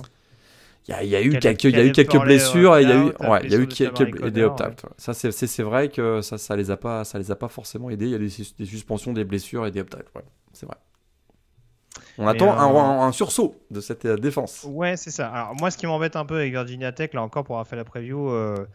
Il 0.89 1.07
y, 1.07 1.15
a, 1.15 1.23
eu 1.23 1.39
quelques, 1.39 1.65
il 1.65 1.77
y 1.77 1.77
a 1.77 1.85
eu 1.85 1.93
quelques 1.93 2.19
blessures 2.19 2.77
et 2.77 2.83
il 2.83 2.89
y 2.89 2.93
a 2.93 2.97
eu, 2.97 3.13
ouais, 3.29 3.41
il 3.45 3.53
y 3.53 3.55
a 3.55 3.59
eu 3.59 3.69
quelques 3.69 4.27
des 4.29 4.43
opt 4.43 4.63
Ça 4.97 5.15
c'est, 5.15 5.63
vrai 5.63 5.89
que 5.89 6.21
ça, 6.21 6.37
ça 6.37 6.57
les 6.57 6.71
a 6.71 6.77
pas, 6.77 7.05
ça 7.05 7.19
les 7.19 7.31
a 7.31 7.37
pas 7.37 7.49
forcément 7.49 7.91
aidés. 7.91 8.07
Il 8.07 8.13
y 8.13 8.15
a 8.15 8.19
des, 8.19 8.31
des 8.59 8.65
suspensions, 8.65 9.13
des 9.13 9.25
blessures 9.25 9.67
et 9.67 9.71
des 9.71 9.81
opt 9.81 9.95
ouais, 9.95 10.23
c'est 10.53 10.67
vrai. 10.67 10.77
On 12.19 12.27
attend 12.27 12.49
euh, 12.49 13.01
un, 13.03 13.13
sursaut 13.13 13.55
de 13.71 13.81
cette 13.81 14.05
euh, 14.05 14.17
défense. 14.17 14.67
Ouais, 14.69 14.97
c'est 14.97 15.11
ça. 15.11 15.29
Alors, 15.29 15.55
moi, 15.55 15.71
ce 15.71 15.79
qui 15.79 15.87
m'embête 15.87 16.17
un 16.17 16.25
peu 16.25 16.37
avec 16.37 16.53
Virginia 16.53 16.93
Tech, 16.93 17.15
là 17.15 17.23
encore, 17.23 17.45
pour 17.45 17.57
avoir 17.57 17.67
fait 17.67 17.77
la 17.77 17.85
preview, 17.85 18.31
euh... 18.31 18.67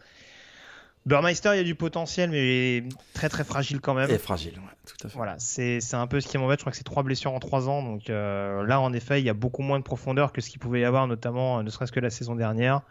Burmeister, 1.06 1.50
il 1.54 1.58
y 1.58 1.60
a 1.60 1.64
du 1.64 1.76
potentiel, 1.76 2.30
mais 2.30 2.82
très 3.14 3.28
très 3.28 3.44
fragile 3.44 3.80
quand 3.80 3.94
même. 3.94 4.10
Et 4.10 4.18
fragile, 4.18 4.54
ouais, 4.54 4.74
tout 4.86 5.06
à 5.06 5.08
fait. 5.08 5.16
Voilà, 5.16 5.36
c'est 5.38 5.94
un 5.94 6.08
peu 6.08 6.20
ce 6.20 6.26
qui 6.26 6.36
m'embête. 6.36 6.58
Je 6.58 6.64
crois 6.64 6.72
que 6.72 6.76
c'est 6.76 6.84
trois 6.84 7.04
blessures 7.04 7.32
en 7.32 7.38
trois 7.38 7.68
ans. 7.68 7.82
Donc 7.82 8.10
euh, 8.10 8.66
là, 8.66 8.80
en 8.80 8.92
effet, 8.92 9.20
il 9.20 9.24
y 9.24 9.30
a 9.30 9.34
beaucoup 9.34 9.62
moins 9.62 9.78
de 9.78 9.84
profondeur 9.84 10.32
que 10.32 10.40
ce 10.40 10.50
qu'il 10.50 10.58
pouvait 10.58 10.80
y 10.80 10.84
avoir, 10.84 11.06
notamment, 11.06 11.62
ne 11.62 11.70
serait-ce 11.70 11.92
que 11.92 12.00
la 12.00 12.10
saison 12.10 12.34
dernière. 12.34 12.82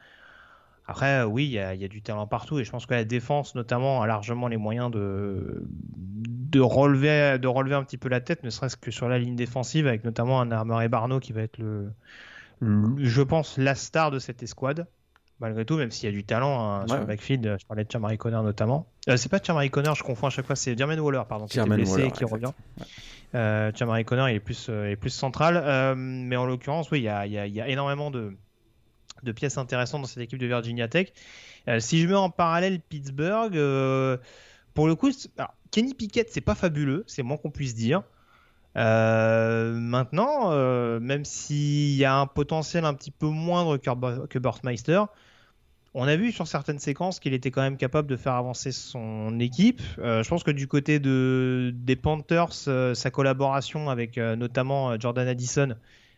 Après, 0.87 1.23
oui, 1.23 1.45
il 1.45 1.51
y, 1.51 1.59
a, 1.59 1.73
il 1.73 1.81
y, 1.81 1.85
a, 1.85 1.87
du 1.87 2.01
talent 2.01 2.27
partout 2.27 2.59
et 2.59 2.63
je 2.63 2.71
pense 2.71 2.85
que 2.85 2.93
la 2.93 3.03
défense, 3.03 3.55
notamment, 3.55 4.03
a 4.03 4.07
largement 4.07 4.47
les 4.47 4.57
moyens 4.57 4.91
de, 4.91 5.67
de 5.67 6.59
relever, 6.59 7.39
de 7.39 7.47
relever 7.47 7.75
un 7.75 7.83
petit 7.83 7.97
peu 7.97 8.07
la 8.07 8.21
tête, 8.21 8.43
ne 8.43 8.51
serait-ce 8.51 8.77
que 8.77 8.91
sur 8.91 9.09
la 9.09 9.17
ligne 9.17 9.35
défensive, 9.35 9.87
avec 9.87 10.03
notamment 10.03 10.39
un 10.39 10.51
armeur 10.51 10.83
et 10.83 10.87
Barno 10.87 11.19
qui 11.19 11.33
va 11.33 11.41
être 11.41 11.57
le, 11.57 11.91
je 12.61 13.21
pense, 13.21 13.57
la 13.57 13.75
star 13.75 14.11
de 14.11 14.19
cette 14.19 14.43
escouade. 14.43 14.87
Malgré 15.39 15.65
tout, 15.65 15.75
même 15.75 15.91
s'il 15.91 16.09
y 16.09 16.13
a 16.13 16.15
du 16.15 16.23
talent 16.23 16.63
hein, 16.63 16.87
sur 16.87 16.97
le 16.97 17.05
backfield, 17.05 17.57
je 17.59 17.65
parlais 17.65 17.83
de 17.83 17.91
Chamari 17.91 18.17
Connor 18.17 18.41
notamment. 18.41 18.87
Euh, 19.09 19.17
c'est 19.17 19.27
pas 19.27 19.41
Chamari 19.43 19.69
Connor, 19.69 19.93
je 19.95 20.03
confonds 20.03 20.27
à 20.27 20.29
chaque 20.29 20.45
fois, 20.45 20.55
c'est 20.55 20.77
Jermaine 20.77 20.99
Waller, 21.01 21.23
pardon, 21.27 21.45
qui 21.45 21.59
est 21.59 21.65
blessé 21.65 22.09
qui 22.11 22.23
revient. 22.23 22.51
Euh, 23.33 23.69
Chamari 23.75 24.05
Connor, 24.05 24.29
il 24.29 24.35
est 24.35 24.39
plus, 24.39 24.67
euh, 24.69 24.89
est 24.89 24.95
plus 24.95 25.09
central, 25.09 25.57
euh, 25.57 25.93
mais 25.97 26.37
en 26.37 26.45
l'occurrence, 26.45 26.89
oui, 26.91 26.99
il 26.99 27.03
y 27.03 27.09
a, 27.09 27.25
y 27.25 27.37
a, 27.37 27.67
énormément 27.67 28.11
de, 28.11 28.37
de, 29.23 29.31
pièces 29.33 29.57
intéressantes 29.57 30.01
dans 30.01 30.07
cette 30.07 30.23
équipe 30.23 30.39
de 30.39 30.47
Virginia 30.47 30.87
Tech. 30.87 31.11
si 31.79 31.99
je 31.99 32.07
mets 32.07 32.13
en 32.13 32.29
parallèle 32.29 32.79
Pittsburgh, 32.79 33.51
pour 34.73 34.87
le 34.87 34.95
coup, 34.95 35.09
alors, 35.37 35.53
Kenny 35.71 35.93
Pickett, 35.93 36.29
c'est 36.31 36.39
pas 36.39 36.55
fabuleux, 36.55 37.03
c'est 37.07 37.23
moins 37.23 37.35
qu'on 37.35 37.51
puisse 37.51 37.75
dire. 37.75 38.03
Euh, 38.77 39.71
maintenant, 39.73 40.51
euh, 40.51 40.99
même 40.99 41.23
s'il 41.23 41.95
y 41.95 42.03
a 42.03 42.15
un 42.17 42.27
potentiel 42.27 42.83
un 42.83 42.93
petit 42.93 43.11
peu 43.11 43.27
moindre 43.27 43.77
que, 43.77 44.25
que 44.27 44.39
on 45.95 46.07
a 46.07 46.15
vu 46.15 46.31
sur 46.31 46.45
certaines 46.45 46.79
séquences 46.79 47.19
qu'il 47.19 47.33
était 47.33 47.51
quand 47.51 47.61
même 47.61 47.77
capable 47.77 48.07
de 48.07 48.15
faire 48.17 48.33
avancer 48.33 48.71
son 48.71 49.39
équipe. 49.39 49.81
Euh, 49.97 50.21
je 50.23 50.29
pense 50.29 50.43
que 50.43 50.51
du 50.51 50.67
côté 50.67 50.99
de, 50.99 51.71
des 51.73 51.95
Panthers, 51.95 52.53
sa 52.53 53.11
collaboration 53.11 53.89
avec 53.89 54.17
notamment 54.17 54.99
Jordan 54.99 55.27
Addison 55.27 55.75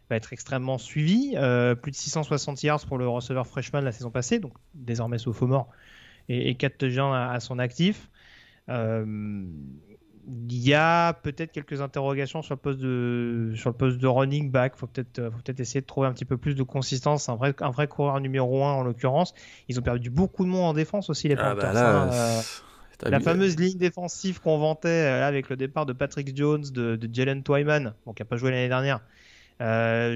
va 0.09 0.15
être 0.15 0.33
extrêmement 0.33 0.77
suivie. 0.77 1.35
plus 1.81 1.91
de 1.91 1.95
660 1.95 2.63
yards 2.63 2.85
pour 2.85 2.97
le 2.97 3.07
receveur 3.07 3.47
freshman 3.47 3.81
la 3.81 3.91
saison 3.91 4.09
passée, 4.09 4.39
donc 4.39 4.53
désormais 4.73 5.17
sophomore, 5.17 5.67
et, 6.27 6.49
et 6.49 6.55
4 6.55 6.77
touchdowns 6.77 7.13
à, 7.13 7.39
son 7.39 7.59
actif. 7.59 8.09
Euh, 10.27 10.31
il 10.49 10.67
y 10.67 10.73
a 10.73 11.13
peut-être 11.13 11.51
quelques 11.51 11.81
interrogations 11.81 12.41
sur 12.41 12.55
le 12.55 12.59
poste 12.59 12.79
de, 12.79 13.53
sur 13.55 13.69
le 13.69 13.75
poste 13.75 13.97
de 13.97 14.07
running 14.07 14.51
back. 14.51 14.73
Il 14.75 14.79
faut 14.79 14.87
peut-être 14.87 15.29
peut 15.29 15.53
essayer 15.57 15.81
de 15.81 15.85
trouver 15.85 16.07
un 16.07 16.13
petit 16.13 16.25
peu 16.25 16.37
plus 16.37 16.55
de 16.55 16.63
consistance. 16.63 17.29
Un 17.29 17.35
vrai, 17.35 17.53
un 17.61 17.71
vrai 17.71 17.87
coureur 17.87 18.19
numéro 18.19 18.63
1 18.63 18.71
en 18.71 18.83
l'occurrence. 18.83 19.33
Ils 19.67 19.79
ont 19.79 19.83
perdu 19.83 20.09
beaucoup 20.09 20.43
de 20.43 20.49
monde 20.49 20.65
en 20.65 20.73
défense 20.73 21.09
aussi, 21.09 21.27
les 21.27 21.35
ah 21.37 21.55
bah 21.55 21.67
Panthers. 21.67 21.77
Hein. 21.77 22.09
Euh, 22.11 23.09
la 23.09 23.19
fameuse 23.19 23.57
ligne 23.59 23.77
défensive 23.77 24.41
qu'on 24.41 24.57
vantait 24.57 24.87
euh, 24.87 25.27
avec 25.27 25.49
le 25.49 25.55
départ 25.55 25.85
de 25.85 25.93
Patrick 25.93 26.35
Jones, 26.35 26.63
de, 26.73 26.95
de 26.95 27.09
Jalen 27.13 27.43
Twyman, 27.43 27.93
bon, 28.05 28.13
qui 28.13 28.21
n'a 28.21 28.25
pas 28.25 28.37
joué 28.37 28.51
l'année 28.51 28.69
dernière. 28.69 29.01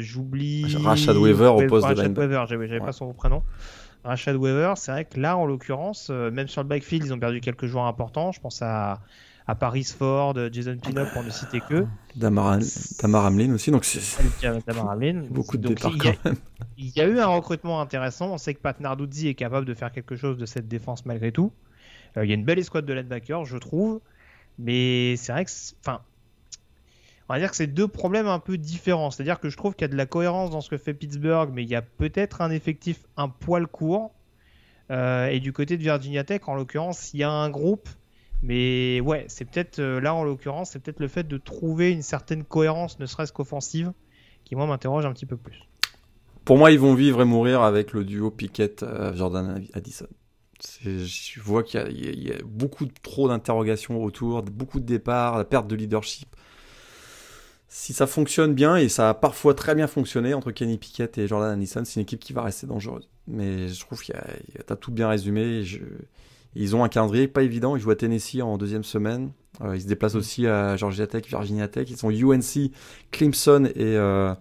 J'oublie. 0.01 0.76
Rashad 0.84 1.16
Weaver 1.16 1.47
au 1.47 1.68
poste 1.68 1.88
de 1.88 1.93
Rashad 1.93 2.18
Weaver, 2.18 2.45
j'avais 2.47 2.80
pas 2.80 2.91
son 2.91 3.14
prénom. 3.14 3.43
Rashad 4.03 4.36
Weaver, 4.36 4.74
c'est 4.78 4.91
vrai 4.91 5.05
que 5.05 5.20
là, 5.20 5.38
en 5.38 5.45
l'occurrence, 5.45 6.07
euh, 6.09 6.32
même 6.32 6.47
sur 6.47 6.64
le 6.64 6.68
backfield, 6.68 7.05
ils 7.05 7.14
ont 7.14 7.20
perdu 7.20 7.39
quelques 7.39 7.68
joueurs 7.68 7.86
importants. 7.86 8.32
Je 8.32 8.39
pense 8.39 8.62
à, 8.62 8.99
à 9.48 9.56
Paris 9.56 9.84
Ford, 9.84 10.36
Jason 10.52 10.78
Pinnock 10.78 11.12
pour 11.14 11.24
ne 11.24 11.30
citer 11.30 11.62
que. 11.62 11.86
Damar, 12.16 12.60
Hamlin 13.26 13.54
aussi, 13.54 13.72
donc 13.72 13.86
c'est. 13.86 14.02
Damar 14.42 14.89
Hamlin. 14.89 15.24
Beaucoup 15.30 15.58
de 15.58 15.68
départs 15.70 15.94
quand 16.00 16.26
même. 16.26 16.38
Il 16.78 16.92
y 16.96 17.02
a 17.02 17.08
eu 17.08 17.20
un 17.20 17.28
recrutement 17.28 17.82
intéressant. 17.82 18.32
On 18.32 18.38
sait 18.38 18.54
que 18.54 18.60
Pat 18.60 18.80
Narduzzi 18.80 19.28
est 19.28 19.36
capable 19.36 19.66
de 19.66 19.74
faire 19.74 19.92
quelque 19.92 20.16
chose 20.16 20.38
de 20.38 20.46
cette 20.46 20.68
défense 20.68 21.06
malgré 21.06 21.32
tout. 21.32 21.52
Euh, 22.18 22.26
il 22.26 22.30
y 22.30 22.32
a 22.32 22.36
une 22.36 22.46
belle 22.46 22.60
escouade 22.60 22.86
de 22.86 22.94
linebackers, 22.94 23.46
je 23.46 23.58
trouve. 23.58 24.02
Mais 24.58 25.16
c'est 25.18 25.32
vrai 25.32 25.46
que. 25.46 25.52
Enfin, 25.80 26.02
on 27.30 27.34
va 27.34 27.39
dire 27.39 27.50
que 27.50 27.56
c'est 27.56 27.68
deux 27.68 27.88
problèmes 27.88 28.28
un 28.28 28.39
peu 28.39 28.58
différents. 28.58 29.10
C'est-à-dire 29.10 29.39
que 29.39 29.50
je 29.50 29.58
trouve 29.58 29.74
qu'il 29.74 29.84
y 29.84 29.86
a 29.86 29.88
de 29.88 29.96
la 29.96 30.06
cohérence 30.06 30.50
dans 30.52 30.62
ce 30.62 30.70
que 30.70 30.78
fait 30.78 30.94
Pittsburgh, 30.94 31.50
mais 31.54 31.64
il 31.64 31.70
y 31.70 31.76
a 31.76 31.82
peut-être 31.82 32.42
un 32.42 32.52
effectif 32.52 33.00
un 33.16 33.30
poil 33.30 33.68
court. 33.68 34.12
Euh, 34.92 35.28
et 35.28 35.39
du 35.39 35.54
côté 35.54 35.78
de 35.78 35.82
Virginia 35.82 36.26
Tech, 36.26 36.42
en 36.48 36.56
l'occurrence, 36.56 37.14
il 37.14 37.22
y 37.22 37.24
a 37.24 37.32
un 37.32 37.50
groupe. 37.50 37.88
Mais 38.44 39.00
ouais, 39.02 39.26
c'est 39.28 39.46
peut-être 39.46 39.80
euh, 39.80 40.02
là 40.02 40.16
en 40.16 40.24
l'occurrence, 40.24 40.72
c'est 40.72 40.80
peut-être 40.80 41.00
le 41.00 41.08
fait 41.08 41.28
de 41.28 41.38
trouver 41.38 41.92
une 41.92 42.02
certaine 42.02 42.44
cohérence, 42.44 43.00
ne 43.00 43.06
serait-ce 43.06 43.32
qu'offensive, 43.34 43.92
qui 44.44 44.56
moi 44.56 44.66
m'interroge 44.66 45.06
un 45.06 45.14
petit 45.14 45.26
peu 45.26 45.38
plus. 45.38 45.62
Pour 46.44 46.58
moi, 46.58 46.72
ils 46.72 46.80
vont 46.80 46.96
vivre 46.96 47.22
et 47.22 47.26
mourir 47.26 47.62
avec 47.62 47.94
le 47.94 48.04
duo 48.04 48.32
Pickett-Jordan 48.32 49.64
Addison. 49.74 50.08
Je 50.84 51.39
vois 51.39 51.64
qu'il 51.64 51.92
y, 51.92 52.30
y, 52.30 52.32
a 52.32 52.38
beaucoup 52.44 52.86
trop 53.04 53.28
d'interrogations 53.28 54.04
autour, 54.04 54.42
beaucoup 54.44 54.80
de 54.80 54.86
départs, 54.86 55.38
la 55.38 55.46
perte 55.46 55.68
de 55.68 55.76
leadership 55.76 56.36
si 57.74 57.94
ça 57.94 58.06
fonctionne 58.06 58.54
bien, 58.54 58.76
et 58.76 58.89
ça 58.89 59.10
a 59.10 59.14
parfois 59.14 59.54
très 59.54 59.76
bien 59.76 59.88
fonctionné 59.88 60.34
entre 60.34 60.52
Kenny 60.52 60.78
Pickett 60.78 61.18
et 61.18 61.26
Jordan 61.26 61.52
Addison, 61.52 61.86
c'est 61.86 61.96
une 61.96 62.02
équipe 62.02 62.20
qui 62.20 62.34
va 62.34 62.44
rester 62.44 62.68
dangereuse. 62.68 63.10
Mais 63.28 63.70
je 63.70 63.80
trouve 63.80 64.02
que 64.02 64.08
tu 64.08 64.14
as 64.74 64.76
tout 64.76 64.92
bien 64.92 65.08
résumé. 65.08 65.64
Ils 66.56 66.76
ont 66.76 66.84
un 66.84 66.89
calendrier 66.89 67.28
pas 67.28 67.43
évident. 67.43 67.76
Ils 67.76 67.82
jouent 67.82 67.91
à 67.91 67.95
Tennessee 67.95 68.41
en 68.41 68.58
deuxième 68.58 68.84
semaine. 68.84 69.32
Euh, 69.62 69.76
ils 69.76 69.82
se 69.82 69.88
déplacent 69.88 70.16
aussi 70.16 70.47
à 70.47 70.76
Georgia 70.78 71.08
Tech, 71.08 71.26
Virginia 71.28 71.68
Tech. 71.68 71.88
Ils 71.89 71.97
sont 71.97 72.10
UNC, 72.10 72.72
Clemson 73.12 73.66
et 73.76 73.95
euh, 73.97 74.34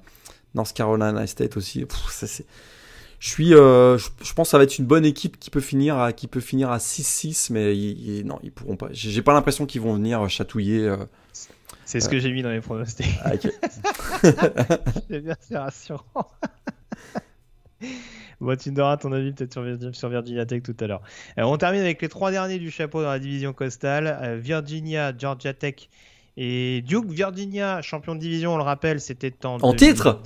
North 0.54 0.72
Carolina 0.72 1.26
State 1.26 1.56
aussi. 1.56 1.84
je 3.18 3.28
suis, 3.28 3.54
euh, 3.54 3.98
je, 3.98 4.34
pense 4.34 4.48
que 4.48 4.50
ça 4.50 4.58
va 4.58 4.64
être 4.64 4.78
une 4.78 4.86
bonne 4.86 5.04
équipe 5.04 5.38
qui 5.38 5.50
peut 5.50 5.60
finir 5.60 5.98
à, 5.98 6.12
qui 6.12 6.26
peut 6.26 6.40
finir 6.40 6.70
à 6.70 6.78
6-6, 6.78 7.52
mais 7.52 7.76
ils, 7.76 8.24
non, 8.24 8.38
ils 8.42 8.52
pourront 8.52 8.76
pas. 8.76 8.88
J'ai 8.92 9.22
pas 9.22 9.32
l'impression 9.32 9.66
qu'ils 9.66 9.80
vont 9.80 9.94
venir 9.94 10.28
chatouiller 10.28 10.94
c'est 11.90 11.98
ce 11.98 12.08
que 12.08 12.20
j'ai 12.20 12.30
mis 12.30 12.42
dans 12.42 12.50
les 12.50 12.60
pronostics. 12.60 13.18
Ah, 13.24 13.32
c'est 15.08 15.20
bien, 15.22 15.34
c'est 15.40 15.58
rassurant. 15.58 16.30
bon, 18.40 18.56
tu 18.56 18.72
ton 18.72 19.12
avis 19.12 19.32
peut-être 19.32 19.52
sur, 19.52 19.94
sur, 19.94 20.08
Virginia 20.08 20.46
Tech 20.46 20.62
tout 20.62 20.76
à 20.80 20.86
l'heure. 20.86 21.02
Euh, 21.38 21.42
on 21.42 21.56
termine 21.56 21.80
avec 21.80 22.00
les 22.02 22.08
trois 22.08 22.30
derniers 22.30 22.58
du 22.58 22.70
chapeau 22.70 23.02
dans 23.02 23.10
la 23.10 23.18
division 23.18 23.52
costale. 23.52 24.18
Euh, 24.22 24.36
Virginia, 24.36 25.12
Georgia 25.16 25.54
Tech 25.54 25.88
et 26.36 26.82
Duke. 26.82 27.10
Virginia, 27.10 27.82
champion 27.82 28.14
de 28.14 28.20
division, 28.20 28.54
on 28.54 28.56
le 28.56 28.62
rappelle, 28.62 29.00
c'était 29.00 29.34
en, 29.44 29.58
en 29.60 29.74
titre 29.74 30.20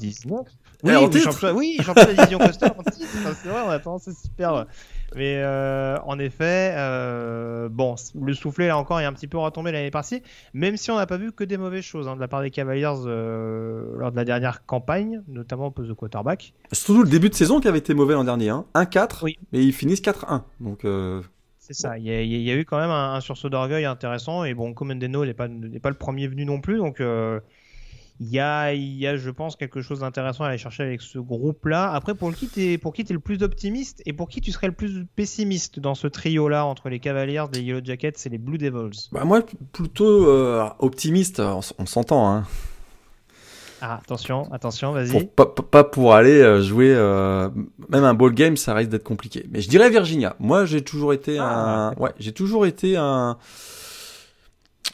Oui, 0.82 0.94
en 0.94 1.04
oui, 1.04 1.10
titre 1.10 1.32
champion, 1.32 1.56
oui, 1.56 1.78
champion 1.82 2.04
de 2.04 2.08
la 2.08 2.14
division 2.14 2.38
coaster 2.38 2.66
en 2.66 2.82
titre, 2.90 3.08
c'est 3.42 3.48
vrai, 3.48 3.62
on 3.66 3.70
attend, 3.70 3.98
c'est 3.98 4.16
super. 4.16 4.66
Mais 5.16 5.36
euh, 5.38 5.96
en 6.06 6.18
effet, 6.18 6.74
euh, 6.76 7.68
bon, 7.70 7.94
le 8.20 8.34
soufflet 8.34 8.66
là 8.68 8.76
encore 8.78 9.00
est 9.00 9.04
un 9.04 9.12
petit 9.12 9.28
peu 9.28 9.38
retombé 9.38 9.72
l'année 9.72 9.90
passée, 9.90 10.22
même 10.52 10.76
si 10.76 10.90
on 10.90 10.96
n'a 10.96 11.06
pas 11.06 11.16
vu 11.16 11.32
que 11.32 11.44
des 11.44 11.56
mauvaises 11.56 11.84
choses 11.84 12.08
hein, 12.08 12.16
de 12.16 12.20
la 12.20 12.28
part 12.28 12.42
des 12.42 12.50
Cavaliers 12.50 12.92
euh, 13.06 13.96
lors 13.96 14.10
de 14.10 14.16
la 14.16 14.24
dernière 14.24 14.64
campagne, 14.66 15.22
notamment 15.28 15.66
au 15.66 15.70
poste 15.70 15.88
de 15.88 15.94
quarterback. 15.94 16.52
Surtout 16.72 17.02
le 17.02 17.08
début 17.08 17.28
de 17.28 17.34
saison 17.34 17.60
qui 17.60 17.68
avait 17.68 17.78
été 17.78 17.94
mauvais 17.94 18.14
l'an 18.14 18.24
dernier. 18.24 18.48
Hein. 18.50 18.66
1-4, 18.74 19.20
Oui. 19.24 19.38
mais 19.52 19.64
ils 19.64 19.72
finissent 19.72 20.02
4-1. 20.02 20.42
Donc, 20.60 20.84
euh, 20.84 21.22
C'est 21.58 21.74
ça, 21.74 21.96
il 21.98 22.04
y, 22.04 22.10
a, 22.10 22.20
il 22.22 22.42
y 22.42 22.50
a 22.50 22.54
eu 22.56 22.64
quand 22.64 22.78
même 22.78 22.90
un, 22.90 23.14
un 23.14 23.20
sursaut 23.20 23.48
d'orgueil 23.48 23.84
intéressant, 23.84 24.44
et 24.44 24.54
bon, 24.54 24.74
Comendeno 24.74 25.24
n'est 25.24 25.34
pas, 25.34 25.48
pas 25.82 25.90
le 25.90 25.96
premier 25.96 26.26
venu 26.28 26.44
non 26.44 26.60
plus, 26.60 26.78
donc 26.78 27.00
il 28.20 28.28
y, 28.28 28.38
a, 28.38 28.72
y 28.72 29.06
a, 29.08 29.16
je 29.16 29.30
pense, 29.30 29.56
quelque 29.56 29.82
chose 29.82 30.00
d'intéressant 30.00 30.44
à 30.44 30.48
aller 30.48 30.58
chercher 30.58 30.84
avec 30.84 31.02
ce 31.02 31.18
groupe-là. 31.18 31.90
Après, 31.92 32.14
pour, 32.14 32.32
qui 32.32 32.46
t'es, 32.46 32.78
pour 32.78 32.92
qui 32.92 33.04
tu 33.04 33.12
es 33.12 33.14
le 33.14 33.20
plus 33.20 33.42
optimiste, 33.42 34.02
et 34.06 34.12
pour 34.12 34.28
qui 34.28 34.40
tu 34.40 34.52
serais 34.52 34.68
le 34.68 34.72
plus 34.72 35.04
pessimiste 35.16 35.80
dans 35.80 35.96
ce 35.96 36.06
trio-là, 36.06 36.64
entre 36.64 36.88
les 36.88 37.00
Cavaliers, 37.00 37.44
les 37.52 37.62
Yellow 37.62 37.80
Jackets 37.82 38.14
et 38.24 38.28
les 38.28 38.38
Blue 38.38 38.56
Devils? 38.56 39.08
Bah, 39.10 39.24
moi, 39.24 39.42
plutôt 39.72 40.28
euh, 40.28 40.68
optimiste, 40.78 41.40
on, 41.40 41.86
s'entend. 41.86 42.30
Hein. 42.30 42.46
Ah, 43.80 43.98
attention, 44.02 44.50
attention, 44.52 44.92
vas-y. 44.92 45.26
Pas, 45.26 45.84
pour 45.84 46.14
aller 46.14 46.40
euh, 46.40 46.62
jouer, 46.62 46.94
euh, 46.94 47.50
même 47.88 48.04
un 48.04 48.14
ball 48.14 48.32
game, 48.32 48.56
ça 48.56 48.74
risque 48.74 48.90
d'être 48.90 49.04
compliqué. 49.04 49.44
Mais 49.50 49.60
je 49.60 49.68
dirais 49.68 49.90
Virginia. 49.90 50.36
Moi, 50.38 50.66
j'ai 50.66 50.82
toujours 50.82 51.12
été 51.12 51.38
Ah, 51.38 51.88
un, 51.88 51.94
ouais, 52.00 52.12
j'ai 52.20 52.32
toujours 52.32 52.64
été 52.64 52.96
un, 52.96 53.36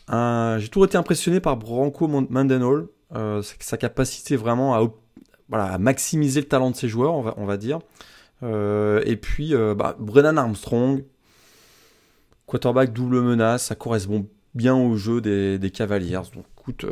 un- 0.09 0.57
j'ai 0.59 0.69
toujours 0.69 0.87
été 0.87 0.97
impressionné 0.97 1.39
par 1.39 1.57
Branco 1.59 2.09
Mendenhall, 2.09 2.89
euh, 3.15 3.43
sa- 3.43 3.77
capacité 3.77 4.37
vraiment 4.37 4.75
à, 4.75 4.93
voilà, 5.49 5.65
à 5.65 5.79
maximiser 5.79 6.41
le 6.41 6.47
talent 6.47 6.71
de 6.71 6.77
ses 6.77 6.89
joueurs, 6.89 7.15
on 7.15 7.23
va, 7.23 7.35
on 7.37 7.45
va 7.45 7.57
dire. 7.57 7.79
Euh, 8.43 9.03
et 9.05 9.17
puis, 9.17 9.55
euh, 9.55 9.75
bah, 9.75 9.97
Brennan 9.99 10.37
Armstrong, 10.39 11.05
quarterback 12.47 12.93
double 12.93 13.21
menace, 13.21 13.67
ça 13.67 13.75
correspond 13.75 14.27
bien 14.55 14.75
au 14.75 14.97
jeu 14.97 15.21
des, 15.21 15.59
des 15.59 15.71
Cavaliers. 15.71 16.21
Donc, 16.35 16.45
écoute, 16.59 16.87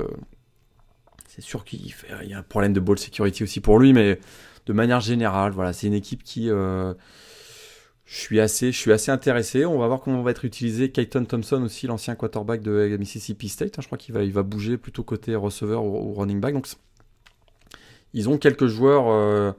c'est 1.27 1.43
sûr 1.43 1.65
qu'il 1.65 1.87
y 1.87 2.35
a 2.35 2.39
un 2.39 2.43
problème 2.43 2.73
de 2.73 2.81
ball 2.81 2.99
security 2.99 3.43
aussi 3.43 3.61
pour 3.61 3.79
lui, 3.79 3.93
mais 3.93 4.19
de 4.67 4.73
manière 4.73 5.01
générale, 5.01 5.53
voilà, 5.53 5.73
c'est 5.73 5.87
une 5.87 5.95
équipe 5.95 6.23
qui, 6.23 6.51
je 8.11 8.17
suis 8.17 8.41
assez, 8.41 8.73
je 8.73 8.79
suis 8.79 8.91
assez 8.93 9.11
intéressé. 9.11 9.67
On 9.67 9.79
va 9.79 9.87
voir 9.87 10.01
comment 10.01 10.23
va 10.23 10.31
être 10.31 10.47
utilisé 10.47 10.91
Kayton 10.91 11.27
Thompson 11.27 11.63
aussi, 11.63 11.87
l'ancien 11.87 12.15
quarterback 12.15 12.63
de 12.63 12.97
Mississippi 12.99 13.51
State. 13.51 13.79
hein. 13.79 13.83
je 13.83 13.87
crois 13.87 13.99
qu'il 13.99 14.15
va, 14.15 14.23
il 14.25 14.33
va 14.33 14.43
bouger 14.43 14.79
plutôt 14.79 15.03
côté 15.03 15.35
receveur 15.35 15.85
ou, 15.85 16.11
ou 16.11 16.15
running 16.15 16.41
back. 16.41 16.55
Donc, 16.55 16.67
ils 18.15 18.29
ont 18.29 18.39
quelques 18.39 18.67
joueurs. 18.67 19.09
euh, 19.09 19.53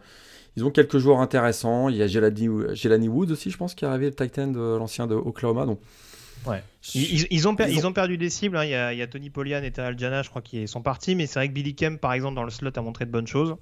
ils 0.56 0.66
ont 0.66 0.72
quelques 0.72 0.97
joueurs 0.97 1.20
intéressants. 1.20 1.89
Il 1.89 1.95
y 1.97 2.02
a 2.04 2.08
Jelani, 2.08 2.50
Jelani 2.74 3.08
Wood 3.08 3.30
aussi, 3.32 3.52
je 3.52 3.58
pense, 3.58 3.76
qui 3.76 3.86
est 3.86 3.88
arrivé, 3.88 4.08
le 4.08 4.16
Titan 4.16 4.47
de 4.47 4.60
l'ancien 4.78 5.06
de 5.08 5.14
Oklahoma. 5.16 5.66
Donc, 5.66 5.80
Ouais. 6.45 6.64
Ils, 6.95 7.47
ont 7.50 7.56
per- 7.56 7.66
Ils 7.68 7.76
ils 7.80 7.86
ont- 7.86 7.89
ont 7.89 7.93
perdu 7.93 8.18
des 8.18 8.30
cibles. 8.30 8.56
hein. 8.58 8.64
Il, 8.64 8.70
y 8.72 8.74
a, 8.76 8.93
il 8.93 8.97
y 8.97 9.02
a 9.02 9.08
Tony 9.08 9.30
Polian 9.30 9.62
et 9.62 9.72
Terrell 9.72 10.00
Jana, 10.00 10.22
je 10.24 10.30
crois, 10.30 10.41
qui 10.41 10.68
sont 10.70 10.82
partis. 10.82 11.14
Mais 11.14 11.28
c'est 11.28 11.38
vrai 11.38 11.50
que 11.50 11.54
Billy 11.54 11.76
Kemp, 11.76 12.00
par 12.00 12.14
exemple, 12.14 12.36
dans 12.36 12.43
le 12.45 12.50
slot, 12.50 12.72
a 12.78 12.82
montré 12.82 13.06
de 13.06 13.12
bonnes 13.12 13.28
choses. 13.28 13.56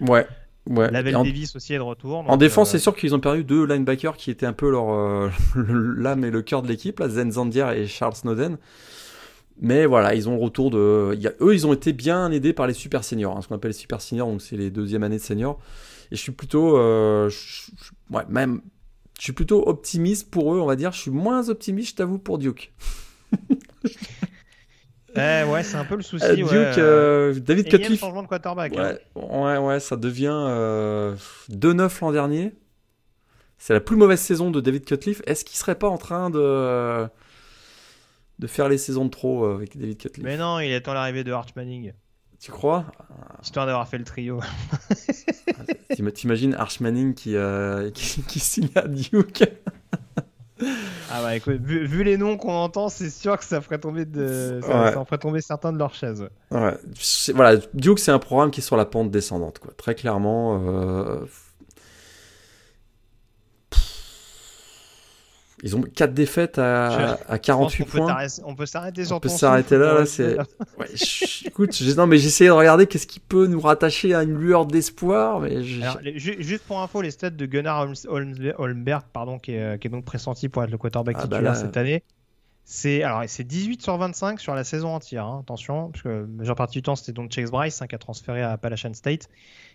ouais, 0.00 0.26
ouais. 0.68 0.90
Et 1.10 1.14
en, 1.14 1.24
Davis 1.24 1.54
aussi 1.56 1.74
est 1.74 1.78
de 1.78 1.82
retour. 1.82 2.24
en 2.28 2.36
défense, 2.36 2.68
euh, 2.68 2.72
c'est 2.72 2.78
sûr 2.78 2.94
qu'ils 2.96 3.14
ont 3.14 3.20
perdu 3.20 3.44
deux 3.44 3.64
linebackers 3.64 4.16
qui 4.16 4.30
étaient 4.30 4.46
un 4.46 4.52
peu 4.52 4.70
leur 4.70 4.90
euh, 4.90 5.28
l'âme 5.56 6.24
et 6.24 6.30
le 6.30 6.42
cœur 6.42 6.62
de 6.62 6.68
l'équipe, 6.68 7.00
là, 7.00 7.08
Zen 7.08 7.32
Zandier 7.32 7.66
et 7.76 7.86
Charles 7.86 8.14
Snowden. 8.16 8.58
Mais 9.60 9.86
voilà, 9.86 10.14
ils 10.14 10.28
ont 10.28 10.36
retour 10.38 10.70
de. 10.70 11.12
il 11.14 11.20
y 11.22 11.28
a- 11.28 11.32
eux, 11.40 11.54
ils 11.54 11.66
ont 11.66 11.72
été 11.72 11.92
bien 11.92 12.30
aidés 12.32 12.52
par 12.52 12.66
les 12.66 12.74
super 12.74 13.04
seniors, 13.04 13.36
hein, 13.36 13.40
ce 13.42 13.48
qu'on 13.48 13.54
appelle 13.54 13.70
les 13.70 13.76
super 13.78 14.00
seniors, 14.00 14.28
donc 14.28 14.42
c'est 14.42 14.56
les 14.56 14.70
deuxièmes 14.70 15.04
années 15.04 15.18
de 15.18 15.22
seniors. 15.22 15.60
Et 16.10 16.16
je 16.16 16.20
suis 16.20 16.32
plutôt. 16.32 16.76
euh, 16.76 17.28
je- 17.28 17.70
ouais, 18.14 18.24
même. 18.28 18.60
Je 19.16 19.22
suis 19.22 19.32
plutôt 19.32 19.62
optimiste 19.68 20.28
pour 20.28 20.52
eux, 20.54 20.60
on 20.60 20.66
va 20.66 20.74
dire. 20.74 20.90
Je 20.90 20.98
suis 20.98 21.10
moins 21.12 21.48
optimiste, 21.48 21.90
je 21.90 21.94
t'avoue, 21.94 22.18
pour 22.18 22.38
Duke. 22.38 22.72
eh, 25.16 25.44
ouais, 25.44 25.62
c'est 25.62 25.76
un 25.76 25.84
peu 25.84 25.96
le 25.96 26.02
souci. 26.02 26.24
Euh, 26.24 26.34
Duke, 26.36 26.52
euh, 26.52 27.32
euh, 27.32 27.34
David 27.40 27.68
Cutcliffe. 27.68 28.00
changement 28.00 28.22
de 28.22 28.28
quarterback. 28.28 28.76
hein. 28.76 28.96
Ouais, 29.14 29.22
ouais, 29.22 29.58
ouais, 29.58 29.80
ça 29.80 29.96
devient 29.96 30.30
euh, 30.32 31.14
2-9 31.50 32.00
l'an 32.00 32.12
dernier. 32.12 32.52
C'est 33.58 33.72
la 33.72 33.80
plus 33.80 33.96
mauvaise 33.96 34.20
saison 34.20 34.50
de 34.50 34.60
David 34.60 34.84
Cutcliffe. 34.84 35.22
Est-ce 35.26 35.44
qu'il 35.44 35.56
serait 35.56 35.76
pas 35.76 35.88
en 35.88 35.98
train 35.98 36.30
de 36.30 37.06
de 38.40 38.46
faire 38.48 38.68
les 38.68 38.78
saisons 38.78 39.04
de 39.04 39.10
trop 39.10 39.44
avec 39.46 39.78
David 39.78 39.96
Cutcliffe 39.98 40.24
Mais 40.24 40.36
non, 40.36 40.58
il 40.58 40.74
attend 40.74 40.92
l'arrivée 40.92 41.22
de 41.24 41.30
Arch 41.32 41.50
Manning, 41.56 41.92
Tu 42.40 42.50
crois? 42.50 42.84
Histoire 43.42 43.64
d'avoir 43.66 43.86
fait 43.88 43.96
le 43.98 44.04
trio. 44.04 44.40
T'im- 45.94 46.10
T'imagines 46.10 46.54
Arch 46.54 46.80
Manning 46.80 47.14
qui, 47.14 47.36
euh, 47.36 47.90
qui, 47.94 48.22
qui 48.22 48.40
signe 48.40 48.68
à 48.74 48.88
Duke? 48.88 49.44
Ah 51.10 51.20
bah 51.22 51.34
écoute, 51.36 51.60
vu, 51.60 51.84
vu 51.84 52.04
les 52.04 52.16
noms 52.16 52.36
qu'on 52.36 52.52
entend, 52.52 52.88
c'est 52.88 53.10
sûr 53.10 53.36
que 53.38 53.44
ça 53.44 53.60
ferait 53.60 53.78
tomber 53.78 54.04
de, 54.04 54.60
ça, 54.62 54.82
Ouais. 54.84 54.92
ça 54.92 55.00
en 55.00 55.04
ferait 55.04 55.18
tomber 55.18 55.40
certains 55.40 55.72
de 55.72 55.78
leurs 55.78 55.94
chaises. 55.94 56.28
Ouais, 56.52 56.74
voilà, 57.34 57.58
Duke 57.74 57.98
c'est 57.98 58.12
un 58.12 58.18
programme 58.20 58.50
qui 58.52 58.60
est 58.60 58.62
sur 58.64 58.76
la 58.76 58.84
pente 58.84 59.10
descendante, 59.10 59.58
quoi. 59.58 59.72
Très 59.76 59.94
clairement. 59.94 60.60
euh, 60.64 61.20
Ils 65.66 65.74
ont 65.74 65.80
4 65.82 66.12
défaites 66.12 66.58
à, 66.58 66.88
à 66.88 67.16
Je 67.16 67.24
pense 67.26 67.40
48 67.40 67.78
qu'on 67.84 67.90
peut 67.90 67.98
points. 67.98 68.26
On 68.44 68.54
peut 68.54 68.66
s'arrêter 68.66 69.04
sur 69.06 69.16
On 69.16 69.20
peut 69.20 69.28
s'arrêter 69.30 69.78
là, 69.78 69.86
là, 69.86 69.94
rester 70.00 70.36
c'est- 70.36 70.78
Ouais, 70.78 70.86
écoute, 71.48 71.72
j'ai- 71.74 71.94
non 71.94 72.06
mais 72.06 72.18
j'essayais 72.18 72.50
de 72.50 72.54
regarder 72.54 72.86
qu'est-ce 72.86 73.06
qui 73.06 73.18
peut 73.18 73.46
nous 73.46 73.60
rattacher 73.60 74.14
à 74.14 74.22
une 74.24 74.36
lueur 74.38 74.66
d'espoir, 74.66 75.40
mais 75.40 75.56
Alors, 75.82 75.98
juste 76.14 76.64
pour 76.64 76.80
info, 76.82 77.00
les 77.00 77.10
stats 77.10 77.30
de 77.30 77.46
Gunnar 77.46 77.86
Holm- 77.88 78.06
Holm- 78.08 78.54
Holmberg, 78.58 79.02
pardon, 79.12 79.38
qui 79.38 79.52
est, 79.52 79.78
qui 79.80 79.86
est 79.88 79.90
donc 79.90 80.04
pressenti 80.04 80.48
pour 80.50 80.62
être 80.62 80.70
le 80.70 80.76
quarterback 80.78 81.16
Ah, 81.18 81.22
bah 81.22 81.36
titulaire 81.38 81.52
là, 81.54 81.58
cette 81.58 81.76
année, 81.78 82.02
c'est 82.66 83.02
alors 83.02 83.22
c'est 83.26 83.44
18 83.44 83.82
sur 83.82 83.96
25 83.96 84.40
sur 84.40 84.54
la 84.54 84.64
saison 84.64 84.94
entière. 84.94 85.24
hein, 85.24 85.40
attention, 85.42 85.90
parce 85.90 86.02
que 86.02 86.08
la 86.08 86.26
majeure 86.26 86.56
partie 86.56 86.78
du 86.78 86.82
temps 86.82 86.94
c'était 86.96 87.12
donc 87.12 87.32
Chase 87.32 87.50
Bryce 87.50 87.80
hein, 87.82 87.86
qui 87.86 87.94
a 87.94 87.98
transféré 87.98 88.42
à 88.42 88.52
Appalachian 88.52 88.92
State. 88.94 89.28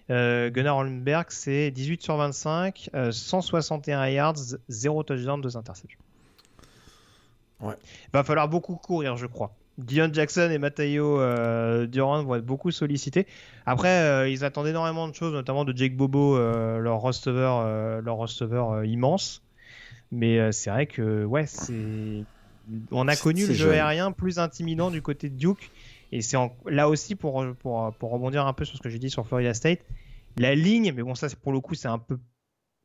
Euh, 0.10 0.50
Gunnar 0.50 0.78
Holmberg, 0.78 1.28
c'est 1.30 1.72
18 1.72 2.02
sur 2.02 2.18
25, 2.18 2.90
euh, 2.96 3.12
161 3.12 4.08
yards, 4.08 4.58
0 4.68 5.04
touchdown, 5.04 5.40
2 5.40 5.58
interceptions. 5.58 6.00
Ouais. 7.62 7.76
Va 8.14 8.24
falloir 8.24 8.48
beaucoup 8.48 8.76
courir, 8.76 9.18
je 9.18 9.28
crois. 9.28 9.54
Dion 9.78 10.10
Jackson 10.12 10.50
et 10.52 10.58
Matteo 10.58 11.20
euh, 11.20 11.86
Durant 11.86 12.24
vont 12.24 12.36
être 12.36 12.46
beaucoup 12.46 12.72
sollicités. 12.72 13.28
Après, 13.66 14.02
euh, 14.02 14.30
ils 14.30 14.44
attendent 14.44 14.68
énormément 14.68 15.08
de 15.08 15.16
choses, 15.16 15.34
notamment 15.34 15.64
de 15.64 15.76
Jake 15.76 15.96
Bobo, 15.96 16.38
euh, 16.38 16.80
leur 16.80 17.00
receveur, 17.00 17.62
euh, 17.64 18.02
leur 18.02 18.18
receveur 18.18 18.72
euh, 18.72 18.86
immense. 18.86 19.42
Mais 20.12 20.40
euh, 20.40 20.52
c'est 20.52 20.70
vrai 20.70 20.86
que 20.86 21.24
ouais, 21.24 21.46
c'est 21.46 22.26
on 22.92 23.08
a 23.08 23.16
connu 23.16 23.42
le 23.48 23.54
jeu 23.54 23.66
jeune. 23.66 23.74
aérien 23.74 24.12
plus 24.12 24.38
intimidant 24.38 24.92
du 24.92 25.02
côté 25.02 25.30
de 25.30 25.36
Duke. 25.36 25.72
Et 26.12 26.22
c'est 26.22 26.38
en- 26.38 26.56
là 26.66 26.90
aussi 26.90 27.16
pour, 27.16 27.46
pour, 27.60 27.94
pour 28.00 28.12
rebondir 28.12 28.46
un 28.48 28.54
peu 28.54 28.66
sur 28.66 28.78
ce 28.78 28.82
que 28.82 28.90
j'ai 28.90 29.00
dit 29.00 29.10
sur 29.10 29.28
Florida 29.28 29.54
State. 29.54 29.80
La 30.38 30.56
ligne, 30.56 30.94
mais 30.96 31.04
bon, 31.04 31.16
ça 31.16 31.28
pour 31.42 31.52
le 31.52 31.60
coup, 31.60 31.76
c'est 31.76 31.88
un 31.88 32.00
peu, 32.00 32.18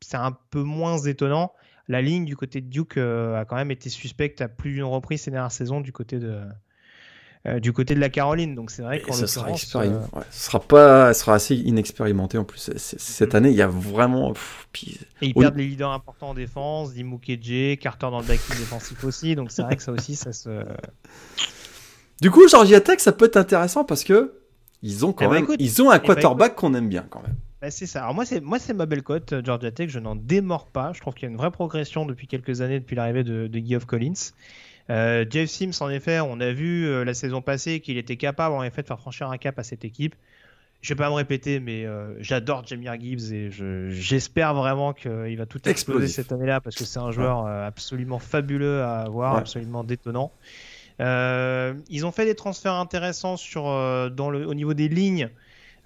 c'est 0.01 0.17
un 0.17 0.31
peu 0.51 0.61
moins 0.63 0.97
étonnant. 0.99 1.53
La 1.87 2.01
ligne 2.01 2.25
du 2.25 2.35
côté 2.35 2.61
de 2.61 2.67
Duke 2.67 2.97
euh, 2.97 3.39
a 3.39 3.45
quand 3.45 3.55
même 3.55 3.71
été 3.71 3.89
suspecte 3.89 4.41
à 4.41 4.47
plus 4.47 4.73
d'une 4.73 4.83
reprise 4.83 5.21
ces 5.21 5.31
dernières 5.31 5.51
saisons 5.51 5.81
du 5.81 5.91
côté 5.91 6.17
de, 6.17 6.41
euh, 7.45 7.59
du 7.59 7.71
côté 7.73 7.93
de 7.93 7.99
la 7.99 8.09
Caroline. 8.09 8.55
Donc 8.55 8.71
c'est 8.71 8.81
vrai 8.81 8.97
Et 8.97 9.01
qu'en 9.01 9.13
ça 9.13 9.27
sera, 9.27 9.45
euh, 9.83 9.99
ouais, 10.13 10.23
sera 10.31 10.59
pas, 10.59 11.13
sera 11.13 11.35
assez 11.35 11.55
inexpérimenté 11.55 12.39
en 12.39 12.43
plus. 12.43 12.71
Cette 12.77 13.35
année, 13.35 13.49
il 13.51 13.55
y 13.55 13.61
a 13.61 13.67
vraiment. 13.67 14.33
pff, 14.33 14.67
puis- 14.71 14.99
Et 15.21 15.27
ils 15.27 15.33
perdent 15.35 15.57
les 15.57 15.67
leaders 15.67 15.91
importants 15.91 16.29
en 16.29 16.33
défense, 16.33 16.93
Dimu 16.93 17.19
Keje, 17.19 17.77
Carter 17.79 18.07
dans 18.09 18.19
le 18.19 18.25
backfield 18.25 18.59
défensif 18.59 19.03
aussi. 19.03 19.35
Donc 19.35 19.51
c'est 19.51 19.61
vrai 19.61 19.75
que 19.75 19.83
ça 19.83 19.91
aussi, 19.91 20.15
ça 20.15 20.33
se. 20.33 20.49
Du 22.21 22.31
coup, 22.31 22.47
Georgia 22.47 22.81
Tech, 22.81 22.99
ça 22.99 23.11
peut 23.11 23.25
être 23.25 23.37
intéressant 23.37 23.83
parce 23.83 24.03
que 24.03 24.33
ils 24.81 25.05
ont 25.05 25.13
quand 25.13 25.25
Eh 25.25 25.27
ben, 25.27 25.33
même, 25.35 25.43
écoute, 25.43 25.55
ils 25.59 25.81
ont 25.81 25.89
un 25.89 25.95
eh 25.95 25.99
ben, 25.99 26.05
quarterback 26.05 26.55
qu'on 26.55 26.73
aime 26.73 26.89
bien 26.89 27.05
quand 27.09 27.21
même. 27.21 27.35
Bah, 27.61 27.71
c'est 27.71 27.85
ça. 27.87 28.03
Alors 28.03 28.13
moi, 28.13 28.25
c'est 28.25 28.41
moi, 28.41 28.59
c'est 28.59 28.73
ma 28.73 28.85
belle 28.85 29.03
cote, 29.03 29.33
euh, 29.33 29.41
Georgia 29.43 29.71
Tech. 29.71 29.89
Je 29.89 29.99
n'en 29.99 30.15
démords 30.15 30.67
pas. 30.67 30.91
Je 30.93 31.01
trouve 31.01 31.13
qu'il 31.13 31.23
y 31.23 31.25
a 31.27 31.31
une 31.31 31.37
vraie 31.37 31.51
progression 31.51 32.05
depuis 32.05 32.27
quelques 32.27 32.61
années, 32.61 32.79
depuis 32.79 32.95
l'arrivée 32.95 33.23
de, 33.23 33.47
de 33.47 33.61
Geoff 33.65 33.85
Collins. 33.85 34.13
Euh, 34.91 35.25
Jeff 35.29 35.49
Sims, 35.49 35.71
en 35.81 35.89
effet, 35.89 36.19
on 36.19 36.39
a 36.39 36.51
vu 36.51 36.85
euh, 36.87 37.03
la 37.03 37.13
saison 37.15 37.41
passée 37.41 37.79
qu'il 37.79 37.97
était 37.97 38.17
capable, 38.17 38.53
en 38.53 38.63
effet, 38.63 38.83
de 38.83 38.87
faire 38.87 38.99
franchir 38.99 39.29
un 39.31 39.37
cap 39.37 39.57
à 39.57 39.63
cette 39.63 39.83
équipe. 39.83 40.13
Je 40.81 40.93
vais 40.93 40.97
pas 40.97 41.09
me 41.09 41.15
répéter, 41.15 41.59
mais 41.59 41.85
euh, 41.85 42.13
j'adore 42.21 42.63
Jamir 42.67 42.93
Gibbs 42.99 43.33
et 43.33 43.49
je- 43.49 43.89
j'espère 43.89 44.53
vraiment 44.53 44.93
qu'il 44.93 45.35
va 45.35 45.47
tout 45.47 45.57
exploser 45.67 46.03
Explosif. 46.05 46.15
cette 46.15 46.31
année-là 46.31 46.61
parce 46.61 46.75
que 46.75 46.83
c'est 46.85 46.99
un 46.99 47.09
joueur 47.09 47.47
absolument 47.47 48.19
fabuleux 48.19 48.83
à 48.83 48.99
avoir, 48.99 49.33
Ouais. 49.33 49.39
absolument 49.39 49.83
détonnant. 49.83 50.31
Euh, 51.01 51.73
ils 51.89 52.05
ont 52.05 52.11
fait 52.11 52.25
des 52.25 52.35
transferts 52.35 52.73
intéressants 52.73 53.35
euh, 53.57 54.09
dans 54.09 54.29
le, 54.29 54.47
au 54.47 54.53
niveau 54.53 54.73
des 54.73 54.87
lignes, 54.87 55.29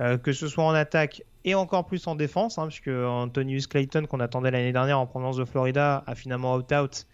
euh, 0.02 0.18
que 0.18 0.34
ce 0.34 0.48
soit 0.48 0.64
en 0.64 0.74
attaque 0.74 1.24
et 1.46 1.56
encore 1.56 1.86
plus 1.86 2.06
en 2.08 2.16
défense, 2.16 2.58
hein, 2.58 2.68
puisque 2.68 2.90
Antonius 2.90 3.68
Clayton, 3.68 4.06
qu'on 4.06 4.20
attendait 4.20 4.52
l'année 4.52 4.74
dernière 4.74 5.00
en 5.00 5.08
provenance 5.08 5.38
de 5.38 5.46
Florida, 5.46 6.04
a 6.06 6.16
finalement 6.16 6.56
out-out. 6.56 7.08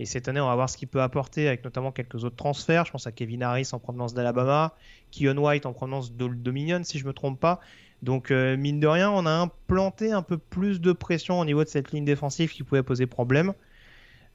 Et 0.00 0.04
cette 0.04 0.28
année, 0.28 0.40
on 0.40 0.46
va 0.46 0.54
voir 0.54 0.70
ce 0.70 0.76
qu'il 0.76 0.88
peut 0.88 1.02
apporter 1.02 1.48
avec 1.48 1.64
notamment 1.64 1.90
quelques 1.90 2.22
autres 2.22 2.36
transferts. 2.36 2.84
Je 2.86 2.92
pense 2.92 3.06
à 3.06 3.12
Kevin 3.12 3.42
Harris 3.42 3.68
en 3.72 3.78
provenance 3.78 4.14
d'Alabama, 4.14 4.74
Keon 5.10 5.36
White 5.36 5.66
en 5.66 5.72
provenance 5.72 6.12
d'Old 6.12 6.40
Dominion, 6.42 6.82
si 6.84 6.98
je 6.98 7.06
me 7.06 7.12
trompe 7.12 7.40
pas. 7.40 7.60
Donc, 8.02 8.30
mine 8.30 8.78
de 8.78 8.86
rien, 8.86 9.10
on 9.10 9.26
a 9.26 9.30
implanté 9.30 10.12
un 10.12 10.22
peu 10.22 10.38
plus 10.38 10.80
de 10.80 10.92
pression 10.92 11.40
au 11.40 11.44
niveau 11.44 11.64
de 11.64 11.68
cette 11.68 11.90
ligne 11.90 12.04
défensive 12.04 12.52
qui 12.52 12.62
pouvait 12.62 12.84
poser 12.84 13.06
problème. 13.06 13.54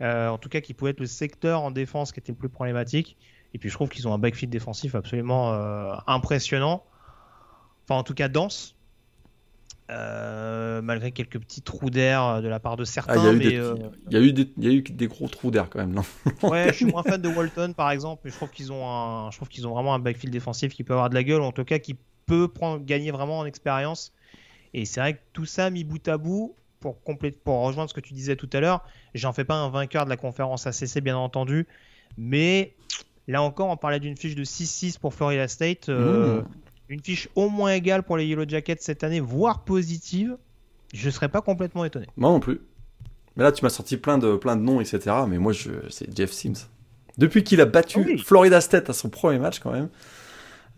Euh, 0.01 0.29
en 0.29 0.37
tout 0.37 0.49
cas, 0.49 0.61
qui 0.61 0.73
pouvait 0.73 0.91
être 0.91 0.99
le 0.99 1.05
secteur 1.05 1.61
en 1.61 1.71
défense 1.71 2.11
qui 2.11 2.19
était 2.19 2.31
le 2.31 2.37
plus 2.37 2.49
problématique. 2.49 3.17
Et 3.53 3.59
puis, 3.59 3.69
je 3.69 3.75
trouve 3.75 3.89
qu'ils 3.89 4.07
ont 4.07 4.13
un 4.13 4.17
backfield 4.17 4.51
défensif 4.51 4.95
absolument 4.95 5.53
euh, 5.53 5.93
impressionnant. 6.07 6.83
Enfin, 7.83 7.99
en 7.99 8.03
tout 8.03 8.13
cas, 8.13 8.27
dense. 8.27 8.75
malgré 9.89 11.11
quelques 11.11 11.39
petits 11.39 11.61
trous 11.61 11.89
d'air 11.89 12.41
de 12.41 12.47
la 12.47 12.59
part 12.59 12.77
de 12.77 12.83
certains. 12.83 13.13
Ah, 13.13 13.33
il, 13.33 13.43
y 14.11 14.17
a 14.17 14.19
eu 14.71 14.81
des 14.81 15.07
gros 15.07 15.27
trous 15.27 15.51
d'air 15.51 15.69
quand 15.69 15.79
même, 15.79 15.93
non? 15.93 16.03
Ouais, 16.43 16.69
je 16.69 16.77
suis 16.77 16.85
moins 16.85 17.03
fan 17.03 17.21
de 17.21 17.27
Walton 17.35 17.73
par 17.73 17.91
exemple, 17.91 18.21
mais 18.25 18.31
je 18.31 18.35
trouve 18.35 18.49
qu'ils 18.49 18.71
ont, 18.71 18.87
un, 18.87 19.29
je 19.29 19.37
trouve 19.37 19.49
qu'ils 19.49 19.67
ont 19.67 19.73
vraiment 19.73 19.93
un 19.93 19.99
backfield 19.99 20.33
défensif 20.33 20.73
qui 20.73 20.83
peut 20.83 20.93
avoir 20.93 21.09
de 21.09 21.15
la 21.15 21.23
gueule, 21.23 21.41
ou 21.41 21.45
en 21.45 21.51
tout 21.51 21.65
cas 21.65 21.77
qui 21.77 21.95
peut 22.25 22.47
prendre, 22.47 22.83
gagner 22.83 23.11
vraiment 23.11 23.39
en 23.39 23.45
expérience. 23.45 24.13
Et 24.73 24.85
c'est 24.85 24.99
vrai 24.99 25.13
que 25.15 25.19
tout 25.33 25.45
ça 25.45 25.69
mis 25.69 25.83
bout 25.83 26.07
à 26.07 26.17
bout, 26.17 26.55
pour, 26.83 27.01
compléter, 27.01 27.39
pour 27.41 27.61
rejoindre 27.61 27.89
ce 27.89 27.93
que 27.93 28.01
tu 28.01 28.13
disais 28.13 28.35
tout 28.35 28.49
à 28.51 28.59
l'heure, 28.59 28.83
j'en 29.15 29.31
fais 29.31 29.45
pas 29.45 29.55
un 29.55 29.69
vainqueur 29.69 30.03
de 30.03 30.09
la 30.09 30.17
conférence 30.17 30.67
ACC, 30.67 30.99
bien 31.01 31.15
entendu. 31.15 31.65
Mais 32.17 32.73
là 33.29 33.41
encore, 33.41 33.69
on 33.69 33.77
parlait 33.77 34.01
d'une 34.01 34.17
fiche 34.17 34.35
de 34.35 34.43
6-6 34.43 34.99
pour 34.99 35.13
Florida 35.13 35.47
State. 35.47 35.87
Euh, 35.87 36.41
mmh. 36.41 36.45
Une 36.89 37.01
fiche 37.01 37.29
au 37.35 37.47
moins 37.47 37.71
égale 37.71 38.03
pour 38.03 38.17
les 38.17 38.25
Yellow 38.25 38.43
Jackets 38.45 38.81
cette 38.81 39.05
année, 39.05 39.21
voire 39.21 39.63
positive. 39.63 40.35
Je 40.93 41.09
serais 41.09 41.29
pas 41.29 41.41
complètement 41.41 41.85
étonné. 41.85 42.05
Moi 42.17 42.29
non 42.29 42.41
plus. 42.41 42.59
Mais 43.37 43.43
là, 43.43 43.53
tu 43.53 43.63
m'as 43.63 43.69
sorti 43.69 43.95
plein 43.95 44.17
de, 44.17 44.35
plein 44.35 44.57
de 44.57 44.61
noms, 44.61 44.81
etc. 44.81 45.15
Mais 45.27 45.39
moi, 45.39 45.53
je, 45.53 45.71
c'est 45.89 46.15
Jeff 46.15 46.31
Sims. 46.31 46.67
Depuis 47.17 47.43
qu'il 47.43 47.61
a 47.61 47.65
battu 47.65 48.05
ah 48.05 48.23
Florida 48.23 48.59
State 48.59 48.89
à 48.89 48.93
son 48.93 49.09
premier 49.09 49.39
match, 49.39 49.59
quand 49.59 49.71
même, 49.71 49.89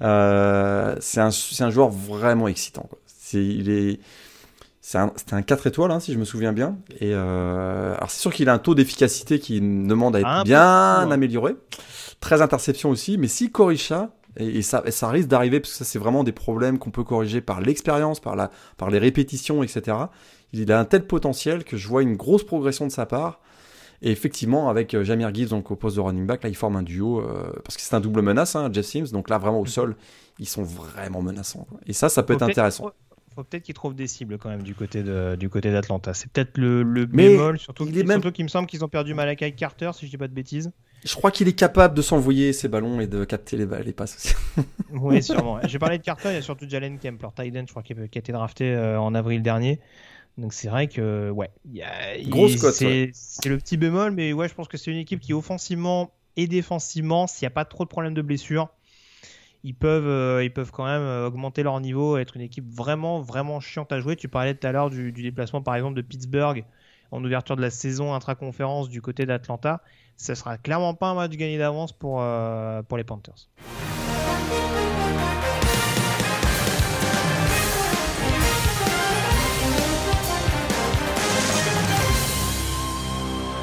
euh, 0.01 0.95
c'est 0.99 1.19
un, 1.19 1.31
un, 1.59 1.69
joueur 1.71 1.89
vraiment 1.89 2.47
excitant. 2.47 2.87
C'est, 3.07 3.43
il 3.43 3.69
est, 3.69 3.99
c'est 4.87 4.99
un, 4.99 5.11
un, 5.31 5.41
4 5.41 5.65
étoiles, 5.65 5.89
hein, 5.89 5.99
si 5.99 6.13
je 6.13 6.19
me 6.19 6.25
souviens 6.25 6.53
bien. 6.53 6.77
Et 6.99 7.09
euh, 7.11 7.95
alors 7.95 8.11
c'est 8.11 8.19
sûr 8.19 8.31
qu'il 8.31 8.49
a 8.49 8.53
un 8.53 8.59
taux 8.59 8.75
d'efficacité 8.75 9.39
qui 9.39 9.59
demande 9.59 10.15
à 10.15 10.19
être 10.19 10.43
bien 10.43 11.09
amélioré. 11.09 11.55
13 12.19 12.43
interceptions 12.43 12.91
aussi, 12.91 13.17
mais 13.17 13.27
si 13.27 13.51
corrige 13.51 13.87
ça, 13.87 14.11
et, 14.37 14.61
ça, 14.61 14.83
ça 14.91 15.09
risque 15.09 15.27
d'arriver, 15.27 15.59
parce 15.59 15.71
que 15.71 15.77
ça 15.79 15.85
c'est 15.85 15.97
vraiment 15.97 16.23
des 16.23 16.33
problèmes 16.33 16.77
qu'on 16.77 16.91
peut 16.91 17.03
corriger 17.03 17.41
par 17.41 17.61
l'expérience, 17.61 18.19
par, 18.19 18.35
la, 18.35 18.51
par 18.77 18.91
les 18.91 18.99
répétitions, 18.99 19.63
etc. 19.63 19.97
Il 20.53 20.71
a 20.71 20.79
un 20.79 20.85
tel 20.85 21.07
potentiel 21.07 21.63
que 21.63 21.77
je 21.77 21.87
vois 21.87 22.03
une 22.03 22.15
grosse 22.15 22.43
progression 22.43 22.85
de 22.85 22.91
sa 22.91 23.07
part. 23.07 23.39
Et 24.03 24.11
effectivement, 24.11 24.69
avec 24.69 24.93
euh, 24.93 25.03
Jamir 25.03 25.33
Gibbs 25.33 25.49
donc, 25.49 25.71
au 25.71 25.75
poste 25.75 25.95
de 25.95 26.01
running 26.01 26.27
back, 26.27 26.43
là, 26.43 26.49
ils 26.49 26.55
forment 26.55 26.75
un 26.75 26.83
duo, 26.83 27.21
euh, 27.21 27.51
parce 27.63 27.75
que 27.75 27.81
c'est 27.81 27.95
un 27.95 28.01
double 28.01 28.21
menace, 28.21 28.55
hein, 28.55 28.69
Jeff 28.71 28.85
Sims, 28.85 29.07
donc 29.11 29.31
là, 29.31 29.39
vraiment 29.39 29.61
au 29.61 29.65
sol, 29.65 29.95
ils 30.37 30.47
sont 30.47 30.63
vraiment 30.63 31.23
menaçants. 31.23 31.65
Et 31.87 31.93
ça, 31.93 32.07
ça 32.07 32.21
peut 32.21 32.33
être 32.33 32.43
intéressant. 32.43 32.91
Faut 33.35 33.43
peut-être 33.43 33.63
qu'ils 33.63 33.75
trouvent 33.75 33.95
des 33.95 34.07
cibles 34.07 34.37
quand 34.37 34.49
même 34.49 34.63
du 34.63 34.73
côté 34.75 35.03
de, 35.03 35.35
du 35.35 35.49
côté 35.49 35.69
d'Atlanta. 35.69 36.13
C'est 36.13 36.31
peut-être 36.31 36.57
le, 36.57 36.83
le 36.83 37.05
bémol, 37.05 37.59
surtout, 37.59 37.85
il 37.85 37.97
est 37.97 38.03
même... 38.03 38.21
qu'il 38.31 38.45
me 38.45 38.49
semble 38.49 38.67
qu'ils 38.67 38.85
ont 38.85 38.87
perdu 38.87 39.13
Malakai 39.13 39.51
Carter, 39.51 39.91
si 39.93 40.05
je 40.05 40.11
dis 40.11 40.17
pas 40.17 40.29
de 40.29 40.33
bêtises. 40.33 40.71
Je 41.03 41.13
crois 41.15 41.31
qu'il 41.31 41.47
est 41.47 41.53
capable 41.53 41.95
de 41.95 42.01
s'envoyer 42.01 42.53
ses 42.53 42.69
ballons 42.69 43.01
et 43.01 43.07
de 43.07 43.25
capter 43.25 43.57
les, 43.57 43.67
les 43.83 43.93
passes 43.93 44.15
aussi. 44.15 44.35
oui, 44.91 45.21
sûrement. 45.23 45.59
J'ai 45.63 45.79
parlé 45.79 45.97
de 45.97 46.03
Carter, 46.03 46.29
il 46.29 46.35
y 46.35 46.37
a 46.37 46.41
surtout 46.41 46.65
Jalen 46.67 46.97
Kemp, 46.97 47.21
leur 47.21 47.33
tight 47.33 47.53
je 47.53 47.71
crois, 47.71 47.83
qui 47.83 47.93
a, 47.93 48.03
été 48.05 48.31
drafté 48.31 48.73
euh, 48.73 48.99
en 48.99 49.13
avril 49.13 49.41
dernier. 49.41 49.81
Donc 50.37 50.53
c'est 50.53 50.69
vrai 50.69 50.87
que 50.87 51.29
ouais. 51.29 51.49
C'est 52.73 53.49
le 53.49 53.57
petit 53.57 53.77
bémol, 53.77 54.11
mais 54.11 54.31
ouais, 54.33 54.47
je 54.47 54.53
pense 54.53 54.67
que 54.67 54.77
c'est 54.77 54.91
une 54.91 54.97
équipe 54.97 55.19
qui 55.19 55.33
offensivement 55.33 56.11
et 56.37 56.47
défensivement, 56.47 57.27
s'il 57.27 57.45
n'y 57.45 57.47
a 57.47 57.51
pas 57.51 57.65
trop 57.65 57.83
de 57.83 57.89
problèmes 57.89 58.13
de 58.13 58.21
blessure, 58.21 58.69
ils 59.65 59.73
peuvent, 59.73 60.07
euh, 60.07 60.43
ils 60.43 60.53
peuvent 60.53 60.69
quand 60.71 60.85
même 60.85 61.01
euh, 61.01 61.25
augmenter 61.25 61.63
leur 61.63 61.79
niveau, 61.79 62.17
être 62.17 62.35
une 62.35 62.43
équipe 62.43 62.69
vraiment, 62.69 63.19
vraiment 63.19 63.59
chiante 63.59 63.91
à 63.91 63.99
jouer. 63.99 64.15
Tu 64.15 64.27
parlais 64.27 64.53
tout 64.53 64.67
à 64.67 64.71
l'heure 64.71 64.91
du, 64.91 65.11
déplacement 65.11 65.63
par 65.63 65.73
exemple 65.73 65.95
de 65.95 66.03
Pittsburgh 66.03 66.63
en 67.09 67.23
ouverture 67.23 67.55
de 67.55 67.63
la 67.63 67.71
saison 67.71 68.13
intra-conférence 68.13 68.89
du 68.89 69.01
côté 69.01 69.25
d'Atlanta. 69.25 69.81
Ce 70.17 70.35
sera 70.35 70.59
clairement 70.59 70.93
pas 70.93 71.07
un 71.07 71.15
match 71.15 71.31
gagné 71.31 71.57
d'avance 71.57 71.93
pour, 71.93 72.21
euh, 72.21 72.83
pour 72.83 72.97
les 72.97 73.03
Panthers. 73.03 73.49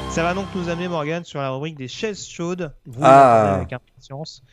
Ça 0.09 0.21
va 0.21 0.33
donc 0.33 0.47
nous 0.53 0.67
amener, 0.67 0.89
Morgan, 0.89 1.23
sur 1.23 1.39
la 1.39 1.49
rubrique 1.49 1.77
des 1.77 1.87
chaises 1.87 2.27
chaudes. 2.27 2.73
Vous 2.85 2.99
ah. 3.01 3.55
avec 3.55 3.71
impatience. 3.71 4.43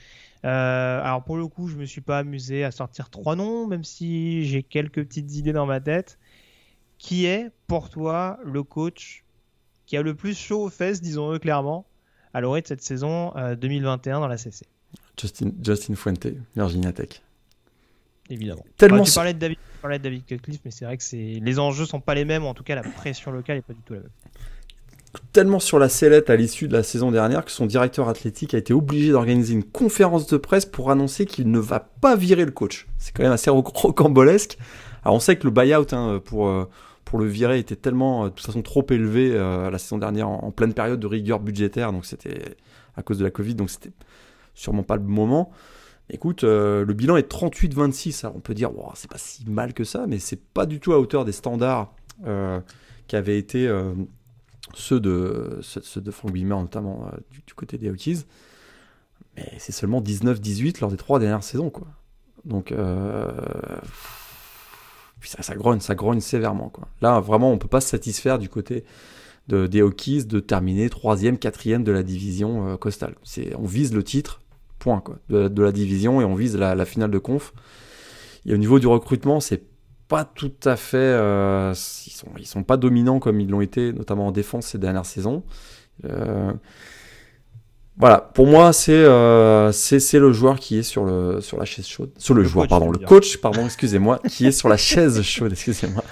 Euh, 0.45 1.03
alors 1.03 1.23
pour 1.25 1.37
le 1.37 1.47
coup, 1.47 1.69
je 1.69 1.77
me 1.77 1.85
suis 1.85 2.01
pas 2.01 2.19
amusé 2.19 2.65
à 2.65 2.71
sortir 2.71 3.11
trois 3.11 3.37
noms, 3.37 3.67
même 3.67 3.85
si 3.85 4.47
j'ai 4.47 4.63
quelques 4.63 5.05
petites 5.05 5.35
idées 5.35 5.53
dans 5.53 5.67
ma 5.67 5.81
tête. 5.81 6.19
Qui 6.99 7.25
est 7.25 7.51
pour 7.67 7.89
toi 7.89 8.39
le 8.45 8.63
coach 8.63 9.25
qui 9.87 9.97
a 9.97 10.03
le 10.03 10.15
plus 10.15 10.39
chaud 10.39 10.65
aux 10.65 10.71
fesses, 10.71 11.01
disons-le 11.01 11.39
clairement, 11.39 11.87
à 12.35 12.41
l'orée 12.41 12.61
de 12.61 12.67
cette 12.67 12.83
saison 12.83 13.33
2021 13.57 14.17
euh, 14.17 14.21
dans 14.21 14.29
la 14.29 14.37
CC 14.37 14.67
Justin, 15.19 15.51
Justin 15.65 15.95
Fuente, 15.95 16.27
Virginia 16.55 16.93
Tech. 16.93 17.23
Évidemment. 18.29 18.65
Tellement 18.77 19.03
tu, 19.03 19.13
parlais 19.13 19.35
de 19.35 19.39
David, 19.39 19.57
tu 19.57 19.79
parlais 19.81 19.99
de 19.99 20.05
David 20.05 20.25
Cutcliffe, 20.25 20.61
mais 20.65 20.71
c'est 20.71 20.85
vrai 20.85 20.97
que 20.97 21.05
les 21.15 21.59
enjeux 21.59 21.87
sont 21.87 22.01
pas 22.01 22.15
les 22.15 22.25
mêmes, 22.25 22.45
en 22.45 22.55
tout 22.55 22.63
cas 22.63 22.77
la 22.77 22.83
pression 22.83 23.33
locale 23.33 23.57
est 23.57 23.63
pas 23.63 23.73
du 23.73 23.81
tout 23.81 23.95
la 23.95 24.01
même 24.01 24.11
tellement 25.33 25.59
sur 25.59 25.79
la 25.79 25.89
sellette 25.89 26.31
à 26.31 26.37
l'issue 26.37 26.69
de 26.69 26.73
la 26.73 26.83
saison 26.83 27.11
dernière 27.11 27.45
que 27.45 27.51
son 27.51 27.67
directeur 27.67 28.09
athlétique 28.09 28.55
a 28.55 28.59
été 28.59 28.73
obligé 28.73 29.11
d'organiser 29.11 29.55
une 29.55 29.65
conférence 29.65 30.27
de 30.27 30.37
presse 30.37 30.67
pour 30.67 30.91
annoncer 30.91 31.27
qu'il 31.27 31.51
ne 31.51 31.59
va 31.59 31.81
pas 31.81 32.17
virer 32.17 32.45
le 32.45 32.53
coach. 32.53 32.87
C'est 32.99 33.13
quand 33.15 33.23
même 33.23 33.33
assez 33.33 33.51
rocambolesque. 33.51 34.57
Alors 35.03 35.17
on 35.17 35.21
sait 35.21 35.37
que 35.37 35.45
le 35.45 35.51
buyout 35.51 35.93
hein, 35.93 36.21
pour, 36.25 36.49
euh, 36.49 36.69
pour 37.05 37.19
le 37.19 37.27
virer 37.27 37.59
était 37.59 37.77
tellement, 37.77 38.25
euh, 38.25 38.29
de 38.29 38.35
toute 38.35 38.47
façon, 38.47 38.63
trop 38.63 38.87
élevé 38.91 39.33
euh, 39.33 39.71
la 39.71 39.79
saison 39.79 39.99
dernière 39.99 40.29
en, 40.29 40.51
pleine 40.53 40.75
période 40.75 41.01
de 41.01 41.07
rigueur 41.07 41.41
budgétaire, 41.41 41.93
donc 41.93 42.07
c'était 42.07 42.57
à 42.97 43.03
cause 43.03 43.19
de 43.19 43.25
la 43.25 43.31
Covid, 43.31 43.55
donc 43.55 43.71
c'était 43.71 43.93
sûrement 44.55 44.83
pas 44.83 44.97
le 44.97 45.03
moment. 45.03 45.51
Écoute, 46.13 46.43
le 46.43 46.93
bilan 46.93 47.17
est 47.17 47.31
38-26. 47.31 48.25
Alors 48.25 48.37
on 48.37 48.41
peut 48.41 48.53
dire, 48.53 48.73
c'est 48.95 49.09
pas 49.09 49.17
si 49.17 49.49
mal 49.49 49.73
que 49.73 49.85
ça, 49.85 50.07
mais 50.09 50.19
c'est 50.19 50.43
pas 50.43 50.67
du 50.67 50.81
tout 50.81 50.93
à 50.93 50.99
hauteur 50.99 51.25
des 51.25 51.31
standards 51.31 51.95
qui 53.07 53.15
avaient 53.15 53.39
été 53.39 53.71
ceux 54.75 55.01
de, 55.01 55.59
ceux 55.63 56.01
de 56.01 56.11
Frank 56.11 56.33
Wimmer, 56.33 56.57
notamment 56.57 57.09
euh, 57.13 57.17
du, 57.47 57.55
côté 57.55 57.79
des 57.79 57.91
Hokies. 57.91 58.25
Mais 59.37 59.53
c'est 59.59 59.73
seulement 59.73 60.01
19-18 60.01 60.81
lors 60.81 60.91
des 60.91 60.97
trois 60.97 61.19
dernières 61.19 61.43
saisons. 61.43 61.71
Quoi. 61.71 61.87
Donc, 62.45 62.73
euh, 62.73 63.31
ça, 65.23 65.55
grogne, 65.55 65.81
ça 65.81 65.95
grogne 65.95 66.21
sévèrement. 66.21 66.69
Quoi. 66.69 66.89
Là, 67.01 67.21
vraiment, 67.21 67.53
on 67.53 67.59
peut 67.59 67.69
pas 67.69 67.81
se 67.81 67.89
satisfaire 67.89 68.39
du 68.39 68.49
côté 68.49 68.85
de, 69.49 69.67
des 69.67 69.83
Hokies 69.83 70.25
de 70.25 70.41
terminer 70.41 70.91
troisième, 70.91 71.39
quatrième 71.39 71.85
de 71.85 71.93
la 71.93 72.03
division 72.03 72.69
euh, 72.69 72.77
costale. 72.77 73.15
C'est, 73.23 73.55
on 73.57 73.67
vise 73.67 73.95
le 73.95 74.03
titre, 74.03 74.41
point, 74.79 75.01
quoi, 75.01 75.19
de, 75.29 75.63
la 75.63 75.73
division 75.73 76.21
et 76.21 76.25
on 76.25 76.35
vise 76.35 76.57
la, 76.57 76.75
la 76.75 76.85
finale 76.85 77.11
de 77.11 77.19
conf. 77.19 77.53
Et 78.47 78.55
au 78.55 78.57
niveau 78.57 78.79
du 78.79 78.87
recrutement, 78.87 79.41
c'est 79.41 79.70
pas 80.11 80.25
tout 80.25 80.53
à 80.65 80.75
fait. 80.75 80.99
Euh, 80.99 81.73
ils, 81.73 82.11
sont, 82.11 82.27
ils 82.37 82.47
sont 82.47 82.65
pas 82.65 82.77
dominants 82.77 83.21
comme 83.21 83.41
ils 83.41 83.49
l'ont 83.49 83.61
été, 83.61 83.93
notamment 83.93 84.27
en 84.27 84.33
défense 84.33 84.67
ces 84.67 84.79
dernières 84.79 85.07
saisons. 85.07 85.45
Euh, 86.05 86.53
voilà, 87.97 88.19
pour 88.19 88.49
moi, 88.49 88.73
c'est 88.73 88.93
euh, 88.93 89.71
c'est 89.71 90.19
le 90.19 90.33
joueur 90.33 90.59
qui 90.59 90.79
est 90.79 90.83
sur 90.83 91.05
le 91.05 91.41
sur 91.41 91.59
la 91.59 91.65
chaise 91.65 91.87
chaude, 91.87 92.11
sur 92.19 92.35
le, 92.35 92.43
joueur, 92.43 92.67
pardon, 92.67 92.91
le 92.91 92.99
coach, 92.99 93.37
pardon, 93.37 93.65
excusez-moi, 93.67 94.21
qui 94.29 94.47
est 94.47 94.53
sur 94.53 94.69
la 94.69 94.77
chaise 94.77 95.23
chaude, 95.23 95.53
excusez-moi, 95.53 96.03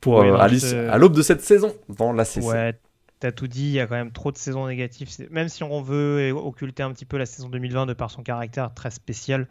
pour 0.00 0.22
à 0.22 0.98
l'aube 0.98 1.14
de 1.14 1.22
cette 1.22 1.42
saison 1.42 1.72
dans 1.88 2.12
la 2.12 2.24
CC. 2.24 2.44
Ouais, 2.44 2.74
t'as 3.20 3.30
tout 3.30 3.46
dit, 3.46 3.66
il 3.66 3.72
y 3.72 3.80
a 3.80 3.86
quand 3.86 3.94
même 3.94 4.10
trop 4.10 4.32
de 4.32 4.38
saisons 4.38 4.66
négatives. 4.66 5.08
Même 5.30 5.48
si 5.48 5.62
on 5.62 5.82
veut 5.82 6.32
occulter 6.32 6.82
un 6.82 6.92
petit 6.92 7.04
peu 7.04 7.16
la 7.16 7.26
saison 7.26 7.48
2020 7.48 7.86
de 7.86 7.92
par 7.92 8.10
son 8.10 8.24
caractère 8.24 8.74
très 8.74 8.90
spécial, 8.90 9.46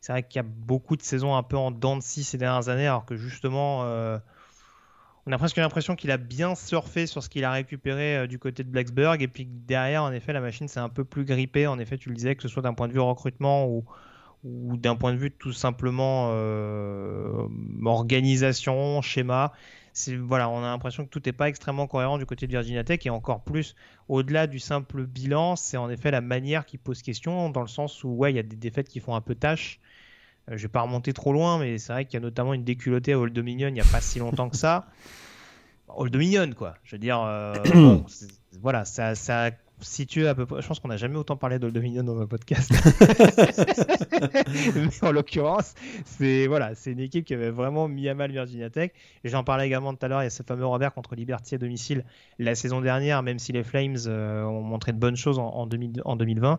c'est 0.00 0.12
vrai 0.12 0.22
qu'il 0.22 0.36
y 0.36 0.44
a 0.44 0.48
beaucoup 0.48 0.96
de 0.96 1.02
saisons 1.02 1.36
un 1.36 1.42
peu 1.42 1.56
en 1.56 1.70
dents 1.70 1.96
de 1.96 2.02
scie 2.02 2.24
ces 2.24 2.38
dernières 2.38 2.68
années, 2.68 2.86
alors 2.86 3.04
que 3.04 3.16
justement, 3.16 3.84
euh, 3.84 4.18
on 5.26 5.32
a 5.32 5.38
presque 5.38 5.58
l'impression 5.58 5.94
qu'il 5.94 6.10
a 6.10 6.16
bien 6.16 6.54
surfé 6.54 7.06
sur 7.06 7.22
ce 7.22 7.28
qu'il 7.28 7.44
a 7.44 7.52
récupéré 7.52 8.16
euh, 8.16 8.26
du 8.26 8.38
côté 8.38 8.64
de 8.64 8.70
Blacksburg, 8.70 9.20
et 9.20 9.28
puis 9.28 9.46
derrière, 9.46 10.02
en 10.02 10.12
effet, 10.12 10.32
la 10.32 10.40
machine 10.40 10.68
s'est 10.68 10.80
un 10.80 10.88
peu 10.88 11.04
plus 11.04 11.24
grippée. 11.24 11.66
En 11.66 11.78
effet, 11.78 11.98
tu 11.98 12.08
le 12.08 12.14
disais, 12.14 12.34
que 12.34 12.42
ce 12.42 12.48
soit 12.48 12.62
d'un 12.62 12.72
point 12.72 12.88
de 12.88 12.94
vue 12.94 13.00
recrutement 13.00 13.68
ou, 13.68 13.84
d'un 14.42 14.96
point 14.96 15.12
de 15.12 15.18
vue 15.18 15.30
tout 15.30 15.52
simplement 15.52 16.30
euh, 16.32 17.46
organisation, 17.84 19.02
schéma. 19.02 19.52
Voilà, 20.20 20.48
on 20.48 20.60
a 20.60 20.68
l'impression 20.68 21.04
que 21.04 21.10
tout 21.10 21.20
n'est 21.26 21.32
pas 21.32 21.48
extrêmement 21.48 21.86
cohérent 21.86 22.16
du 22.16 22.24
côté 22.24 22.46
de 22.46 22.52
Virginia 22.52 22.84
Tech 22.84 23.00
et 23.04 23.10
encore 23.10 23.42
plus 23.42 23.74
au-delà 24.08 24.46
du 24.46 24.58
simple 24.58 25.04
bilan, 25.04 25.56
c'est 25.56 25.76
en 25.76 25.90
effet 25.90 26.10
la 26.10 26.22
manière 26.22 26.64
qui 26.64 26.78
pose 26.78 27.02
question 27.02 27.50
dans 27.50 27.60
le 27.60 27.68
sens 27.68 28.02
où 28.02 28.08
ouais, 28.08 28.32
il 28.32 28.36
y 28.36 28.38
a 28.38 28.42
des 28.42 28.56
défaites 28.56 28.88
qui 28.88 29.00
font 29.00 29.14
un 29.14 29.20
peu 29.20 29.34
tâche 29.34 29.78
je 30.50 30.62
vais 30.62 30.68
pas 30.68 30.82
remonter 30.82 31.12
trop 31.12 31.32
loin, 31.32 31.58
mais 31.58 31.78
c'est 31.78 31.92
vrai 31.92 32.04
qu'il 32.04 32.14
y 32.14 32.16
a 32.16 32.20
notamment 32.20 32.54
une 32.54 32.64
déculottée 32.64 33.12
à 33.12 33.18
Old 33.18 33.32
Dominion 33.32 33.68
il 33.68 33.74
n'y 33.74 33.80
a 33.80 33.84
pas 33.84 34.00
si 34.00 34.18
longtemps 34.18 34.48
que 34.48 34.56
ça. 34.56 34.86
Old 35.88 36.12
Dominion, 36.12 36.52
quoi. 36.52 36.74
Je 36.84 36.94
veux 36.94 37.00
dire, 37.00 37.20
euh, 37.20 37.54
voilà, 38.60 38.84
ça, 38.84 39.14
ça, 39.14 39.50
situer 39.80 40.28
à 40.28 40.34
peu 40.34 40.46
près. 40.46 40.62
Je 40.62 40.68
pense 40.68 40.80
qu'on 40.80 40.88
n'a 40.88 40.96
jamais 40.96 41.16
autant 41.16 41.36
parlé 41.36 41.58
d'Old 41.58 41.74
Dominion 41.74 42.02
dans 42.02 42.20
un 42.20 42.26
podcast. 42.26 42.70
Mais 44.74 45.08
en 45.08 45.12
l'occurrence, 45.12 45.74
c'est 46.04 46.46
voilà, 46.46 46.74
c'est 46.74 46.92
une 46.92 47.00
équipe 47.00 47.24
qui 47.24 47.34
avait 47.34 47.50
vraiment 47.50 47.88
mis 47.88 48.08
à 48.08 48.14
mal 48.14 48.30
Virginia 48.30 48.70
Tech. 48.70 48.92
J'en 49.24 49.44
parlais 49.44 49.66
également 49.66 49.94
tout 49.94 50.04
à 50.04 50.08
l'heure. 50.08 50.22
Il 50.22 50.24
y 50.24 50.26
a 50.26 50.30
ce 50.30 50.42
fameux 50.42 50.66
revers 50.66 50.92
contre 50.92 51.14
Liberty 51.14 51.54
à 51.54 51.58
domicile 51.58 52.04
la 52.38 52.54
saison 52.54 52.80
dernière, 52.80 53.22
même 53.22 53.38
si 53.38 53.52
les 53.52 53.62
Flames 53.62 53.96
euh, 54.06 54.44
ont 54.44 54.62
montré 54.62 54.92
de 54.92 54.98
bonnes 54.98 55.16
choses 55.16 55.38
en, 55.38 55.48
en, 55.48 55.66
2000, 55.66 56.02
en 56.04 56.16
2020. 56.16 56.58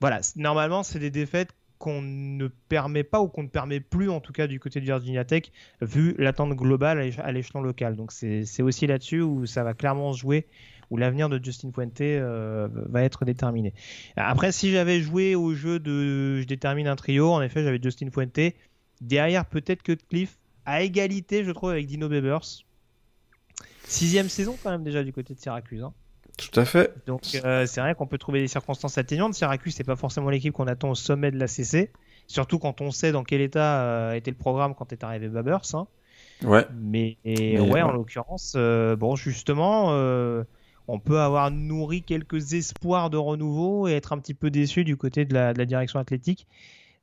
Voilà, 0.00 0.20
normalement, 0.36 0.82
c'est 0.82 1.00
des 1.00 1.10
défaites 1.10 1.52
qu'on 1.78 2.02
ne 2.02 2.48
permet 2.68 3.04
pas 3.04 3.20
ou 3.20 3.28
qu'on 3.28 3.44
ne 3.44 3.48
permet 3.48 3.80
plus 3.80 4.10
en 4.10 4.20
tout 4.20 4.32
cas 4.32 4.46
du 4.46 4.60
côté 4.60 4.80
de 4.80 4.84
Virginia 4.84 5.24
Tech 5.24 5.44
vu 5.80 6.14
l'attente 6.18 6.54
globale 6.54 7.12
à 7.18 7.32
l'échelon 7.32 7.60
local. 7.60 7.96
Donc 7.96 8.12
c'est 8.12 8.62
aussi 8.62 8.86
là-dessus 8.86 9.20
où 9.20 9.46
ça 9.46 9.64
va 9.64 9.74
clairement 9.74 10.12
se 10.12 10.18
jouer 10.18 10.46
où 10.90 10.96
l'avenir 10.96 11.28
de 11.28 11.42
Justin 11.42 11.70
Fuente 11.72 12.00
euh, 12.00 12.68
va 12.72 13.02
être 13.02 13.24
déterminé. 13.24 13.74
Après, 14.16 14.52
si 14.52 14.70
j'avais 14.70 15.00
joué 15.00 15.34
au 15.34 15.54
jeu 15.54 15.78
de 15.78 16.40
je 16.40 16.46
détermine 16.46 16.86
un 16.86 16.96
trio, 16.96 17.30
en 17.30 17.42
effet, 17.42 17.62
j'avais 17.62 17.80
Justin 17.82 18.10
Fuente. 18.10 18.54
Derrière, 19.00 19.44
peut-être 19.44 19.82
que 19.82 19.92
Cliff, 19.92 20.38
à 20.64 20.82
égalité, 20.82 21.44
je 21.44 21.50
trouve, 21.50 21.70
avec 21.70 21.86
Dino 21.86 22.08
Bebers. 22.08 22.64
Sixième 23.84 24.28
saison, 24.28 24.56
quand 24.62 24.70
même, 24.70 24.82
déjà 24.82 25.02
du 25.04 25.12
côté 25.12 25.34
de 25.34 25.38
Syracuse. 25.38 25.82
Hein. 25.82 25.92
Tout 26.38 26.58
à 26.58 26.64
fait. 26.64 26.94
Donc, 27.06 27.22
euh, 27.44 27.66
c'est 27.66 27.80
vrai 27.80 27.94
qu'on 27.94 28.06
peut 28.06 28.16
trouver 28.16 28.40
des 28.40 28.48
circonstances 28.48 28.96
atteignantes. 28.96 29.34
Syracuse, 29.34 29.74
c'est 29.74 29.84
pas 29.84 29.96
forcément 29.96 30.30
l'équipe 30.30 30.52
qu'on 30.52 30.66
attend 30.66 30.90
au 30.90 30.94
sommet 30.94 31.30
de 31.30 31.38
la 31.38 31.46
CC. 31.46 31.90
Surtout 32.26 32.58
quand 32.58 32.80
on 32.80 32.90
sait 32.90 33.12
dans 33.12 33.24
quel 33.24 33.40
état 33.40 33.82
euh, 33.82 34.12
était 34.12 34.30
le 34.30 34.36
programme 34.36 34.74
quand 34.74 34.92
est 34.92 35.04
arrivé 35.04 35.28
Babers. 35.28 35.74
Hein. 35.74 35.86
Ouais. 36.44 36.66
Mais, 36.80 37.18
ouais, 37.24 37.82
en 37.82 37.92
l'occurrence, 37.92 38.56
bon, 38.56 39.16
justement, 39.16 39.92
on 40.88 40.98
peut 40.98 41.20
avoir 41.20 41.50
nourri 41.50 42.02
quelques 42.02 42.54
espoirs 42.54 43.10
de 43.10 43.18
renouveau 43.18 43.86
et 43.88 43.92
être 43.92 44.12
un 44.12 44.18
petit 44.18 44.34
peu 44.34 44.50
déçu 44.50 44.84
du 44.84 44.96
côté 44.96 45.26
de 45.26 45.34
la, 45.34 45.52
direction 45.52 46.00
athlétique. 46.00 46.46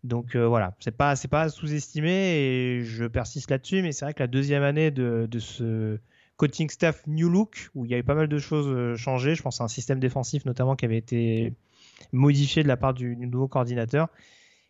Donc 0.04 0.36
euh, 0.36 0.48
voilà, 0.48 0.76
c'est 0.80 0.96
pas 0.96 1.16
c'est 1.16 1.28
pas 1.28 1.44
à 1.44 1.50
sous-estimer 1.50 2.36
et 2.36 2.84
je 2.84 3.06
persiste 3.06 3.50
là-dessus, 3.50 3.82
mais 3.82 3.92
c'est 3.92 4.06
vrai 4.06 4.14
que 4.14 4.22
la 4.22 4.28
deuxième 4.28 4.64
année 4.64 4.92
de, 4.92 5.28
ce 5.40 5.98
coaching 6.38 6.70
staff 6.70 7.02
New 7.08 7.30
Look, 7.30 7.70
où 7.76 7.86
il 7.86 7.92
y 7.92 7.94
avait 7.94 8.04
pas 8.04 8.16
mal 8.16 8.28
de 8.28 8.40
choses 8.40 8.68
euh, 8.68 8.96
changées, 8.96 9.36
je 9.36 9.42
pense 9.42 9.62
à 9.62 9.64
un 9.64 9.68
système 9.68 10.00
défensif 10.00 10.46
notamment 10.46 10.76
qui 10.76 10.86
avait 10.86 10.98
été 10.98 11.54
modifié 12.12 12.64
de 12.64 12.68
la 12.68 12.78
part 12.78 12.94
du, 12.94 13.16
nouveau 13.16 13.48
coordinateur. 13.48 14.10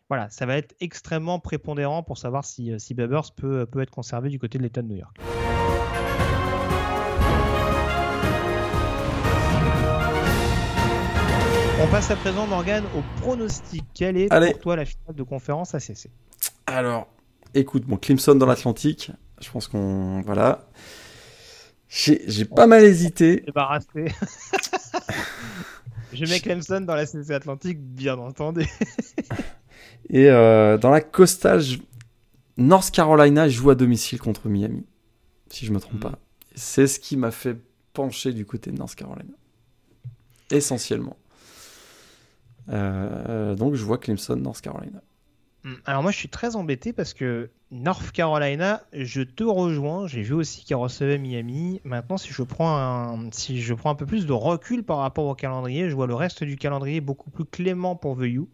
Voilà, 0.08 0.30
ça 0.30 0.46
va 0.46 0.56
être 0.56 0.76
extrêmement 0.80 1.40
prépondérant 1.40 2.04
pour 2.04 2.18
savoir 2.18 2.44
si, 2.44 2.72
si 2.78 2.94
Babers 2.94 3.32
peut, 3.34 3.66
peut 3.66 3.80
être 3.80 3.90
conservé 3.90 4.28
du 4.28 4.38
côté 4.38 4.58
de 4.58 4.62
l'État 4.62 4.82
de 4.82 4.88
New 4.88 4.96
York. 4.96 5.18
On 11.78 11.88
passe 11.88 12.10
à 12.10 12.16
présent, 12.16 12.46
Morgan, 12.46 12.84
au 12.96 13.20
pronostic. 13.20 13.84
Quelle 13.94 14.16
est 14.16 14.28
pour 14.28 14.58
toi 14.60 14.76
la 14.76 14.84
finale 14.84 15.14
de 15.14 15.22
conférence 15.22 15.74
ACC 15.74 16.08
Alors, 16.66 17.06
écoute, 17.54 17.84
bon, 17.84 17.96
Clemson 17.96 18.34
dans 18.34 18.46
l'Atlantique, 18.46 19.12
je 19.40 19.50
pense 19.50 19.68
qu'on. 19.68 20.22
Voilà. 20.22 20.66
J'ai 21.88 22.44
pas 22.44 22.66
mal 22.66 22.84
hésité. 22.84 23.42
Débarrassé. 23.46 23.86
je 26.12 26.24
mets 26.24 26.40
Clemson 26.40 26.80
dans 26.80 26.94
la 26.94 27.06
CC 27.06 27.32
Atlantique, 27.32 27.80
bien 27.80 28.18
entendu. 28.18 28.66
Et 30.10 30.28
euh, 30.28 30.78
dans 30.78 30.90
la 30.90 31.00
costage, 31.00 31.80
North 32.56 32.90
Carolina 32.90 33.48
joue 33.48 33.70
à 33.70 33.74
domicile 33.74 34.20
contre 34.20 34.48
Miami, 34.48 34.84
si 35.50 35.66
je 35.66 35.72
me 35.72 35.80
trompe 35.80 35.96
hmm. 35.96 36.10
pas. 36.10 36.18
C'est 36.54 36.86
ce 36.86 36.98
qui 36.98 37.16
m'a 37.16 37.30
fait 37.30 37.56
pencher 37.92 38.32
du 38.32 38.46
côté 38.46 38.70
de 38.70 38.78
North 38.78 38.94
Carolina. 38.94 39.34
Essentiellement. 40.50 41.16
Euh, 42.70 43.54
donc 43.54 43.74
je 43.74 43.84
vois 43.84 43.98
Clemson, 43.98 44.36
North 44.36 44.60
Carolina. 44.60 45.02
Hmm. 45.66 45.74
Alors 45.84 46.02
moi 46.02 46.12
je 46.12 46.16
suis 46.16 46.28
très 46.28 46.54
embêté 46.54 46.92
parce 46.92 47.12
que 47.12 47.50
North 47.72 48.12
Carolina, 48.12 48.84
je 48.92 49.22
te 49.22 49.42
rejoins. 49.42 50.06
J'ai 50.06 50.22
vu 50.22 50.32
aussi 50.32 50.64
qu'ils 50.64 50.76
recevaient 50.76 51.18
Miami. 51.18 51.80
Maintenant, 51.82 52.16
si 52.18 52.32
je 52.32 52.44
prends 52.44 52.76
un, 52.76 53.32
si 53.32 53.60
je 53.60 53.74
prends 53.74 53.90
un 53.90 53.96
peu 53.96 54.06
plus 54.06 54.26
de 54.26 54.32
recul 54.32 54.84
par 54.84 54.98
rapport 54.98 55.24
au 55.26 55.34
calendrier, 55.34 55.90
je 55.90 55.96
vois 55.96 56.06
le 56.06 56.14
reste 56.14 56.44
du 56.44 56.54
calendrier 56.56 57.00
beaucoup 57.00 57.30
plus 57.30 57.44
clément 57.44 57.96
pour 57.96 58.16
The 58.16 58.26
U. 58.26 58.44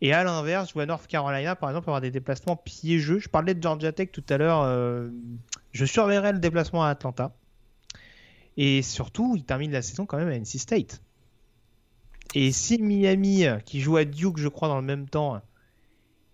Et 0.00 0.12
à 0.12 0.24
l'inverse, 0.24 0.70
je 0.70 0.74
vois 0.74 0.86
North 0.86 1.06
Carolina, 1.06 1.54
par 1.54 1.70
exemple, 1.70 1.88
avoir 1.88 2.00
des 2.00 2.10
déplacements 2.10 2.56
piégeux. 2.56 3.20
Je 3.20 3.28
parlais 3.28 3.54
de 3.54 3.62
Georgia 3.62 3.92
Tech 3.92 4.10
tout 4.10 4.24
à 4.28 4.38
l'heure. 4.38 4.62
Euh, 4.62 5.08
je 5.70 5.84
surveillerai 5.84 6.32
le 6.32 6.40
déplacement 6.40 6.82
à 6.82 6.88
Atlanta. 6.88 7.32
Et 8.56 8.82
surtout, 8.82 9.34
il 9.36 9.44
termine 9.44 9.70
la 9.70 9.82
saison 9.82 10.04
quand 10.04 10.16
même 10.16 10.26
à 10.26 10.36
NC 10.36 10.58
State. 10.58 11.00
Et 12.34 12.50
si 12.50 12.82
Miami, 12.82 13.44
qui 13.64 13.80
joue 13.80 13.96
à 13.96 14.04
Duke, 14.04 14.38
je 14.38 14.48
crois, 14.48 14.66
dans 14.66 14.80
le 14.80 14.82
même 14.82 15.08
temps, 15.08 15.40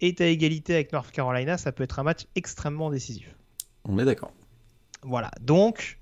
est 0.01 0.21
à 0.21 0.27
égalité 0.27 0.75
avec 0.75 0.93
North 0.93 1.11
Carolina, 1.11 1.59
ça 1.59 1.73
peut 1.73 1.85
être 1.85 1.99
un 1.99 2.03
match 2.03 2.27
extrêmement 2.35 2.91
décisif. 2.91 3.35
On 3.85 3.99
est 3.99 4.05
d'accord. 4.05 4.33
Voilà. 5.03 5.31
Donc, 5.41 5.99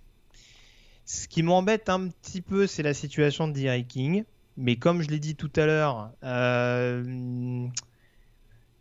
ce 1.05 1.28
qui 1.28 1.43
m'embête 1.43 1.89
un 1.89 2.09
petit 2.09 2.40
peu, 2.40 2.66
c'est 2.66 2.82
la 2.82 2.94
situation 2.94 3.48
de 3.48 3.52
D.I. 3.52 3.86
King. 3.86 4.24
Mais 4.56 4.77
comme 4.77 5.02
je 5.02 5.09
l'ai 5.09 5.18
dit 5.18 5.36
tout 5.36 5.52
à 5.56 5.66
l'heure, 5.66 6.12
euh, 6.24 7.66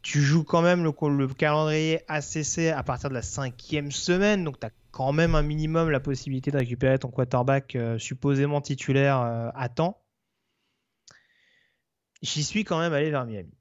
tu 0.02 0.22
joues 0.22 0.46
quand 0.46 0.62
même 0.62 0.84
le, 0.84 0.94
le, 1.10 1.28
calendrier 1.28 2.00
ACC 2.08 2.72
à 2.74 2.82
partir 2.84 3.10
de 3.10 3.14
la 3.14 3.22
cinquième 3.22 3.92
semaine. 3.92 4.46
Donc, 4.46 4.60
tu 4.60 4.66
as 4.66 4.72
quand 4.92 5.12
même 5.12 5.36
un 5.36 5.42
minimum 5.42 5.90
la 5.90 6.00
possibilité 6.00 6.52
de 6.52 6.58
récupérer 6.58 6.98
ton 6.98 7.10
quarterback 7.10 7.76
euh, 7.76 8.00
supposément 8.00 8.62
titulaire 8.62 9.20
euh, 9.20 9.50
à 9.54 9.68
temps 9.68 10.00
j'y 12.26 12.44
suis 12.44 12.64
quand 12.64 12.80
même 12.80 12.94
allé 12.94 13.10
vers 13.10 13.26
Miami. 13.26 13.54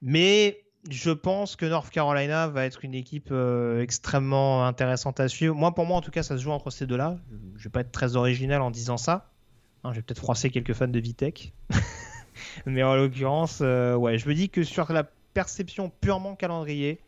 Mais 0.00 0.63
je 0.90 1.10
pense 1.10 1.56
que 1.56 1.64
North 1.66 1.90
Carolina 1.90 2.48
va 2.48 2.64
être 2.64 2.84
une 2.84 2.94
équipe 2.94 3.28
euh, 3.30 3.80
extrêmement 3.80 4.66
intéressante 4.66 5.18
à 5.20 5.28
suivre. 5.28 5.54
Moi, 5.54 5.74
pour 5.74 5.86
moi, 5.86 5.96
en 5.96 6.00
tout 6.00 6.10
cas, 6.10 6.22
ça 6.22 6.36
se 6.36 6.42
joue 6.42 6.50
entre 6.50 6.70
ces 6.70 6.86
deux-là. 6.86 7.18
Je 7.56 7.64
vais 7.64 7.70
pas 7.70 7.80
être 7.80 7.92
très 7.92 8.16
original 8.16 8.60
en 8.60 8.70
disant 8.70 8.96
ça. 8.96 9.30
Hein, 9.82 9.92
je 9.92 9.96
vais 9.96 10.02
peut-être 10.02 10.18
froisser 10.18 10.50
quelques 10.50 10.74
fans 10.74 10.88
de 10.88 10.98
Vitek. 10.98 11.52
Mais 12.66 12.82
en 12.82 12.94
l'occurrence, 12.96 13.60
euh, 13.62 13.94
ouais, 13.94 14.18
je 14.18 14.28
me 14.28 14.34
dis 14.34 14.50
que 14.50 14.62
sur 14.62 14.92
la 14.92 15.04
perception 15.32 15.90
purement 16.00 16.36
calendrier, 16.36 17.00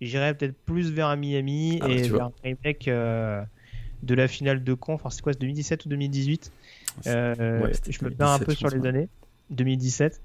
j'irais 0.00 0.34
peut-être 0.34 0.56
plus 0.64 0.92
vers 0.92 1.08
un 1.08 1.16
Miami 1.16 1.78
ah, 1.82 1.88
et 1.88 2.08
vers 2.08 2.26
un 2.26 2.32
remake 2.44 2.88
euh, 2.88 3.42
de 4.02 4.14
la 4.14 4.28
finale 4.28 4.62
de 4.62 4.74
con. 4.74 4.94
Enfin, 4.94 5.10
c'est 5.10 5.22
quoi, 5.22 5.32
2017 5.32 5.86
ou 5.86 5.88
2018 5.88 6.52
Je 7.04 8.04
me 8.04 8.10
perds 8.10 8.30
un 8.30 8.38
peu 8.38 8.54
sur 8.54 8.68
les 8.68 8.86
années. 8.86 9.08
2017. 9.50 10.20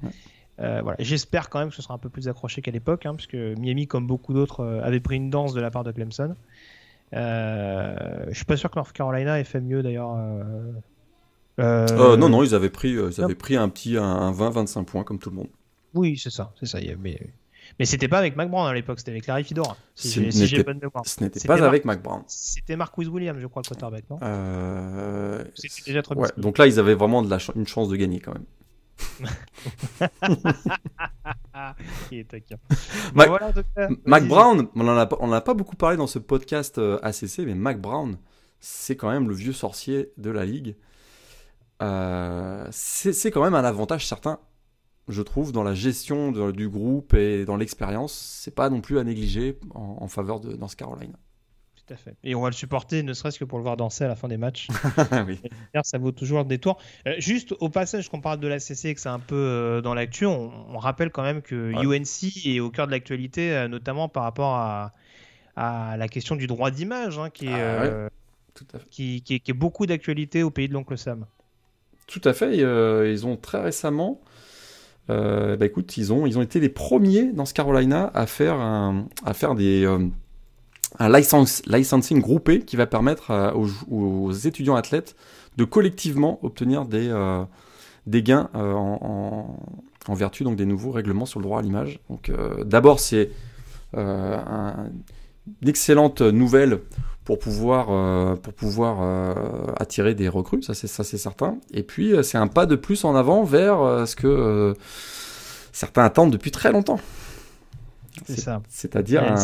Euh, 0.62 0.82
voilà. 0.84 0.98
J'espère 1.00 1.50
quand 1.50 1.60
même 1.60 1.70
que 1.70 1.76
ce 1.76 1.82
sera 1.82 1.94
un 1.94 1.98
peu 1.98 2.10
plus 2.10 2.28
accroché 2.28 2.62
qu'à 2.62 2.72
l'époque, 2.72 3.06
hein, 3.06 3.16
parce 3.16 3.28
que 3.28 3.56
Miami, 3.60 3.88
comme 3.88 4.06
beaucoup 4.06 4.34
d'autres, 4.34 4.62
euh, 4.62 4.84
avait 4.84 5.00
pris 5.00 5.16
une 5.16 5.30
danse 5.30 5.54
de 5.54 5.62
la 5.62 5.72
part 5.72 5.84
de 5.84 5.92
Clemson. 5.92 6.36
Euh, 7.14 8.26
je 8.30 8.36
suis 8.36 8.46
pas 8.46 8.58
sûr 8.58 8.70
que 8.70 8.76
North 8.78 8.94
Carolina 8.94 9.40
ait 9.40 9.44
fait 9.44 9.62
mieux 9.62 9.82
d'ailleurs. 9.82 10.16
Euh, 11.60 12.16
non, 12.18 12.30
non, 12.30 12.44
ils 12.44 12.56
avaient 12.56 12.70
pris, 12.70 12.92
ils 12.92 13.22
avaient 13.22 13.36
pris 13.36 13.56
un 13.56 13.70
petit 13.70 13.98
un, 13.98 14.32
20-25 14.32 14.86
points 14.86 15.04
comme 15.04 15.20
tout 15.20 15.30
le 15.30 15.36
monde. 15.36 15.50
Oui, 15.94 16.18
c'est 16.18 16.30
ça, 16.30 16.54
c'est 16.60 16.68
ça. 16.68 16.80
Mais, 17.00 17.20
mais 17.80 17.86
c'était 17.86 18.08
pas 18.08 18.20
avec 18.20 18.38
McBrown 18.38 18.68
à 18.68 18.74
l'époque, 18.74 19.00
c'était 19.00 19.12
avec 19.12 19.28
Larry 19.28 19.44
Fedora. 19.44 19.76
Si 19.96 20.32
j'ai 20.32 20.64
bonne 20.64 20.80
mémoire. 20.80 21.06
Ce 21.06 21.22
n'était 21.24 21.46
pas 21.48 21.64
avec 21.64 21.86
McBrown. 21.86 22.24
C'était 22.28 22.76
Marquis 22.76 23.08
Williams, 23.08 23.40
je 23.42 23.48
crois, 23.48 23.64
le 23.66 23.68
quarterback, 23.68 24.04
non? 24.10 24.20
C'était 25.56 25.84
déjà 25.88 26.02
trop 26.04 26.16
ouais, 26.16 26.30
Donc 26.38 26.60
là, 26.60 26.68
ils 26.68 26.80
avaient 26.80 26.96
vraiment 26.96 27.24
de 27.24 27.30
la 27.30 27.40
une 27.56 27.68
chance 27.68 27.90
de 27.90 27.96
gagner 27.96 28.20
quand 28.20 28.34
même. 28.34 28.46
Il 32.12 32.20
est 32.20 32.30
taquin. 32.30 32.58
Mac, 33.14 34.28
Brown, 34.28 34.68
on 34.76 34.84
n'en 34.84 34.98
a, 34.98 35.06
pas, 35.06 35.18
a 35.20 35.42
pas 35.42 35.54
beaucoup 35.54 35.76
parlé 35.76 35.98
dans 35.98 36.08
ce 36.08 36.20
podcast 36.20 36.78
euh, 36.78 37.00
ACC, 37.04 37.40
mais 37.40 37.56
Mac 37.56 37.82
Brown, 37.82 38.18
c'est 38.60 38.96
quand 38.96 39.10
même 39.12 39.28
le 39.28 39.36
vieux 39.36 39.54
sorcier 39.54 40.12
de 40.18 40.30
la 40.30 40.46
ligue. 40.46 40.76
Euh, 41.82 42.68
c'est 42.72 43.32
quand 43.32 43.44
même 43.44 43.56
un 43.56 43.64
avantage 43.64 44.08
certain, 44.08 44.40
je 45.08 45.22
trouve, 45.22 45.52
dans 45.52 45.64
la 45.64 45.74
gestion 45.74 46.32
du 46.52 46.70
groupe 46.70 47.14
et 47.14 47.46
dans 47.46 47.58
l'expérience. 47.58 48.14
C'est 48.14 48.56
pas 48.56 48.70
non 48.70 48.82
plus 48.82 49.00
à 49.00 49.04
négliger 49.04 49.58
en, 49.74 49.98
en 50.00 50.08
faveur 50.08 50.40
de 50.40 50.56
North 50.56 50.76
Carolina. 50.76 51.18
Et 52.24 52.36
on 52.36 52.42
va 52.42 52.50
le 52.50 52.54
supporter, 52.54 53.04
ne 53.04 53.14
serait-ce 53.14 53.40
que 53.40 53.46
pour 53.46 53.58
le 53.58 53.64
voir 53.64 53.78
danser 53.78 54.04
à 54.04 54.08
la 54.08 54.16
fin 54.16 54.28
des 54.28 54.38
matchs. 54.38 54.68
oui. 55.28 55.40
Ça 55.84 55.98
vaut 55.98 56.12
toujours 56.12 56.46
des 56.46 56.58
tours. 56.58 56.80
Euh, 57.08 57.16
juste 57.18 57.54
au 57.60 57.70
passage 57.70 58.10
qu'on 58.10 58.22
parle 58.22 58.40
de 58.40 58.48
la 58.48 58.60
CC 58.60 58.90
et 58.90 58.96
que 58.96 59.02
c'est 59.02 59.10
un 59.10 59.20
peu 59.20 59.36
euh, 59.36 59.82
dans 59.82 59.94
l'actu, 59.94 60.26
on, 60.26 60.78
rappelle 60.78 61.12
quand 61.12 61.24
même 61.24 61.42
que 61.42 61.74
UNC 61.74 62.46
est 62.46 62.60
au 62.60 62.70
cœur 62.70 62.88
de 62.88 62.92
l'actualité, 62.92 63.52
euh, 63.52 63.68
notamment 63.68 64.10
par 64.10 64.24
rapport 64.24 64.56
à, 64.56 64.94
à, 65.56 65.96
la 65.98 66.08
question 66.08 66.36
du 66.36 66.48
droit 66.48 66.72
d'image, 66.72 67.20
hein, 67.20 67.30
qui, 67.30 67.48
ah 67.50 68.10
qui, 68.90 69.22
qui, 69.22 69.36
est 69.36 69.54
beaucoup 69.54 69.86
d'actualité 69.86 70.44
au 70.44 70.50
pays 70.50 70.68
de 70.68 70.74
l'oncle 70.74 70.98
Sam. 70.98 71.26
Tout 72.08 72.22
à 72.26 72.34
fait. 72.34 72.58
ils 72.58 73.26
ont 73.26 73.38
très 73.38 73.62
récemment. 73.62 74.22
bah 75.08 75.66
écoute, 75.66 75.98
ils 75.98 76.12
ont, 76.12 76.26
ils 76.26 76.38
ont 76.38 76.42
été 76.42 76.60
les 76.60 76.70
premiers 76.70 77.32
dans 77.32 77.46
ce 77.46 77.54
Carolina 77.54 78.12
à 78.14 78.26
faire, 78.26 78.56
un, 78.56 79.08
à 79.24 79.34
faire 79.34 79.56
des, 79.56 79.86
un 81.00 81.10
license, 81.10 81.62
licensing 81.68 82.22
groupé 82.22 82.62
qui 82.62 82.76
va 82.76 82.86
permettre 82.86 83.32
euh, 83.32 83.52
aux, 83.90 84.32
étudiants 84.32 84.76
athlètes 84.76 85.16
de 85.58 85.64
collectivement 85.64 86.40
obtenir 86.44 86.86
des, 86.86 87.10
euh, 87.10 87.44
gains 88.08 88.50
en, 88.54 89.58
vertu 90.10 90.44
donc 90.44 90.56
des 90.56 90.66
nouveaux 90.66 90.92
règlements 90.92 91.26
sur 91.26 91.40
le 91.40 91.44
droit 91.44 91.60
à 91.60 91.62
l'image. 91.62 92.00
Donc 92.10 92.32
d'abord 92.66 93.00
c'est 93.00 93.30
un, 93.96 94.90
une 95.62 95.70
excellente 95.70 96.22
nouvelle 96.22 96.80
pour 97.24 97.38
pouvoir, 97.38 98.40
pour 98.40 98.54
pouvoir 98.54 99.36
attirer 99.80 100.16
des 100.16 100.28
recrues, 100.28 100.64
ça 100.64 100.74
c'est 100.74 100.88
certain. 101.18 101.58
Et 101.74 101.84
puis 101.84 102.14
c'est 102.24 102.38
un 102.38 102.48
pas 102.48 102.66
de 102.66 102.76
plus 102.76 103.06
en 103.06 103.16
avant 103.16 103.44
vers 103.44 104.08
ce 104.08 104.16
que 104.16 104.74
certains 105.72 106.04
attendent 106.04 106.32
depuis 106.32 106.52
très 106.52 106.72
longtemps. 106.72 107.00
C'est 108.26 108.40
ça. 108.40 108.62
C'est-à-dire 108.70 109.24
un, 109.24 109.38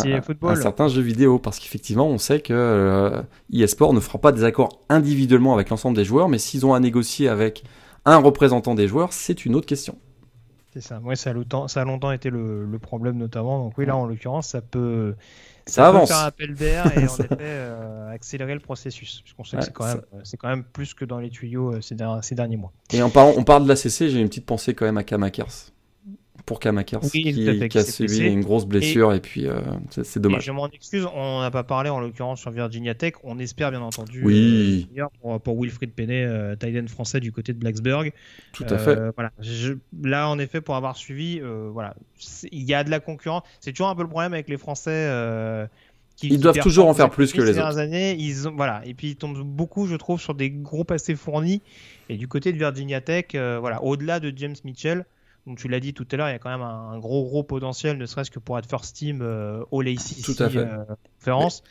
certain 0.55 0.87
jeu 0.87 1.01
vidéo, 1.01 1.39
parce 1.39 1.59
qu'effectivement, 1.59 2.07
on 2.07 2.17
sait 2.17 2.39
que 2.39 2.53
euh, 2.53 3.21
eSport 3.51 3.93
ne 3.93 3.99
fera 3.99 4.19
pas 4.19 4.31
des 4.31 4.43
accords 4.43 4.81
individuellement 4.89 5.53
avec 5.53 5.69
l'ensemble 5.69 5.95
des 5.95 6.05
joueurs, 6.05 6.29
mais 6.29 6.37
s'ils 6.37 6.65
ont 6.65 6.73
à 6.73 6.79
négocier 6.79 7.29
avec 7.29 7.63
un 8.05 8.17
représentant 8.17 8.75
des 8.75 8.87
joueurs, 8.87 9.13
c'est 9.13 9.45
une 9.45 9.55
autre 9.55 9.67
question. 9.67 9.97
C'est 10.73 10.81
ça. 10.81 10.99
Ouais, 10.99 11.15
ça 11.15 11.31
a 11.31 11.33
longtemps, 11.33 11.67
ça 11.67 11.81
a 11.81 11.85
longtemps 11.85 12.11
été 12.11 12.29
le, 12.29 12.67
problème 12.81 13.17
notamment. 13.17 13.63
Donc 13.63 13.77
oui, 13.77 13.85
là, 13.85 13.95
en 13.95 14.05
l'occurrence, 14.05 14.49
ça 14.49 14.61
peut. 14.61 15.15
Ça, 15.65 15.87
avance. 15.87 16.07
faire 16.07 16.19
appel 16.19 16.53
d'air 16.55 16.85
et 16.97 17.03
en 17.09 17.15
effet 17.17 17.37
euh, 17.41 18.09
accélérer 18.09 18.53
le 18.53 18.61
processus. 18.61 19.21
Parce 19.21 19.33
qu'on 19.33 19.43
sait 19.43 19.57
que 19.57 19.63
c'est 19.63 19.73
quand, 19.73 19.85
même, 19.85 20.01
quand 20.39 20.47
même 20.47 20.63
plus 20.63 20.93
que 20.93 21.03
dans 21.03 21.19
les 21.19 21.29
tuyaux 21.29 21.73
euh, 21.73 21.81
ces, 21.81 21.95
derniers, 21.95 22.21
ces 22.21 22.35
derniers 22.35 22.55
mois. 22.55 22.71
Et 22.93 23.01
en 23.01 23.09
parlant, 23.09 23.33
on 23.35 23.43
parle 23.43 23.63
de 23.63 23.67
la 23.67 23.75
CC, 23.75 24.09
j'ai 24.09 24.21
une 24.21 24.29
petite 24.29 24.45
pensée 24.45 24.73
quand 24.73 24.85
même 24.85 24.97
à 24.97 25.03
Kamakers 25.03 25.71
pour 26.47 26.61
Kamakers 26.61 27.01
qui, 27.01 27.77
a 27.77 27.83
subi 27.83 28.19
une 28.19 28.41
grosse 28.41 28.65
blessure 28.65 29.13
et, 29.13 29.19
puis 29.19 29.45
euh, 29.45 29.59
c'est 29.89 30.19
dommage. 30.19 30.45
je 30.45 30.51
m'en 30.53 30.69
excuse, 30.69 31.05
on 31.13 31.41
n'a 31.41 31.51
pas 31.51 31.65
parlé 31.65 31.89
en 31.89 31.99
l'occurrence 31.99 32.39
sur 32.39 32.51
Virginia 32.51 32.95
Tech. 32.95 33.13
On 33.25 33.37
espère 33.37 33.69
bien 33.69 33.81
entendu 33.81 34.23
oui. 34.23 34.87
Euh, 34.97 35.39
pour, 35.39 35.61
Wilfried 35.61 35.91
Penney, 35.91 36.23
euh, 36.23 36.55
français 36.87 37.19
du 37.19 37.33
côté 37.33 37.51
de 37.51 37.59
Blacksburg. 37.59 38.13
Tout 38.53 38.63
à 38.69 38.77
fait. 38.77 38.97
Euh, 38.97 39.11
voilà. 39.15 39.31
là, 40.01 40.29
en 40.29 40.39
effet, 40.39 40.61
pour 40.61 40.77
avoir 40.77 40.95
suivi, 40.95 41.41
voilà, 41.41 41.95
il 42.51 42.63
y 42.63 42.73
a 42.73 42.85
de 42.85 42.89
la 42.89 43.01
concurrence. 43.01 43.43
C'est 43.59 43.73
toujours 43.73 43.89
un 43.89 43.95
peu 43.95 44.03
le 44.03 44.09
problème 44.09 44.33
avec 44.33 44.47
les 44.47 44.57
Français. 44.57 45.67
Qui, 46.15 46.29
ils 46.29 46.39
doivent 46.39 46.57
toujours 46.59 46.87
en 46.87 46.95
faire 46.95 47.11
plus 47.11 47.31
que 47.33 47.41
les 47.41 47.59
autres. 47.59 47.77
Années, 47.77 48.15
ils 48.17 48.47
ont, 48.47 48.55
voilà, 48.55 48.81
et 48.85 48.95
puis 48.95 49.09
ils 49.09 49.15
tombent 49.17 49.43
beaucoup, 49.43 49.85
je 49.85 49.95
trouve, 49.95 50.19
sur 50.19 50.33
des 50.33 50.49
groupes 50.49 50.91
assez 50.91 51.13
fournis. 51.13 51.61
Et 52.07 52.15
du 52.15 52.29
côté 52.29 52.53
de 52.53 52.57
Virginia 52.57 53.01
Tech, 53.01 53.25
voilà, 53.33 53.83
au-delà 53.83 54.21
de 54.21 54.31
James 54.35 54.55
Mitchell, 54.63 55.05
donc 55.47 55.57
tu 55.59 55.69
l'as 55.69 55.79
dit 55.79 55.93
tout 55.93 56.05
à 56.11 56.17
l'heure, 56.17 56.27
il 56.27 56.33
y 56.33 56.35
a 56.35 56.39
quand 56.39 56.49
même 56.49 56.61
un, 56.61 56.99
gros 56.99 57.23
gros 57.23 57.41
potentiel, 57.41 57.97
ne 57.97 58.05
serait-ce 58.05 58.29
que 58.29 58.39
pour 58.39 58.59
être 58.59 58.69
first 58.69 58.95
team 58.95 59.21
euh, 59.21 59.63
All 59.71 59.87
ACC 59.87 60.21
tout 60.21 60.35
à 60.43 60.49
fait. 60.49 60.57
Euh, 60.57 60.83
conférence. 61.19 61.63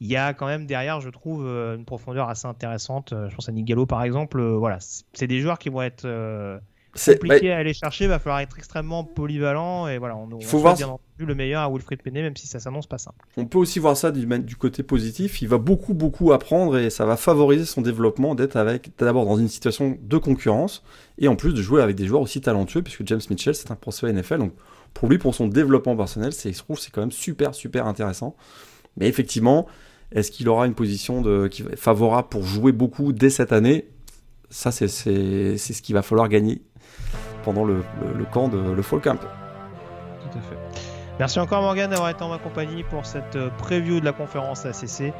Il 0.00 0.06
y 0.08 0.16
a 0.16 0.34
quand 0.34 0.46
même 0.46 0.66
derrière, 0.66 1.00
je 1.00 1.08
trouve, 1.08 1.44
euh, 1.46 1.74
une 1.74 1.86
profondeur 1.86 2.28
assez 2.28 2.46
intéressante. 2.46 3.14
Je 3.28 3.34
pense 3.34 3.48
à 3.48 3.52
Nigalo 3.52 3.86
par 3.86 4.04
exemple. 4.04 4.42
voilà, 4.42 4.78
c'est 4.80 5.26
des 5.26 5.40
joueurs 5.40 5.58
qui 5.58 5.70
vont 5.70 5.80
être 5.80 6.06
compliqués 7.04 7.52
à 7.52 7.58
aller 7.58 7.74
chercher. 7.74 8.04
Il 8.04 8.08
va 8.08 8.18
falloir 8.18 8.40
être 8.40 8.58
extrêmement 8.58 9.04
polyvalent 9.04 9.88
et 9.88 9.98
voilà, 9.98 10.16
on, 10.16 10.28
on 10.32 10.40
faut 10.40 10.58
voir 10.58 10.76
bien 10.76 10.88
entendu 10.88 11.26
le 11.26 11.34
meilleur 11.34 11.62
à 11.62 11.70
Wilfried 11.70 12.02
Penney, 12.02 12.22
même 12.22 12.36
si 12.36 12.46
ça 12.46 12.60
s'annonce 12.60 12.86
pas 12.86 12.98
simple. 12.98 13.24
On 13.36 13.46
peut 13.46 13.58
aussi 13.58 13.78
voir 13.78 13.96
ça 13.96 14.10
du, 14.10 14.26
du, 14.26 14.56
côté 14.56 14.82
positif. 14.82 15.42
Il 15.42 15.48
va 15.48 15.58
beaucoup 15.58 15.94
beaucoup 15.94 16.32
apprendre 16.32 16.78
et 16.78 16.90
ça 16.90 17.06
va 17.06 17.16
favoriser 17.16 17.64
son 17.64 17.82
développement 17.82 18.34
d'être 18.34 18.56
avec 18.56 18.90
d'abord 18.98 19.26
dans 19.26 19.36
une 19.36 19.48
situation 19.48 19.98
de 20.00 20.16
concurrence 20.18 20.82
et 21.18 21.28
en 21.28 21.36
plus 21.36 21.54
de 21.54 21.62
jouer 21.62 21.82
avec 21.82 21.96
des 21.96 22.06
joueurs 22.06 22.22
aussi 22.22 22.40
talentueux, 22.40 22.82
puisque 22.82 23.06
James 23.06 23.20
Mitchell, 23.30 23.54
c'est 23.54 23.70
un 23.70 23.76
prospect 23.76 24.12
NFL. 24.12 24.38
Donc 24.38 24.52
pour 24.94 25.08
lui, 25.08 25.18
pour 25.18 25.34
son 25.34 25.48
développement 25.48 25.96
personnel, 25.96 26.32
c'est, 26.32 26.52
je 26.52 26.58
trouve 26.58 26.78
c'est 26.78 26.90
quand 26.90 27.00
même 27.00 27.12
super, 27.12 27.54
super 27.54 27.86
intéressant. 27.86 28.36
Mais 28.96 29.08
effectivement, 29.08 29.66
est-ce 30.12 30.30
qu'il 30.30 30.48
aura 30.48 30.66
une 30.66 30.74
position 30.74 31.20
de, 31.20 31.48
qui 31.48 31.62
favorable 31.76 32.28
pour 32.28 32.44
jouer 32.44 32.72
beaucoup 32.72 33.12
dès 33.12 33.30
cette 33.30 33.52
année? 33.52 33.88
Ça, 34.50 34.72
c'est, 34.72 34.88
c'est, 34.88 35.58
c'est 35.58 35.72
ce 35.74 35.82
qu'il 35.82 35.94
va 35.94 36.02
falloir 36.02 36.28
gagner 36.28 36.62
pendant 37.48 37.64
le, 37.64 37.82
le, 38.14 38.24
camp 38.26 38.48
de 38.48 38.58
le 38.58 38.82
Fall 38.82 39.00
Camp. 39.00 39.16
Tout 39.16 40.38
à 40.38 40.42
fait. 40.42 40.82
Merci 41.18 41.40
encore 41.40 41.62
Morgan 41.62 41.88
d'avoir 41.88 42.10
été 42.10 42.22
en 42.22 42.28
ma 42.28 42.36
compagnie 42.36 42.82
pour 42.82 43.06
cette 43.06 43.36
euh, 43.36 43.48
preview 43.56 44.00
de 44.00 44.04
la 44.04 44.12
conférence 44.12 44.66
ACC. 44.66 45.14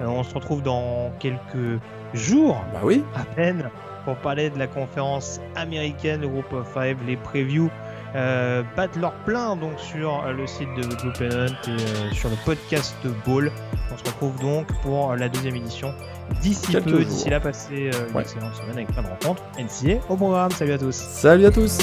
Euh, 0.00 0.06
on 0.06 0.22
se 0.22 0.32
retrouve 0.32 0.62
dans 0.62 1.10
quelques 1.18 1.80
jours, 2.14 2.62
bah 2.72 2.78
oui. 2.84 3.02
à 3.16 3.24
peine, 3.24 3.68
pour 4.04 4.14
parler 4.14 4.48
de 4.48 4.60
la 4.60 4.68
conférence 4.68 5.40
américaine, 5.56 6.20
le 6.20 6.28
groupe 6.28 6.52
of 6.52 6.72
five, 6.72 6.98
les 7.04 7.16
previews 7.16 7.68
euh, 8.14 8.62
battent 8.76 8.96
leur 8.96 9.12
plein 9.24 9.56
donc 9.56 9.78
sur 9.78 10.22
le 10.26 10.46
site 10.46 10.68
de 10.76 10.82
Blue 10.82 11.12
Pennant 11.18 11.46
et 11.46 11.70
euh, 11.70 12.10
sur 12.12 12.28
le 12.28 12.36
podcast 12.44 12.96
Ball. 13.26 13.50
On 13.92 13.96
se 13.96 14.04
retrouve 14.04 14.38
donc 14.40 14.66
pour 14.82 15.14
la 15.16 15.28
deuxième 15.28 15.56
édition 15.56 15.94
d'ici 16.40 16.72
peu. 16.72 17.04
D'ici 17.04 17.30
là, 17.30 17.40
passez 17.40 17.90
euh, 17.92 18.08
une 18.12 18.20
excellente 18.20 18.54
semaine 18.54 18.76
avec 18.76 18.88
plein 18.88 19.02
de 19.02 19.08
rencontres. 19.08 19.42
NCA 19.58 20.00
au 20.08 20.16
programme. 20.16 20.50
Salut 20.50 20.72
à 20.72 20.78
tous. 20.78 20.94
Salut 20.94 21.46
à 21.46 21.50
tous. 21.50 21.78